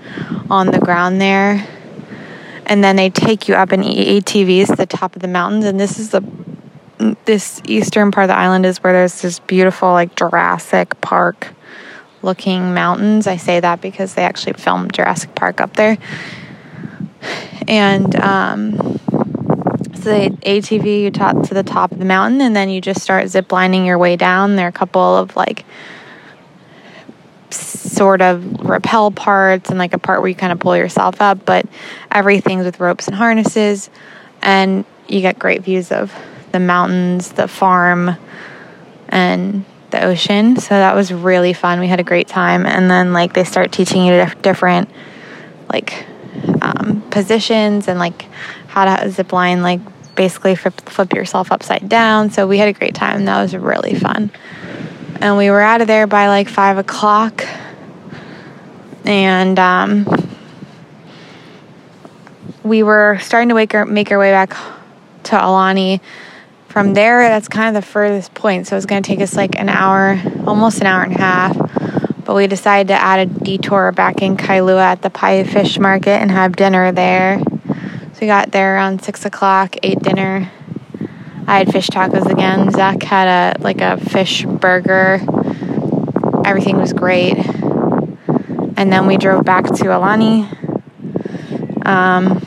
on 0.49 0.67
the 0.67 0.79
ground 0.79 1.19
there 1.19 1.67
and 2.67 2.83
then 2.83 2.97
they 2.97 3.09
take 3.09 3.47
you 3.47 3.55
up 3.55 3.73
in 3.73 3.81
ATVs 3.81 4.67
to 4.67 4.75
the 4.75 4.85
top 4.85 5.15
of 5.15 5.21
the 5.21 5.27
mountains. 5.27 5.65
And 5.65 5.79
this 5.79 5.97
is 5.97 6.11
the 6.11 6.21
this 7.25 7.61
eastern 7.65 8.11
part 8.11 8.25
of 8.25 8.29
the 8.29 8.35
island 8.35 8.65
is 8.65 8.83
where 8.83 8.91
there's 8.91 9.21
this 9.21 9.39
beautiful 9.39 9.91
like 9.91 10.15
Jurassic 10.15 10.99
Park 10.99 11.53
looking 12.21 12.73
mountains. 12.73 13.27
I 13.27 13.37
say 13.37 13.59
that 13.59 13.81
because 13.81 14.13
they 14.13 14.23
actually 14.23 14.53
filmed 14.53 14.93
Jurassic 14.93 15.35
Park 15.35 15.61
up 15.61 15.75
there. 15.75 15.97
And 17.67 18.15
um, 18.17 18.97
so 19.95 20.03
the 20.03 20.37
ATV 20.41 21.01
you 21.01 21.11
top 21.11 21.43
to 21.47 21.53
the 21.53 21.63
top 21.63 21.91
of 21.91 21.99
the 21.99 22.05
mountain, 22.05 22.41
and 22.41 22.55
then 22.55 22.69
you 22.69 22.81
just 22.81 23.01
start 23.01 23.27
zip 23.27 23.51
lining 23.51 23.85
your 23.85 23.97
way 23.97 24.15
down. 24.15 24.55
There 24.55 24.65
are 24.65 24.69
a 24.69 24.73
couple 24.73 25.01
of 25.01 25.35
like 25.35 25.65
sort 27.49 28.21
of 28.21 28.61
rappel 28.61 29.11
parts 29.11 29.69
and 29.69 29.79
like 29.79 29.93
a 29.93 29.97
part 29.97 30.21
where 30.21 30.29
you 30.29 30.35
kind 30.35 30.51
of 30.51 30.59
pull 30.59 30.77
yourself 30.77 31.21
up, 31.21 31.45
but 31.45 31.65
everything's 32.11 32.65
with 32.65 32.79
ropes 32.79 33.07
and 33.07 33.15
harnesses. 33.15 33.89
And 34.41 34.85
you 35.07 35.21
get 35.21 35.39
great 35.39 35.63
views 35.63 35.91
of 35.91 36.13
the 36.51 36.59
mountains, 36.59 37.31
the 37.31 37.47
farm, 37.47 38.15
and 39.09 39.65
the 39.91 40.03
ocean. 40.03 40.57
So 40.57 40.75
that 40.75 40.95
was 40.95 41.11
really 41.11 41.53
fun. 41.53 41.79
We 41.79 41.87
had 41.87 41.99
a 41.99 42.03
great 42.03 42.27
time. 42.27 42.65
And 42.65 42.89
then, 42.89 43.13
like, 43.13 43.33
they 43.33 43.43
start 43.43 43.71
teaching 43.71 44.05
you 44.05 44.25
different, 44.41 44.89
like, 45.71 46.05
um, 46.61 47.03
positions 47.09 47.87
and, 47.87 47.99
like, 47.99 48.25
how 48.67 48.85
to 48.85 49.09
zip 49.11 49.31
line, 49.31 49.61
like, 49.61 49.79
basically 50.15 50.55
flip, 50.55 50.81
flip 50.81 51.13
yourself 51.13 51.51
upside 51.51 51.87
down. 51.87 52.31
So 52.31 52.47
we 52.47 52.57
had 52.57 52.67
a 52.67 52.73
great 52.73 52.95
time. 52.95 53.25
That 53.25 53.41
was 53.41 53.55
really 53.55 53.93
fun. 53.93 54.31
And 55.21 55.37
we 55.37 55.49
were 55.49 55.61
out 55.61 55.81
of 55.81 55.87
there 55.87 56.05
by 56.05 56.27
like 56.27 56.47
five 56.47 56.77
o'clock 56.77 57.43
and 59.05 59.57
um, 59.57 60.05
we 62.61 62.83
were 62.83 63.17
starting 63.21 63.49
to 63.49 63.55
wake 63.55 63.73
our, 63.73 63.85
make 63.85 64.11
our 64.11 64.19
way 64.19 64.31
back 64.31 64.49
to 65.23 65.35
Aulani, 65.35 66.01
from 66.67 66.93
there, 66.93 67.27
that's 67.27 67.47
kind 67.47 67.75
of 67.75 67.83
the 67.83 67.87
furthest 67.87 68.33
point. 68.33 68.67
So 68.67 68.77
it's 68.77 68.85
going 68.85 69.01
to 69.01 69.07
take 69.07 69.21
us 69.21 69.35
like 69.35 69.57
an 69.59 69.69
hour, 69.69 70.21
almost 70.45 70.81
an 70.81 70.87
hour 70.87 71.03
and 71.03 71.15
a 71.15 71.17
half. 71.17 72.25
But 72.25 72.35
we 72.35 72.45
decided 72.47 72.89
to 72.89 72.93
add 72.93 73.19
a 73.19 73.25
detour 73.25 73.91
back 73.93 74.21
in 74.21 74.35
Kailua 74.35 74.81
at 74.81 75.01
the 75.01 75.09
Paia 75.09 75.45
Fish 75.45 75.79
Market 75.79 76.21
and 76.21 76.29
have 76.29 76.55
dinner 76.55 76.91
there. 76.91 77.39
So 77.39 78.21
we 78.21 78.27
got 78.27 78.51
there 78.51 78.75
around 78.75 79.01
six 79.03 79.25
o'clock, 79.25 79.75
ate 79.81 79.99
dinner. 79.99 80.51
I 81.47 81.59
had 81.59 81.71
fish 81.71 81.87
tacos 81.87 82.29
again. 82.29 82.69
Zac 82.71 83.01
had 83.03 83.57
a 83.57 83.61
like 83.61 83.79
a 83.79 83.97
fish 83.97 84.43
burger. 84.43 85.21
Everything 86.45 86.77
was 86.77 86.91
great. 86.91 87.37
And 87.37 88.91
then 88.91 89.07
we 89.07 89.15
drove 89.15 89.45
back 89.45 89.65
to 89.65 89.83
Aulani. 89.85 90.45
Um, 91.85 92.45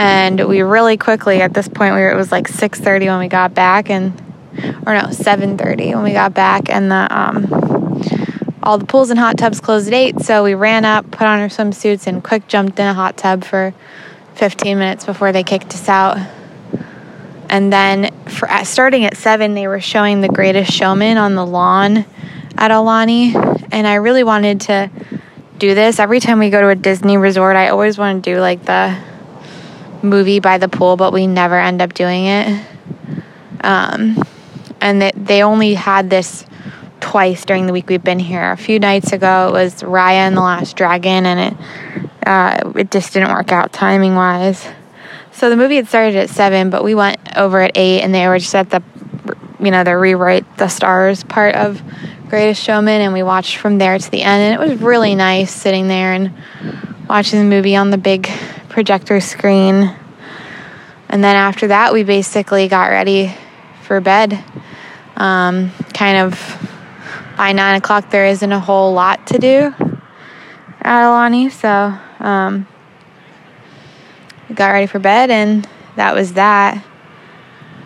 and 0.00 0.48
we 0.48 0.62
really 0.62 0.96
quickly 0.96 1.42
at 1.42 1.52
this 1.52 1.68
point 1.68 1.94
we 1.94 2.00
were, 2.00 2.10
it 2.10 2.16
was 2.16 2.32
like 2.32 2.48
6.30 2.48 3.08
when 3.08 3.18
we 3.18 3.28
got 3.28 3.52
back 3.52 3.90
and 3.90 4.18
or 4.86 4.94
no 4.94 5.02
7.30 5.02 5.94
when 5.94 6.02
we 6.02 6.12
got 6.12 6.32
back 6.32 6.70
and 6.70 6.90
the 6.90 7.06
um, 7.14 7.46
all 8.62 8.78
the 8.78 8.86
pools 8.86 9.10
and 9.10 9.18
hot 9.18 9.36
tubs 9.36 9.60
closed 9.60 9.88
at 9.88 9.92
8 9.92 10.20
so 10.22 10.42
we 10.42 10.54
ran 10.54 10.86
up 10.86 11.10
put 11.10 11.26
on 11.26 11.38
our 11.40 11.48
swimsuits 11.48 12.06
and 12.06 12.24
quick 12.24 12.48
jumped 12.48 12.78
in 12.78 12.86
a 12.86 12.94
hot 12.94 13.18
tub 13.18 13.44
for 13.44 13.74
15 14.36 14.78
minutes 14.78 15.04
before 15.04 15.32
they 15.32 15.42
kicked 15.42 15.74
us 15.74 15.86
out. 15.86 16.16
And 17.50 17.70
then 17.70 18.10
for, 18.24 18.48
starting 18.64 19.04
at 19.04 19.18
7 19.18 19.52
they 19.52 19.68
were 19.68 19.80
showing 19.80 20.22
the 20.22 20.28
greatest 20.28 20.72
showman 20.72 21.18
on 21.18 21.34
the 21.34 21.44
lawn 21.44 22.06
at 22.56 22.70
aulani. 22.70 23.34
And 23.70 23.86
i 23.86 23.96
really 23.96 24.24
wanted 24.24 24.62
to 24.62 24.90
do 25.58 25.74
this. 25.74 25.98
Every 25.98 26.20
time 26.20 26.38
we 26.38 26.48
go 26.48 26.62
to 26.62 26.68
a 26.68 26.74
disney 26.74 27.18
resort 27.18 27.56
i 27.56 27.68
always 27.68 27.98
want 27.98 28.24
to 28.24 28.34
do 28.34 28.40
like 28.40 28.64
the 28.64 28.96
movie 30.02 30.40
by 30.40 30.58
the 30.58 30.68
pool, 30.68 30.96
but 30.96 31.12
we 31.12 31.26
never 31.26 31.58
end 31.58 31.82
up 31.82 31.94
doing 31.94 32.26
it. 32.26 32.66
Um, 33.62 34.22
and 34.80 35.02
that 35.02 35.14
they 35.16 35.42
only 35.42 35.74
had 35.74 36.08
this 36.08 36.46
twice 37.00 37.44
during 37.44 37.66
the 37.66 37.72
week 37.72 37.88
we've 37.88 38.04
been 38.04 38.18
here. 38.18 38.52
A 38.52 38.56
few 38.56 38.78
nights 38.78 39.12
ago, 39.12 39.48
it 39.48 39.52
was 39.52 39.82
Raya 39.82 40.26
and 40.26 40.36
the 40.36 40.42
Last 40.42 40.76
Dragon, 40.76 41.26
and 41.26 41.54
it 41.54 42.10
uh, 42.26 42.72
it 42.76 42.90
just 42.90 43.12
didn't 43.12 43.30
work 43.30 43.52
out 43.52 43.72
timing 43.72 44.14
wise. 44.14 44.66
So 45.32 45.48
the 45.48 45.56
movie 45.56 45.76
had 45.76 45.88
started 45.88 46.16
at 46.16 46.30
seven, 46.30 46.70
but 46.70 46.84
we 46.84 46.94
went 46.94 47.18
over 47.36 47.60
at 47.60 47.72
eight, 47.74 48.02
and 48.02 48.14
they 48.14 48.26
were 48.28 48.38
just 48.38 48.54
at 48.54 48.70
the 48.70 48.82
you 49.58 49.70
know 49.70 49.84
the 49.84 49.96
rewrite 49.96 50.56
the 50.58 50.68
stars 50.68 51.24
part 51.24 51.54
of 51.54 51.82
Greatest 52.28 52.62
Showman, 52.62 53.00
and 53.00 53.12
we 53.12 53.22
watched 53.22 53.56
from 53.56 53.78
there 53.78 53.98
to 53.98 54.10
the 54.10 54.22
end, 54.22 54.42
and 54.42 54.62
it 54.62 54.70
was 54.70 54.80
really 54.80 55.14
nice 55.14 55.52
sitting 55.52 55.88
there 55.88 56.12
and 56.12 56.32
watching 57.10 57.40
the 57.40 57.44
movie 57.44 57.74
on 57.74 57.90
the 57.90 57.98
big 57.98 58.30
projector 58.68 59.18
screen. 59.18 59.92
And 61.08 61.24
then 61.24 61.34
after 61.34 61.66
that, 61.66 61.92
we 61.92 62.04
basically 62.04 62.68
got 62.68 62.86
ready 62.90 63.34
for 63.82 64.00
bed. 64.00 64.40
Um, 65.16 65.72
kind 65.92 66.18
of 66.18 66.38
by 67.36 67.50
nine 67.50 67.74
o'clock, 67.74 68.10
there 68.10 68.26
isn't 68.26 68.52
a 68.52 68.60
whole 68.60 68.92
lot 68.92 69.26
to 69.26 69.38
do 69.38 69.74
at 70.82 71.02
Aulani, 71.02 71.50
so 71.50 71.98
um, 72.24 72.68
we 74.48 74.54
got 74.54 74.68
ready 74.68 74.86
for 74.86 75.00
bed, 75.00 75.32
and 75.32 75.68
that 75.96 76.14
was 76.14 76.34
that. 76.34 76.80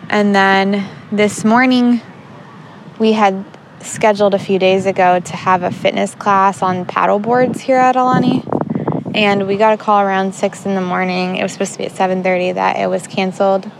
And 0.07 0.35
then 0.35 0.87
this 1.11 1.43
morning, 1.43 1.99
we 2.99 3.13
had 3.13 3.43
scheduled 3.79 4.35
a 4.35 4.39
few 4.39 4.59
days 4.59 4.85
ago 4.85 5.19
to 5.19 5.35
have 5.35 5.63
a 5.63 5.71
fitness 5.71 6.13
class 6.13 6.61
on 6.61 6.85
paddle 6.85 7.17
boards 7.17 7.59
here 7.59 7.77
at 7.77 7.95
Aulani 7.95 8.54
and 9.15 9.47
we 9.47 9.55
got 9.55 9.73
a 9.73 9.77
call 9.77 10.01
around 10.01 10.35
six 10.35 10.65
in 10.65 10.75
the 10.75 10.81
morning. 10.81 11.37
It 11.37 11.43
was 11.43 11.53
supposed 11.53 11.71
to 11.71 11.77
be 11.77 11.85
at 11.85 11.93
seven 11.93 12.21
thirty 12.21 12.51
that 12.51 12.77
it 12.77 12.87
was 12.87 13.07
canceled. 13.07 13.71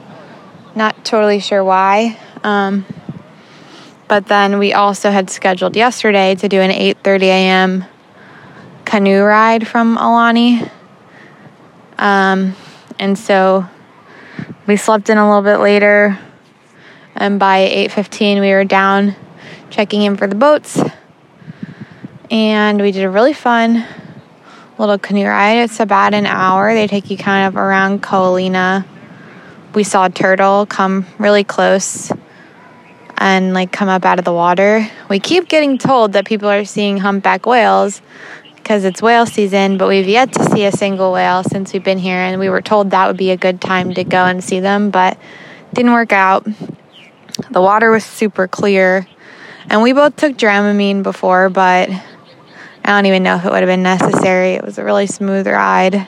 Not 0.76 1.04
totally 1.04 1.42
sure 1.42 1.64
why. 1.64 2.18
Um, 2.42 2.86
but 4.08 4.28
then 4.28 4.60
we 4.60 4.72
also 4.72 5.12
had 5.12 5.30
scheduled 5.30 5.76
yesterday 5.76 6.36
to 6.36 6.48
do 6.48 6.62
an 6.62 6.72
eight 6.72 7.00
thirty 7.04 7.28
a.m. 7.28 7.84
canoe 8.86 9.22
ride 9.22 9.68
from 9.68 9.98
Aulani. 9.98 10.72
Um, 11.98 12.56
and 12.98 13.20
so 13.20 13.66
we 14.68 14.78
slept 14.78 15.10
in 15.10 15.18
a 15.18 15.28
little 15.28 15.44
bit 15.44 15.58
later, 15.58 16.18
and 17.14 17.40
by 17.40 17.58
eight 17.58 17.92
fifteen 17.92 18.40
we 18.40 18.52
were 18.52 18.64
down 18.64 19.16
checking 19.70 20.02
in 20.04 20.16
for 20.16 20.28
the 20.28 20.36
boats, 20.36 20.82
and 22.32 22.82
we 22.82 22.92
did 22.94 23.04
a 23.04 23.10
really 23.10 23.34
fun 23.34 23.86
little 24.78 24.98
canoe 24.98 25.26
ride. 25.26 25.58
It's 25.58 25.80
about 25.80 26.14
an 26.14 26.26
hour. 26.26 26.74
They 26.74 26.88
take 26.88 27.10
you 27.10 27.18
kind 27.18 27.48
of 27.48 27.56
around 27.56 28.02
Ko 28.02 28.34
Olina. 28.34 28.86
We 29.74 29.84
saw 29.84 30.06
a 30.06 30.10
turtle 30.10 30.66
come 30.66 31.06
really 31.18 31.44
close 31.44 32.12
and 33.18 33.54
like 33.54 33.72
come 33.72 33.90
up 33.90 34.06
out 34.06 34.20
of 34.20 34.26
the 34.26 34.34
water. 34.34 34.90
We 35.10 35.20
keep 35.20 35.48
getting 35.48 35.78
told 35.78 36.14
that 36.14 36.26
people 36.26 36.50
are 36.50 36.66
seeing 36.66 36.98
humpback 36.98 37.46
whales 37.46 38.02
because 38.56 38.84
it's 38.84 39.02
whale 39.02 39.26
season, 39.26 39.78
but 39.78 39.88
we've 39.88 40.08
yet 40.08 40.34
to 40.34 40.44
see 40.46 40.66
a 40.66 40.72
single 40.72 41.12
whale 41.12 41.44
since 41.44 41.72
we've 41.72 41.84
been 41.84 42.00
here 42.00 42.18
and 42.18 42.40
we 42.40 42.50
were 42.50 42.62
told 42.62 42.92
that 42.92 43.08
would 43.08 43.18
be 43.18 43.32
a 43.32 43.38
good 43.38 43.62
time 43.62 43.94
to 43.94 44.04
go 44.04 44.26
and 44.26 44.44
see 44.44 44.60
them, 44.60 44.90
but 44.90 45.18
didn't 45.74 45.92
work 45.92 46.12
out. 46.12 46.46
The 47.52 47.62
water 47.62 47.92
was 47.92 48.04
super 48.04 48.48
clear. 48.48 49.08
And 49.70 49.82
we 49.82 49.94
both 49.94 50.16
took 50.16 50.38
Dramamine 50.38 51.04
before, 51.04 51.50
but 51.50 51.90
I 52.86 52.90
don't 52.90 53.08
even 53.08 53.24
know 53.24 53.36
if 53.38 53.44
it 53.44 53.52
would 53.52 53.62
have 53.62 53.68
been 53.68 53.82
necessary. 53.82 54.52
It 54.52 54.64
was 54.64 54.78
a 54.78 54.84
really 54.84 55.08
smooth 55.08 55.48
ride. 55.48 56.08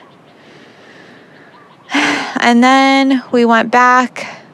And 2.40 2.62
then 2.62 3.24
we 3.32 3.44
went 3.44 3.72
back. 3.72 4.44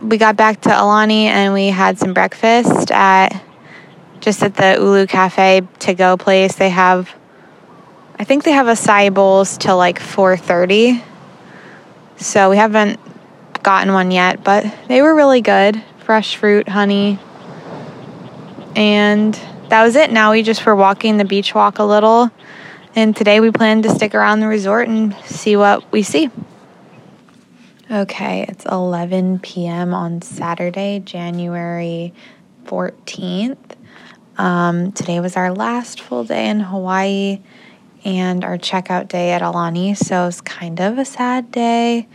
We 0.00 0.18
got 0.18 0.36
back 0.36 0.60
to 0.62 0.70
Aulani 0.70 1.26
and 1.26 1.54
we 1.54 1.68
had 1.68 1.96
some 1.96 2.12
breakfast 2.12 2.90
at 2.90 3.40
just 4.18 4.42
at 4.42 4.56
the 4.56 4.74
Ulu 4.78 5.06
Cafe 5.06 5.62
to 5.78 5.94
go 5.94 6.16
place. 6.16 6.56
They 6.56 6.70
have 6.70 7.14
I 8.18 8.24
think 8.24 8.42
they 8.42 8.52
have 8.52 8.66
acai 8.66 9.14
bowls 9.14 9.56
till 9.58 9.76
like 9.76 10.00
4:30. 10.00 11.00
So 12.16 12.50
we 12.50 12.56
haven't 12.56 12.98
gotten 13.62 13.92
one 13.92 14.10
yet, 14.10 14.42
but 14.42 14.66
they 14.88 15.02
were 15.02 15.14
really 15.14 15.40
good. 15.40 15.80
Fresh 16.04 16.36
fruit, 16.36 16.68
honey. 16.68 17.20
And 18.74 19.38
that 19.70 19.82
was 19.82 19.96
it. 19.96 20.12
Now 20.12 20.32
we 20.32 20.42
just 20.42 20.64
were 20.66 20.76
walking 20.76 21.16
the 21.16 21.24
beach 21.24 21.54
walk 21.54 21.78
a 21.78 21.84
little. 21.84 22.30
And 22.94 23.16
today 23.16 23.40
we 23.40 23.52
plan 23.52 23.82
to 23.82 23.90
stick 23.90 24.14
around 24.14 24.40
the 24.40 24.48
resort 24.48 24.88
and 24.88 25.14
see 25.24 25.56
what 25.56 25.90
we 25.92 26.02
see. 26.02 26.28
Okay, 27.90 28.44
it's 28.48 28.66
11 28.66 29.40
p.m. 29.40 29.94
on 29.94 30.22
Saturday, 30.22 31.00
January 31.00 32.12
14th. 32.64 33.56
Um, 34.38 34.92
today 34.92 35.20
was 35.20 35.36
our 35.36 35.52
last 35.52 36.00
full 36.00 36.24
day 36.24 36.48
in 36.48 36.60
Hawaii 36.60 37.40
and 38.04 38.44
our 38.44 38.58
checkout 38.58 39.08
day 39.08 39.32
at 39.32 39.42
Aulani, 39.42 39.96
so 39.96 40.26
it's 40.26 40.40
kind 40.40 40.80
of 40.80 40.98
a 40.98 41.04
sad 41.04 41.52
day. 41.52 42.08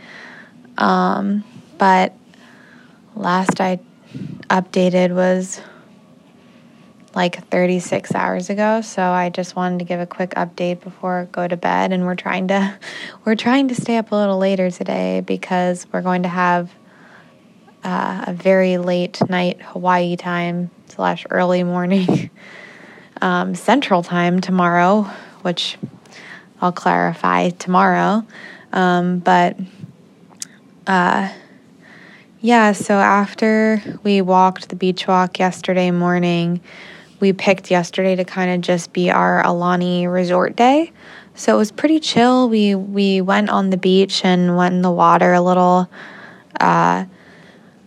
Um, 0.76 1.44
but 1.78 2.14
last 3.14 3.60
I 3.60 3.80
updated 4.50 5.14
was 5.14 5.60
like 7.16 7.48
36 7.48 8.14
hours 8.14 8.50
ago 8.50 8.82
so 8.82 9.02
i 9.02 9.30
just 9.30 9.56
wanted 9.56 9.78
to 9.78 9.86
give 9.86 9.98
a 9.98 10.06
quick 10.06 10.30
update 10.32 10.80
before 10.82 11.20
I 11.20 11.24
go 11.24 11.48
to 11.48 11.56
bed 11.56 11.90
and 11.92 12.04
we're 12.04 12.14
trying 12.14 12.48
to 12.48 12.78
we're 13.24 13.34
trying 13.34 13.68
to 13.68 13.74
stay 13.74 13.96
up 13.96 14.12
a 14.12 14.14
little 14.14 14.36
later 14.36 14.70
today 14.70 15.22
because 15.22 15.86
we're 15.92 16.02
going 16.02 16.24
to 16.24 16.28
have 16.28 16.70
uh, 17.82 18.24
a 18.26 18.32
very 18.34 18.76
late 18.76 19.18
night 19.30 19.62
hawaii 19.62 20.16
time 20.16 20.70
slash 20.88 21.24
early 21.30 21.62
morning 21.64 22.30
um, 23.22 23.54
central 23.54 24.02
time 24.02 24.42
tomorrow 24.42 25.02
which 25.40 25.78
i'll 26.60 26.72
clarify 26.72 27.48
tomorrow. 27.48 28.26
Um, 28.74 29.20
but 29.20 29.56
uh, 30.86 31.32
yeah 32.40 32.72
so 32.72 32.94
after 32.94 33.82
we 34.02 34.20
walked 34.20 34.68
the 34.68 34.76
beach 34.76 35.06
walk 35.08 35.38
yesterday 35.38 35.90
morning 35.90 36.60
we 37.20 37.32
picked 37.32 37.70
yesterday 37.70 38.16
to 38.16 38.24
kind 38.24 38.50
of 38.50 38.60
just 38.60 38.92
be 38.92 39.10
our 39.10 39.42
Aulani 39.42 40.10
resort 40.10 40.56
day. 40.56 40.92
So 41.34 41.54
it 41.54 41.58
was 41.58 41.70
pretty 41.70 42.00
chill. 42.00 42.48
We 42.48 42.74
we 42.74 43.20
went 43.20 43.50
on 43.50 43.70
the 43.70 43.76
beach 43.76 44.24
and 44.24 44.56
went 44.56 44.74
in 44.74 44.82
the 44.82 44.90
water 44.90 45.32
a 45.32 45.40
little. 45.40 45.90
Uh, 46.58 47.04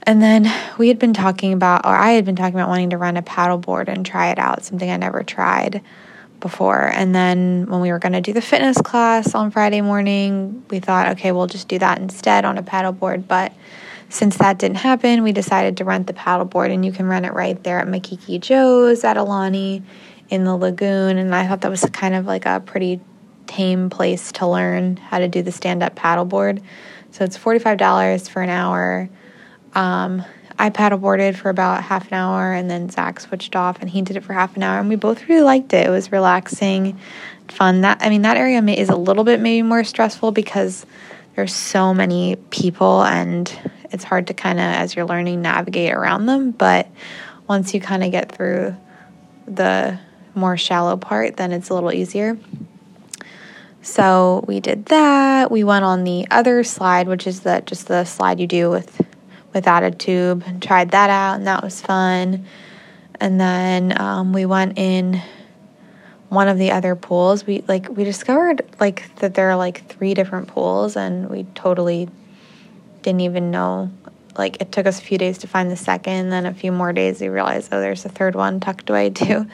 and 0.04 0.22
then 0.22 0.52
we 0.78 0.88
had 0.88 0.98
been 0.98 1.14
talking 1.14 1.54
about, 1.54 1.86
or 1.86 1.96
I 1.96 2.12
had 2.12 2.26
been 2.26 2.36
talking 2.36 2.56
about 2.56 2.70
wanting 2.70 2.92
to 2.92 2.98
rent 2.98 3.18
a 3.18 3.22
paddleboard 3.22 3.88
and 3.88 4.06
try 4.06 4.30
it 4.30 4.40
out, 4.40 4.64
something 4.64 4.90
I 4.90 4.98
never 4.98 5.24
tried 5.24 5.84
before. 6.40 6.88
And 6.88 7.14
then 7.14 7.66
when 7.68 7.82
we 7.82 7.92
were 7.92 8.00
going 8.00 8.14
to 8.14 8.22
do 8.22 8.34
the 8.34 8.42
fitness 8.42 8.80
class 8.82 9.36
on 9.36 9.52
Friday 9.52 9.82
morning, 9.82 10.64
we 10.70 10.80
thought, 10.80 11.10
okay, 11.10 11.32
we'll 11.32 11.48
just 11.48 11.68
do 11.68 11.78
that 11.80 12.00
instead 12.00 12.46
on 12.46 12.58
a 12.58 12.64
paddleboard. 12.64 13.28
But 13.28 13.54
since 14.10 14.38
that 14.38 14.58
didn't 14.58 14.78
happen, 14.78 15.24
we 15.24 15.32
decided 15.32 15.78
to 15.78 15.86
rent 15.86 16.08
the 16.08 16.14
paddleboard, 16.14 16.74
and 16.74 16.84
you 16.84 16.92
can 16.92 17.08
rent 17.08 17.26
it 17.26 17.34
right 17.34 17.62
there 17.64 17.80
at 17.80 17.88
Makiki 17.88 18.40
Joe's 18.40 19.04
at 19.04 19.18
Aulani 19.18 19.84
in 20.30 20.44
the 20.44 20.56
lagoon. 20.56 21.18
And 21.18 21.34
I 21.34 21.48
thought 21.48 21.62
that 21.62 21.72
was 21.72 21.86
kind 21.86 22.16
of 22.16 22.26
like 22.26 22.46
a 22.46 22.60
pretty 22.60 23.00
tame 23.46 23.90
place 23.90 24.32
to 24.34 24.48
learn 24.48 24.98
how 24.98 25.20
to 25.20 25.28
do 25.28 25.42
the 25.42 25.52
stand 25.52 25.84
up 25.84 25.96
paddleboard. 25.96 26.62
So 27.12 27.24
it's 27.24 27.38
$45 27.38 28.30
for 28.30 28.42
an 28.42 28.50
hour. 28.50 29.10
Um, 29.74 30.24
I 30.58 30.70
paddleboarded 30.70 31.36
for 31.36 31.50
about 31.50 31.84
half 31.84 32.08
an 32.08 32.16
hour 32.16 32.52
and 32.52 32.70
then 32.70 32.90
Zac 32.90 33.20
switched 33.20 33.56
off 33.56 33.80
and 33.80 33.90
he 33.90 34.02
did 34.02 34.18
it 34.18 34.24
for 34.24 34.34
half 34.34 34.56
an 34.58 34.64
hour 34.64 34.80
and 34.80 34.90
we 34.90 34.98
both 34.98 35.28
really 35.30 35.42
liked 35.42 35.74
it. 35.74 35.88
It 35.88 35.90
was 35.90 36.12
relaxing, 36.12 37.00
fun. 37.48 37.82
That 37.82 38.00
I 38.02 38.10
mean 38.10 38.24
that 38.24 38.36
area 38.36 38.62
is 38.62 38.90
a 38.90 38.96
little 38.96 39.24
bit 39.24 39.40
maybe 39.40 39.62
more 39.62 39.86
stressful 39.86 40.34
because 40.34 40.86
there's 41.36 41.56
so 41.56 41.94
many 41.94 42.36
people 42.50 43.04
and 43.04 43.48
it's 43.92 44.04
hard 44.04 44.28
to 44.28 44.34
kind 44.34 44.60
of 44.60 44.66
as 44.66 44.96
you're 44.96 45.06
learning 45.06 45.42
navigate 45.42 45.94
around 45.94 46.26
them, 46.26 46.52
but 46.52 46.88
once 47.48 47.74
you 47.74 47.82
kind 47.82 48.04
of 48.04 48.12
get 48.12 48.32
through 48.32 48.76
the 49.48 50.00
more 50.36 50.58
shallow 50.58 50.96
part, 50.98 51.38
then 51.38 51.52
it's 51.52 51.70
a 51.70 51.74
little 51.74 51.92
easier. 51.92 52.38
So 53.82 54.44
we 54.48 54.60
did 54.60 54.86
that. 54.86 55.50
We 55.50 55.64
went 55.64 55.86
on 55.86 56.04
the 56.04 56.28
other 56.30 56.64
slide, 56.64 57.08
which 57.08 57.26
is 57.26 57.42
the 57.42 57.64
just 57.66 57.88
the 57.88 58.04
slide 58.04 58.40
you 58.40 58.48
do 58.48 58.70
with 58.70 59.02
without 59.54 59.84
a 59.84 59.92
tube, 59.92 60.44
and 60.46 60.62
tried 60.62 60.92
that 60.92 61.10
out, 61.10 61.36
and 61.36 61.48
that 61.48 61.64
was 61.64 61.82
fun. 61.82 62.46
And 63.20 63.40
then 63.40 64.00
um, 64.00 64.32
we 64.32 64.46
went 64.46 64.78
in 64.78 65.22
one 66.30 66.48
of 66.48 66.58
the 66.58 66.72
other 66.72 66.96
pools. 66.96 67.48
We 67.48 67.64
like 67.68 67.90
we 67.90 68.04
discovered 68.04 68.62
like 68.80 69.16
that 69.16 69.34
there 69.34 69.50
are 69.50 69.56
like 69.56 69.88
three 69.88 70.14
different 70.14 70.50
pools, 70.50 70.96
and 70.96 71.30
we 71.30 71.46
totally 71.56 72.10
didn't 73.02 73.22
even 73.22 73.52
know. 73.52 73.92
Like 74.38 74.62
it 74.62 74.72
took 74.72 74.86
us 74.86 75.00
a 75.00 75.02
few 75.02 75.18
days 75.18 75.40
to 75.40 75.48
find 75.48 75.70
the 75.70 75.76
second, 75.76 76.30
then 76.30 76.46
a 76.46 76.54
few 76.54 76.72
more 76.72 76.94
days 76.94 77.20
we 77.20 77.28
realized 77.28 77.74
oh 77.74 77.80
there's 77.80 78.06
a 78.06 78.10
third 78.10 78.36
one 78.36 78.60
tucked 78.60 78.90
away 78.90 79.10
too. 79.22 79.48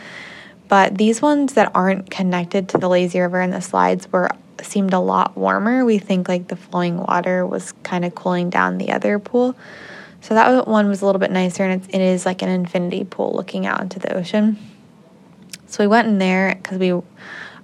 But 0.68 0.98
these 0.98 1.22
ones 1.22 1.54
that 1.54 1.72
aren't 1.76 2.10
connected 2.10 2.70
to 2.70 2.78
the 2.78 2.90
lazy 2.90 3.20
river 3.20 3.40
and 3.40 3.54
the 3.54 3.62
slides 3.62 4.12
were 4.12 4.30
seemed 4.62 4.94
a 4.94 5.00
lot 5.00 5.38
warmer. 5.38 5.86
We 5.86 6.00
think 6.00 6.28
like 6.28 6.48
the 6.48 6.56
flowing 6.56 6.98
water 6.98 7.46
was 7.46 7.74
kind 7.84 8.06
of 8.06 8.16
cooling 8.16 8.50
down 8.50 8.78
the 8.78 8.92
other 8.92 9.20
pool. 9.20 9.56
So 10.22 10.34
that 10.34 10.68
one 10.68 10.88
was 10.88 11.02
a 11.02 11.06
little 11.06 11.20
bit 11.20 11.30
nicer 11.30 11.64
and 11.64 11.84
it's, 11.84 11.94
it 11.94 12.02
is 12.02 12.26
like 12.26 12.42
an 12.42 12.50
infinity 12.50 13.04
pool 13.04 13.34
looking 13.36 13.68
out 13.68 13.82
into 13.82 14.00
the 14.00 14.16
ocean. 14.16 14.58
So 15.68 15.84
we 15.84 15.88
went 15.88 16.08
in 16.08 16.18
there 16.18 16.56
because 16.56 16.78
we 16.78 17.00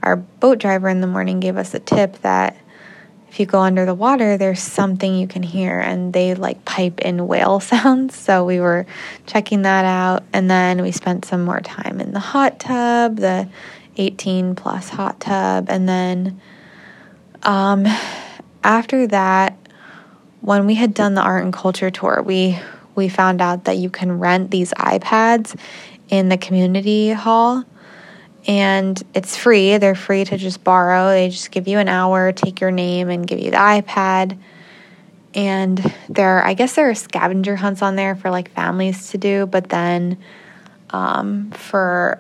our 0.04 0.16
boat 0.16 0.58
driver 0.58 0.90
in 0.90 1.02
the 1.02 1.08
morning 1.08 1.40
gave 1.40 1.58
us 1.58 1.74
a 1.74 1.80
tip 1.80 2.18
that 2.22 2.58
if 3.32 3.40
you 3.40 3.46
go 3.46 3.62
under 3.62 3.86
the 3.86 3.96
water, 3.96 4.36
there's 4.36 4.60
something 4.60 5.16
you 5.16 5.26
can 5.26 5.42
hear, 5.42 5.80
and 5.80 6.12
they 6.12 6.36
like 6.36 6.66
pipe 6.66 7.00
in 7.00 7.28
whale 7.28 7.60
sounds. 7.62 8.14
So 8.14 8.44
we 8.44 8.60
were 8.60 8.86
checking 9.26 9.62
that 9.62 9.86
out, 9.86 10.24
and 10.34 10.52
then 10.52 10.82
we 10.82 10.92
spent 10.92 11.24
some 11.24 11.46
more 11.46 11.62
time 11.62 12.02
in 12.02 12.12
the 12.12 12.20
hot 12.20 12.60
tub, 12.60 13.16
the 13.16 13.48
18 13.96 14.56
plus 14.56 14.90
hot 14.90 15.22
tub, 15.22 15.68
and 15.70 15.88
then 15.88 16.42
um, 17.44 17.88
after 18.66 19.08
that, 19.08 19.58
when 20.42 20.66
we 20.66 20.76
had 20.76 20.94
done 20.94 21.14
the 21.14 21.22
art 21.22 21.46
and 21.46 21.54
culture 21.54 21.90
tour, 21.90 22.22
we 22.22 22.60
we 22.96 23.08
found 23.08 23.42
out 23.42 23.64
that 23.64 23.78
you 23.78 23.90
can 23.90 24.20
rent 24.20 24.52
these 24.52 24.74
iPads 24.74 25.58
in 26.10 26.28
the 26.28 26.38
community 26.38 27.12
hall 27.12 27.64
and 28.48 29.02
it's 29.14 29.38
free. 29.38 29.78
They're 29.78 29.96
free 29.96 30.26
to 30.26 30.38
just 30.38 30.64
borrow. 30.64 31.10
They 31.10 31.30
just 31.30 31.52
give 31.52 31.68
you 31.68 31.80
an 31.80 31.88
hour, 31.88 32.32
take 32.32 32.62
your 32.62 32.72
name, 32.72 33.10
and 33.10 33.28
give 33.28 33.40
you 33.40 33.52
the 33.52 33.58
iPad. 33.58 34.38
And 35.34 35.94
there, 36.10 36.44
I 36.44 36.54
guess 36.54 36.76
there 36.76 36.90
are 36.90 36.96
scavenger 36.96 37.56
hunts 37.56 37.82
on 37.82 37.96
there 37.96 38.16
for 38.16 38.30
like 38.30 38.52
families 38.52 39.12
to 39.12 39.18
do, 39.18 39.46
but 39.46 39.70
then 39.70 40.18
um, 40.90 41.52
for 41.52 42.20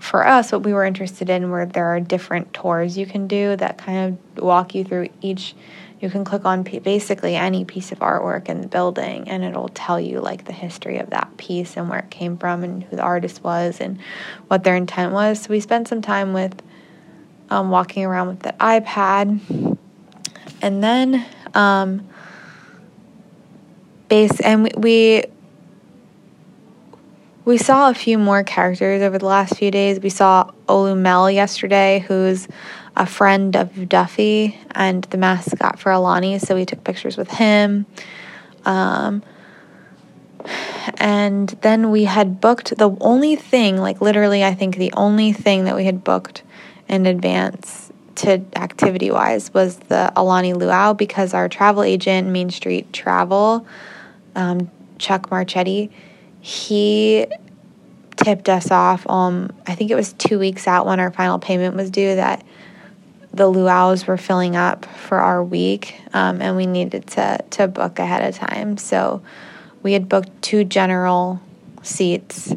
for 0.00 0.26
us, 0.26 0.52
what 0.52 0.62
we 0.62 0.74
were 0.74 0.84
interested 0.84 1.30
in 1.30 1.50
were 1.50 1.64
there 1.64 1.86
are 1.86 2.00
different 2.00 2.52
tours 2.52 2.98
you 2.98 3.06
can 3.06 3.26
do 3.26 3.56
that 3.56 3.78
kind 3.78 4.18
of 4.36 4.42
walk 4.44 4.74
you 4.74 4.84
through 4.84 5.08
each 5.22 5.54
you 6.00 6.10
can 6.10 6.24
click 6.24 6.44
on 6.44 6.62
basically 6.62 7.36
any 7.36 7.64
piece 7.64 7.90
of 7.90 8.00
artwork 8.00 8.48
in 8.48 8.60
the 8.60 8.68
building 8.68 9.28
and 9.28 9.42
it'll 9.42 9.70
tell 9.70 9.98
you 9.98 10.20
like 10.20 10.44
the 10.44 10.52
history 10.52 10.98
of 10.98 11.10
that 11.10 11.36
piece 11.38 11.76
and 11.76 11.88
where 11.88 12.00
it 12.00 12.10
came 12.10 12.36
from 12.36 12.62
and 12.62 12.84
who 12.84 12.96
the 12.96 13.02
artist 13.02 13.42
was 13.42 13.80
and 13.80 13.98
what 14.48 14.62
their 14.62 14.76
intent 14.76 15.12
was. 15.12 15.42
So 15.42 15.50
we 15.50 15.60
spent 15.60 15.88
some 15.88 16.02
time 16.02 16.34
with 16.34 16.60
um, 17.48 17.70
walking 17.70 18.04
around 18.04 18.28
with 18.28 18.40
that 18.40 18.58
iPad 18.58 19.78
and 20.60 20.82
then 20.82 21.24
um, 21.54 22.06
base 24.08 24.38
and 24.40 24.70
we 24.76 25.24
we 27.46 27.56
saw 27.56 27.88
a 27.88 27.94
few 27.94 28.18
more 28.18 28.42
characters 28.42 29.02
over 29.02 29.18
the 29.18 29.26
last 29.26 29.56
few 29.56 29.70
days. 29.70 30.00
We 30.00 30.08
saw 30.10 30.50
Olu 30.68 30.98
Mel 30.98 31.30
yesterday, 31.30 32.04
who's 32.08 32.48
a 32.96 33.06
friend 33.06 33.54
of 33.56 33.88
Duffy 33.88 34.58
and 34.70 35.04
the 35.04 35.18
mascot 35.18 35.78
for 35.78 35.92
Aulani, 35.92 36.40
so 36.40 36.54
we 36.54 36.64
took 36.64 36.82
pictures 36.82 37.16
with 37.16 37.30
him. 37.30 37.86
Um, 38.64 39.22
and 40.98 41.48
then 41.60 41.90
we 41.90 42.04
had 42.04 42.40
booked 42.40 42.76
the 42.78 42.96
only 43.00 43.36
thing, 43.36 43.76
like 43.76 44.00
literally, 44.00 44.44
I 44.44 44.54
think 44.54 44.76
the 44.76 44.92
only 44.94 45.32
thing 45.32 45.64
that 45.64 45.76
we 45.76 45.84
had 45.84 46.04
booked 46.04 46.42
in 46.88 47.06
advance 47.06 47.92
to 48.16 48.42
activity 48.54 49.10
wise 49.10 49.52
was 49.52 49.76
the 49.76 50.10
Aulani 50.16 50.56
Luau 50.56 50.94
because 50.94 51.34
our 51.34 51.48
travel 51.48 51.82
agent, 51.82 52.28
Main 52.28 52.50
Street 52.50 52.92
Travel, 52.92 53.66
um, 54.34 54.70
Chuck 54.98 55.30
Marchetti, 55.30 55.90
he 56.40 57.26
tipped 58.16 58.48
us 58.48 58.70
off. 58.70 59.08
Um, 59.10 59.50
I 59.66 59.74
think 59.74 59.90
it 59.90 59.96
was 59.96 60.14
two 60.14 60.38
weeks 60.38 60.66
out 60.66 60.86
when 60.86 61.00
our 61.00 61.10
final 61.10 61.38
payment 61.38 61.76
was 61.76 61.90
due 61.90 62.14
that 62.16 62.44
the 63.36 63.46
luau's 63.46 64.06
were 64.06 64.16
filling 64.16 64.56
up 64.56 64.86
for 64.86 65.18
our 65.18 65.44
week, 65.44 66.00
um, 66.14 66.40
and 66.40 66.56
we 66.56 66.66
needed 66.66 67.06
to 67.08 67.38
to 67.50 67.68
book 67.68 67.98
ahead 67.98 68.26
of 68.26 68.34
time. 68.34 68.78
So 68.78 69.22
we 69.82 69.92
had 69.92 70.08
booked 70.08 70.42
two 70.42 70.64
general 70.64 71.40
seats 71.82 72.54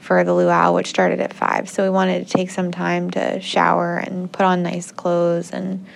for 0.00 0.24
the 0.24 0.34
luau, 0.34 0.72
which 0.72 0.88
started 0.88 1.20
at 1.20 1.32
five. 1.32 1.68
So 1.68 1.84
we 1.84 1.90
wanted 1.90 2.26
to 2.26 2.36
take 2.36 2.50
some 2.50 2.72
time 2.72 3.10
to 3.12 3.40
shower 3.40 3.98
and 3.98 4.32
put 4.32 4.44
on 4.44 4.62
nice 4.62 4.90
clothes 4.90 5.52
and 5.52 5.86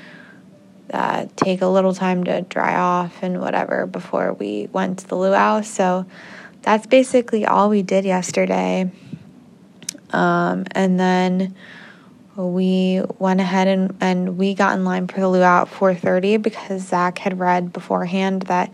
uh, 0.93 1.27
take 1.37 1.63
a 1.63 1.67
little 1.67 1.95
time 1.95 2.23
to 2.25 2.43
dry 2.43 2.77
off 2.77 3.23
and 3.23 3.41
whatever 3.41 3.87
before 3.87 4.35
we 4.35 4.69
went 4.71 5.01
to 5.01 5.09
the 5.09 5.17
luau. 5.17 5.63
So 5.63 6.07
that's 6.63 6.87
basically 6.87 7.47
all 7.47 7.69
we 7.69 7.83
did 7.83 8.05
yesterday. 8.05 8.91
Um, 10.11 10.67
and 10.71 11.01
then 11.01 11.57
we 12.37 13.03
went 13.19 13.41
ahead 13.41 13.67
and, 13.67 13.97
and 14.01 14.37
we 14.37 14.55
got 14.55 14.77
in 14.77 14.85
line 14.85 15.07
for 15.07 15.21
the 15.21 15.29
luau 15.29 15.63
at 15.63 15.69
4.30 15.69 16.41
because 16.43 16.83
zac 16.83 17.19
had 17.19 17.39
read 17.39 17.73
beforehand 17.73 18.43
that 18.43 18.71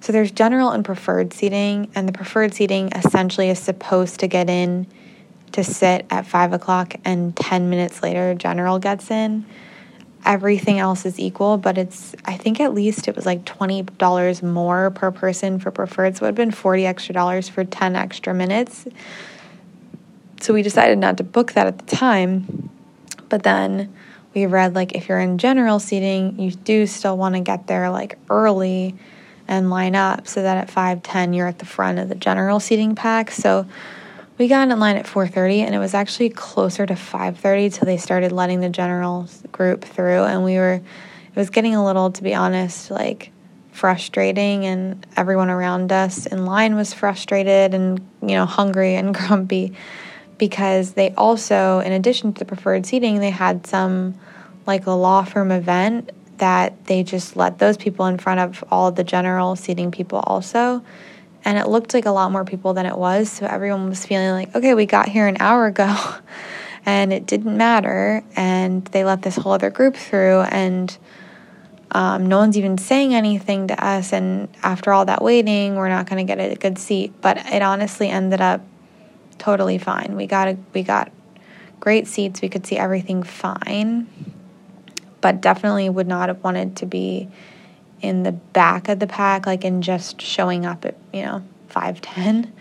so 0.00 0.12
there's 0.12 0.30
general 0.30 0.70
and 0.70 0.84
preferred 0.84 1.32
seating 1.32 1.90
and 1.94 2.08
the 2.08 2.12
preferred 2.12 2.54
seating 2.54 2.90
essentially 2.92 3.50
is 3.50 3.58
supposed 3.58 4.20
to 4.20 4.26
get 4.26 4.48
in 4.48 4.86
to 5.52 5.64
sit 5.64 6.06
at 6.10 6.26
5 6.26 6.52
o'clock 6.52 6.94
and 7.04 7.34
10 7.34 7.70
minutes 7.70 8.02
later 8.02 8.34
general 8.34 8.78
gets 8.78 9.10
in. 9.10 9.46
Everything 10.24 10.78
else 10.78 11.06
is 11.06 11.18
equal 11.18 11.56
but 11.56 11.78
it's 11.78 12.14
i 12.26 12.36
think 12.36 12.60
at 12.60 12.74
least 12.74 13.08
it 13.08 13.16
was 13.16 13.24
like 13.24 13.44
$20 13.44 14.42
more 14.42 14.90
per 14.90 15.10
person 15.10 15.58
for 15.58 15.70
preferred 15.70 16.16
so 16.16 16.24
it 16.24 16.28
would 16.28 16.38
have 16.38 16.46
been 16.46 16.50
40 16.50 16.86
extra 16.86 17.14
dollars 17.14 17.48
for 17.48 17.64
10 17.64 17.96
extra 17.96 18.34
minutes. 18.34 18.86
So 20.40 20.54
we 20.54 20.62
decided 20.62 20.98
not 20.98 21.16
to 21.16 21.24
book 21.24 21.54
that 21.54 21.66
at 21.66 21.78
the 21.78 21.96
time 21.96 22.70
but 23.28 23.42
then 23.42 23.92
we 24.34 24.46
read 24.46 24.74
like 24.74 24.94
if 24.94 25.08
you're 25.08 25.18
in 25.18 25.38
general 25.38 25.78
seating, 25.78 26.38
you 26.38 26.50
do 26.50 26.86
still 26.86 27.16
want 27.16 27.34
to 27.34 27.40
get 27.40 27.66
there 27.66 27.90
like 27.90 28.18
early 28.30 28.94
and 29.46 29.70
line 29.70 29.94
up 29.94 30.28
so 30.28 30.42
that 30.42 30.58
at 30.58 30.68
5:10 30.68 31.34
you're 31.34 31.46
at 31.46 31.58
the 31.58 31.66
front 31.66 31.98
of 31.98 32.08
the 32.08 32.14
general 32.14 32.60
seating 32.60 32.94
pack. 32.94 33.30
So 33.30 33.66
we 34.36 34.46
got 34.46 34.68
in 34.68 34.78
line 34.78 34.96
at 34.96 35.06
4:30 35.06 35.62
and 35.62 35.74
it 35.74 35.78
was 35.78 35.94
actually 35.94 36.30
closer 36.30 36.86
to 36.86 36.94
5:30 36.94 37.72
till 37.72 37.86
they 37.86 37.96
started 37.96 38.32
letting 38.32 38.60
the 38.60 38.68
general 38.68 39.26
group 39.50 39.84
through 39.84 40.24
and 40.24 40.44
we 40.44 40.56
were 40.56 40.74
it 40.74 41.36
was 41.36 41.50
getting 41.50 41.74
a 41.74 41.84
little 41.84 42.10
to 42.12 42.22
be 42.22 42.34
honest 42.34 42.90
like 42.90 43.32
frustrating 43.72 44.64
and 44.64 45.06
everyone 45.16 45.50
around 45.50 45.92
us 45.92 46.26
in 46.26 46.44
line 46.44 46.74
was 46.74 46.92
frustrated 46.92 47.74
and 47.74 48.00
you 48.22 48.34
know 48.34 48.44
hungry 48.44 48.94
and 48.94 49.14
grumpy 49.18 49.72
because 50.38 50.92
they 50.92 51.12
also, 51.14 51.80
in 51.80 51.92
addition 51.92 52.32
to 52.32 52.38
the 52.38 52.44
preferred 52.44 52.86
seating, 52.86 53.20
they 53.20 53.30
had 53.30 53.66
some 53.66 54.14
like 54.66 54.86
a 54.86 54.92
law 54.92 55.24
firm 55.24 55.50
event 55.50 56.10
that 56.38 56.86
they 56.86 57.02
just 57.02 57.36
let 57.36 57.58
those 57.58 57.76
people 57.76 58.06
in 58.06 58.18
front 58.18 58.40
of 58.40 58.64
all 58.70 58.90
the 58.92 59.04
general 59.04 59.56
seating 59.56 59.90
people 59.90 60.20
also. 60.20 60.82
And 61.44 61.58
it 61.58 61.68
looked 61.68 61.94
like 61.94 62.06
a 62.06 62.10
lot 62.10 62.30
more 62.32 62.44
people 62.44 62.74
than 62.74 62.86
it 62.86 62.96
was. 62.96 63.30
So 63.30 63.46
everyone 63.46 63.88
was 63.88 64.04
feeling 64.04 64.30
like, 64.30 64.54
okay, 64.54 64.74
we 64.74 64.86
got 64.86 65.08
here 65.08 65.26
an 65.26 65.36
hour 65.40 65.66
ago 65.66 65.96
and 66.86 67.12
it 67.12 67.26
didn't 67.26 67.56
matter. 67.56 68.22
And 68.36 68.84
they 68.86 69.04
let 69.04 69.22
this 69.22 69.36
whole 69.36 69.52
other 69.52 69.70
group 69.70 69.96
through 69.96 70.40
and 70.42 70.96
um, 71.90 72.26
no 72.26 72.38
one's 72.38 72.58
even 72.58 72.76
saying 72.76 73.14
anything 73.14 73.68
to 73.68 73.84
us. 73.84 74.12
And 74.12 74.48
after 74.62 74.92
all 74.92 75.06
that 75.06 75.22
waiting, 75.22 75.76
we're 75.76 75.88
not 75.88 76.08
going 76.08 76.24
to 76.24 76.30
get 76.30 76.38
a 76.38 76.54
good 76.54 76.78
seat. 76.78 77.14
But 77.20 77.38
it 77.46 77.62
honestly 77.62 78.08
ended 78.08 78.40
up 78.40 78.60
totally 79.38 79.78
fine. 79.78 80.16
We 80.16 80.26
got 80.26 80.48
a, 80.48 80.58
we 80.74 80.82
got 80.82 81.12
great 81.80 82.06
seats. 82.06 82.42
We 82.42 82.48
could 82.48 82.66
see 82.66 82.76
everything 82.76 83.22
fine. 83.22 84.08
but 85.20 85.40
definitely 85.40 85.88
would 85.88 86.06
not 86.06 86.28
have 86.28 86.42
wanted 86.44 86.76
to 86.76 86.86
be 86.86 87.28
in 88.00 88.22
the 88.22 88.32
back 88.32 88.88
of 88.88 89.00
the 89.00 89.06
pack, 89.06 89.46
like 89.46 89.64
in 89.64 89.82
just 89.82 90.20
showing 90.22 90.64
up 90.64 90.84
at, 90.84 90.96
you 91.12 91.22
know, 91.22 91.42
510. 91.68 92.52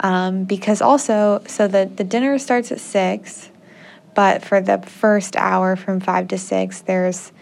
Um, 0.00 0.44
because 0.44 0.80
also, 0.80 1.42
so 1.46 1.68
the, 1.68 1.90
the 1.94 2.04
dinner 2.04 2.38
starts 2.38 2.72
at 2.72 2.80
6, 2.80 3.50
but 4.14 4.42
for 4.42 4.60
the 4.62 4.78
first 4.78 5.36
hour 5.36 5.76
from 5.76 6.00
5 6.00 6.28
to 6.28 6.38
6, 6.38 6.80
there's 6.82 7.32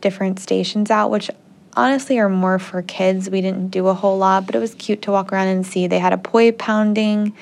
different 0.00 0.38
stations 0.38 0.90
out, 0.90 1.10
which 1.10 1.28
honestly 1.76 2.18
are 2.20 2.28
more 2.28 2.60
for 2.60 2.82
kids. 2.82 3.28
We 3.28 3.40
didn't 3.40 3.70
do 3.70 3.88
a 3.88 3.94
whole 3.94 4.16
lot, 4.16 4.46
but 4.46 4.54
it 4.54 4.60
was 4.60 4.74
cute 4.74 5.02
to 5.02 5.10
walk 5.10 5.32
around 5.32 5.48
and 5.48 5.66
see. 5.66 5.88
They 5.88 5.98
had 5.98 6.12
a 6.12 6.18
poi 6.18 6.52
pounding 6.52 7.34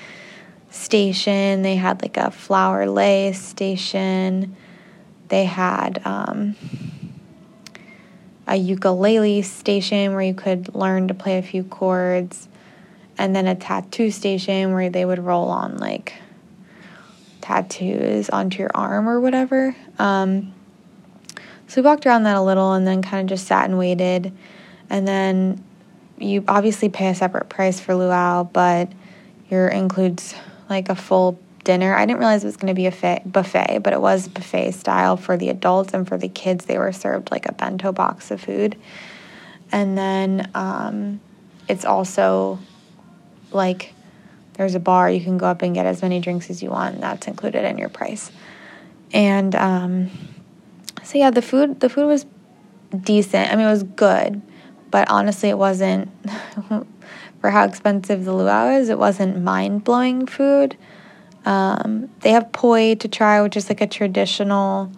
station, 0.73 1.63
they 1.63 1.77
had 1.77 2.03
like 2.03 2.17
a 2.17 2.31
flower 2.31 2.87
lace 2.87 3.41
station, 3.41 4.57
they 5.29 5.45
had 5.45 6.01
um, 6.05 6.57
a 8.47 8.57
ukulele 8.57 9.43
station 9.43 10.13
where 10.13 10.23
you 10.23 10.35
could 10.35 10.75
learn 10.75 11.09
to 11.09 11.15
play 11.15 11.39
a 11.39 11.43
few 11.43 11.63
chords, 11.63 12.49
and 13.19 13.37
then 13.37 13.47
a 13.47 13.55
tattoo 13.55 14.11
station 14.11 14.73
where 14.73 14.91
they 14.91 15.05
would 15.05 15.19
roll 15.19 15.49
on 15.49 15.77
like 15.77 16.15
tattoos 17.41 18.31
onto 18.31 18.59
your 18.59 18.71
arm 18.75 19.09
or 19.09 19.21
whatever. 19.21 19.77
Um, 19.99 20.55
so 21.67 21.81
we 21.81 21.87
walked 21.87 22.07
around 22.07 22.25
that 22.25 22.37
a 22.37 22.43
little 22.43 22.73
and 22.73 22.87
then 22.87 23.03
kind 23.03 23.23
of 23.23 23.35
just 23.35 23.47
sat 23.47 23.65
and 23.67 23.79
waited. 23.79 24.33
And 24.91 25.07
then 25.07 25.63
you 26.19 26.45
obviously 26.49 26.89
pay 26.89 27.09
a 27.09 27.15
separate 27.15 27.49
price 27.49 27.81
for 27.81 27.95
luau, 27.95 28.45
but 28.45 28.93
your 29.51 29.69
includes 29.69 30.35
like 30.73 30.89
a 30.89 30.95
full 30.95 31.39
dinner. 31.65 31.95
I 31.95 32.07
didn't 32.07 32.19
realize 32.19 32.43
it 32.43 32.49
was 32.49 32.57
going 32.57 32.75
to 32.75 32.75
be 32.75 32.87
a 32.87 33.23
buffet, 33.25 33.81
but 33.83 33.93
it 33.93 34.01
was 34.01 34.29
buffet 34.29 34.73
style 34.73 35.17
for 35.17 35.37
the 35.37 35.49
adults 35.49 35.95
and 35.95 36.07
for 36.07 36.19
the 36.19 36.29
kids. 36.29 36.65
They 36.65 36.79
were 36.79 36.93
served 36.93 37.31
like 37.31 37.49
a 37.49 37.53
bento 37.53 37.93
box 37.93 38.31
of 38.31 38.41
food. 38.41 38.77
And 39.71 39.97
then 39.97 40.51
um, 40.55 41.21
it's 41.69 41.85
also 41.85 42.59
like 43.53 43.95
there's 44.55 44.75
a 44.75 44.81
bar 44.81 45.11
you 45.11 45.21
can 45.21 45.39
go 45.39 45.47
up 45.47 45.63
and 45.63 45.75
get 45.75 45.87
as 45.87 46.03
many 46.03 46.21
drinks 46.21 46.51
as 46.51 46.63
you 46.63 46.71
want, 46.71 47.01
that's 47.01 47.27
included 47.27 47.65
in 47.65 47.79
your 47.79 47.89
price. 47.89 48.31
And 49.13 49.55
um, 49.55 50.11
so 51.03 51.19
yeah, 51.19 51.31
the 51.31 51.43
food 51.43 51.81
the 51.81 51.89
food 51.89 52.07
was 52.07 52.27
decent. 52.99 53.51
I 53.51 53.57
mean, 53.57 53.67
it 53.67 53.71
was 53.71 53.83
good, 53.83 54.43
but 54.91 55.11
honestly, 55.11 55.49
it 55.49 55.59
wasn't 55.59 56.11
for 57.43 57.51
how 57.51 57.65
expensive 57.65 58.25
the 58.25 58.33
luau 58.33 58.71
is. 58.71 58.89
It 58.89 58.99
wasn't 58.99 59.43
mind 59.43 59.83
blowing 59.83 60.27
food. 60.27 60.77
Um, 61.45 62.09
they 62.21 62.31
have 62.31 62.53
poi 62.53 62.95
to 62.95 63.09
try, 63.09 63.43
which 63.43 63.57
is 63.57 63.69
like 63.69 63.81
a 63.81 63.87
traditional 63.89 64.93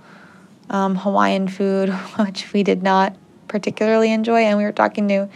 um, 0.68 0.94
Hawaiian 0.94 1.48
food, 1.48 1.88
which 2.18 2.52
we 2.52 2.62
did 2.62 2.82
not 2.82 3.16
particularly 3.48 4.12
enjoy. 4.12 4.42
And 4.42 4.58
we 4.58 4.64
were 4.64 4.72
talking 4.72 5.08
to 5.08 5.28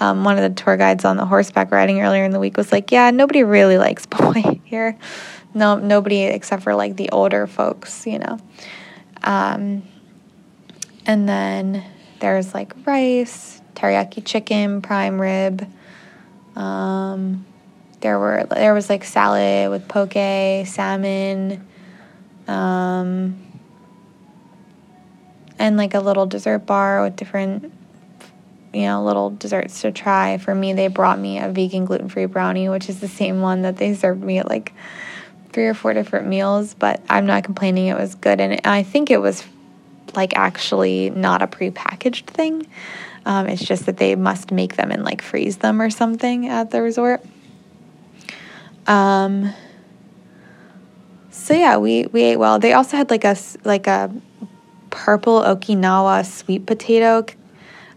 um, 0.00 0.24
one 0.24 0.38
of 0.38 0.42
the 0.42 0.62
tour 0.62 0.78
guides 0.78 1.04
on 1.04 1.18
the 1.18 1.26
horseback 1.26 1.70
riding 1.70 2.00
earlier 2.00 2.24
in 2.24 2.30
the 2.30 2.40
week 2.40 2.56
was 2.56 2.72
like, 2.72 2.90
yeah, 2.90 3.10
nobody 3.10 3.44
really 3.44 3.76
likes 3.76 4.06
poi 4.10 4.60
here. 4.64 4.96
No, 5.52 5.76
nobody 5.76 6.22
except 6.22 6.62
for 6.62 6.74
like 6.74 6.96
the 6.96 7.10
older 7.10 7.46
folks, 7.46 8.06
you 8.06 8.20
know. 8.20 8.38
Um, 9.22 9.82
and 11.04 11.28
then 11.28 11.84
there's 12.20 12.54
like 12.54 12.72
rice, 12.86 13.60
teriyaki 13.74 14.24
chicken, 14.24 14.80
prime 14.80 15.20
rib. 15.20 15.70
Um, 16.56 17.44
there 18.00 18.18
were 18.18 18.46
there 18.50 18.74
was 18.74 18.88
like 18.88 19.04
salad 19.04 19.70
with 19.70 19.88
poke, 19.88 20.12
salmon, 20.66 21.66
um, 22.46 23.42
and 25.58 25.76
like 25.76 25.94
a 25.94 26.00
little 26.00 26.26
dessert 26.26 26.60
bar 26.60 27.02
with 27.02 27.16
different 27.16 27.72
you 28.74 28.82
know 28.82 29.04
little 29.04 29.30
desserts 29.30 29.80
to 29.82 29.92
try. 29.92 30.38
For 30.38 30.54
me, 30.54 30.72
they 30.72 30.88
brought 30.88 31.18
me 31.18 31.38
a 31.38 31.48
vegan 31.48 31.84
gluten 31.84 32.08
free 32.08 32.26
brownie, 32.26 32.68
which 32.68 32.88
is 32.88 33.00
the 33.00 33.08
same 33.08 33.40
one 33.40 33.62
that 33.62 33.76
they 33.76 33.94
served 33.94 34.22
me 34.22 34.38
at 34.38 34.48
like 34.48 34.72
three 35.52 35.66
or 35.66 35.74
four 35.74 35.94
different 35.94 36.26
meals. 36.26 36.74
But 36.74 37.00
I'm 37.08 37.26
not 37.26 37.44
complaining; 37.44 37.86
it 37.86 37.96
was 37.96 38.14
good, 38.14 38.40
and 38.40 38.60
I 38.66 38.82
think 38.82 39.10
it 39.10 39.18
was 39.18 39.44
like 40.14 40.36
actually 40.36 41.10
not 41.10 41.42
a 41.42 41.46
prepackaged 41.46 42.26
thing. 42.26 42.66
Um, 43.26 43.46
it's 43.48 43.64
just 43.64 43.86
that 43.86 43.96
they 43.96 44.14
must 44.16 44.52
make 44.52 44.76
them 44.76 44.90
and 44.90 45.04
like 45.04 45.22
freeze 45.22 45.58
them 45.58 45.80
or 45.80 45.90
something 45.90 46.48
at 46.48 46.70
the 46.70 46.82
resort. 46.82 47.24
Um, 48.86 49.54
so 51.30 51.54
yeah, 51.54 51.78
we, 51.78 52.06
we 52.06 52.22
ate 52.22 52.36
well. 52.36 52.58
They 52.58 52.72
also 52.74 52.96
had 52.96 53.10
like 53.10 53.24
a 53.24 53.36
like 53.64 53.86
a 53.86 54.10
purple 54.90 55.42
Okinawa 55.42 56.24
sweet 56.24 56.66
potato, 56.66 57.26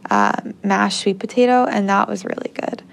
uh, 0.09 0.33
mashed 0.63 1.01
sweet 1.01 1.19
potato, 1.19 1.65
and 1.65 1.89
that 1.89 2.07
was 2.07 2.25
really 2.25 2.51
good. 2.53 2.83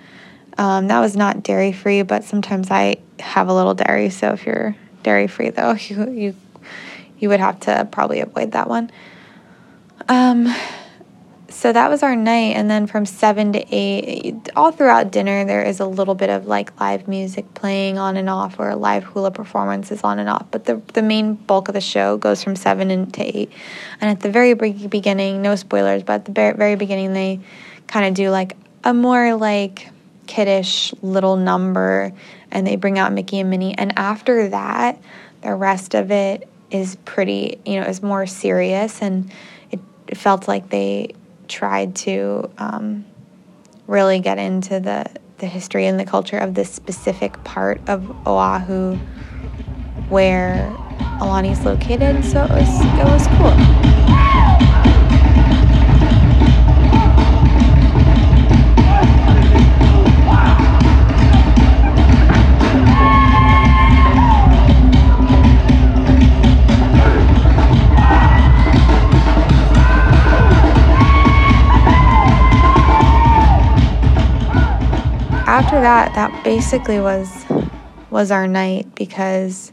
Um, 0.59 0.89
that 0.89 1.01
was 1.01 1.17
not 1.17 1.43
dairy 1.43 1.73
free, 1.73 2.03
but 2.03 2.23
sometimes 2.25 2.71
I 2.71 2.97
have 3.19 3.49
a 3.49 3.55
little 3.55 3.75
dairy. 3.75 4.11
So 4.11 4.33
if 4.33 4.47
you're 4.47 4.77
dairy 5.03 5.27
free, 5.27 5.51
though, 5.51 5.73
you 5.89 6.11
you 6.11 6.37
you 7.19 7.29
would 7.29 7.41
have 7.41 7.61
to 7.61 7.89
probably 7.91 8.21
avoid 8.21 8.53
that 8.53 8.69
one. 8.69 8.91
Um, 10.09 10.55
so 11.55 11.73
that 11.73 11.89
was 11.89 12.03
our 12.03 12.17
night 12.17 12.57
and 12.57 12.69
then 12.69 12.87
from 12.87 13.07
7 13.07 13.53
to 13.53 13.65
8 13.75 14.51
all 14.57 14.73
throughout 14.73 15.13
dinner 15.13 15.45
there 15.45 15.63
is 15.63 15.79
a 15.79 15.87
little 15.87 16.17
bit 16.17 16.29
of 16.29 16.47
like 16.47 16.79
live 16.81 17.07
music 17.07 17.55
playing 17.55 17.97
on 17.97 18.17
and 18.17 18.29
off 18.29 18.59
or 18.59 18.75
live 18.75 19.05
hula 19.05 19.31
performances 19.31 20.03
on 20.03 20.19
and 20.19 20.29
off 20.29 20.47
but 20.51 20.65
the, 20.65 20.83
the 20.95 21.03
main 21.03 21.35
bulk 21.35 21.69
of 21.69 21.75
the 21.75 21.81
show 21.81 22.17
goes 22.17 22.43
from 22.43 22.57
7 22.57 23.11
to 23.13 23.23
8 23.23 23.53
and 24.01 24.11
at 24.11 24.21
the 24.21 24.31
very 24.31 24.55
beginning 24.55 25.43
no 25.43 25.55
spoilers 25.55 26.03
but 26.03 26.15
at 26.15 26.25
the 26.25 26.33
very 26.33 26.75
beginning 26.75 27.13
they 27.13 27.41
kind 27.87 28.07
of 28.07 28.15
do 28.15 28.31
like 28.31 28.57
a 28.83 28.93
more 28.93 29.37
like 29.37 29.89
kiddish 30.27 30.93
little 31.03 31.37
number 31.37 32.13
and 32.51 32.67
they 32.67 32.75
bring 32.75 32.99
out 32.99 33.13
mickey 33.13 33.39
and 33.39 33.51
minnie 33.51 33.79
and 33.79 33.97
after 33.97 34.49
that 34.49 35.01
the 35.43 35.55
rest 35.55 35.95
of 35.95 36.11
it 36.11 36.49
is 36.71 36.97
pretty 37.05 37.61
you 37.65 37.81
know 37.81 37.87
is 37.87 38.03
more 38.03 38.27
serious 38.27 39.01
and 39.01 39.31
it 39.71 40.19
felt 40.19 40.49
like 40.49 40.69
they 40.71 41.15
tried 41.55 41.95
to 41.95 42.51
um, 42.59 43.05
really 43.87 44.19
get 44.19 44.39
into 44.39 44.81
the, 44.81 45.07
the 45.39 45.47
history 45.47 45.87
and 45.87 46.01
the 46.01 46.05
culture 46.05 46.37
of 46.37 46.55
this 46.55 46.69
specific 46.69 47.43
part 47.45 47.81
of 47.89 48.11
Oahu 48.27 48.97
where 50.09 50.69
Aulani 51.21 51.53
is 51.53 51.65
located. 51.65 52.25
So 52.25 52.45
it 52.45 52.51
was 52.51 52.81
it 52.81 53.05
was 53.05 53.27
cool. 53.39 54.84
After 75.55 75.81
that, 75.81 76.13
that 76.17 76.43
basically 76.43 76.99
was 76.99 77.47
was 78.11 78.33
our 78.33 78.49
night 78.49 78.93
because 78.97 79.71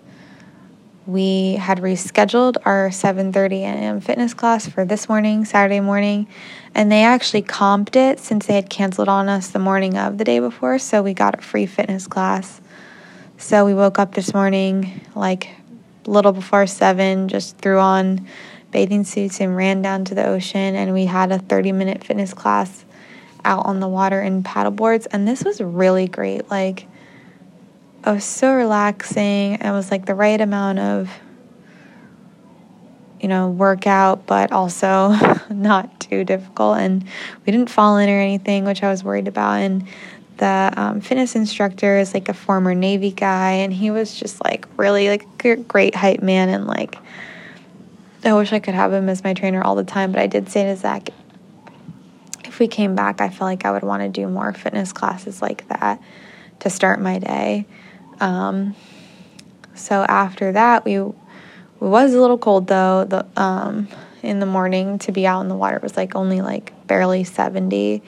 we 1.07 1.53
had 1.53 1.79
rescheduled 1.79 2.57
our 2.65 2.89
7:30 2.89 3.61
a.m. 3.61 3.99
fitness 3.99 4.35
class 4.35 4.67
for 4.67 4.85
this 4.85 5.09
morning, 5.09 5.43
Saturday 5.43 5.79
morning, 5.79 6.27
and 6.75 6.91
they 6.91 7.03
actually 7.03 7.41
comped 7.41 7.95
it 7.95 8.19
since 8.19 8.45
they 8.45 8.53
had 8.53 8.69
canceled 8.69 9.09
on 9.09 9.27
us 9.27 9.47
the 9.47 9.57
morning 9.57 9.97
of 9.97 10.19
the 10.19 10.23
day 10.23 10.37
before, 10.37 10.77
so 10.77 11.01
we 11.01 11.15
got 11.15 11.39
a 11.39 11.41
free 11.41 11.65
fitness 11.65 12.05
class. 12.05 12.61
So 13.39 13.65
we 13.65 13.73
woke 13.73 13.97
up 13.97 14.13
this 14.13 14.35
morning 14.35 15.01
like 15.15 15.49
a 16.05 16.11
little 16.11 16.31
before 16.31 16.67
7, 16.67 17.27
just 17.27 17.57
threw 17.57 17.79
on 17.79 18.27
bathing 18.69 19.03
suits 19.03 19.41
and 19.41 19.57
ran 19.57 19.81
down 19.81 20.05
to 20.05 20.13
the 20.13 20.27
ocean 20.27 20.75
and 20.75 20.93
we 20.93 21.07
had 21.07 21.31
a 21.31 21.39
30-minute 21.39 22.03
fitness 22.03 22.35
class 22.35 22.85
out 23.45 23.65
on 23.65 23.79
the 23.79 23.87
water 23.87 24.21
in 24.21 24.43
paddle 24.43 24.71
boards 24.71 25.05
and 25.07 25.27
this 25.27 25.43
was 25.43 25.61
really 25.61 26.07
great. 26.07 26.49
Like 26.49 26.87
it 28.05 28.09
was 28.09 28.23
so 28.23 28.53
relaxing. 28.53 29.53
It 29.55 29.71
was 29.71 29.91
like 29.91 30.05
the 30.05 30.15
right 30.15 30.39
amount 30.39 30.79
of 30.79 31.09
you 33.19 33.27
know 33.27 33.49
workout 33.49 34.25
but 34.25 34.51
also 34.51 35.15
not 35.51 35.99
too 35.99 36.23
difficult 36.23 36.79
and 36.79 37.03
we 37.45 37.51
didn't 37.51 37.69
fall 37.69 37.97
in 37.97 38.09
or 38.09 38.19
anything 38.19 38.65
which 38.65 38.81
i 38.83 38.89
was 38.89 39.03
worried 39.03 39.27
about. 39.27 39.59
And 39.59 39.87
the 40.41 40.73
um, 40.75 41.01
fitness 41.01 41.35
instructor 41.35 41.99
is 41.99 42.15
like 42.15 42.27
a 42.27 42.33
former 42.33 42.73
navy 42.73 43.11
guy 43.11 43.51
and 43.51 43.71
he 43.71 43.91
was 43.91 44.19
just 44.19 44.43
like 44.43 44.67
really 44.75 45.07
like 45.07 45.23
a 45.45 45.55
great 45.55 45.93
hype 45.93 46.23
man 46.23 46.49
and 46.49 46.65
like 46.65 46.97
i 48.25 48.33
wish 48.33 48.51
i 48.51 48.57
could 48.57 48.73
have 48.73 48.91
him 48.91 49.07
as 49.07 49.23
my 49.23 49.35
trainer 49.35 49.61
all 49.61 49.75
the 49.75 49.83
time 49.83 50.11
but 50.11 50.19
i 50.19 50.25
did 50.25 50.49
say 50.49 50.63
to 50.63 50.75
zac 50.75 51.09
we 52.61 52.67
came 52.69 52.95
back, 52.95 53.19
I 53.19 53.29
feel 53.29 53.47
like 53.47 53.65
I 53.65 53.71
would 53.71 53.83
want 53.83 54.03
to 54.03 54.09
do 54.09 54.27
more 54.27 54.53
fitness 54.53 54.93
classes 54.93 55.41
like 55.41 55.67
that 55.67 56.01
to 56.59 56.69
start 56.69 57.01
my 57.01 57.19
day. 57.19 57.65
Um, 58.21 58.75
so 59.75 60.03
after 60.03 60.53
that, 60.53 60.85
we 60.85 60.95
it 60.95 61.13
was 61.79 62.13
a 62.13 62.21
little 62.21 62.37
cold 62.37 62.67
though. 62.67 63.03
The 63.05 63.25
um, 63.35 63.87
in 64.23 64.39
the 64.39 64.45
morning 64.45 64.99
to 64.99 65.11
be 65.11 65.25
out 65.25 65.41
in 65.41 65.47
the 65.47 65.55
water. 65.55 65.77
It 65.77 65.83
was 65.83 65.97
like 65.97 66.15
only 66.15 66.41
like 66.41 66.87
barely 66.87 67.23
70. 67.23 68.01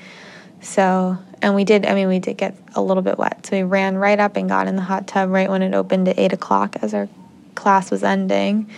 So, 0.62 1.18
and 1.42 1.56
we 1.56 1.64
did, 1.64 1.86
I 1.86 1.96
mean, 1.96 2.08
we 2.08 2.20
did 2.20 2.38
get 2.38 2.56
a 2.76 2.82
little 2.82 3.04
bit 3.04 3.18
wet. 3.18 3.46
So 3.46 3.58
we 3.58 3.64
ran 3.64 3.98
right 3.98 4.20
up 4.20 4.38
and 4.38 4.48
got 4.48 4.68
in 4.68 4.76
the 4.76 4.82
hot 4.82 5.08
tub 5.08 5.30
right 5.30 5.50
when 5.50 5.62
it 5.62 5.74
opened 5.74 6.08
at 6.08 6.20
8 6.20 6.34
o'clock 6.34 6.78
as 6.82 6.94
our 6.94 7.10
class 7.56 7.92
was 7.92 8.04
ending. 8.04 8.70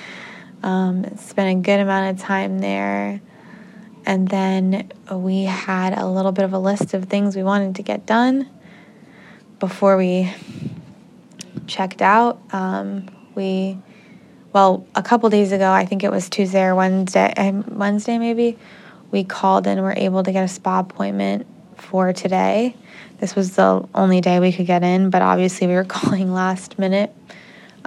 Um, 0.63 1.17
spent 1.17 1.59
a 1.59 1.61
good 1.61 1.79
amount 1.79 2.17
of 2.17 2.25
time 2.25 2.59
there. 2.59 3.21
And 4.05 4.27
then 4.27 4.91
we 5.11 5.43
had 5.43 5.97
a 5.97 6.05
little 6.05 6.31
bit 6.31 6.45
of 6.45 6.53
a 6.53 6.59
list 6.59 6.93
of 6.93 7.05
things 7.05 7.35
we 7.35 7.43
wanted 7.43 7.75
to 7.75 7.83
get 7.83 8.05
done 8.05 8.49
before 9.59 9.97
we 9.97 10.31
checked 11.65 12.01
out. 12.01 12.39
Um, 12.51 13.09
we, 13.33 13.77
well, 14.53 14.85
a 14.95 15.01
couple 15.01 15.29
days 15.29 15.51
ago, 15.51 15.71
I 15.71 15.85
think 15.85 16.03
it 16.03 16.11
was 16.11 16.29
Tuesday 16.29 16.63
or 16.63 16.75
Wednesday, 16.75 17.33
um, 17.35 17.65
Wednesday 17.77 18.17
maybe, 18.17 18.57
we 19.11 19.23
called 19.23 19.65
and 19.65 19.81
were 19.81 19.93
able 19.95 20.23
to 20.23 20.31
get 20.31 20.43
a 20.43 20.47
spa 20.47 20.79
appointment 20.79 21.47
for 21.75 22.13
today. 22.13 22.75
This 23.19 23.35
was 23.35 23.55
the 23.55 23.87
only 23.95 24.21
day 24.21 24.39
we 24.39 24.51
could 24.51 24.67
get 24.67 24.83
in, 24.83 25.09
but 25.09 25.21
obviously 25.21 25.67
we 25.67 25.73
were 25.73 25.83
calling 25.85 26.33
last 26.33 26.77
minute. 26.77 27.13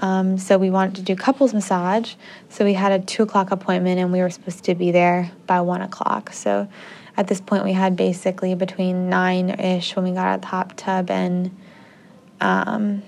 Um, 0.00 0.38
so 0.38 0.58
we 0.58 0.70
wanted 0.70 0.96
to 0.96 1.02
do 1.02 1.16
couples 1.16 1.52
massage. 1.52 2.14
So 2.48 2.64
we 2.64 2.74
had 2.74 2.92
a 2.92 3.04
two 3.04 3.24
o'clock 3.24 3.50
appointment 3.50 3.98
and 3.98 4.12
we 4.12 4.20
were 4.20 4.30
supposed 4.30 4.64
to 4.64 4.74
be 4.74 4.92
there 4.92 5.32
by 5.46 5.60
one 5.60 5.82
o'clock. 5.82 6.32
So 6.32 6.68
at 7.16 7.26
this 7.26 7.40
point, 7.40 7.64
we 7.64 7.72
had 7.72 7.96
basically 7.96 8.54
between 8.54 9.08
nine 9.08 9.50
ish 9.50 9.96
when 9.96 10.04
we 10.04 10.12
got 10.12 10.28
out 10.28 10.34
of 10.36 10.40
the 10.42 10.46
hot 10.46 10.76
tub 10.76 11.10
and 11.10 11.56
um, 12.40 13.02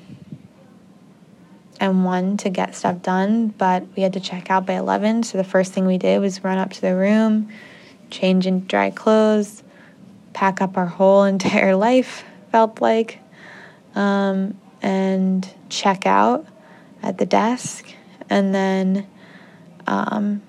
and 1.78 2.04
one 2.04 2.36
to 2.38 2.50
get 2.50 2.74
stuff 2.74 3.02
done. 3.02 3.48
But 3.48 3.84
we 3.96 4.02
had 4.02 4.14
to 4.14 4.20
check 4.20 4.50
out 4.50 4.66
by 4.66 4.72
eleven. 4.72 5.22
So 5.22 5.38
the 5.38 5.44
first 5.44 5.72
thing 5.72 5.86
we 5.86 5.96
did 5.96 6.20
was 6.20 6.42
run 6.42 6.58
up 6.58 6.72
to 6.72 6.80
the 6.80 6.96
room, 6.96 7.50
change 8.10 8.48
in 8.48 8.66
dry 8.66 8.90
clothes, 8.90 9.62
pack 10.32 10.60
up 10.60 10.76
our 10.76 10.86
whole 10.86 11.22
entire 11.36 11.76
life. 11.76 12.24
Felt 12.50 12.80
like, 12.80 13.20
um, 13.94 14.58
and 14.82 15.48
check 15.68 16.04
out 16.04 16.44
at 17.02 17.18
the 17.18 17.26
desk, 17.26 17.94
and 18.28 18.54
then. 18.54 19.06
Um, 19.86 20.42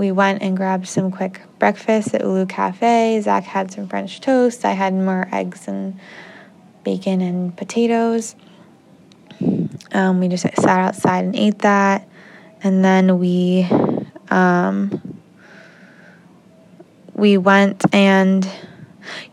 we 0.00 0.12
went 0.12 0.40
and 0.40 0.56
grabbed 0.56 0.88
some 0.88 1.10
quick 1.10 1.42
breakfast 1.58 2.14
at 2.14 2.22
Ulu 2.22 2.46
Cafe. 2.46 3.20
Zac 3.20 3.44
had 3.44 3.70
some 3.70 3.86
French 3.86 4.22
toast. 4.22 4.64
I 4.64 4.72
had 4.72 4.94
more 4.94 5.28
eggs 5.30 5.68
and 5.68 6.00
bacon 6.84 7.20
and 7.20 7.54
potatoes. 7.54 8.34
Um, 9.92 10.20
we 10.20 10.28
just 10.28 10.44
sat 10.56 10.78
outside 10.78 11.24
and 11.24 11.36
ate 11.36 11.58
that. 11.58 12.08
And 12.62 12.82
then 12.82 13.18
we 13.18 13.68
um, 14.30 15.20
we 17.12 17.36
went 17.36 17.82
and 17.94 18.48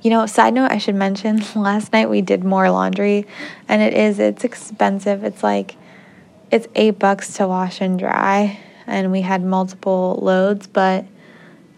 you 0.01 0.09
know, 0.09 0.25
side 0.25 0.53
note 0.53 0.71
I 0.71 0.79
should 0.79 0.95
mention 0.95 1.43
last 1.55 1.93
night 1.93 2.09
we 2.09 2.21
did 2.21 2.43
more 2.43 2.69
laundry 2.69 3.25
and 3.69 3.81
it 3.81 3.93
is 3.93 4.19
it's 4.19 4.43
expensive. 4.43 5.23
It's 5.23 5.43
like 5.43 5.75
it's 6.51 6.67
8 6.75 6.91
bucks 6.91 7.33
to 7.35 7.47
wash 7.47 7.81
and 7.81 7.97
dry 7.99 8.59
and 8.87 9.11
we 9.11 9.21
had 9.21 9.43
multiple 9.43 10.17
loads, 10.21 10.65
but 10.65 11.05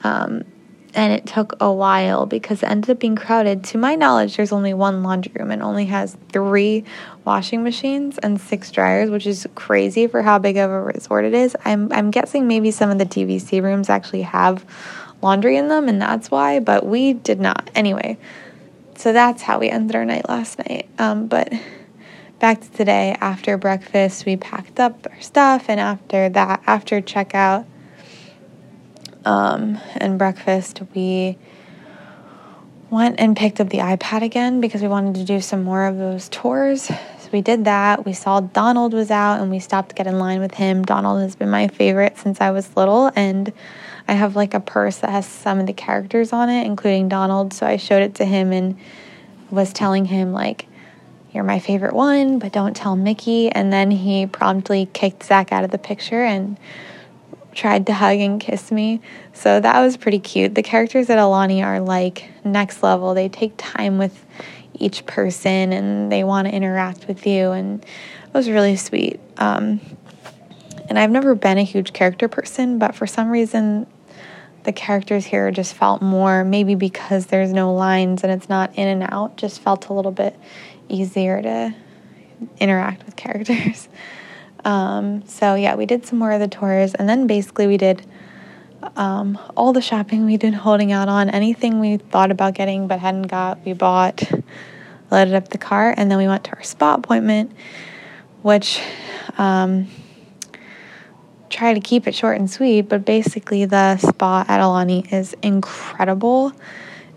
um, 0.04 0.46
and 0.94 1.14
it 1.14 1.26
took 1.26 1.56
a 1.60 1.72
while 1.72 2.26
because 2.26 2.64
it 2.64 2.70
ended 2.70 2.90
up 2.92 3.00
being 3.00 3.16
crowded. 3.16 3.64
To 3.66 3.78
my 3.78 3.96
knowledge, 3.96 4.38
there's 4.38 4.52
only 4.52 4.74
one 4.74 5.04
laundry 5.04 5.32
room 5.36 5.52
and 5.52 5.62
only 5.62 5.86
has 5.86 6.16
three 6.32 6.86
washing 7.26 7.64
machines 7.64 8.18
and 8.20 8.40
six 8.40 8.72
dryers, 8.72 9.10
which 9.10 9.28
is 9.28 9.48
crazy 9.56 10.08
for 10.08 10.22
how 10.22 10.40
big 10.40 10.58
of 10.58 10.72
a 10.72 10.82
resort 10.82 11.26
it 11.26 11.34
is. 11.34 11.56
I'm 11.66 11.92
I'm 11.92 12.12
guessing 12.12 12.48
maybe 12.48 12.72
some 12.72 12.90
of 12.90 13.00
the 13.00 13.06
DVC 13.06 13.62
rooms 13.62 13.90
actually 13.90 14.22
have 14.24 14.64
laundry 15.22 15.58
in 15.58 15.68
them, 15.68 15.90
and 15.90 16.02
that's 16.02 16.32
why, 16.32 16.60
but 16.60 16.86
we 16.86 17.14
did 17.14 17.40
not. 17.40 17.70
Anyway, 17.76 18.18
so 18.96 19.12
that's 19.14 19.42
how 19.42 19.60
we 19.60 19.70
ended 19.70 19.96
our 19.96 20.06
night 20.06 20.30
last 20.30 20.60
night. 20.60 20.88
Um, 20.98 21.28
but 21.28 21.52
back 22.40 22.62
to 22.62 22.72
today 22.72 23.18
after 23.20 23.58
breakfast 23.58 24.26
we 24.26 24.38
packed 24.38 24.80
up 24.80 25.06
our 25.12 25.20
stuff 25.20 25.66
and 25.68 25.78
after 25.78 26.30
that 26.30 26.64
after 26.66 27.02
checkout 27.02 27.66
um, 29.26 29.78
and 29.98 30.18
breakfast 30.18 30.82
we 30.96 31.38
went 32.90 33.20
and 33.20 33.36
picked 33.36 33.60
up 33.60 33.70
the 33.70 33.80
ipad 33.80 34.22
again 34.22 34.62
because 34.62 34.82
we 34.82 34.88
wanted 34.88 35.16
to 35.16 35.26
do 35.26 35.42
some 35.42 35.64
more 35.64 35.86
of 35.86 35.98
those 35.98 36.30
tours. 36.30 36.84
So 36.84 37.30
we 37.32 37.42
did 37.42 37.66
that. 37.66 38.06
We 38.06 38.14
saw 38.14 38.40
donald 38.40 38.94
was 38.94 39.12
out 39.12 39.42
and 39.42 39.52
we 39.52 39.60
stopped 39.60 39.90
to 39.90 39.96
get 39.96 40.08
in 40.08 40.18
line 40.18 40.40
with 40.40 40.54
him. 40.54 40.84
Donald 40.84 41.22
has 41.22 41.36
been 41.36 41.50
my 41.50 41.68
favorite 41.68 42.18
since 42.18 42.40
i 42.40 42.52
was 42.52 42.76
little 42.78 43.12
and 43.18 43.52
i 44.08 44.14
have 44.14 44.38
like 44.38 44.54
a 44.54 44.62
purse 44.62 44.98
that 45.00 45.10
has 45.10 45.26
some 45.26 45.60
of 45.60 45.68
the 45.68 45.74
characters 45.74 46.32
on 46.32 46.50
it 46.50 46.66
including 46.66 47.10
donald. 47.10 47.54
So 47.54 47.66
i 47.66 47.76
showed 47.76 48.02
it 48.02 48.16
to 48.16 48.26
him 48.26 48.54
and 48.54 48.80
was 49.52 49.74
telling 49.74 50.06
him 50.06 50.32
like 50.32 50.69
you're 51.32 51.44
my 51.44 51.60
favorite 51.60 51.94
one, 51.94 52.40
but 52.40 52.52
don't 52.52 52.76
tell 52.76 52.96
Mickey. 52.96 53.52
And 53.52 53.72
then 53.72 53.92
he 53.92 54.26
promptly 54.26 54.88
kicked 54.94 55.24
Zac 55.24 55.52
out 55.52 55.64
of 55.64 55.72
the 55.72 55.78
picture 55.78 56.24
and 56.24 56.58
tried 57.54 57.86
to 57.88 57.94
hug 57.94 58.20
and 58.20 58.40
kiss 58.40 58.72
me. 58.72 59.02
So 59.34 59.60
that 59.60 59.80
was 59.80 59.98
pretty 59.98 60.20
cute. 60.20 60.56
The 60.56 60.64
characters 60.64 61.10
at 61.10 61.18
Aulani 61.18 61.64
are 61.64 61.80
like 61.80 62.30
next 62.44 62.82
level. 62.82 63.14
They 63.14 63.30
take 63.30 63.54
time 63.58 63.98
with 63.98 64.26
each 64.74 65.06
person 65.06 65.74
and 65.74 66.12
they 66.12 66.24
want 66.24 66.48
to 66.48 66.54
interact 66.54 67.08
with 67.08 67.28
you. 67.28 67.52
And 67.52 67.84
it 67.84 68.34
was 68.34 68.50
really 68.50 68.76
sweet. 68.76 69.20
Um, 69.38 69.82
and 70.88 70.98
I've 70.98 71.12
never 71.12 71.36
been 71.36 71.58
a 71.58 71.64
huge 71.64 71.94
character 71.94 72.28
person, 72.28 72.80
but 72.80 72.96
for 72.96 73.06
some 73.06 73.30
reason, 73.30 73.86
the 74.64 74.74
characters 74.74 75.26
here 75.26 75.52
just 75.52 75.74
felt 75.74 76.02
more, 76.02 76.44
maybe 76.44 76.76
because 76.76 77.28
there's 77.28 77.54
no 77.54 77.74
lines 77.74 78.24
and 78.24 78.32
it's 78.32 78.50
not 78.50 78.76
in 78.76 78.88
and 78.88 79.04
out, 79.12 79.38
just 79.38 79.62
felt 79.62 79.88
a 79.88 79.94
little 79.94 80.12
bit 80.12 80.36
easier 80.90 81.42
to 81.42 81.76
interact 82.60 83.06
with 83.06 83.16
characters. 83.16 83.88
Um, 84.66 85.26
so 85.26 85.56
yeah, 85.56 85.76
we 85.76 85.86
did 85.86 86.06
some 86.06 86.20
more 86.20 86.32
of 86.32 86.40
the 86.40 86.48
tours, 86.48 86.94
and 86.94 87.08
then 87.08 87.28
basically 87.28 87.66
we 87.66 87.78
did 87.78 88.06
um, 88.96 89.40
all 89.56 89.74
the 89.74 89.82
shopping 89.82 90.26
we've 90.26 90.40
been 90.40 90.54
holding 90.54 90.92
out 90.92 91.10
on. 91.10 91.30
Anything 91.30 91.80
we 91.80 91.98
thought 91.98 92.32
about 92.32 92.54
getting 92.54 92.88
but 92.88 93.00
hadn't 93.00 93.28
got, 93.28 93.64
we 93.66 93.74
bought, 93.74 94.22
loaded 95.12 95.34
up 95.34 95.50
the 95.50 95.58
car, 95.58 95.94
and 95.96 96.10
then 96.10 96.18
we 96.18 96.28
went 96.28 96.44
to 96.46 96.52
our 96.56 96.64
spa 96.64 96.96
appointment, 96.96 97.52
which 98.42 98.82
um, 99.38 99.88
try 101.50 101.74
to 101.74 101.80
keep 101.80 102.08
it 102.08 102.16
short 102.16 102.38
and 102.38 102.50
sweet. 102.50 102.82
But 102.82 103.06
basically, 103.06 103.66
the 103.66 103.98
spa 103.98 104.46
at 104.48 104.60
Aulani 104.60 105.12
is 105.12 105.36
incredible. 105.42 106.54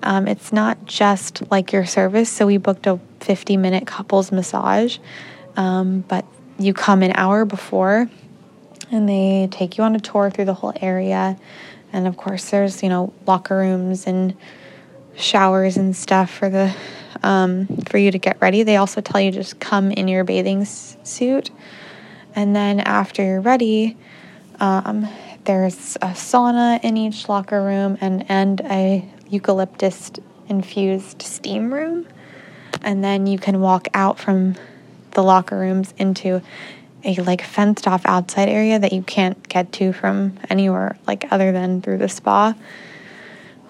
Um, 0.03 0.27
it's 0.27 0.53
not 0.53 0.85
just 0.85 1.49
like 1.51 1.73
your 1.73 1.87
service. 1.87 2.29
So 2.29 2.47
we 2.47 2.57
booked 2.57 2.87
a 2.87 2.99
50 3.23 3.57
minute 3.57 3.87
couples 3.87 4.33
massage, 4.33 4.99
um, 5.57 6.01
but 6.01 6.25
you 6.59 6.75
come 6.75 7.03
an 7.03 7.13
hour 7.15 7.45
before 7.45 8.09
and 8.91 9.09
they 9.09 9.49
take 9.51 9.79
you 9.79 9.85
on 9.85 9.97
a 9.97 10.01
tour 10.01 10.31
through 10.31 10.45
the 10.45 10.55
whole 10.55 10.75
area. 10.81 11.39
And 11.93 12.07
of 12.07 12.17
course, 12.17 12.51
there's, 12.51 12.83
you 12.83 12.89
know, 12.89 13.13
locker 13.27 13.57
rooms 13.57 14.07
and 14.07 14.37
showers 15.17 15.77
and 15.77 15.95
stuff 15.95 16.31
for 16.31 16.49
the 16.49 16.75
um, 17.23 17.67
for 17.89 17.99
you 17.99 18.11
to 18.11 18.19
get 18.19 18.41
ready. 18.41 18.63
They 18.63 18.77
also 18.77 19.01
tell 19.01 19.21
you 19.21 19.31
just 19.31 19.61
come 19.61 19.91
in 19.91 20.09
your 20.09 20.25
bathing 20.25 20.65
suit, 20.65 21.51
and 22.35 22.57
then 22.57 22.81
after 22.81 23.23
you're 23.23 23.41
ready, 23.41 23.97
um, 24.61 25.09
there's 25.45 25.97
a 25.97 26.09
sauna 26.09 26.83
in 26.83 26.97
each 26.97 27.29
locker 27.29 27.63
room 27.63 27.99
and 28.01 28.25
and 28.31 28.61
a 28.63 29.09
eucalyptus 29.29 30.13
infused 30.49 31.23
steam 31.23 31.73
room. 31.73 32.07
And 32.83 33.03
then 33.03 33.27
you 33.27 33.39
can 33.39 33.61
walk 33.61 33.89
out 33.95 34.19
from 34.19 34.57
the 35.13 35.23
locker 35.23 35.59
rooms 35.59 35.95
into 35.99 36.43
a 37.05 37.15
like 37.23 37.43
fenced 37.43 37.87
off 37.87 38.03
outside 38.05 38.49
area 38.49 38.79
that 38.79 38.93
you 38.93 39.03
can't 39.03 39.49
get 39.49 39.73
to 39.73 39.93
from 39.93 40.39
anywhere 40.49 40.97
like 41.07 41.31
other 41.31 41.53
than 41.53 41.83
through 41.83 41.99
the 41.99 42.09
spa 42.09 42.55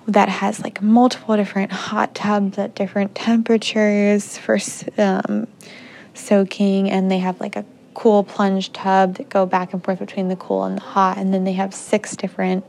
that 0.06 0.28
has 0.28 0.60
like 0.60 0.82
multiple 0.82 1.36
different 1.36 1.72
hot 1.72 2.14
tubs 2.14 2.58
at 2.58 2.74
different 2.74 3.14
temperatures 3.14 4.36
for 4.36 4.58
um, 4.98 5.46
soaking 6.14 6.90
and 6.90 7.10
they 7.10 7.18
have 7.18 7.40
like 7.40 7.56
a 7.56 7.64
cool 7.94 8.24
plunge 8.24 8.72
tub 8.72 9.16
that 9.16 9.28
go 9.28 9.46
back 9.46 9.72
and 9.72 9.84
forth 9.84 9.98
between 9.98 10.28
the 10.28 10.36
cool 10.36 10.64
and 10.64 10.76
the 10.76 10.82
hot 10.82 11.18
and 11.18 11.32
then 11.32 11.44
they 11.44 11.52
have 11.52 11.74
six 11.74 12.16
different 12.16 12.64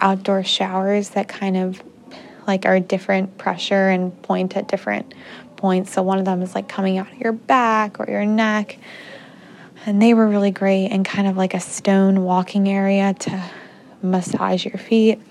outdoor 0.00 0.44
showers 0.44 1.10
that 1.10 1.28
kind 1.28 1.56
of 1.56 1.82
like 2.46 2.66
are 2.66 2.78
different 2.78 3.36
pressure 3.38 3.88
and 3.88 4.20
point 4.22 4.56
at 4.56 4.68
different 4.68 5.14
points. 5.64 5.94
So 5.94 6.02
one 6.02 6.18
of 6.18 6.26
them 6.26 6.42
is 6.42 6.54
like 6.54 6.68
coming 6.68 6.98
out 6.98 7.10
of 7.10 7.16
your 7.16 7.32
back 7.32 7.98
or 7.98 8.04
your 8.06 8.26
neck. 8.26 8.76
And 9.86 10.02
they 10.02 10.12
were 10.12 10.28
really 10.28 10.50
great 10.50 10.88
and 10.88 11.06
kind 11.06 11.26
of 11.26 11.38
like 11.38 11.54
a 11.54 11.60
stone 11.60 12.22
walking 12.22 12.68
area 12.68 13.14
to 13.14 13.50
massage 14.02 14.66
your 14.66 14.76
feet. 14.76 15.22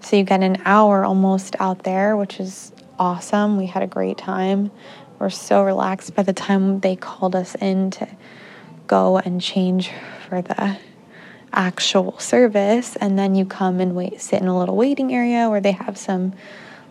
So 0.00 0.16
you 0.16 0.24
get 0.24 0.42
an 0.42 0.60
hour 0.64 1.04
almost 1.04 1.54
out 1.60 1.84
there, 1.84 2.16
which 2.16 2.40
is 2.40 2.72
awesome. 2.98 3.56
We 3.56 3.66
had 3.66 3.84
a 3.84 3.86
great 3.86 4.18
time. 4.18 4.72
We're 5.20 5.30
so 5.30 5.62
relaxed 5.62 6.16
by 6.16 6.24
the 6.24 6.32
time 6.32 6.80
they 6.80 6.96
called 6.96 7.36
us 7.36 7.54
in 7.54 7.92
to 7.92 8.08
go 8.88 9.18
and 9.18 9.40
change 9.40 9.92
for 10.28 10.42
the 10.42 10.76
actual 11.52 12.18
service. 12.18 12.96
And 12.96 13.16
then 13.16 13.36
you 13.36 13.44
come 13.44 13.78
and 13.78 13.94
wait, 13.94 14.20
sit 14.20 14.42
in 14.42 14.48
a 14.48 14.58
little 14.58 14.74
waiting 14.74 15.14
area 15.14 15.48
where 15.48 15.60
they 15.60 15.70
have 15.70 15.96
some 15.96 16.32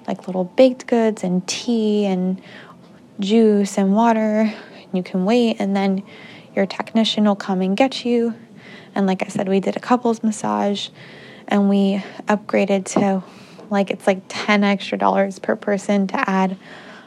like 0.07 0.27
little 0.27 0.45
baked 0.45 0.88
goods 0.88 1.23
and 1.23 1.45
tea 1.47 2.05
and 2.05 2.41
juice 3.19 3.77
and 3.77 3.93
water. 3.93 4.53
You 4.93 5.03
can 5.03 5.25
wait, 5.25 5.57
and 5.59 5.75
then 5.75 6.03
your 6.55 6.65
technician 6.65 7.25
will 7.25 7.35
come 7.35 7.61
and 7.61 7.75
get 7.75 8.05
you. 8.05 8.34
And 8.95 9.05
like 9.05 9.23
I 9.23 9.27
said, 9.27 9.47
we 9.47 9.59
did 9.59 9.75
a 9.75 9.79
couples 9.79 10.23
massage 10.23 10.89
and 11.47 11.69
we 11.69 12.03
upgraded 12.27 12.85
to 12.85 13.23
like 13.69 13.91
it's 13.91 14.07
like 14.07 14.21
10 14.27 14.63
extra 14.63 14.97
dollars 14.97 15.39
per 15.39 15.55
person 15.55 16.07
to 16.07 16.29
add 16.29 16.57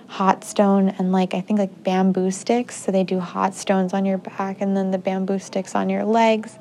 hot 0.06 0.44
stone 0.44 0.88
and 0.88 1.12
like 1.12 1.34
I 1.34 1.40
think 1.40 1.58
like 1.58 1.82
bamboo 1.82 2.30
sticks. 2.30 2.76
So 2.76 2.92
they 2.92 3.04
do 3.04 3.18
hot 3.20 3.54
stones 3.54 3.92
on 3.92 4.04
your 4.04 4.18
back 4.18 4.60
and 4.60 4.76
then 4.76 4.90
the 4.90 4.98
bamboo 4.98 5.38
sticks 5.38 5.74
on 5.74 5.88
your 5.88 6.04
legs. 6.04 6.58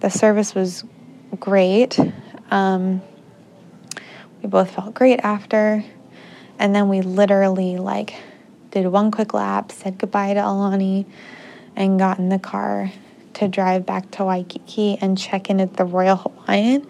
The 0.00 0.10
service 0.10 0.54
was 0.54 0.84
great. 1.38 1.98
Um, 2.50 3.02
we 4.42 4.48
both 4.48 4.74
felt 4.74 4.94
great 4.94 5.20
after. 5.20 5.84
And 6.58 6.74
then 6.74 6.88
we 6.88 7.02
literally 7.02 7.76
like 7.76 8.14
did 8.70 8.86
one 8.86 9.10
quick 9.10 9.34
lap, 9.34 9.72
said 9.72 9.98
goodbye 9.98 10.34
to 10.34 10.40
Aulani, 10.40 11.06
and 11.76 11.98
got 11.98 12.18
in 12.18 12.28
the 12.28 12.38
car 12.38 12.90
to 13.34 13.48
drive 13.48 13.86
back 13.86 14.10
to 14.10 14.24
Waikiki 14.24 14.98
and 15.00 15.16
check 15.16 15.48
in 15.48 15.60
at 15.60 15.76
the 15.76 15.84
Royal 15.84 16.16
Hawaiian. 16.16 16.86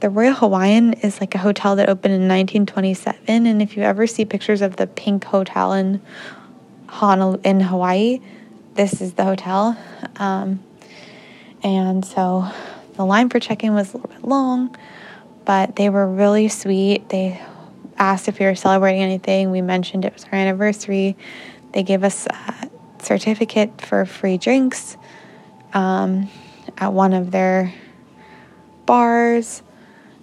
The 0.00 0.10
Royal 0.10 0.34
Hawaiian 0.34 0.92
is 0.94 1.20
like 1.20 1.34
a 1.34 1.38
hotel 1.38 1.76
that 1.76 1.88
opened 1.88 2.12
in 2.12 2.28
1927, 2.28 3.46
and 3.46 3.62
if 3.62 3.76
you 3.78 3.82
ever 3.82 4.06
see 4.06 4.26
pictures 4.26 4.60
of 4.60 4.76
the 4.76 4.86
pink 4.86 5.24
hotel 5.24 5.72
in 5.72 6.02
Honolulu 6.88 7.40
in 7.44 7.60
Hawaii, 7.60 8.20
this 8.74 9.00
is 9.00 9.14
the 9.14 9.24
hotel. 9.24 9.78
Um, 10.16 10.62
and 11.62 12.04
so 12.04 12.46
the 12.94 13.06
line 13.06 13.30
for 13.30 13.40
check-in 13.40 13.72
was 13.72 13.94
a 13.94 13.96
little 13.96 14.10
bit 14.10 14.22
long, 14.22 14.76
but 15.46 15.76
they 15.76 15.88
were 15.88 16.06
really 16.06 16.48
sweet. 16.48 17.08
They 17.08 17.40
asked 17.96 18.28
if 18.28 18.38
we 18.38 18.44
were 18.44 18.54
celebrating 18.54 19.00
anything. 19.00 19.50
We 19.50 19.62
mentioned 19.62 20.04
it 20.04 20.12
was 20.12 20.24
our 20.24 20.34
anniversary. 20.34 21.16
They 21.72 21.82
gave 21.82 22.04
us 22.04 22.26
a 22.26 22.68
certificate 22.98 23.80
for 23.80 24.04
free 24.04 24.36
drinks 24.36 24.96
um, 25.72 26.28
at 26.76 26.92
one 26.92 27.14
of 27.14 27.30
their 27.30 27.72
bars. 28.84 29.62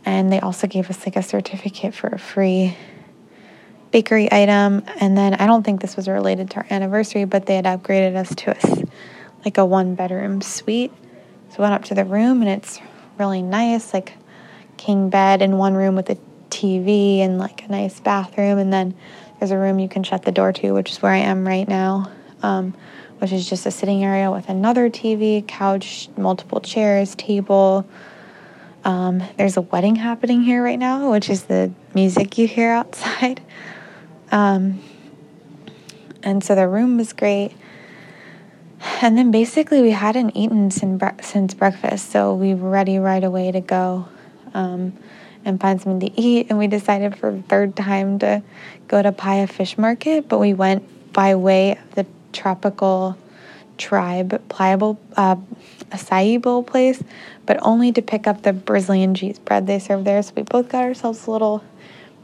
And 0.06 0.32
they 0.32 0.42
also 0.42 0.68
gave 0.68 0.90
us 0.90 1.06
like 1.06 1.16
a 1.16 1.24
certificate 1.24 1.96
for 1.96 2.08
a 2.08 2.20
free 2.20 2.76
bakery 3.92 4.32
item. 4.32 4.84
And 5.00 5.18
then 5.18 5.36
I 5.36 5.46
don't 5.46 5.64
think 5.64 5.80
this 5.80 5.96
was 5.96 6.10
related 6.10 6.50
to 6.52 6.58
our 6.58 6.68
anniversary, 6.70 7.24
but 7.24 7.46
they 7.46 7.56
had 7.56 7.66
upgraded 7.66 8.16
us 8.16 8.36
to 8.36 8.52
a, 8.52 8.86
like 9.46 9.58
a 9.58 9.66
one 9.66 9.96
bedroom 9.96 10.42
suite. 10.42 10.92
So 11.50 11.60
we 11.60 11.62
went 11.62 11.76
up 11.76 11.86
to 11.86 11.96
the 11.96 12.04
room 12.04 12.42
and 12.42 12.50
it's 12.50 12.82
really 13.18 13.42
nice, 13.42 13.94
like 13.94 14.14
king 14.78 15.10
bed 15.10 15.42
in 15.42 15.58
one 15.58 15.74
room 15.74 15.96
with 15.96 16.10
a 16.10 16.18
TV 16.50 17.20
and 17.20 17.38
like 17.38 17.66
a 17.66 17.72
nice 17.72 18.00
bathroom. 18.00 18.58
And 18.58 18.72
then 18.72 18.96
there's 19.40 19.52
a 19.52 19.58
room 19.58 19.80
you 19.80 19.90
can 19.90 20.04
shut 20.04 20.24
the 20.24 20.32
door 20.32 20.54
to, 20.54 20.72
which 20.72 20.92
is 20.92 21.02
where 21.02 21.12
I 21.12 21.18
am 21.18 21.46
right 21.46 21.68
now, 21.68 22.12
um, 22.42 22.74
which 23.20 23.32
is 23.32 23.50
just 23.50 23.66
a 23.66 23.72
sitting 23.72 24.04
area 24.04 24.32
with 24.32 24.50
another 24.50 24.90
TV, 24.90 25.46
couch, 25.48 26.10
multiple 26.16 26.62
chairs, 26.62 27.16
table. 27.16 27.88
Um, 28.86 29.24
there's 29.38 29.58
a 29.58 29.62
wedding 29.62 29.96
happening 29.96 30.44
here 30.44 30.64
right 30.64 30.80
now, 30.80 31.12
which 31.12 31.30
is 31.30 31.44
the 31.44 31.72
music 31.94 32.38
you 32.38 32.48
hear 32.48 32.72
outside. 32.72 33.42
Um, 34.32 34.82
and 36.24 36.44
so 36.44 36.56
the 36.56 36.68
room 36.68 36.98
was 36.98 37.14
great. 37.14 37.54
And 39.02 39.18
then 39.18 39.32
basically, 39.32 39.82
we 39.82 39.92
hadn't 39.92 40.36
eaten 40.36 40.72
since, 40.72 41.02
since 41.22 41.54
breakfast, 41.54 42.12
so 42.12 42.34
we 42.34 42.54
were 42.54 42.70
ready 42.70 42.98
right 42.98 43.24
away 43.24 43.52
to 43.52 43.62
go 43.62 44.08
um, 44.54 44.94
and 45.46 45.60
find 45.60 45.82
something 45.82 46.10
to 46.10 46.22
eat. 46.22 46.48
And 46.50 46.58
we 46.58 46.68
decided 46.68 47.18
for 47.18 47.32
the 47.32 47.42
third 47.44 47.76
time 47.76 48.20
to 48.20 48.44
go 48.88 49.02
to 49.02 49.12
Paia 49.12 49.48
Fish 49.48 49.78
Market, 49.78 50.28
but 50.28 50.40
we 50.40 50.54
went 50.54 51.14
by 51.14 51.36
way 51.36 51.78
of 51.78 51.96
the 51.96 52.06
tropical 52.32 53.18
tribe 53.78 54.42
pliable 54.50 55.00
uh, 55.18 55.36
acai 55.90 56.42
bowl 56.42 56.64
place, 56.64 57.04
but 57.46 57.58
only 57.62 57.92
to 57.92 58.02
pick 58.02 58.28
up 58.28 58.42
the 58.44 58.54
Brazilian 58.54 59.16
cheese 59.16 59.40
bread 59.40 59.68
they 59.68 59.80
serve 59.80 60.04
there. 60.04 60.22
So 60.22 60.34
we 60.36 60.44
both 60.44 60.70
got 60.70 60.84
ourselves 60.84 61.28
a 61.28 61.32
little 61.32 61.64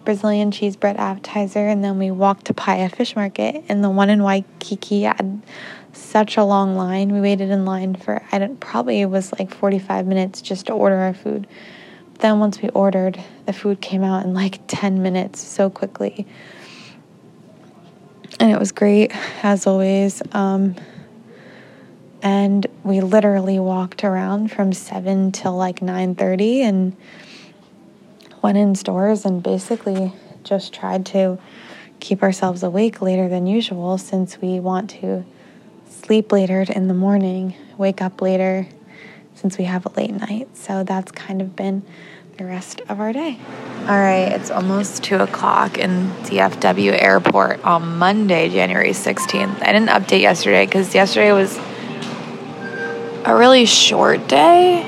Brazilian 0.05 0.51
cheese 0.51 0.75
bread 0.75 0.97
appetizer, 0.97 1.67
and 1.67 1.83
then 1.83 1.99
we 1.99 2.11
walked 2.11 2.45
to 2.45 2.53
Paia 2.53 2.89
Fish 2.89 3.15
Market. 3.15 3.63
And 3.69 3.83
the 3.83 3.89
one 3.89 4.09
in 4.09 4.23
Waikiki 4.23 5.03
had 5.03 5.41
such 5.93 6.37
a 6.37 6.43
long 6.43 6.75
line. 6.75 7.11
We 7.11 7.21
waited 7.21 7.49
in 7.49 7.65
line 7.65 7.95
for 7.95 8.21
I 8.31 8.39
don't 8.39 8.59
probably 8.59 9.01
it 9.01 9.07
was 9.07 9.31
like 9.37 9.53
45 9.53 10.07
minutes 10.07 10.41
just 10.41 10.67
to 10.67 10.73
order 10.73 10.95
our 10.95 11.13
food. 11.13 11.47
Then 12.19 12.39
once 12.39 12.61
we 12.61 12.69
ordered, 12.69 13.19
the 13.45 13.53
food 13.53 13.81
came 13.81 14.03
out 14.03 14.25
in 14.25 14.33
like 14.33 14.59
10 14.67 15.01
minutes 15.01 15.41
so 15.41 15.69
quickly. 15.69 16.27
And 18.39 18.51
it 18.51 18.59
was 18.59 18.71
great 18.71 19.11
as 19.43 19.65
always. 19.65 20.21
Um, 20.33 20.75
and 22.21 22.67
we 22.83 22.99
literally 22.99 23.59
walked 23.59 24.03
around 24.03 24.51
from 24.51 24.73
7 24.73 25.31
till 25.31 25.55
like 25.55 25.79
9:30 25.79 26.61
and 26.61 26.95
went 28.41 28.57
in 28.57 28.75
stores 28.75 29.25
and 29.25 29.41
basically 29.41 30.13
just 30.43 30.73
tried 30.73 31.05
to 31.07 31.39
keep 32.01 32.21
ourselves 32.21 32.63
awake 32.63 33.01
later 33.01 33.29
than 33.29 33.47
usual 33.47 33.97
since 33.97 34.41
we 34.41 34.59
want 34.59 34.89
to 34.89 35.25
sleep 35.89 36.31
later 36.31 36.65
in 36.69 36.87
the 36.87 36.93
morning, 36.93 37.55
wake 37.77 38.01
up 38.01 38.21
later 38.21 38.67
since 39.39 39.57
we 39.57 39.63
have 39.63 39.85
a 39.85 39.89
late 39.95 40.13
night. 40.13 40.49
So 40.57 40.83
that's 40.83 41.11
kind 41.11 41.41
of 41.41 41.55
been 41.55 41.83
the 42.37 42.45
rest 42.45 42.81
of 42.89 42.99
our 42.99 43.13
day. 43.13 43.37
All 43.81 43.99
right, 43.99 44.31
it's 44.31 44.51
almost 44.51 45.03
two 45.03 45.17
o'clock 45.17 45.77
in 45.77 46.09
DFW 46.23 47.01
Airport 47.01 47.63
on 47.63 47.97
Monday, 47.97 48.49
January 48.49 48.91
16th. 48.91 49.61
I 49.61 49.71
didn't 49.71 49.89
update 49.89 50.21
yesterday 50.21 50.65
because 50.65 50.93
yesterday 50.93 51.31
was 51.31 51.57
a 53.25 53.35
really 53.35 53.65
short 53.65 54.27
day 54.27 54.85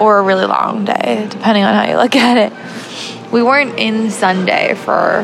or 0.00 0.18
a 0.18 0.22
really 0.22 0.46
long 0.46 0.84
day, 0.84 1.26
depending 1.30 1.64
on 1.64 1.74
how 1.74 1.90
you 1.90 1.96
look 1.96 2.16
at 2.16 2.36
it. 2.36 3.32
We 3.32 3.42
weren't 3.42 3.78
in 3.78 4.10
Sunday 4.10 4.74
for 4.74 5.20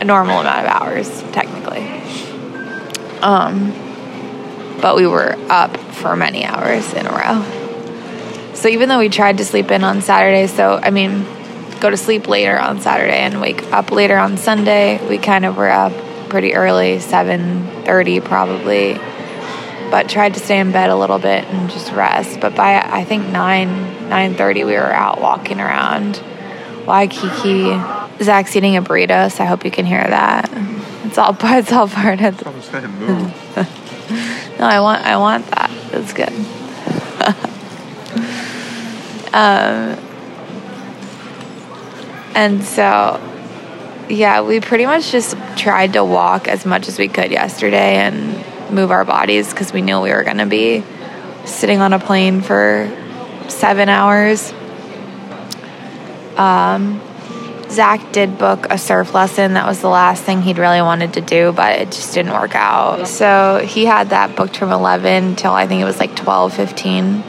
a 0.00 0.04
normal 0.04 0.40
amount 0.40 0.66
of 0.66 0.82
hours, 0.82 1.22
technically. 1.32 1.86
Um, 3.20 3.87
but 4.80 4.96
we 4.96 5.06
were 5.06 5.34
up 5.48 5.76
for 5.76 6.16
many 6.16 6.44
hours 6.44 6.92
in 6.94 7.06
a 7.06 7.10
row. 7.10 8.54
So 8.54 8.68
even 8.68 8.88
though 8.88 8.98
we 8.98 9.08
tried 9.08 9.38
to 9.38 9.44
sleep 9.44 9.70
in 9.70 9.84
on 9.84 10.02
Saturday, 10.02 10.46
so 10.46 10.80
I 10.82 10.90
mean, 10.90 11.24
go 11.80 11.90
to 11.90 11.96
sleep 11.96 12.28
later 12.28 12.58
on 12.58 12.80
Saturday 12.80 13.18
and 13.18 13.40
wake 13.40 13.62
up 13.72 13.90
later 13.90 14.16
on 14.16 14.36
Sunday, 14.36 14.98
we 15.08 15.18
kind 15.18 15.44
of 15.44 15.56
were 15.56 15.70
up 15.70 15.92
pretty 16.28 16.54
early, 16.54 16.98
7:30 16.98 18.24
probably. 18.24 18.98
But 19.90 20.08
tried 20.10 20.34
to 20.34 20.40
stay 20.40 20.58
in 20.58 20.70
bed 20.70 20.90
a 20.90 20.96
little 20.96 21.18
bit 21.18 21.44
and 21.44 21.70
just 21.70 21.92
rest. 21.92 22.40
But 22.40 22.54
by 22.54 22.80
I 22.80 23.04
think 23.04 23.28
9 23.28 24.08
9:30 24.10 24.66
we 24.66 24.72
were 24.72 24.92
out 24.92 25.20
walking 25.20 25.60
around 25.60 26.20
Waikiki. 26.86 27.80
Zac's 28.22 28.56
eating 28.56 28.76
a 28.76 28.82
burrito, 28.82 29.30
so 29.30 29.44
I 29.44 29.46
hope 29.46 29.64
you 29.64 29.70
can 29.70 29.86
hear 29.86 30.02
that. 30.02 30.50
It's 31.04 31.16
all 31.16 31.36
it's 31.40 31.72
all 31.72 31.88
part 31.88 32.20
of 32.20 32.40
oh, 32.40 32.42
the 32.42 32.48
I 32.50 32.54
was 32.54 32.68
going 32.68 32.82
to 32.82 32.88
move. 32.88 33.74
no, 34.10 34.64
I 34.64 34.80
want 34.80 35.04
I 35.04 35.16
want 35.16 35.46
that. 35.48 35.70
That's 35.90 36.12
good. 36.12 36.28
um, 39.34 39.98
and 42.34 42.62
so, 42.62 43.20
yeah, 44.08 44.42
we 44.42 44.60
pretty 44.60 44.86
much 44.86 45.10
just 45.10 45.36
tried 45.56 45.94
to 45.94 46.04
walk 46.04 46.48
as 46.48 46.64
much 46.64 46.88
as 46.88 46.98
we 46.98 47.08
could 47.08 47.30
yesterday 47.30 47.96
and 47.96 48.72
move 48.72 48.90
our 48.90 49.04
bodies 49.04 49.50
because 49.50 49.72
we 49.72 49.82
knew 49.82 50.00
we 50.00 50.12
were 50.12 50.24
going 50.24 50.38
to 50.38 50.46
be 50.46 50.84
sitting 51.44 51.80
on 51.80 51.92
a 51.92 51.98
plane 51.98 52.40
for 52.40 52.88
seven 53.48 53.88
hours. 53.88 54.52
Um, 56.36 57.00
Zac 57.70 58.12
did 58.12 58.38
book 58.38 58.66
a 58.70 58.78
surf 58.78 59.14
lesson. 59.14 59.54
That 59.54 59.66
was 59.66 59.80
the 59.80 59.88
last 59.88 60.24
thing 60.24 60.42
he'd 60.42 60.58
really 60.58 60.80
wanted 60.80 61.14
to 61.14 61.20
do, 61.20 61.52
but 61.52 61.78
it 61.78 61.86
just 61.92 62.14
didn't 62.14 62.32
work 62.32 62.54
out. 62.54 63.06
So 63.06 63.64
he 63.64 63.84
had 63.84 64.10
that 64.10 64.36
booked 64.36 64.56
from 64.56 64.72
11 64.72 65.36
till 65.36 65.52
I 65.52 65.66
think 65.66 65.82
it 65.82 65.84
was 65.84 65.98
like 65.98 66.16
12, 66.16 66.54
15 66.54 67.22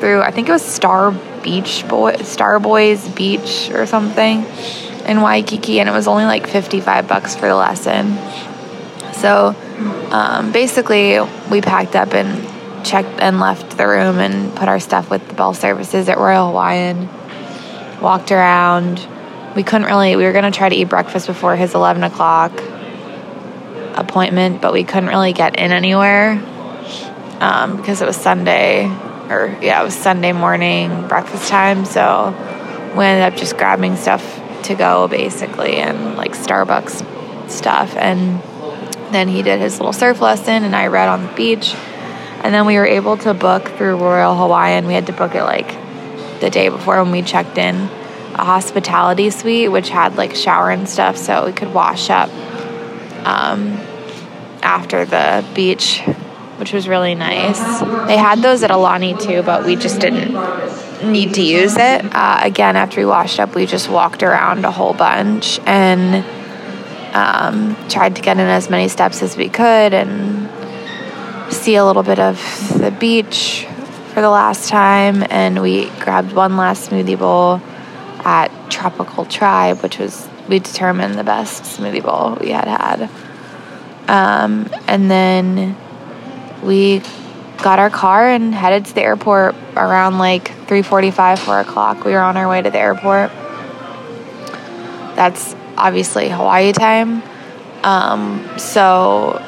through, 0.00 0.22
I 0.22 0.30
think 0.30 0.48
it 0.48 0.52
was 0.52 0.64
Star 0.64 1.12
Beach 1.42 1.86
Boy, 1.86 2.16
Star 2.22 2.58
Boys 2.58 3.06
Beach 3.08 3.70
or 3.70 3.86
something 3.86 4.44
in 5.06 5.20
Waikiki, 5.20 5.78
and 5.78 5.88
it 5.88 5.92
was 5.92 6.08
only 6.08 6.24
like 6.24 6.46
55 6.46 7.06
bucks 7.06 7.34
for 7.34 7.46
the 7.46 7.54
lesson. 7.54 8.16
So 9.14 9.54
um, 10.10 10.52
basically, 10.52 11.20
we 11.50 11.60
packed 11.60 11.94
up 11.94 12.14
and 12.14 12.48
checked 12.84 13.20
and 13.20 13.38
left 13.38 13.76
the 13.76 13.86
room 13.86 14.18
and 14.18 14.54
put 14.56 14.68
our 14.68 14.80
stuff 14.80 15.10
with 15.10 15.26
the 15.28 15.34
bell 15.34 15.54
services 15.54 16.08
at 16.08 16.18
Royal 16.18 16.48
Hawaiian, 16.48 17.08
walked 18.00 18.32
around 18.32 19.06
we 19.56 19.62
couldn't 19.62 19.86
really 19.86 20.16
we 20.16 20.24
were 20.24 20.32
going 20.32 20.50
to 20.50 20.56
try 20.56 20.68
to 20.68 20.74
eat 20.74 20.88
breakfast 20.88 21.26
before 21.26 21.56
his 21.56 21.74
11 21.74 22.02
o'clock 22.04 22.52
appointment 23.96 24.60
but 24.60 24.72
we 24.72 24.84
couldn't 24.84 25.08
really 25.08 25.32
get 25.32 25.58
in 25.58 25.72
anywhere 25.72 26.32
um, 27.40 27.76
because 27.76 28.00
it 28.02 28.06
was 28.06 28.16
sunday 28.16 28.86
or 29.30 29.56
yeah, 29.62 29.80
it 29.80 29.84
was 29.84 29.94
Sunday 29.94 30.32
morning 30.32 31.06
breakfast 31.06 31.48
time. 31.48 31.84
So 31.84 32.34
we 32.96 33.04
ended 33.04 33.32
up 33.32 33.38
just 33.38 33.56
grabbing 33.56 33.96
stuff 33.96 34.22
to 34.64 34.74
go 34.74 35.06
basically 35.08 35.76
and 35.76 36.16
like 36.16 36.32
Starbucks 36.32 37.50
stuff. 37.50 37.94
And 37.96 38.42
then 39.12 39.28
he 39.28 39.42
did 39.42 39.60
his 39.60 39.78
little 39.78 39.92
surf 39.92 40.20
lesson 40.20 40.64
and 40.64 40.74
I 40.74 40.88
read 40.88 41.08
on 41.08 41.26
the 41.26 41.32
beach. 41.32 41.74
And 42.42 42.52
then 42.52 42.66
we 42.66 42.76
were 42.76 42.86
able 42.86 43.16
to 43.18 43.32
book 43.32 43.68
through 43.68 43.96
Royal 43.96 44.34
Hawaiian. 44.34 44.86
We 44.86 44.94
had 44.94 45.06
to 45.06 45.12
book 45.12 45.34
it 45.34 45.44
like 45.44 45.68
the 46.40 46.50
day 46.50 46.68
before 46.68 47.02
when 47.02 47.12
we 47.12 47.22
checked 47.22 47.56
in 47.56 47.88
a 48.34 48.44
hospitality 48.44 49.30
suite, 49.30 49.70
which 49.70 49.88
had 49.88 50.16
like 50.16 50.34
shower 50.34 50.70
and 50.70 50.88
stuff, 50.88 51.16
so 51.16 51.46
we 51.46 51.52
could 51.52 51.72
wash 51.74 52.10
up 52.10 52.30
um, 53.24 53.72
after 54.62 55.04
the 55.04 55.44
beach, 55.54 56.00
which 56.56 56.72
was 56.72 56.88
really 56.88 57.14
nice. 57.14 57.58
They 58.06 58.16
had 58.16 58.40
those 58.40 58.62
at 58.62 58.70
Aulani 58.70 59.20
too, 59.20 59.42
but 59.42 59.64
we 59.64 59.76
just 59.76 60.00
didn't 60.00 60.32
need 61.02 61.34
to 61.34 61.42
use 61.42 61.76
it. 61.76 62.04
Uh, 62.04 62.40
again, 62.42 62.76
after 62.76 63.00
we 63.00 63.06
washed 63.06 63.40
up, 63.40 63.54
we 63.54 63.66
just 63.66 63.88
walked 63.88 64.22
around 64.22 64.64
a 64.64 64.70
whole 64.70 64.94
bunch 64.94 65.58
and 65.66 66.24
um, 67.14 67.76
tried 67.88 68.16
to 68.16 68.22
get 68.22 68.38
in 68.38 68.46
as 68.46 68.70
many 68.70 68.88
steps 68.88 69.22
as 69.22 69.36
we 69.36 69.48
could 69.48 69.94
and 69.94 70.48
see 71.52 71.74
a 71.74 71.84
little 71.84 72.02
bit 72.02 72.18
of 72.18 72.38
the 72.78 72.90
beach 72.90 73.66
for 74.14 74.20
the 74.20 74.30
last 74.30 74.68
time. 74.68 75.24
And 75.30 75.60
we 75.62 75.90
grabbed 76.00 76.32
one 76.32 76.56
last 76.56 76.90
smoothie 76.90 77.18
bowl 77.18 77.60
at 78.24 78.50
Tropical 78.70 79.24
Tribe, 79.24 79.82
which 79.82 79.98
was 79.98 80.28
we 80.48 80.58
determined 80.58 81.14
the 81.14 81.24
best 81.24 81.62
smoothie 81.62 82.02
bowl 82.02 82.36
we 82.40 82.50
had 82.50 82.66
had. 82.66 83.08
Um, 84.08 84.68
and 84.88 85.10
then 85.10 85.76
we 86.62 87.02
got 87.62 87.78
our 87.78 87.90
car 87.90 88.28
and 88.28 88.54
headed 88.54 88.86
to 88.86 88.94
the 88.94 89.02
airport 89.02 89.54
around 89.76 90.18
like 90.18 90.48
3.45 90.66 91.38
4 91.38 91.60
o'clock. 91.60 92.04
We 92.04 92.12
were 92.12 92.20
on 92.20 92.36
our 92.36 92.48
way 92.48 92.62
to 92.62 92.70
the 92.70 92.78
airport. 92.78 93.30
That's 95.14 95.54
obviously 95.76 96.28
hawaii 96.28 96.72
time. 96.72 97.22
Um, 97.82 98.58
so 98.58 99.38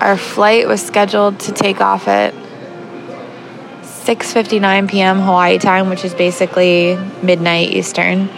our 0.00 0.16
flight 0.16 0.66
was 0.66 0.84
scheduled 0.84 1.40
to 1.40 1.52
take 1.52 1.80
off 1.80 2.08
at 2.08 2.34
6.59 4.04 4.90
p.m 4.90 5.20
hawaii 5.20 5.58
time 5.58 5.88
which 5.88 6.04
is 6.04 6.14
basically 6.14 6.96
midnight 7.22 7.70
eastern. 7.70 8.28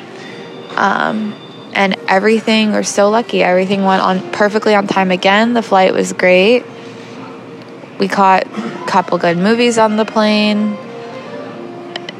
Um, 0.76 1.34
and 1.72 1.96
everything 2.08 2.72
we're 2.72 2.82
so 2.82 3.10
lucky. 3.10 3.42
Everything 3.42 3.84
went 3.84 4.02
on 4.02 4.30
perfectly 4.32 4.74
on 4.74 4.86
time 4.86 5.10
again. 5.10 5.54
The 5.54 5.62
flight 5.62 5.92
was 5.92 6.12
great. 6.12 6.64
We 7.98 8.08
caught 8.08 8.46
a 8.46 8.86
couple 8.86 9.18
good 9.18 9.38
movies 9.38 9.78
on 9.78 9.96
the 9.96 10.04
plane. 10.04 10.76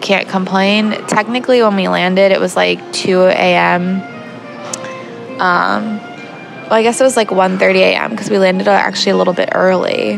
Can't 0.01 0.29
complain. 0.29 0.93
Technically 1.07 1.63
when 1.63 1.77
we 1.77 1.89
landed 1.89 2.33
it 2.33 2.41
was 2.41 2.57
like 2.57 2.93
2 2.93 3.25
a.m 3.25 4.03
um, 5.41 5.99
well 5.99 6.75
i 6.75 6.83
guess 6.83 7.01
it 7.01 7.05
was 7.05 7.17
like 7.17 7.29
1.30 7.29 7.75
a.m 7.75 8.11
because 8.11 8.31
we 8.31 8.39
landed 8.39 8.69
actually 8.69 9.13
a 9.13 9.17
little 9.17 9.35
bit 9.35 9.51
early. 9.53 10.15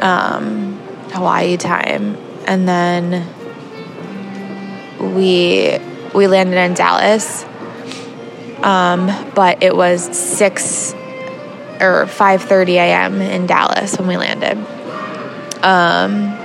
Um, 0.00 0.69
hawaii 1.12 1.56
time 1.56 2.16
and 2.46 2.68
then 2.68 3.26
we 5.14 5.78
we 6.14 6.26
landed 6.26 6.56
in 6.56 6.74
dallas 6.74 7.44
um, 8.62 9.10
but 9.34 9.62
it 9.62 9.74
was 9.74 10.04
6 10.16 10.94
or 11.80 12.04
5:30 12.06 12.74
a.m. 12.74 13.20
in 13.22 13.46
Dallas 13.46 13.98
when 13.98 14.06
we 14.06 14.16
landed. 14.16 14.58
Um, 15.64 16.36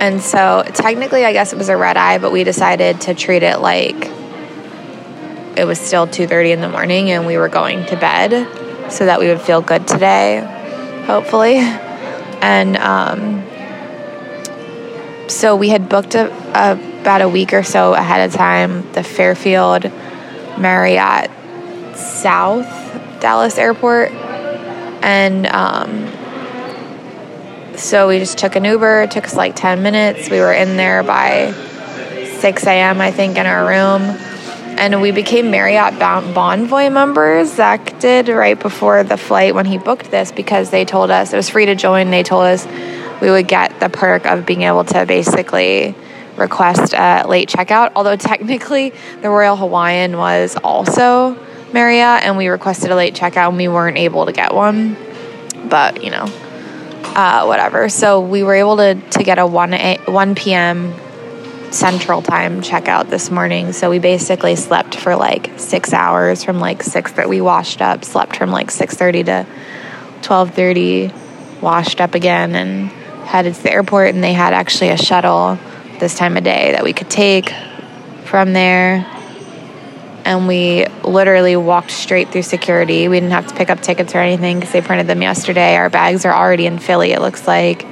and 0.00 0.20
so 0.20 0.62
technically, 0.74 1.24
I 1.24 1.32
guess 1.32 1.52
it 1.52 1.58
was 1.58 1.70
a 1.70 1.76
red 1.76 1.96
eye, 1.96 2.18
but 2.18 2.30
we 2.30 2.44
decided 2.44 3.00
to 3.02 3.14
treat 3.14 3.42
it 3.42 3.60
like 3.60 4.10
it 5.56 5.66
was 5.66 5.80
still 5.80 6.06
2:30 6.06 6.52
in 6.52 6.60
the 6.60 6.68
morning, 6.68 7.10
and 7.10 7.26
we 7.26 7.38
were 7.38 7.48
going 7.48 7.86
to 7.86 7.96
bed, 7.96 8.92
so 8.92 9.06
that 9.06 9.18
we 9.18 9.28
would 9.28 9.40
feel 9.40 9.60
good 9.60 9.86
today, 9.88 10.40
hopefully. 11.06 11.60
And 12.44 12.76
um, 12.76 13.42
so 15.28 15.56
we 15.56 15.68
had 15.68 15.88
booked 15.88 16.14
a, 16.14 16.30
a, 16.56 16.72
about 17.00 17.22
a 17.22 17.28
week 17.28 17.52
or 17.52 17.62
so 17.62 17.94
ahead 17.94 18.28
of 18.28 18.34
time 18.34 18.90
the 18.92 19.02
Fairfield 19.02 19.84
Marriott 20.58 21.30
South 21.96 22.66
Dallas 23.20 23.58
Airport 23.58 24.10
and 25.02 25.46
um, 25.46 26.10
so 27.76 28.08
we 28.08 28.18
just 28.18 28.38
took 28.38 28.56
an 28.56 28.64
Uber. 28.64 29.02
It 29.02 29.10
took 29.10 29.24
us 29.24 29.34
like 29.34 29.56
10 29.56 29.82
minutes. 29.82 30.30
We 30.30 30.38
were 30.38 30.52
in 30.52 30.76
there 30.76 31.02
by 31.02 31.52
6 32.38 32.66
a.m., 32.66 33.00
I 33.00 33.10
think, 33.10 33.36
in 33.36 33.46
our 33.46 33.66
room. 33.66 34.02
And 34.78 35.02
we 35.02 35.10
became 35.10 35.50
Marriott 35.50 35.94
Bonvoy 35.94 36.92
members. 36.92 37.54
Zac 37.54 37.98
did 38.00 38.28
right 38.28 38.58
before 38.58 39.04
the 39.04 39.16
flight 39.16 39.54
when 39.54 39.66
he 39.66 39.78
booked 39.78 40.10
this 40.10 40.32
because 40.32 40.70
they 40.70 40.84
told 40.84 41.10
us 41.10 41.32
it 41.32 41.36
was 41.36 41.48
free 41.48 41.66
to 41.66 41.74
join. 41.74 42.10
They 42.10 42.22
told 42.22 42.44
us 42.44 42.66
we 43.24 43.30
would 43.30 43.48
get 43.48 43.80
the 43.80 43.88
perk 43.88 44.26
of 44.26 44.44
being 44.44 44.62
able 44.62 44.84
to 44.84 45.06
basically 45.06 45.94
request 46.36 46.92
a 46.92 47.24
late 47.26 47.48
checkout. 47.48 47.92
Although 47.96 48.16
technically, 48.16 48.92
the 49.22 49.30
Royal 49.30 49.56
Hawaiian 49.56 50.18
was 50.18 50.58
also 50.62 51.34
Marriott 51.72 52.22
and 52.22 52.36
we 52.36 52.48
requested 52.48 52.90
a 52.90 52.94
late 52.94 53.14
checkout 53.14 53.48
and 53.48 53.56
we 53.56 53.66
weren't 53.66 53.96
able 53.96 54.26
to 54.26 54.32
get 54.32 54.54
one. 54.54 54.98
But, 55.70 56.04
you 56.04 56.10
know, 56.10 56.26
uh, 57.14 57.46
whatever. 57.46 57.88
So 57.88 58.20
we 58.20 58.42
were 58.42 58.56
able 58.56 58.76
to, 58.76 58.94
to 58.94 59.22
get 59.22 59.38
a 59.38 59.46
1, 59.46 59.72
a, 59.72 59.96
1 60.04 60.34
p.m. 60.34 60.94
Central 61.70 62.20
Time 62.20 62.60
checkout 62.60 63.08
this 63.08 63.30
morning. 63.30 63.72
So 63.72 63.88
we 63.88 64.00
basically 64.00 64.54
slept 64.54 64.96
for 64.96 65.16
like 65.16 65.58
six 65.58 65.94
hours 65.94 66.44
from 66.44 66.60
like 66.60 66.82
6 66.82 67.12
that 67.12 67.30
we 67.30 67.40
washed 67.40 67.80
up, 67.80 68.04
slept 68.04 68.36
from 68.36 68.50
like 68.50 68.68
6.30 68.68 69.24
to 69.24 69.46
12.30, 70.28 71.62
washed 71.62 72.02
up 72.02 72.14
again 72.14 72.54
and 72.54 72.90
headed 73.36 73.54
to 73.54 73.62
the 73.62 73.72
airport. 73.72 74.14
And 74.14 74.22
they 74.22 74.32
had 74.32 74.54
actually 74.54 74.90
a 74.90 74.96
shuttle 74.96 75.58
this 75.98 76.16
time 76.16 76.36
of 76.36 76.44
day 76.44 76.72
that 76.72 76.84
we 76.84 76.92
could 76.92 77.10
take 77.10 77.52
from 78.24 78.52
there 78.52 79.06
and 80.24 80.48
we 80.48 80.86
literally 81.04 81.54
walked 81.54 81.90
straight 81.90 82.30
through 82.30 82.42
security. 82.42 83.08
We 83.08 83.20
didn't 83.20 83.32
have 83.32 83.46
to 83.48 83.54
pick 83.54 83.70
up 83.70 83.80
tickets 83.80 84.14
or 84.14 84.18
anything 84.18 84.58
because 84.58 84.72
they 84.72 84.80
printed 84.80 85.06
them 85.06 85.20
yesterday. 85.20 85.76
Our 85.76 85.90
bags 85.90 86.24
are 86.24 86.34
already 86.34 86.66
in 86.66 86.78
Philly, 86.78 87.12
it 87.12 87.20
looks 87.20 87.46
like. 87.46 87.86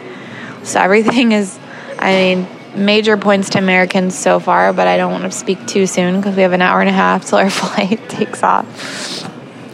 So 0.62 0.80
everything 0.80 1.32
is, 1.32 1.58
I 1.98 2.12
mean, 2.12 2.46
major 2.74 3.16
points 3.16 3.50
to 3.50 3.58
Americans 3.58 4.18
so 4.18 4.40
far, 4.40 4.72
but 4.72 4.86
I 4.86 4.96
don't 4.96 5.12
want 5.12 5.24
to 5.24 5.30
speak 5.30 5.66
too 5.66 5.86
soon 5.86 6.16
because 6.16 6.34
we 6.34 6.42
have 6.42 6.52
an 6.52 6.62
hour 6.62 6.80
and 6.80 6.88
a 6.88 6.92
half 6.92 7.26
till 7.26 7.38
our 7.38 7.50
flight 7.50 8.08
takes 8.08 8.42
off. 8.42 9.24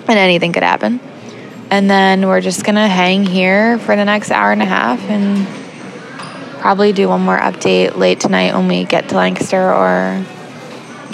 And 0.09 0.19
anything 0.19 0.53
could 0.53 0.63
happen. 0.63 1.01
And 1.71 1.91
then 1.91 2.27
we're 2.27 2.41
just 2.41 2.65
going 2.65 2.77
to 2.77 2.89
hang 2.89 3.25
here 3.27 3.79
for 3.79 3.95
the 3.95 4.05
next 4.05 4.31
hour 4.31 4.53
and 4.53 4.63
a 4.63 4.67
half 4.67 5.01
and 5.03 5.47
probably 6.61 6.93
do 6.93 7.09
one 7.09 7.21
more 7.21 7.39
update 7.39 7.97
late 7.97 8.21
tonight 8.21 8.55
when 8.55 8.69
we 8.69 8.85
get 8.85 9.11
to 9.11 9.17
Lancaster 9.17 9.73
or 9.73 10.25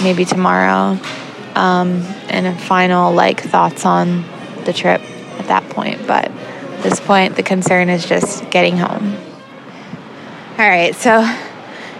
maybe 0.03 0.25
tomorrow 0.25 0.99
um, 1.55 2.03
and 2.29 2.47
a 2.47 2.55
final 2.55 3.13
like 3.13 3.41
thoughts 3.41 3.85
on 3.85 4.25
the 4.65 4.73
trip 4.73 5.01
at 5.39 5.47
that 5.49 5.69
point. 5.71 6.07
But 6.07 6.27
at 6.27 6.83
this 6.83 7.01
point, 7.01 7.37
the 7.37 7.43
concern 7.43 7.89
is 7.89 8.07
just 8.07 8.49
getting 8.51 8.77
home. 8.77 9.17
All 10.53 10.69
right, 10.69 10.95
so 10.95 11.23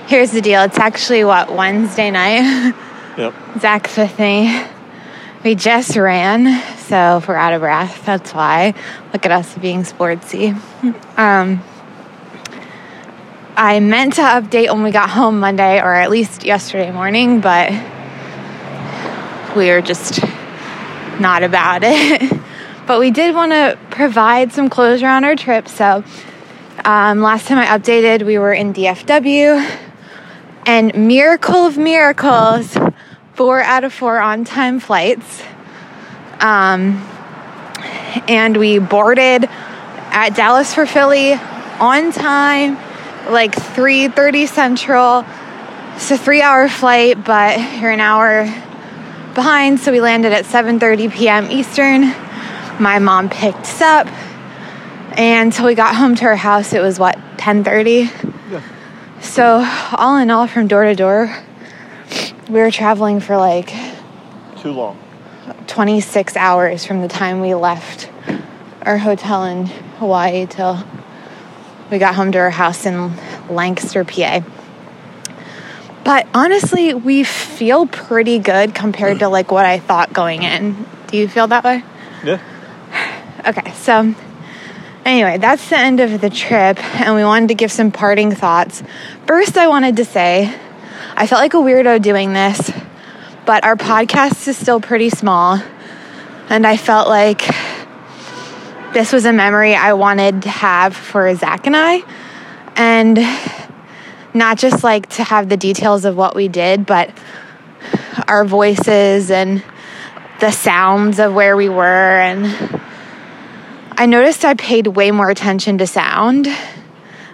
here's 0.07 0.31
the 0.31 0.41
deal. 0.41 0.63
It's 0.63 0.79
actually 0.79 1.25
what 1.25 1.53
Wednesday 1.53 2.11
night. 2.11 2.75
Yep. 3.17 3.35
Zac's 3.61 3.97
with 3.97 4.19
me. 4.19 4.65
We 5.45 5.55
just 5.55 5.95
ran, 5.95 6.63
so 6.79 7.19
if 7.19 7.29
we're 7.29 7.35
out 7.35 7.53
of 7.53 7.61
breath, 7.61 8.07
that's 8.07 8.33
why. 8.33 8.73
Look 9.13 9.27
at 9.27 9.31
us 9.31 9.55
being 9.59 9.83
sportsy. 9.83 10.59
Um, 11.19 11.63
I 13.55 13.79
meant 13.81 14.15
to 14.15 14.23
update 14.23 14.73
when 14.73 14.83
we 14.83 14.91
got 14.91 15.11
home 15.11 15.41
Monday, 15.41 15.83
or 15.83 15.93
at 15.93 16.09
least 16.09 16.47
yesterday 16.47 16.91
morning, 16.91 17.43
but 17.43 17.73
we 19.55 19.69
were 19.69 19.83
just 19.83 20.23
not 21.21 21.43
about 21.43 21.83
it. 21.85 22.41
but 22.87 22.99
we 22.99 23.11
did 23.11 23.35
want 23.35 23.53
to 23.53 23.79
provide 23.91 24.51
some 24.51 24.71
closure 24.71 25.09
on 25.09 25.25
our 25.25 25.37
trip. 25.37 25.69
So 25.69 26.03
um, 26.87 27.21
last 27.21 27.49
time 27.49 27.59
I 27.59 27.67
updated, 27.67 28.25
we 28.25 28.39
were 28.39 28.55
in 28.55 28.73
DFW, 28.73 29.79
and 30.65 31.07
miracle 31.07 31.67
of 31.67 31.77
miracles, 31.77 32.79
four 33.35 33.61
out 33.61 33.85
of 33.85 33.93
four 33.93 34.21
on 34.21 34.45
time 34.45 34.81
flights. 34.81 35.43
Um, 36.41 37.03
and 38.29 38.57
we 38.57 38.79
boarded 38.79 39.45
at 39.45 40.37
Dallas 40.37 40.73
for 40.73 40.87
Philly 40.87 41.33
on 41.33 42.13
time, 42.13 42.77
like 43.31 43.55
3:30 43.55 44.47
Central. 44.47 45.25
It's 45.97 46.11
a 46.11 46.19
three-hour 46.19 46.69
flight, 46.69 47.25
but 47.25 47.59
you're 47.81 47.91
an 47.91 48.01
hour 48.01 48.45
behind, 49.35 49.81
so 49.81 49.93
we 49.93 50.01
landed 50.01 50.33
at 50.33 50.45
7:30 50.45 51.13
p.m. 51.13 51.51
Eastern. 51.51 52.15
My 52.81 52.99
mom 52.99 53.29
picked 53.29 53.61
us 53.61 53.81
up, 53.81 54.07
and 55.19 55.53
until 55.53 55.67
we 55.67 55.75
got 55.75 55.97
home 55.97 56.15
to 56.17 56.25
our 56.27 56.37
house, 56.37 56.73
it 56.73 56.81
was 56.81 56.99
what 56.99 57.19
10:30. 57.37 58.11
Yeah. 58.51 58.61
So, 59.21 59.67
all 59.93 60.17
in 60.19 60.31
all 60.31 60.47
from 60.47 60.69
door 60.69 60.85
to 60.85 60.95
door, 60.95 61.35
we 62.49 62.61
were 62.61 62.71
traveling 62.71 63.21
for 63.21 63.37
like 63.37 63.73
Too 64.59 64.73
long. 64.73 64.99
26 65.67 66.37
hours 66.37 66.85
from 66.85 67.01
the 67.01 67.09
time 67.09 67.41
we 67.41 67.55
left 67.55 68.11
our 68.83 68.99
hotel 68.99 69.45
in 69.45 69.67
Hawaii 69.99 70.47
till 70.47 70.83
we 71.91 71.99
got 71.99 72.15
home 72.15 72.33
to 72.33 72.39
our 72.39 72.51
house 72.51 72.87
in 72.87 73.13
Lancaster, 73.49 74.05
PA. 74.05 74.43
But 76.05 76.27
honestly, 76.35 76.93
we 76.93 77.25
feel 77.25 77.87
pretty 77.87 78.39
good 78.39 78.75
compared 78.75 79.21
to 79.21 79.29
like 79.29 79.51
what 79.51 79.65
I 79.65 79.79
thought 79.79 80.13
going 80.13 80.43
in. 80.43 80.87
Do 81.07 81.17
you 81.17 81.29
feel 81.29 81.47
that 81.47 81.65
way? 81.65 81.83
Yeah. 82.25 82.41
Okay, 83.47 83.73
so 83.73 84.15
anyway, 85.05 85.39
that's 85.39 85.69
the 85.69 85.79
end 85.79 86.01
of 86.01 86.21
the 86.21 86.31
trip, 86.31 86.83
and 87.01 87.15
we 87.15 87.25
wanted 87.25 87.49
to 87.49 87.55
give 87.55 87.73
some 87.73 87.91
parting 87.91 88.33
thoughts. 88.33 88.83
First, 89.27 89.57
I 89.57 89.69
wanted 89.69 89.97
to 89.97 90.05
say 90.05 90.55
I 91.17 91.29
felt 91.29 91.41
like 91.41 91.55
a 91.55 91.59
weirdo 91.59 92.03
doing 92.03 92.33
this, 92.33 92.73
but 93.47 93.63
our 93.63 93.77
podcast 93.77 94.49
is 94.49 94.57
still 94.57 94.81
pretty 94.81 95.11
small, 95.11 95.63
and 96.49 96.67
I 96.67 96.77
felt 96.77 97.09
like 97.09 97.43
this 98.93 99.13
was 99.13 99.25
a 99.25 99.33
memory 99.33 99.77
I 99.77 99.93
wanted 99.93 100.43
to 100.43 100.49
have 100.49 100.97
for 100.97 101.33
Zac 101.37 101.69
and 101.69 101.77
I, 101.77 102.03
and 102.75 103.19
not 104.35 104.59
just 104.59 104.83
like 104.83 105.09
to 105.11 105.23
have 105.23 105.49
the 105.49 105.57
details 105.57 106.05
of 106.05 106.17
what 106.17 106.35
we 106.35 106.49
did, 106.49 106.85
but 106.85 107.11
our 108.27 108.45
voices 108.45 109.31
and 109.31 109.63
the 110.41 110.51
sounds 110.51 111.21
of 111.21 111.33
where 111.33 111.57
we 111.57 111.69
were. 111.69 111.85
And 111.85 112.83
I 113.93 114.07
noticed 114.07 114.45
I 114.45 114.55
paid 114.55 114.89
way 114.89 115.13
more 115.13 115.31
attention 115.31 115.79
to 115.79 115.87
sound. 115.87 116.49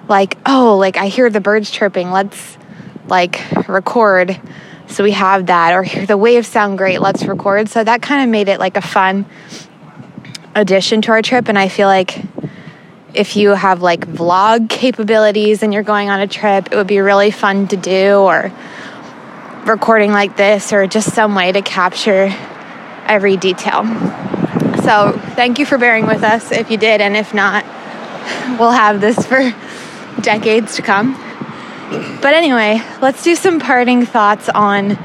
Like, 0.07 0.37
oh, 0.45 0.77
like 0.77 0.99
I 0.99 1.07
hear 1.09 1.31
the 1.31 1.41
birds 1.41 1.71
chirping, 1.71 2.11
let's 2.11 2.59
like 3.11 3.41
record. 3.69 4.41
So 4.89 5.05
we 5.05 5.13
have 5.13 5.47
that. 5.47 5.73
Or 5.75 5.83
hear 5.83 6.07
the 6.07 6.17
waves 6.17 6.49
sound 6.49 6.79
great, 6.79 7.01
let's 7.01 7.25
record. 7.25 7.69
So 7.69 7.83
that 7.83 8.03
kind 8.03 8.23
of 8.23 8.29
made 8.29 8.49
it 8.49 8.59
like 8.59 8.77
a 8.77 8.83
fun 8.83 9.27
addition 10.55 11.03
to 11.03 11.13
our 11.13 11.23
trip. 11.23 11.49
And 11.49 11.59
I 11.59 11.69
feel 11.69 11.89
like 11.89 12.19
if 13.15 13.37
you 13.37 13.51
have 13.51 13.83
like 13.83 14.07
vlog 14.07 14.69
capabilities 14.69 15.63
and 15.63 15.73
you're 15.73 15.83
going 15.83 16.11
on 16.11 16.21
a 16.21 16.27
trip, 16.27 16.69
it 16.71 16.77
would 16.77 16.87
be 16.87 17.01
really 17.01 17.31
fun 17.31 17.69
to 17.69 17.77
do, 17.77 18.19
or 18.19 18.53
recording 19.65 20.13
like 20.13 20.37
this, 20.37 20.73
or 20.73 20.87
just 20.87 21.13
some 21.13 21.35
way 21.35 21.53
to 21.53 21.63
capture 21.63 22.33
every 23.07 23.37
detail. 23.37 23.85
So, 24.83 25.13
thank 25.35 25.59
you 25.59 25.67
for 25.67 25.79
bearing 25.79 26.07
with 26.07 26.23
us 26.23 26.53
if 26.53 26.71
you 26.71 26.77
did, 26.77 27.01
and 27.01 27.17
if 27.17 27.35
not, 27.35 27.65
we'll 28.59 28.71
have 28.71 29.01
this 29.01 29.27
for 29.27 29.53
decades 30.23 30.77
to 30.77 30.83
come. 30.83 31.15
But 31.91 32.35
anyway, 32.35 32.81
let's 33.03 33.25
do 33.25 33.35
some 33.35 33.59
parting 33.59 34.07
thoughts 34.07 34.49
on 34.49 34.99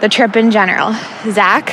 the 0.00 0.08
trip 0.08 0.36
in 0.36 0.52
general. 0.52 0.92
Zac, 1.32 1.72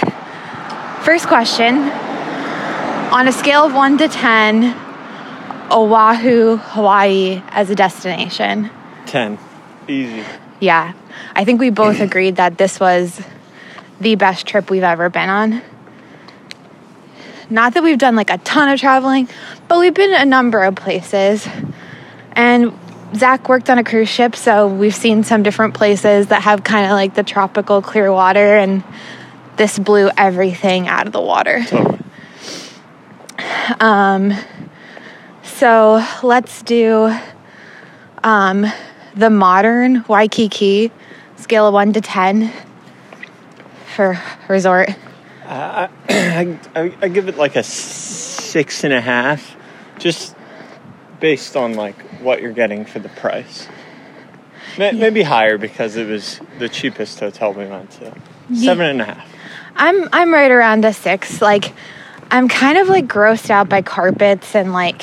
first 1.03 1.27
question 1.27 1.77
on 1.77 3.27
a 3.27 3.31
scale 3.31 3.65
of 3.65 3.73
1 3.75 3.99
to 3.99 4.07
10, 4.07 4.63
Oahu, 5.71 6.57
Hawaii 6.57 7.43
as 7.49 7.69
a 7.69 7.75
destination. 7.75 8.71
10. 9.05 9.37
Easy. 9.87 10.23
Yeah, 10.59 10.93
I 11.35 11.45
think 11.45 11.59
we 11.59 11.69
both 11.69 11.99
agreed 11.99 12.37
that 12.37 12.57
this 12.57 12.79
was 12.79 13.21
the 13.99 14.15
best 14.15 14.47
trip 14.47 14.71
we've 14.71 14.83
ever 14.83 15.09
been 15.09 15.29
on. 15.29 15.61
Not 17.51 17.75
that 17.75 17.83
we've 17.83 17.99
done 17.99 18.15
like 18.15 18.31
a 18.31 18.39
ton 18.39 18.69
of 18.69 18.79
traveling, 18.79 19.29
but 19.67 19.79
we've 19.79 19.93
been 19.93 20.13
a 20.13 20.25
number 20.25 20.63
of 20.63 20.75
places. 20.75 21.47
And 22.31 22.73
Zac 23.15 23.47
worked 23.47 23.69
on 23.69 23.77
a 23.77 23.83
cruise 23.83 24.09
ship, 24.09 24.35
so 24.35 24.67
we've 24.67 24.95
seen 24.95 25.23
some 25.23 25.43
different 25.43 25.73
places 25.73 26.27
that 26.27 26.41
have 26.41 26.63
kind 26.63 26.85
of 26.85 26.91
like 26.91 27.15
the 27.15 27.23
tropical 27.23 27.81
clear 27.81 28.11
water, 28.11 28.57
and 28.57 28.83
this 29.55 29.79
blew 29.79 30.09
everything 30.17 30.87
out 30.87 31.07
of 31.07 31.13
the 31.13 31.21
water. 31.21 31.63
Totally. 31.63 31.99
Um, 33.79 34.33
so 35.43 36.05
let's 36.23 36.61
do 36.63 37.15
um, 38.23 38.65
the 39.15 39.29
modern 39.29 40.03
Waikiki 40.07 40.91
scale 41.37 41.67
of 41.67 41.73
1 41.73 41.93
to 41.93 42.01
10 42.01 42.51
for 43.95 44.19
resort. 44.47 44.89
I, 45.47 46.59
I, 46.75 46.93
I 47.01 47.07
give 47.07 47.29
it 47.29 47.37
like 47.37 47.55
a 47.55 47.63
six 47.63 48.83
and 48.83 48.93
a 48.93 49.01
half, 49.01 49.55
just 49.99 50.34
based 51.25 51.55
on 51.57 51.73
like 51.73 51.99
what 52.21 52.39
you're 52.39 52.51
getting 52.51 52.85
for 52.85 52.99
the 52.99 53.09
price. 53.09 53.67
May- 54.77 54.91
Maybe 54.91 55.23
higher 55.23 55.57
because 55.57 55.95
it 55.95 56.07
was 56.07 56.39
the 56.59 56.69
cheapest 56.69 57.19
hotel 57.19 57.51
we 57.51 57.65
went 57.65 57.89
to. 57.93 58.13
Seven 58.53 58.85
and 58.85 59.01
a 59.01 59.05
half. 59.05 59.27
I'm 59.75 60.07
I'm 60.13 60.31
right 60.31 60.51
around 60.51 60.85
a 60.85 60.93
six. 60.93 61.41
Like 61.41 61.73
I'm 62.29 62.47
kind 62.47 62.77
of 62.77 62.89
like 62.89 63.07
grossed 63.07 63.49
out 63.49 63.69
by 63.69 63.81
carpets 63.81 64.53
and 64.55 64.71
like 64.71 65.01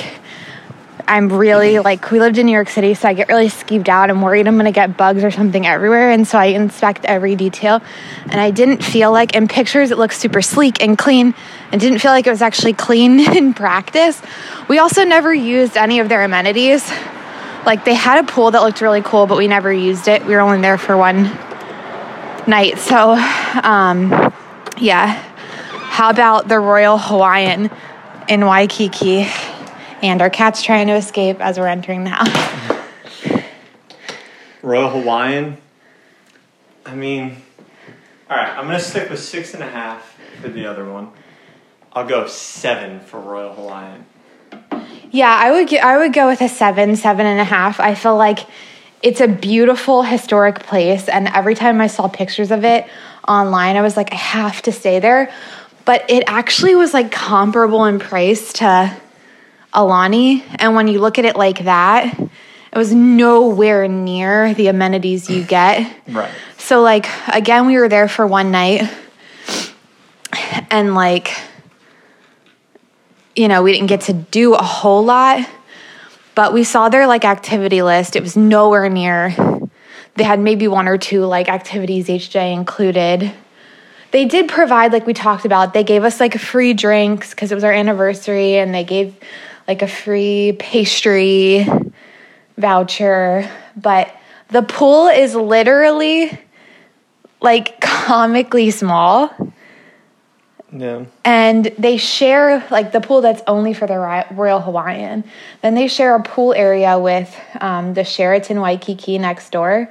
I'm 1.13 1.29
really 1.31 1.79
like 1.79 2.11
we 2.11 2.21
lived 2.21 2.39
in 2.39 2.47
New 2.47 2.53
York 2.53 2.71
City, 2.71 2.95
so 2.95 3.07
I 3.07 3.13
get 3.13 3.29
really 3.29 3.49
skeeved 3.49 3.91
out. 3.91 4.09
I'm 4.09 4.23
worried 4.23 4.49
I'm 4.49 4.57
gonna 4.57 4.73
get 4.73 4.97
bugs 4.97 5.23
or 5.23 5.31
something 5.31 5.67
everywhere, 5.67 6.11
and 6.11 6.27
so 6.27 6.39
I 6.39 6.47
inspect 6.47 7.05
every 7.05 7.37
detail. 7.37 7.83
And 8.23 8.41
I 8.41 8.51
didn't 8.51 8.83
feel 8.83 9.13
like 9.13 9.37
in 9.37 9.47
pictures 9.47 9.91
it 9.91 9.99
looks 9.99 10.17
super 10.17 10.41
sleek 10.41 10.83
and 10.83 10.97
clean, 10.97 11.35
and 11.71 11.79
didn't 11.79 11.99
feel 11.99 12.13
like 12.13 12.27
it 12.27 12.31
was 12.31 12.41
actually 12.41 12.73
clean 12.73 13.21
in 13.37 13.53
practice. 13.53 14.23
We 14.69 14.79
also 14.79 15.05
never 15.05 15.35
used 15.35 15.77
any 15.77 16.01
of 16.01 16.09
their 16.09 16.25
amenities. 16.25 16.91
Like 17.67 17.85
they 17.85 17.93
had 17.93 18.25
a 18.25 18.27
pool 18.27 18.51
that 18.51 18.63
looked 18.63 18.81
really 18.81 19.03
cool, 19.03 19.27
but 19.27 19.37
we 19.37 19.49
never 19.49 19.71
used 19.71 20.09
it. 20.09 20.25
We 20.25 20.33
were 20.33 20.41
only 20.41 20.63
there 20.63 20.79
for 20.79 20.97
one 20.97 21.25
night. 22.47 22.79
So, 22.79 23.11
um, 23.63 24.33
yeah. 24.79 25.09
How 25.91 26.09
about 26.09 26.49
the 26.49 26.59
Royal 26.59 26.97
Hawaiian 26.97 27.71
in 28.31 28.47
Waikiki? 28.47 29.27
And 30.03 30.21
our 30.21 30.31
cat's 30.31 30.63
trying 30.63 30.89
to 30.89 30.95
escape 30.95 31.41
as 31.41 31.59
we're 31.59 31.69
entering 31.69 32.05
the 32.05 32.11
house. 32.11 33.43
Royal 34.63 34.91
Hawaiian. 34.91 35.59
I 36.85 36.95
mean, 36.95 37.37
all 38.29 38.37
right. 38.37 38.51
I'm 38.51 38.67
gonna 38.67 38.81
stick 38.81 39.11
with 39.11 39.21
six 39.21 39.55
and 39.55 39.63
a 39.63 39.69
half 39.69 40.19
for 40.41 40.49
the 40.49 40.67
other 40.67 40.85
one. 40.91 41.11
I'll 41.93 42.07
go 42.07 42.27
seven 42.27 43.01
for 43.01 43.21
Royal 43.21 43.55
Hawaiian. 43.55 44.07
Yeah, 45.11 45.35
I 45.39 45.51
would. 45.53 45.73
I 45.75 45.99
would 45.99 46.13
go 46.13 46.27
with 46.27 46.41
a 46.41 46.49
seven, 46.49 46.97
seven 46.97 47.27
and 47.27 47.41
a 47.41 47.45
half. 47.45 47.81
I 47.81 47.95
feel 47.95 48.17
like 48.17 48.41
it's 49.03 49.21
a 49.21 49.29
beautiful 49.29 50.03
historic 50.03 50.61
place, 50.61 51.09
and 51.09 51.29
every 51.29 51.55
time 51.55 51.81
I 51.81 51.87
saw 51.89 52.09
pictures 52.09 52.51
of 52.51 52.65
it 52.65 52.87
online, 53.29 53.77
I 53.77 53.83
was 53.83 53.97
like, 53.97 54.13
I 54.13 54.17
have 54.17 54.63
to 54.63 54.73
stay 54.73 55.01
there. 55.01 55.33
But 55.85 56.09
it 56.09 56.25
actually 56.27 56.77
was 56.77 56.95
like 56.95 57.11
comparable 57.11 57.85
in 57.85 57.99
price 57.99 58.53
to 58.55 58.97
Aulani, 59.75 60.43
and 60.59 60.75
when 60.75 60.89
you 60.89 61.01
look 61.01 61.19
at 61.19 61.25
it 61.25 61.37
like 61.37 61.65
that, 61.65 62.19
it 62.19 62.79
was 62.79 62.93
nowhere 62.95 63.89
near 63.89 64.55
the 64.55 64.69
amenities 64.69 65.29
you 65.29 65.45
get. 65.45 65.91
Right. 66.09 66.31
So 66.59 66.81
like 66.81 67.07
again, 67.29 67.67
we 67.67 67.77
were 67.77 67.89
there 67.89 68.09
for 68.09 68.27
one 68.27 68.51
night, 68.51 68.89
and 70.71 70.95
like 70.95 71.33
you 73.35 73.49
know, 73.49 73.63
we 73.63 73.73
didn't 73.73 73.89
get 73.89 74.03
to 74.03 74.13
do 74.13 74.55
a 74.55 74.63
whole 74.63 75.05
lot, 75.05 75.49
but 76.35 76.53
we 76.53 76.65
saw 76.65 76.89
their 76.89 77.07
like 77.07 77.25
activity 77.25 77.83
list. 77.83 78.17
It 78.17 78.23
was 78.23 78.37
nowhere 78.37 78.89
near. 78.89 79.35
They 80.17 80.25
had 80.25 80.39
maybe 80.39 80.69
one 80.69 80.89
or 80.89 80.99
two 80.99 81.25
like 81.25 81.49
activities 81.49 82.11
each 82.11 82.31
day 82.31 82.53
included. 82.53 83.33
They 84.11 84.27
did 84.27 84.49
provide, 84.49 84.93
like 84.93 85.07
we 85.07 85.15
talked 85.15 85.47
about, 85.47 85.73
they 85.73 85.85
gave 85.85 86.05
us 86.05 86.21
like 86.21 86.39
free 86.39 86.75
drinks 86.75 87.31
because 87.31 87.51
it 87.51 87.55
was 87.55 87.65
our 87.65 87.73
anniversary, 87.73 88.57
and 88.57 88.75
they 88.75 88.85
gave 88.85 89.17
like 89.69 89.83
a 89.83 89.89
free 89.89 90.57
pastry 90.59 91.67
voucher. 92.57 93.51
But 93.77 94.15
the 94.49 94.63
pool 94.63 95.09
is 95.09 95.35
literally 95.35 96.39
like 97.41 97.81
comically 98.07 98.71
small 98.71 99.31
Yeah. 100.73 101.05
and 101.25 101.65
they 101.79 101.97
share 101.97 102.65
like 102.71 102.93
the 102.93 103.01
pool 103.01 103.21
that's 103.21 103.43
only 103.47 103.75
for 103.75 103.87
the 103.87 104.25
Royal 104.33 104.61
Hawaiian. 104.61 105.25
Then 105.63 105.75
they 105.75 105.89
share 105.89 106.15
a 106.15 106.23
pool 106.23 106.53
area 106.55 106.99
with 106.99 107.35
um, 107.61 107.95
the 107.95 108.05
Sheraton 108.05 108.61
Waikiki 108.61 109.19
next 109.19 109.51
door. 109.51 109.89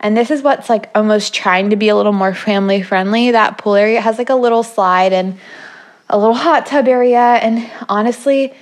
And 0.00 0.16
this 0.16 0.30
is 0.32 0.42
what's 0.42 0.68
like 0.68 0.90
almost 0.96 1.32
trying 1.32 1.70
to 1.70 1.76
be 1.76 1.88
a 1.88 1.96
little 1.96 2.12
more 2.12 2.34
family 2.34 2.82
friendly. 2.82 3.30
That 3.30 3.56
pool 3.58 3.76
area 3.76 4.00
has 4.00 4.18
like 4.18 4.30
a 4.30 4.34
little 4.34 4.64
slide 4.64 5.12
and 5.12 5.38
a 6.10 6.18
little 6.18 6.34
hot 6.34 6.66
tub 6.66 6.88
area. 6.88 7.20
And 7.20 7.70
honestly, 7.88 8.52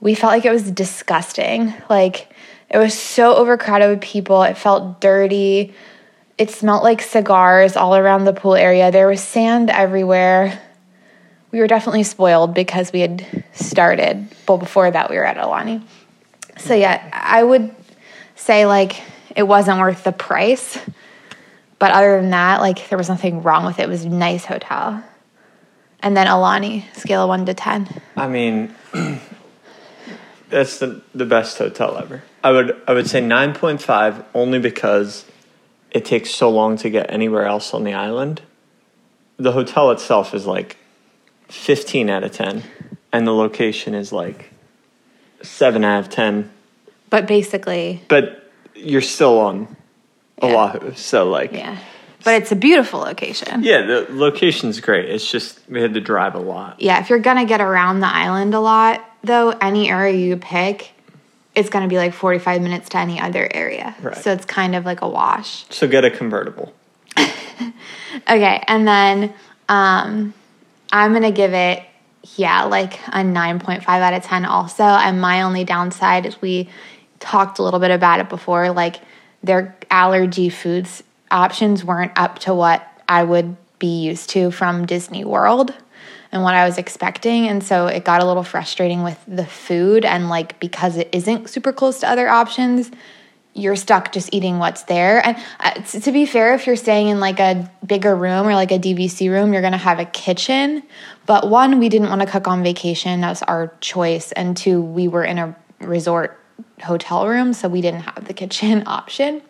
we 0.00 0.14
felt 0.14 0.32
like 0.32 0.44
it 0.44 0.50
was 0.50 0.70
disgusting. 0.70 1.74
Like 1.88 2.32
it 2.68 2.78
was 2.78 2.94
so 2.94 3.34
overcrowded 3.34 3.90
with 3.90 4.00
people. 4.00 4.42
It 4.42 4.56
felt 4.56 5.00
dirty. 5.00 5.74
It 6.38 6.50
smelled 6.50 6.82
like 6.82 7.02
cigars 7.02 7.76
all 7.76 7.96
around 7.96 8.24
the 8.24 8.32
pool 8.32 8.54
area. 8.54 8.90
There 8.90 9.08
was 9.08 9.20
sand 9.20 9.70
everywhere 9.70 10.60
we 11.52 11.58
were 11.58 11.66
definitely 11.66 12.04
spoiled 12.04 12.54
because 12.54 12.92
we 12.92 13.00
had 13.00 13.44
started 13.52 14.24
well 14.46 14.56
before 14.56 14.88
that 14.88 15.10
we 15.10 15.16
were 15.16 15.24
at 15.24 15.36
aulani 15.36 15.82
so 16.56 16.74
yeah 16.74 17.10
i 17.12 17.42
would 17.42 17.74
say 18.36 18.66
like 18.66 19.02
it 19.36 19.44
wasn't 19.44 19.78
worth 19.78 20.04
the 20.04 20.12
price. 20.12 20.78
But 21.78 21.92
other 21.92 22.20
than 22.20 22.30
that, 22.30 22.60
like 22.60 22.88
there 22.88 22.98
was 22.98 23.08
nothing 23.08 23.42
wrong 23.42 23.64
with 23.64 23.78
it. 23.78 23.84
It 23.84 23.88
was 23.88 24.04
a 24.04 24.08
nice 24.08 24.44
hotel. 24.44 25.02
And 26.00 26.16
then 26.16 26.26
Aulani, 26.26 26.84
scale 26.96 27.22
of 27.22 27.28
one 27.28 27.46
to 27.46 27.54
ten. 27.54 27.88
I 28.16 28.28
mean, 28.28 28.74
that's 30.50 30.78
the 30.78 31.00
the 31.14 31.26
best 31.26 31.58
hotel 31.58 31.96
ever. 31.98 32.22
I 32.44 32.50
would 32.50 32.80
I 32.86 32.92
would 32.92 33.08
say 33.08 33.20
nine 33.20 33.54
point 33.54 33.80
five 33.82 34.24
only 34.34 34.58
because 34.58 35.24
it 35.90 36.04
takes 36.04 36.30
so 36.30 36.50
long 36.50 36.76
to 36.78 36.90
get 36.90 37.10
anywhere 37.10 37.44
else 37.46 37.74
on 37.74 37.84
the 37.84 37.94
island. 37.94 38.42
The 39.38 39.52
hotel 39.52 39.90
itself 39.90 40.34
is 40.34 40.46
like 40.46 40.76
fifteen 41.48 42.10
out 42.10 42.24
of 42.24 42.32
ten, 42.32 42.62
and 43.12 43.26
the 43.26 43.32
location 43.34 43.94
is 43.94 44.12
like 44.12 44.50
seven 45.42 45.84
out 45.84 46.00
of 46.00 46.10
ten. 46.10 46.50
But 47.08 47.26
basically, 47.26 48.02
But 48.08 48.50
you're 48.74 49.00
still 49.00 49.38
on 49.40 49.76
Yeah. 50.42 50.54
Oahu, 50.54 50.94
so 50.94 51.28
like 51.28 51.52
yeah. 51.52 51.78
But 52.22 52.34
it's 52.42 52.52
a 52.52 52.56
beautiful 52.56 53.00
location. 53.00 53.62
yeah, 53.64 53.80
the 53.86 54.06
location's 54.10 54.80
great. 54.80 55.08
It's 55.08 55.28
just 55.30 55.58
we 55.70 55.80
had 55.80 55.94
to 55.94 56.00
drive 56.02 56.34
a 56.34 56.38
lot. 56.38 56.80
Yeah, 56.80 57.00
if 57.00 57.08
you're 57.08 57.18
gonna 57.18 57.46
get 57.46 57.60
around 57.62 58.00
the 58.00 58.06
island 58.14 58.52
a 58.54 58.60
lot, 58.60 59.02
though, 59.22 59.50
any 59.50 59.90
area 59.90 60.16
you 60.16 60.36
pick, 60.36 60.92
it's 61.54 61.68
gonna 61.68 61.88
be 61.88 61.96
like 61.96 62.14
45 62.14 62.62
minutes 62.62 62.88
to 62.90 62.98
any 62.98 63.20
other 63.20 63.48
area. 63.52 63.94
Right. 64.00 64.16
So 64.16 64.32
it's 64.32 64.44
kind 64.44 64.74
of 64.74 64.84
like 64.84 65.02
a 65.02 65.08
wash. 65.08 65.64
So 65.70 65.86
get 65.88 66.04
a 66.04 66.10
convertible. 66.10 66.72
Okay, 68.28 68.62
and 68.66 68.86
then 68.86 69.34
um, 69.68 70.34
I'm 70.92 71.12
gonna 71.12 71.32
give 71.32 71.52
it, 71.52 71.82
yeah, 72.36 72.64
like 72.64 72.94
a 73.08 73.22
9.5 73.22 73.86
out 73.88 74.14
of 74.14 74.22
10 74.22 74.44
also. 74.44 74.82
And 74.82 75.20
my 75.20 75.42
only 75.42 75.64
downside 75.64 76.26
is 76.26 76.40
we 76.40 76.68
talked 77.18 77.58
a 77.58 77.62
little 77.62 77.80
bit 77.80 77.90
about 77.90 78.20
it 78.20 78.28
before, 78.28 78.70
like 78.70 78.96
their 79.42 79.76
allergy 79.90 80.48
foods 80.48 81.02
options 81.30 81.84
weren't 81.84 82.12
up 82.16 82.40
to 82.40 82.54
what 82.54 82.86
I 83.08 83.22
would 83.24 83.56
be 83.78 84.02
used 84.02 84.30
to 84.30 84.50
from 84.50 84.86
Disney 84.86 85.24
World 85.24 85.74
and 86.32 86.42
what 86.42 86.54
I 86.54 86.64
was 86.64 86.78
expecting. 86.78 87.48
And 87.48 87.62
so 87.62 87.86
it 87.86 88.04
got 88.04 88.22
a 88.22 88.26
little 88.26 88.44
frustrating 88.44 89.02
with 89.02 89.18
the 89.26 89.46
food. 89.46 90.04
And 90.04 90.28
like, 90.28 90.60
because 90.60 90.96
it 90.96 91.08
isn't 91.12 91.50
super 91.50 91.72
close 91.72 92.00
to 92.00 92.08
other 92.08 92.28
options, 92.28 92.90
you're 93.52 93.76
stuck 93.76 94.12
just 94.12 94.32
eating 94.32 94.58
what's 94.58 94.84
there. 94.84 95.26
And 95.26 95.36
uh, 95.58 95.72
to 95.82 96.12
be 96.12 96.24
fair, 96.24 96.54
if 96.54 96.66
you're 96.66 96.76
staying 96.76 97.08
in 97.08 97.18
like 97.18 97.40
a 97.40 97.70
bigger 97.84 98.14
room 98.14 98.46
or 98.46 98.54
like 98.54 98.70
a 98.70 98.78
DVC 98.78 99.28
room, 99.30 99.52
you're 99.52 99.62
gonna 99.62 99.76
have 99.76 99.98
a 99.98 100.04
kitchen. 100.04 100.84
But 101.26 101.50
one, 101.50 101.78
we 101.78 101.88
didn't 101.88 102.08
want 102.08 102.20
to 102.20 102.26
cook 102.28 102.46
on 102.46 102.62
vacation, 102.62 103.20
that 103.22 103.28
was 103.28 103.42
our 103.42 103.74
choice. 103.80 104.30
And 104.32 104.56
two, 104.56 104.80
we 104.80 105.08
were 105.08 105.24
in 105.24 105.38
a 105.38 105.56
resort 105.80 106.38
hotel 106.82 107.26
room, 107.26 107.52
so 107.52 107.68
we 107.68 107.80
didn't 107.80 108.02
have 108.02 108.26
the 108.26 108.34
kitchen 108.34 108.84
option. 108.86 109.42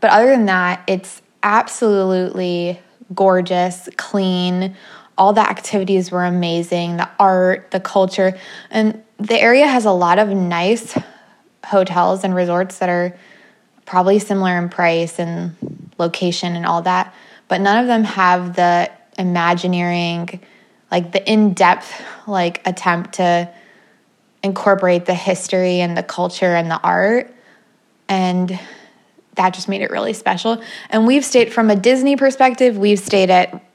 But 0.00 0.10
other 0.10 0.28
than 0.28 0.46
that, 0.46 0.82
it's 0.86 1.22
absolutely 1.42 2.80
gorgeous, 3.14 3.88
clean. 3.96 4.76
All 5.18 5.32
the 5.32 5.40
activities 5.40 6.10
were 6.10 6.24
amazing, 6.24 6.98
the 6.98 7.08
art, 7.18 7.70
the 7.70 7.80
culture. 7.80 8.38
And 8.70 9.02
the 9.18 9.40
area 9.40 9.66
has 9.66 9.84
a 9.84 9.92
lot 9.92 10.18
of 10.18 10.28
nice 10.28 10.96
hotels 11.64 12.22
and 12.22 12.34
resorts 12.34 12.78
that 12.78 12.88
are 12.88 13.16
probably 13.86 14.18
similar 14.18 14.58
in 14.58 14.68
price 14.68 15.18
and 15.18 15.56
location 15.98 16.54
and 16.54 16.66
all 16.66 16.82
that, 16.82 17.14
but 17.48 17.60
none 17.60 17.78
of 17.78 17.86
them 17.86 18.04
have 18.04 18.56
the 18.56 18.90
imagineering, 19.18 20.40
like 20.90 21.12
the 21.12 21.30
in-depth 21.30 22.02
like 22.26 22.66
attempt 22.66 23.14
to 23.14 23.50
incorporate 24.42 25.06
the 25.06 25.14
history 25.14 25.80
and 25.80 25.96
the 25.96 26.02
culture 26.02 26.54
and 26.54 26.70
the 26.70 26.80
art. 26.82 27.32
And 28.08 28.58
that 29.34 29.54
just 29.54 29.68
made 29.68 29.80
it 29.80 29.90
really 29.90 30.12
special. 30.12 30.62
And 30.90 31.06
we've 31.06 31.24
stayed 31.24 31.52
from 31.52 31.70
a 31.70 31.76
Disney 31.76 32.16
perspective, 32.16 32.76
we've 32.76 32.98
stayed 32.98 33.30
at 33.30 33.65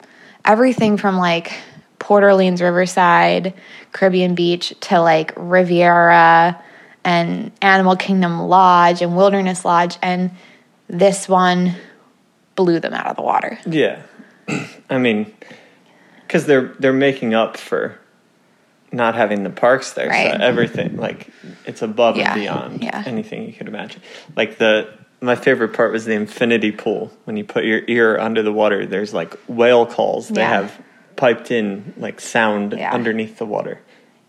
everything 0.45 0.97
from 0.97 1.18
like 1.18 1.53
Port 1.99 2.23
Orleans 2.23 2.61
Riverside, 2.61 3.53
Caribbean 3.91 4.35
Beach 4.35 4.73
to 4.81 4.99
like 5.01 5.34
Riviera 5.35 6.61
and 7.03 7.51
Animal 7.61 7.95
Kingdom 7.95 8.39
Lodge 8.41 9.01
and 9.01 9.15
Wilderness 9.15 9.65
Lodge. 9.65 9.97
And 10.01 10.31
this 10.88 11.30
one 11.30 11.76
blew 12.55 12.80
them 12.80 12.93
out 12.93 13.07
of 13.07 13.15
the 13.15 13.22
water. 13.22 13.59
Yeah, 13.65 14.01
I 14.89 14.97
mean, 14.97 15.31
because 16.27 16.45
they're 16.45 16.73
they're 16.80 16.93
making 16.93 17.34
up 17.34 17.57
for 17.57 17.97
not 18.91 19.15
having 19.15 19.43
the 19.43 19.49
parks 19.49 19.93
there. 19.93 20.09
Right. 20.09 20.31
So 20.31 20.38
everything 20.43 20.97
like 20.97 21.30
it's 21.65 21.81
above 21.81 22.18
Yeah, 22.18 22.34
and 22.34 22.41
beyond 22.41 22.84
yeah. 22.84 23.03
anything 23.05 23.45
you 23.47 23.53
could 23.53 23.68
imagine. 23.68 24.01
Like 24.35 24.57
the 24.57 24.93
my 25.22 25.35
favorite 25.35 25.69
part 25.73 25.91
was 25.91 26.06
the 26.06 26.14
infinity 26.14 26.72
pool. 26.72 27.11
When 27.26 27.38
you 27.38 27.43
put 27.43 27.64
your 27.64 27.81
ear 27.88 28.18
under 28.18 28.41
the 28.41 28.52
water, 28.52 28.85
there's 28.85 29.14
like 29.14 29.38
whale 29.48 29.85
calls. 29.85 30.30
They 30.30 30.41
Yeah. 30.41 30.49
have 30.49 30.81
piped 31.15 31.52
in 31.52 31.93
like 31.98 32.19
sound 32.19 32.73
Yeah. 32.73 32.91
underneath 32.91 33.38
the 33.38 33.45
water. 33.45 33.80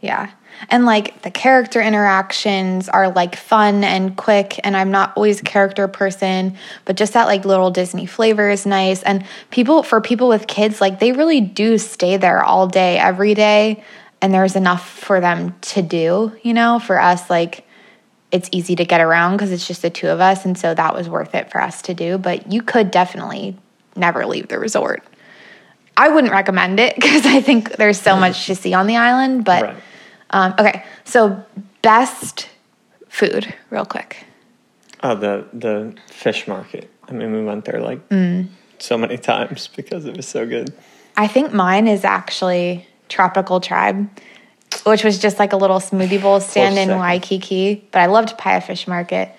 Yeah. 0.00 0.28
And 0.68 0.84
like 0.84 1.22
the 1.22 1.30
character 1.30 1.80
interactions 1.80 2.88
are 2.90 3.10
like 3.10 3.36
fun 3.36 3.84
and 3.84 4.14
quick. 4.16 4.60
And 4.64 4.76
I'm 4.76 4.90
not 4.90 5.12
always 5.16 5.40
a 5.40 5.44
character 5.44 5.88
person, 5.88 6.56
but 6.84 6.96
just 6.96 7.14
that 7.14 7.26
like 7.26 7.46
little 7.46 7.70
Disney 7.70 8.04
flavor 8.04 8.50
is 8.50 8.66
nice. 8.66 9.02
And 9.02 9.24
people, 9.50 9.82
for 9.82 10.00
people 10.02 10.28
with 10.28 10.46
kids, 10.46 10.80
like 10.80 10.98
they 10.98 11.12
really 11.12 11.40
do 11.40 11.78
stay 11.78 12.18
there 12.18 12.42
all 12.44 12.66
day, 12.66 12.98
every 12.98 13.32
day. 13.34 13.82
And 14.20 14.34
there's 14.34 14.56
enough 14.56 14.86
for 14.88 15.20
them 15.20 15.54
to 15.62 15.82
do, 15.82 16.32
you 16.42 16.52
know, 16.52 16.78
for 16.78 17.00
us, 17.00 17.30
like 17.30 17.66
it's 18.32 18.48
easy 18.50 18.74
to 18.76 18.84
get 18.84 19.00
around 19.00 19.36
because 19.36 19.52
it's 19.52 19.66
just 19.68 19.82
the 19.82 19.90
two 19.90 20.08
of 20.08 20.20
us. 20.20 20.44
And 20.44 20.56
so 20.58 20.74
that 20.74 20.94
was 20.94 21.08
worth 21.08 21.34
it 21.34 21.50
for 21.50 21.60
us 21.60 21.82
to 21.82 21.94
do. 21.94 22.18
But 22.18 22.50
you 22.50 22.62
could 22.62 22.90
definitely 22.90 23.56
never 23.94 24.24
leave 24.26 24.48
the 24.48 24.58
resort. 24.58 25.04
I 25.96 26.08
wouldn't 26.08 26.32
recommend 26.32 26.80
it 26.80 26.94
because 26.96 27.26
I 27.26 27.40
think 27.42 27.76
there's 27.76 28.00
so 28.00 28.16
much 28.16 28.46
to 28.46 28.54
see 28.54 28.74
on 28.74 28.86
the 28.86 28.96
island, 28.96 29.44
but. 29.44 29.62
Right. 29.62 29.76
Um, 30.34 30.54
okay, 30.58 30.82
so 31.04 31.44
best 31.82 32.48
food, 33.10 33.52
real 33.68 33.84
quick. 33.84 34.24
Oh, 35.02 35.14
the 35.14 35.44
the 35.52 35.94
fish 36.06 36.48
market. 36.48 36.88
I 37.06 37.12
mean, 37.12 37.32
we 37.34 37.44
went 37.44 37.66
there 37.66 37.82
like 37.82 38.08
Mm. 38.08 38.48
so 38.78 38.96
many 38.96 39.18
times 39.32 39.68
because 39.76 40.06
it 40.06 40.16
was 40.16 40.26
so 40.26 40.46
good. 40.46 40.72
I 41.18 41.26
think 41.26 41.52
mine 41.52 41.86
is 41.86 42.02
actually 42.02 42.88
Tropical 43.10 43.60
Tribe, 43.60 44.08
which 44.84 45.04
was 45.04 45.18
just 45.18 45.38
like 45.38 45.52
a 45.52 45.56
little 45.56 45.78
smoothie 45.78 46.20
bowl 46.20 46.40
stand 46.40 46.78
in. 46.78 46.96
Waikiki. 46.98 47.86
But 47.90 48.00
I 48.00 48.06
loved 48.06 48.36
Paia 48.38 48.60
Fish 48.60 48.86
Market. 48.86 49.30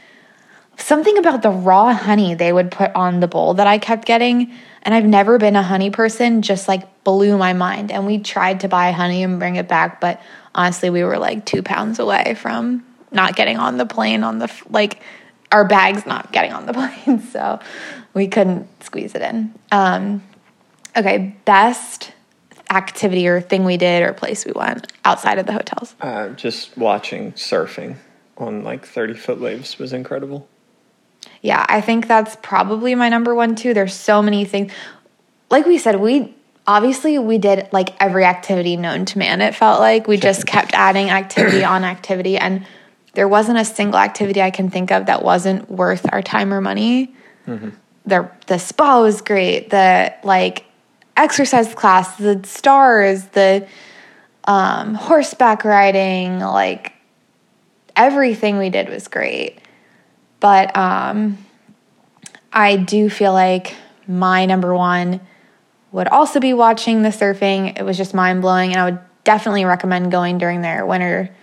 Something 0.78 1.18
about 1.18 1.42
the 1.42 1.50
raw 1.50 1.94
honey 1.94 2.34
they 2.34 2.52
would 2.52 2.72
put 2.72 2.94
on 2.96 3.20
the 3.20 3.28
bowl 3.28 3.56
that 3.56 3.68
I 3.68 3.78
kept 3.78 4.06
getting, 4.06 4.52
and 4.82 4.96
I've 4.96 5.06
never 5.06 5.38
been 5.38 5.56
a 5.56 5.62
honey 5.62 5.92
person, 5.92 6.42
just 6.42 6.68
like 6.68 7.04
blew 7.04 7.38
my 7.38 7.54
mind. 7.54 7.92
And 7.92 8.06
we 8.06 8.18
tried 8.20 8.62
to 8.62 8.68
buy 8.68 8.92
honey 8.92 9.24
and 9.24 9.40
bring 9.40 9.56
it 9.56 9.68
back, 9.68 10.02
but 10.02 10.22
honestly, 10.56 10.90
we 10.90 11.04
were 11.04 11.18
like 11.18 11.46
two 11.46 11.62
pounds 11.62 12.00
away 12.00 12.36
from 12.36 12.84
not 13.12 13.36
getting 13.36 13.58
on 13.58 13.78
the 13.78 13.86
plane 13.86 14.24
on 14.24 14.40
the 14.40 14.52
like 14.70 15.02
our 15.52 15.66
bags 15.66 16.06
not 16.06 16.32
getting 16.32 16.54
on 16.54 16.66
the 16.66 16.74
plane, 17.06 17.20
so 17.20 17.60
we 18.14 18.28
couldn't 18.28 18.68
squeeze 18.84 19.14
it 19.16 19.22
in. 19.22 19.54
Um, 19.72 20.24
okay, 20.98 21.36
best 21.46 22.13
activity 22.74 23.28
or 23.28 23.42
thing 23.42 23.64
we 23.66 23.78
did 23.78 24.04
or 24.04 24.14
place 24.14 24.46
we 24.46 24.52
went 24.52 24.92
outside 25.06 25.38
of 25.38 25.46
the 25.46 25.54
hotels. 25.54 25.96
Uh, 26.02 26.30
just 26.30 26.78
watching 26.78 27.32
surfing 27.34 27.98
on 28.38 28.64
like 28.64 28.86
thirty 28.86 29.14
foot 29.14 29.40
waves 29.40 29.78
was 29.78 29.94
incredible. 29.94 30.48
Yeah, 31.42 31.66
I 31.68 31.82
think 31.82 32.08
that's 32.08 32.38
probably 32.42 32.96
my 32.96 33.10
number 33.10 33.36
one 33.36 33.56
too. 33.56 33.74
There's 33.74 33.94
so 33.94 34.22
many 34.22 34.46
things. 34.46 34.72
Like 35.50 35.66
we 35.66 35.78
said, 35.78 36.00
we 36.00 36.36
obviously 36.66 37.20
we 37.20 37.38
did 37.38 37.70
like 37.72 37.90
every 38.02 38.26
activity 38.26 38.78
known 38.78 39.06
to 39.06 39.18
man. 39.18 39.42
It 39.42 39.56
felt 39.56 39.80
like 39.80 40.08
we 40.08 40.18
just 40.18 40.46
kept 40.48 40.74
adding 40.74 41.10
activity 41.10 41.64
on 41.64 41.84
activity, 41.84 42.38
and 42.38 42.66
there 43.14 43.28
wasn't 43.28 43.60
a 43.60 43.66
single 43.66 44.00
activity 44.00 44.42
I 44.42 44.52
can 44.52 44.70
think 44.70 44.92
of 44.92 45.06
that 45.06 45.24
wasn't 45.24 45.70
worth 45.70 46.12
our 46.12 46.22
time 46.22 46.54
or 46.54 46.62
money. 46.62 47.14
The 48.06 48.30
the 48.48 48.58
spa 48.58 49.02
was 49.02 49.22
great. 49.22 49.70
The 49.70 50.14
like 50.24 50.66
exercise 51.16 51.74
class, 51.74 52.16
the 52.18 52.42
stars, 52.44 53.26
the 53.28 53.68
um, 54.46 54.96
horseback 54.96 55.64
riding, 55.64 56.40
like 56.40 56.94
everything 57.96 58.58
we 58.58 58.70
did 58.70 58.90
was 58.90 59.08
great. 59.08 59.60
But 60.40 60.76
um, 60.76 61.38
I 62.52 62.76
do 62.76 63.10
feel 63.10 63.34
like 63.34 63.76
my 64.08 64.46
number 64.46 64.74
one 64.74 65.22
would 65.92 66.08
also 66.08 66.40
be 66.40 66.54
watching 66.54 67.04
the 67.04 67.10
surfing. 67.10 67.80
It 67.80 67.84
was 67.84 67.98
just 67.98 68.14
mind 68.14 68.42
blowing, 68.42 68.72
and 68.72 68.82
I 68.82 68.86
would 68.86 69.00
definitely 69.24 69.66
recommend 69.66 70.12
going 70.12 70.38
during 70.38 70.62
their 70.62 70.86
winter 70.86 71.34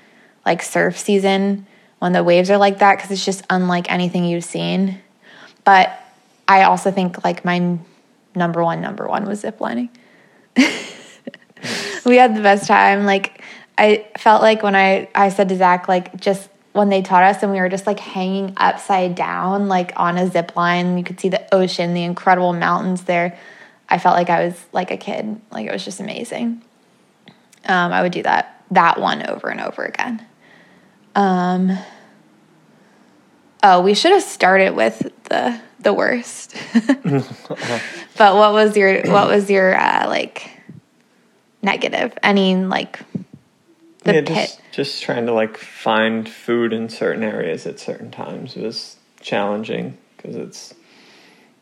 like 0.44 0.62
surf 0.62 0.98
season 0.98 1.66
when 1.98 2.12
the 2.12 2.24
waves 2.24 2.50
are 2.50 2.56
like 2.56 2.78
that 2.80 2.96
because 2.96 3.10
it's 3.10 3.24
just 3.24 3.44
unlike 3.48 3.90
anything 3.90 4.24
you've 4.24 4.44
seen. 4.44 5.00
But 5.64 5.92
I 6.48 6.64
also 6.64 6.90
think 6.90 7.24
like 7.24 7.44
my 7.44 7.78
number 8.34 8.62
one 8.62 8.80
number 8.80 9.08
one 9.08 9.24
was 9.26 9.42
ziplining. 9.42 9.88
we 12.04 12.16
had 12.16 12.34
the 12.34 12.42
best 12.42 12.66
time. 12.66 13.04
Like 13.04 13.42
I 13.78 14.06
felt 14.18 14.42
like 14.42 14.62
when 14.62 14.76
I 14.76 15.08
I 15.14 15.28
said 15.30 15.48
to 15.48 15.56
Zac 15.56 15.88
like 15.88 16.18
just 16.20 16.48
when 16.72 16.88
they 16.88 17.02
taught 17.02 17.24
us 17.24 17.42
and 17.42 17.50
we 17.50 17.60
were 17.60 17.68
just 17.68 17.86
like 17.86 17.98
hanging 17.98 18.52
upside 18.56 19.14
down 19.14 19.68
like 19.68 19.92
on 19.96 20.16
a 20.16 20.30
zip 20.30 20.54
line 20.56 20.96
you 20.96 21.04
could 21.04 21.18
see 21.18 21.28
the 21.28 21.54
ocean 21.54 21.94
the 21.94 22.04
incredible 22.04 22.52
mountains 22.52 23.02
there 23.04 23.38
i 23.88 23.98
felt 23.98 24.14
like 24.14 24.30
i 24.30 24.44
was 24.44 24.64
like 24.72 24.90
a 24.90 24.96
kid 24.96 25.40
like 25.50 25.66
it 25.66 25.72
was 25.72 25.84
just 25.84 26.00
amazing 26.00 26.62
um, 27.64 27.92
i 27.92 28.02
would 28.02 28.12
do 28.12 28.22
that 28.22 28.62
that 28.70 29.00
one 29.00 29.28
over 29.28 29.48
and 29.48 29.60
over 29.60 29.84
again 29.84 30.24
um, 31.16 31.76
oh 33.64 33.80
we 33.80 33.94
should 33.94 34.12
have 34.12 34.22
started 34.22 34.74
with 34.74 35.10
the 35.24 35.60
the 35.80 35.92
worst 35.92 36.54
but 38.16 38.36
what 38.36 38.52
was 38.52 38.76
your 38.76 39.02
what 39.10 39.28
was 39.28 39.50
your 39.50 39.76
uh, 39.76 40.06
like 40.08 40.50
negative 41.62 42.16
any 42.22 42.56
like 42.56 43.00
the 44.04 44.14
yeah, 44.14 44.20
pit 44.20 44.26
just, 44.26 44.60
just 44.72 45.02
trying 45.02 45.26
to 45.26 45.32
like 45.32 45.56
find 45.56 46.28
food 46.28 46.72
in 46.72 46.88
certain 46.88 47.22
areas 47.22 47.66
at 47.66 47.78
certain 47.78 48.10
times 48.10 48.56
was 48.56 48.96
challenging 49.20 49.96
because 50.16 50.36
it's 50.36 50.74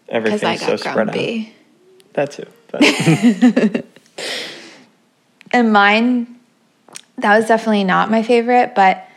I 0.08 0.14
everything's 0.14 0.64
so 0.64 0.76
spread 0.76 1.08
out. 1.08 1.46
That 2.14 2.30
too. 2.32 2.46
But 2.70 3.84
And 5.50 5.72
mine, 5.72 6.36
that 7.16 7.36
was 7.36 7.46
definitely 7.46 7.84
not 7.84 8.10
my 8.10 8.22
favorite, 8.22 8.74
but 8.74 9.08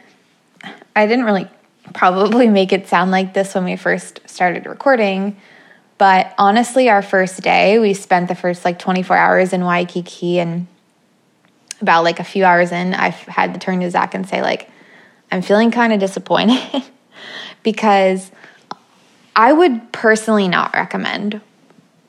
I 0.96 1.06
didn't 1.08 1.26
really 1.26 1.48
probably 1.94 2.48
make 2.48 2.72
it 2.72 2.88
sound 2.88 3.12
like 3.12 3.34
this 3.34 3.56
when 3.56 3.64
we 3.64 3.76
first 3.76 4.20
started 4.26 4.66
recording. 4.66 5.38
But 5.98 6.34
honestly, 6.38 6.90
our 6.90 7.02
first 7.02 7.42
day, 7.42 7.78
we 7.80 7.94
spent 7.94 8.28
the 8.28 8.36
first 8.36 8.66
like 8.66 8.80
24 8.80 9.16
hours 9.16 9.54
in 9.54 9.64
Waikiki, 9.64 10.40
and 10.40 10.68
about 11.80 12.04
like 12.04 12.20
a 12.20 12.24
few 12.24 12.44
hours 12.44 12.72
in, 12.72 12.94
I 12.94 13.10
had 13.10 13.54
to 13.54 13.60
turn 13.60 13.80
to 13.82 13.92
Zac 13.92 14.16
and 14.16 14.28
say, 14.28 14.42
like, 14.42 14.70
I'm 15.32 15.42
feeling 15.42 15.72
kind 15.72 15.94
of 15.94 16.00
disappointed 16.00 16.84
because 17.64 18.32
I 19.36 19.54
would 19.54 19.92
personally 19.92 20.48
not 20.48 20.74
recommend 20.74 21.42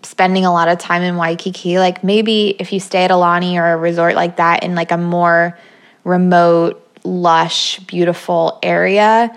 spending 0.05 0.45
a 0.45 0.53
lot 0.53 0.69
of 0.69 0.79
time 0.79 1.03
in 1.03 1.17
Waikiki. 1.17 1.79
Like 1.79 2.03
maybe 2.03 2.57
if 2.59 2.73
you 2.73 2.81
stay 2.81 3.05
at 3.05 3.11
a 3.11 3.15
Aulani 3.15 3.55
or 3.55 3.73
a 3.73 3.77
resort 3.77 4.15
like 4.15 4.37
that 4.37 4.65
in 4.65 4.75
like 4.75 4.91
a 4.91 4.97
more 4.97 5.59
remote, 6.05 6.85
lush, 7.05 7.79
beautiful 7.81 8.59
area, 8.63 9.37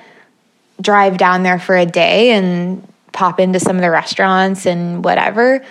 drive 0.82 1.18
down 1.18 1.44
there 1.44 1.60
for 1.60 1.76
a 1.76 1.86
day 1.86 2.32
and 2.32 2.88
pop 3.12 3.40
into 3.40 3.60
some 3.60 3.76
of 3.76 3.82
the 3.82 3.90
restaurants 3.90 4.66
and 4.66 5.04
whatever. 5.04 5.64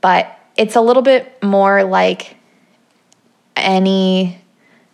But 0.00 0.38
it's 0.56 0.76
a 0.76 0.80
little 0.80 1.02
bit 1.02 1.42
more 1.42 1.82
like 1.84 2.36
any 3.56 4.38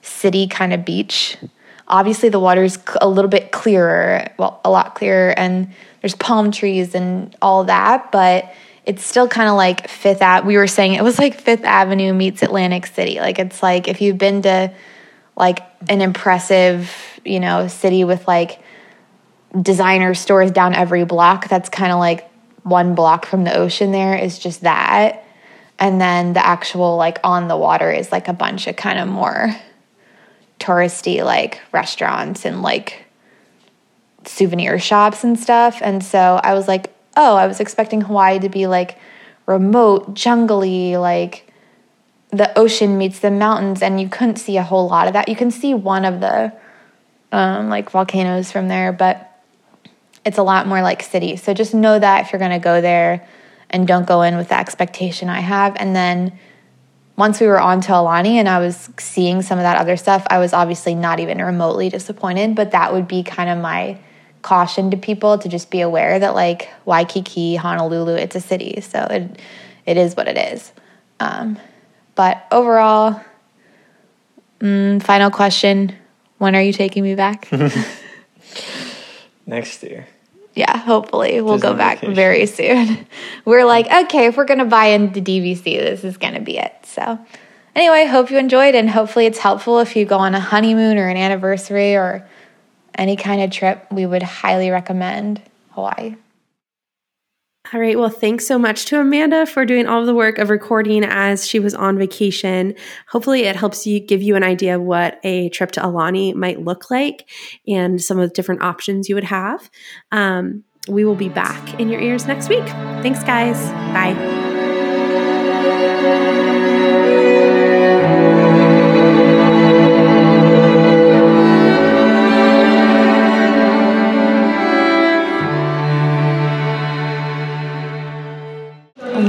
city 0.03 0.47
kind 0.47 0.73
of 0.73 0.85
beach. 0.85 1.37
Obviously, 1.89 2.29
the 2.29 2.41
water's 2.41 2.79
a 3.01 3.09
little 3.09 3.29
bit 3.29 3.51
clearer, 3.51 4.31
well, 4.39 4.61
a 4.65 4.71
lot 4.71 4.95
clearer, 4.95 5.31
and 5.37 5.73
there's 6.01 6.15
palm 6.15 6.53
trees 6.53 6.95
and 6.95 7.37
all 7.43 7.65
that, 7.65 8.13
but 8.13 8.53
it's 8.87 9.05
still 9.05 9.29
kind 9.29 9.49
of 9.49 9.57
like 9.57 9.89
Fifth 9.89 10.23
Ave. 10.23 10.47
We 10.47 10.57
were 10.57 10.67
saying 10.67 10.95
it 10.95 11.03
was 11.03 11.19
like 11.19 11.41
Fifth 11.41 11.65
Avenue 11.65 12.13
meets 12.15 12.43
Atlantic 12.43 12.87
City. 12.87 13.21
Like 13.21 13.39
it's 13.39 13.63
like 13.63 13.89
if 13.89 14.01
you've 14.01 14.19
been 14.19 14.43
to 14.43 14.73
like 15.37 15.61
an 15.89 16.01
impressive, 16.01 16.91
you 17.25 17.41
know, 17.41 17.69
city 17.69 18.05
with 18.05 18.27
like 18.27 18.61
designer 19.61 20.15
stores 20.15 20.51
down 20.51 20.75
every 20.75 21.05
block, 21.05 21.49
that's 21.49 21.69
kind 21.69 21.93
of 21.93 21.99
like 21.99 22.31
one 22.63 22.95
block 22.95 23.27
from 23.27 23.45
the 23.45 23.55
ocean 23.55 23.93
there 23.93 24.17
is 24.17 24.39
just 24.39 24.63
that. 24.63 25.25
And 25.79 26.01
then 26.01 26.35
the 26.35 26.45
actual 26.45 26.97
like 26.97 27.19
on 27.25 27.49
the 27.49 27.57
water 27.57 27.91
is 27.91 28.13
like 28.13 28.29
a 28.29 28.33
bunch 28.33 28.67
of 28.67 28.77
kind 28.77 28.99
of 28.99 29.09
more 29.09 29.57
touristy 30.59 31.25
like 31.25 31.61
restaurants 31.73 32.45
and 32.45 32.63
like 32.63 33.07
souvenir 34.25 34.79
shops 34.79 35.25
and 35.25 35.39
stuff. 35.39 35.79
And 35.81 36.05
so 36.05 36.41
I 36.43 36.55
was 36.55 36.69
like, 36.69 36.93
oh, 37.17 37.37
I 37.37 37.47
was 37.47 37.61
expecting 37.61 38.03
Hawaii 38.03 38.39
to 38.41 38.49
be 38.49 38.67
like 38.67 38.99
remote, 39.47 40.15
jungly, 40.15 41.01
like 41.01 41.51
the 42.31 42.57
ocean 42.57 42.97
meets 42.97 43.19
the 43.19 43.31
mountains, 43.31 43.83
and 43.83 44.01
you 44.01 44.09
couldn't 44.09 44.37
see 44.37 44.57
a 44.57 44.63
whole 44.63 44.89
lot 44.89 45.09
of 45.09 45.15
that. 45.15 45.29
You 45.29 45.35
can 45.35 45.51
see 45.51 45.75
one 45.75 46.05
of 46.05 46.21
the 46.21 46.53
um, 47.33 47.69
like 47.69 47.91
volcanoes 47.91 48.53
from 48.53 48.69
there, 48.69 48.93
but 48.93 49.30
it's 50.25 50.39
a 50.39 50.43
lot 50.43 50.67
more 50.67 50.83
like 50.83 51.03
city. 51.03 51.37
So 51.37 51.55
just 51.55 51.75
know 51.75 51.99
that 51.99 52.25
if 52.25 52.33
you're 52.33 52.39
going 52.39 52.51
to 52.51 52.59
go 52.59 52.81
there 52.81 53.27
and 53.71 53.87
don't 53.87 54.07
go 54.07 54.23
in 54.23 54.37
with 54.37 54.49
the 54.49 54.59
expectation 54.59 55.29
I 55.29 55.41
have. 55.41 55.77
And 55.77 55.95
then 55.95 56.39
once 57.17 57.41
we 57.41 57.47
were 57.47 57.61
on 57.61 57.81
to 57.83 57.93
Aulani 57.93 58.35
and 58.35 58.49
I 58.49 58.59
was 58.59 58.91
seeing 58.99 59.43
some 59.43 59.59
of 59.59 59.63
that 59.63 59.77
other 59.79 59.97
stuff, 59.97 60.27
I 60.29 60.39
was 60.39 60.53
obviously 60.53 60.95
not 60.95 61.21
even 61.21 61.39
remotely 61.39 61.89
disappointed, 61.89 62.55
but 62.55 62.73
that 62.73 62.93
would 62.93 63.09
be 63.09 63.23
kind 63.23 63.51
of 63.51 63.59
my 63.59 63.99
caution 64.43 64.91
to 64.91 64.97
people 64.97 65.39
to 65.39 65.49
just 65.49 65.71
be 65.71 65.83
aware 65.83 66.19
that 66.19 66.35
like 66.35 66.71
Waikiki, 66.85 67.57
Honolulu, 67.57 68.15
it's 68.15 68.37
a 68.37 68.41
city. 68.41 68.81
So 68.81 69.07
it 69.11 69.41
it 69.87 69.97
is 69.97 70.17
what 70.17 70.29
it 70.29 70.37
is. 70.37 70.73
Um, 71.19 71.59
but 72.15 72.47
overall, 72.51 73.21
mm, 74.61 75.03
final 75.03 75.31
question, 75.31 75.95
when 76.39 76.55
are 76.55 76.63
you 76.63 76.73
taking 76.73 77.03
me 77.03 77.15
back? 77.15 77.51
next 79.51 79.83
year. 79.83 80.07
Yeah, 80.55 80.77
hopefully 80.79 81.41
we'll 81.41 81.59
go 81.59 81.75
back 81.75 82.01
vacation. 82.01 82.15
very 82.15 82.47
soon. 82.47 83.07
We're 83.45 83.65
like, 83.65 83.87
okay, 84.05 84.27
if 84.27 84.37
we're 84.37 84.47
gonna 84.47 84.65
buy 84.65 84.87
into 84.87 85.21
DVC, 85.21 85.63
this 85.63 86.03
is 86.03 86.17
gonna 86.17 86.41
be 86.41 86.59
it. 86.59 86.75
So, 86.85 87.19
anyway, 87.77 88.07
hope 88.07 88.31
you 88.31 88.39
enjoyed, 88.39 88.75
and 88.75 88.91
hopefully 88.91 89.27
it's 89.27 89.39
helpful 89.39 89.79
if 89.79 89.95
you 89.95 90.05
go 90.05 90.19
on 90.19 90.35
a 90.35 90.41
honeymoon 90.41 90.99
or 90.99 91.09
an 91.09 91.17
anniversary 91.17 91.95
or 91.95 92.29
any 92.97 93.17
kind 93.17 93.43
of 93.43 93.51
trip. 93.51 93.87
We 93.93 94.07
would 94.07 94.25
highly 94.25 94.71
recommend 94.71 95.41
Hawaii. 95.71 96.17
All 97.73 97.81
right. 97.81 97.97
Well, 97.97 98.11
thanks 98.11 98.47
so 98.47 98.59
much 98.59 98.87
to 98.87 98.99
Amanda 98.99 99.47
for 99.47 99.65
doing 99.65 99.87
all 99.87 100.05
the 100.05 100.15
work 100.15 100.39
of 100.39 100.51
recording 100.51 101.05
as 101.05 101.47
she 101.47 101.61
was 101.61 101.73
on 101.73 101.97
vacation. 101.99 102.75
Hopefully, 103.09 103.43
it 103.43 103.55
helps 103.55 103.87
you 103.87 104.01
give 104.01 104.23
you 104.23 104.35
an 104.35 104.43
idea 104.43 104.75
of 104.77 104.83
what 104.83 105.21
a 105.23 105.51
trip 105.51 105.71
to 105.73 105.81
Aulani 105.81 106.35
might 106.35 106.61
look 106.61 106.91
like 106.91 107.29
and 107.69 108.03
some 108.03 108.19
of 108.19 108.29
the 108.29 108.35
different 108.35 108.63
options 108.63 109.09
you 109.09 109.15
would 109.15 109.25
have. 109.25 109.71
Um, 110.11 110.65
we 110.89 111.05
will 111.05 111.15
be 111.15 111.29
back 111.29 111.79
in 111.79 111.89
your 111.89 112.01
ears 112.01 112.27
next 112.27 112.49
week. 112.49 112.67
Thanks, 113.03 113.23
guys. 113.23 113.57
Bye. 113.95 114.17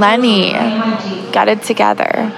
Lenny 0.02 0.50
got 1.30 1.46
it 1.46 1.62
together. 1.62 2.32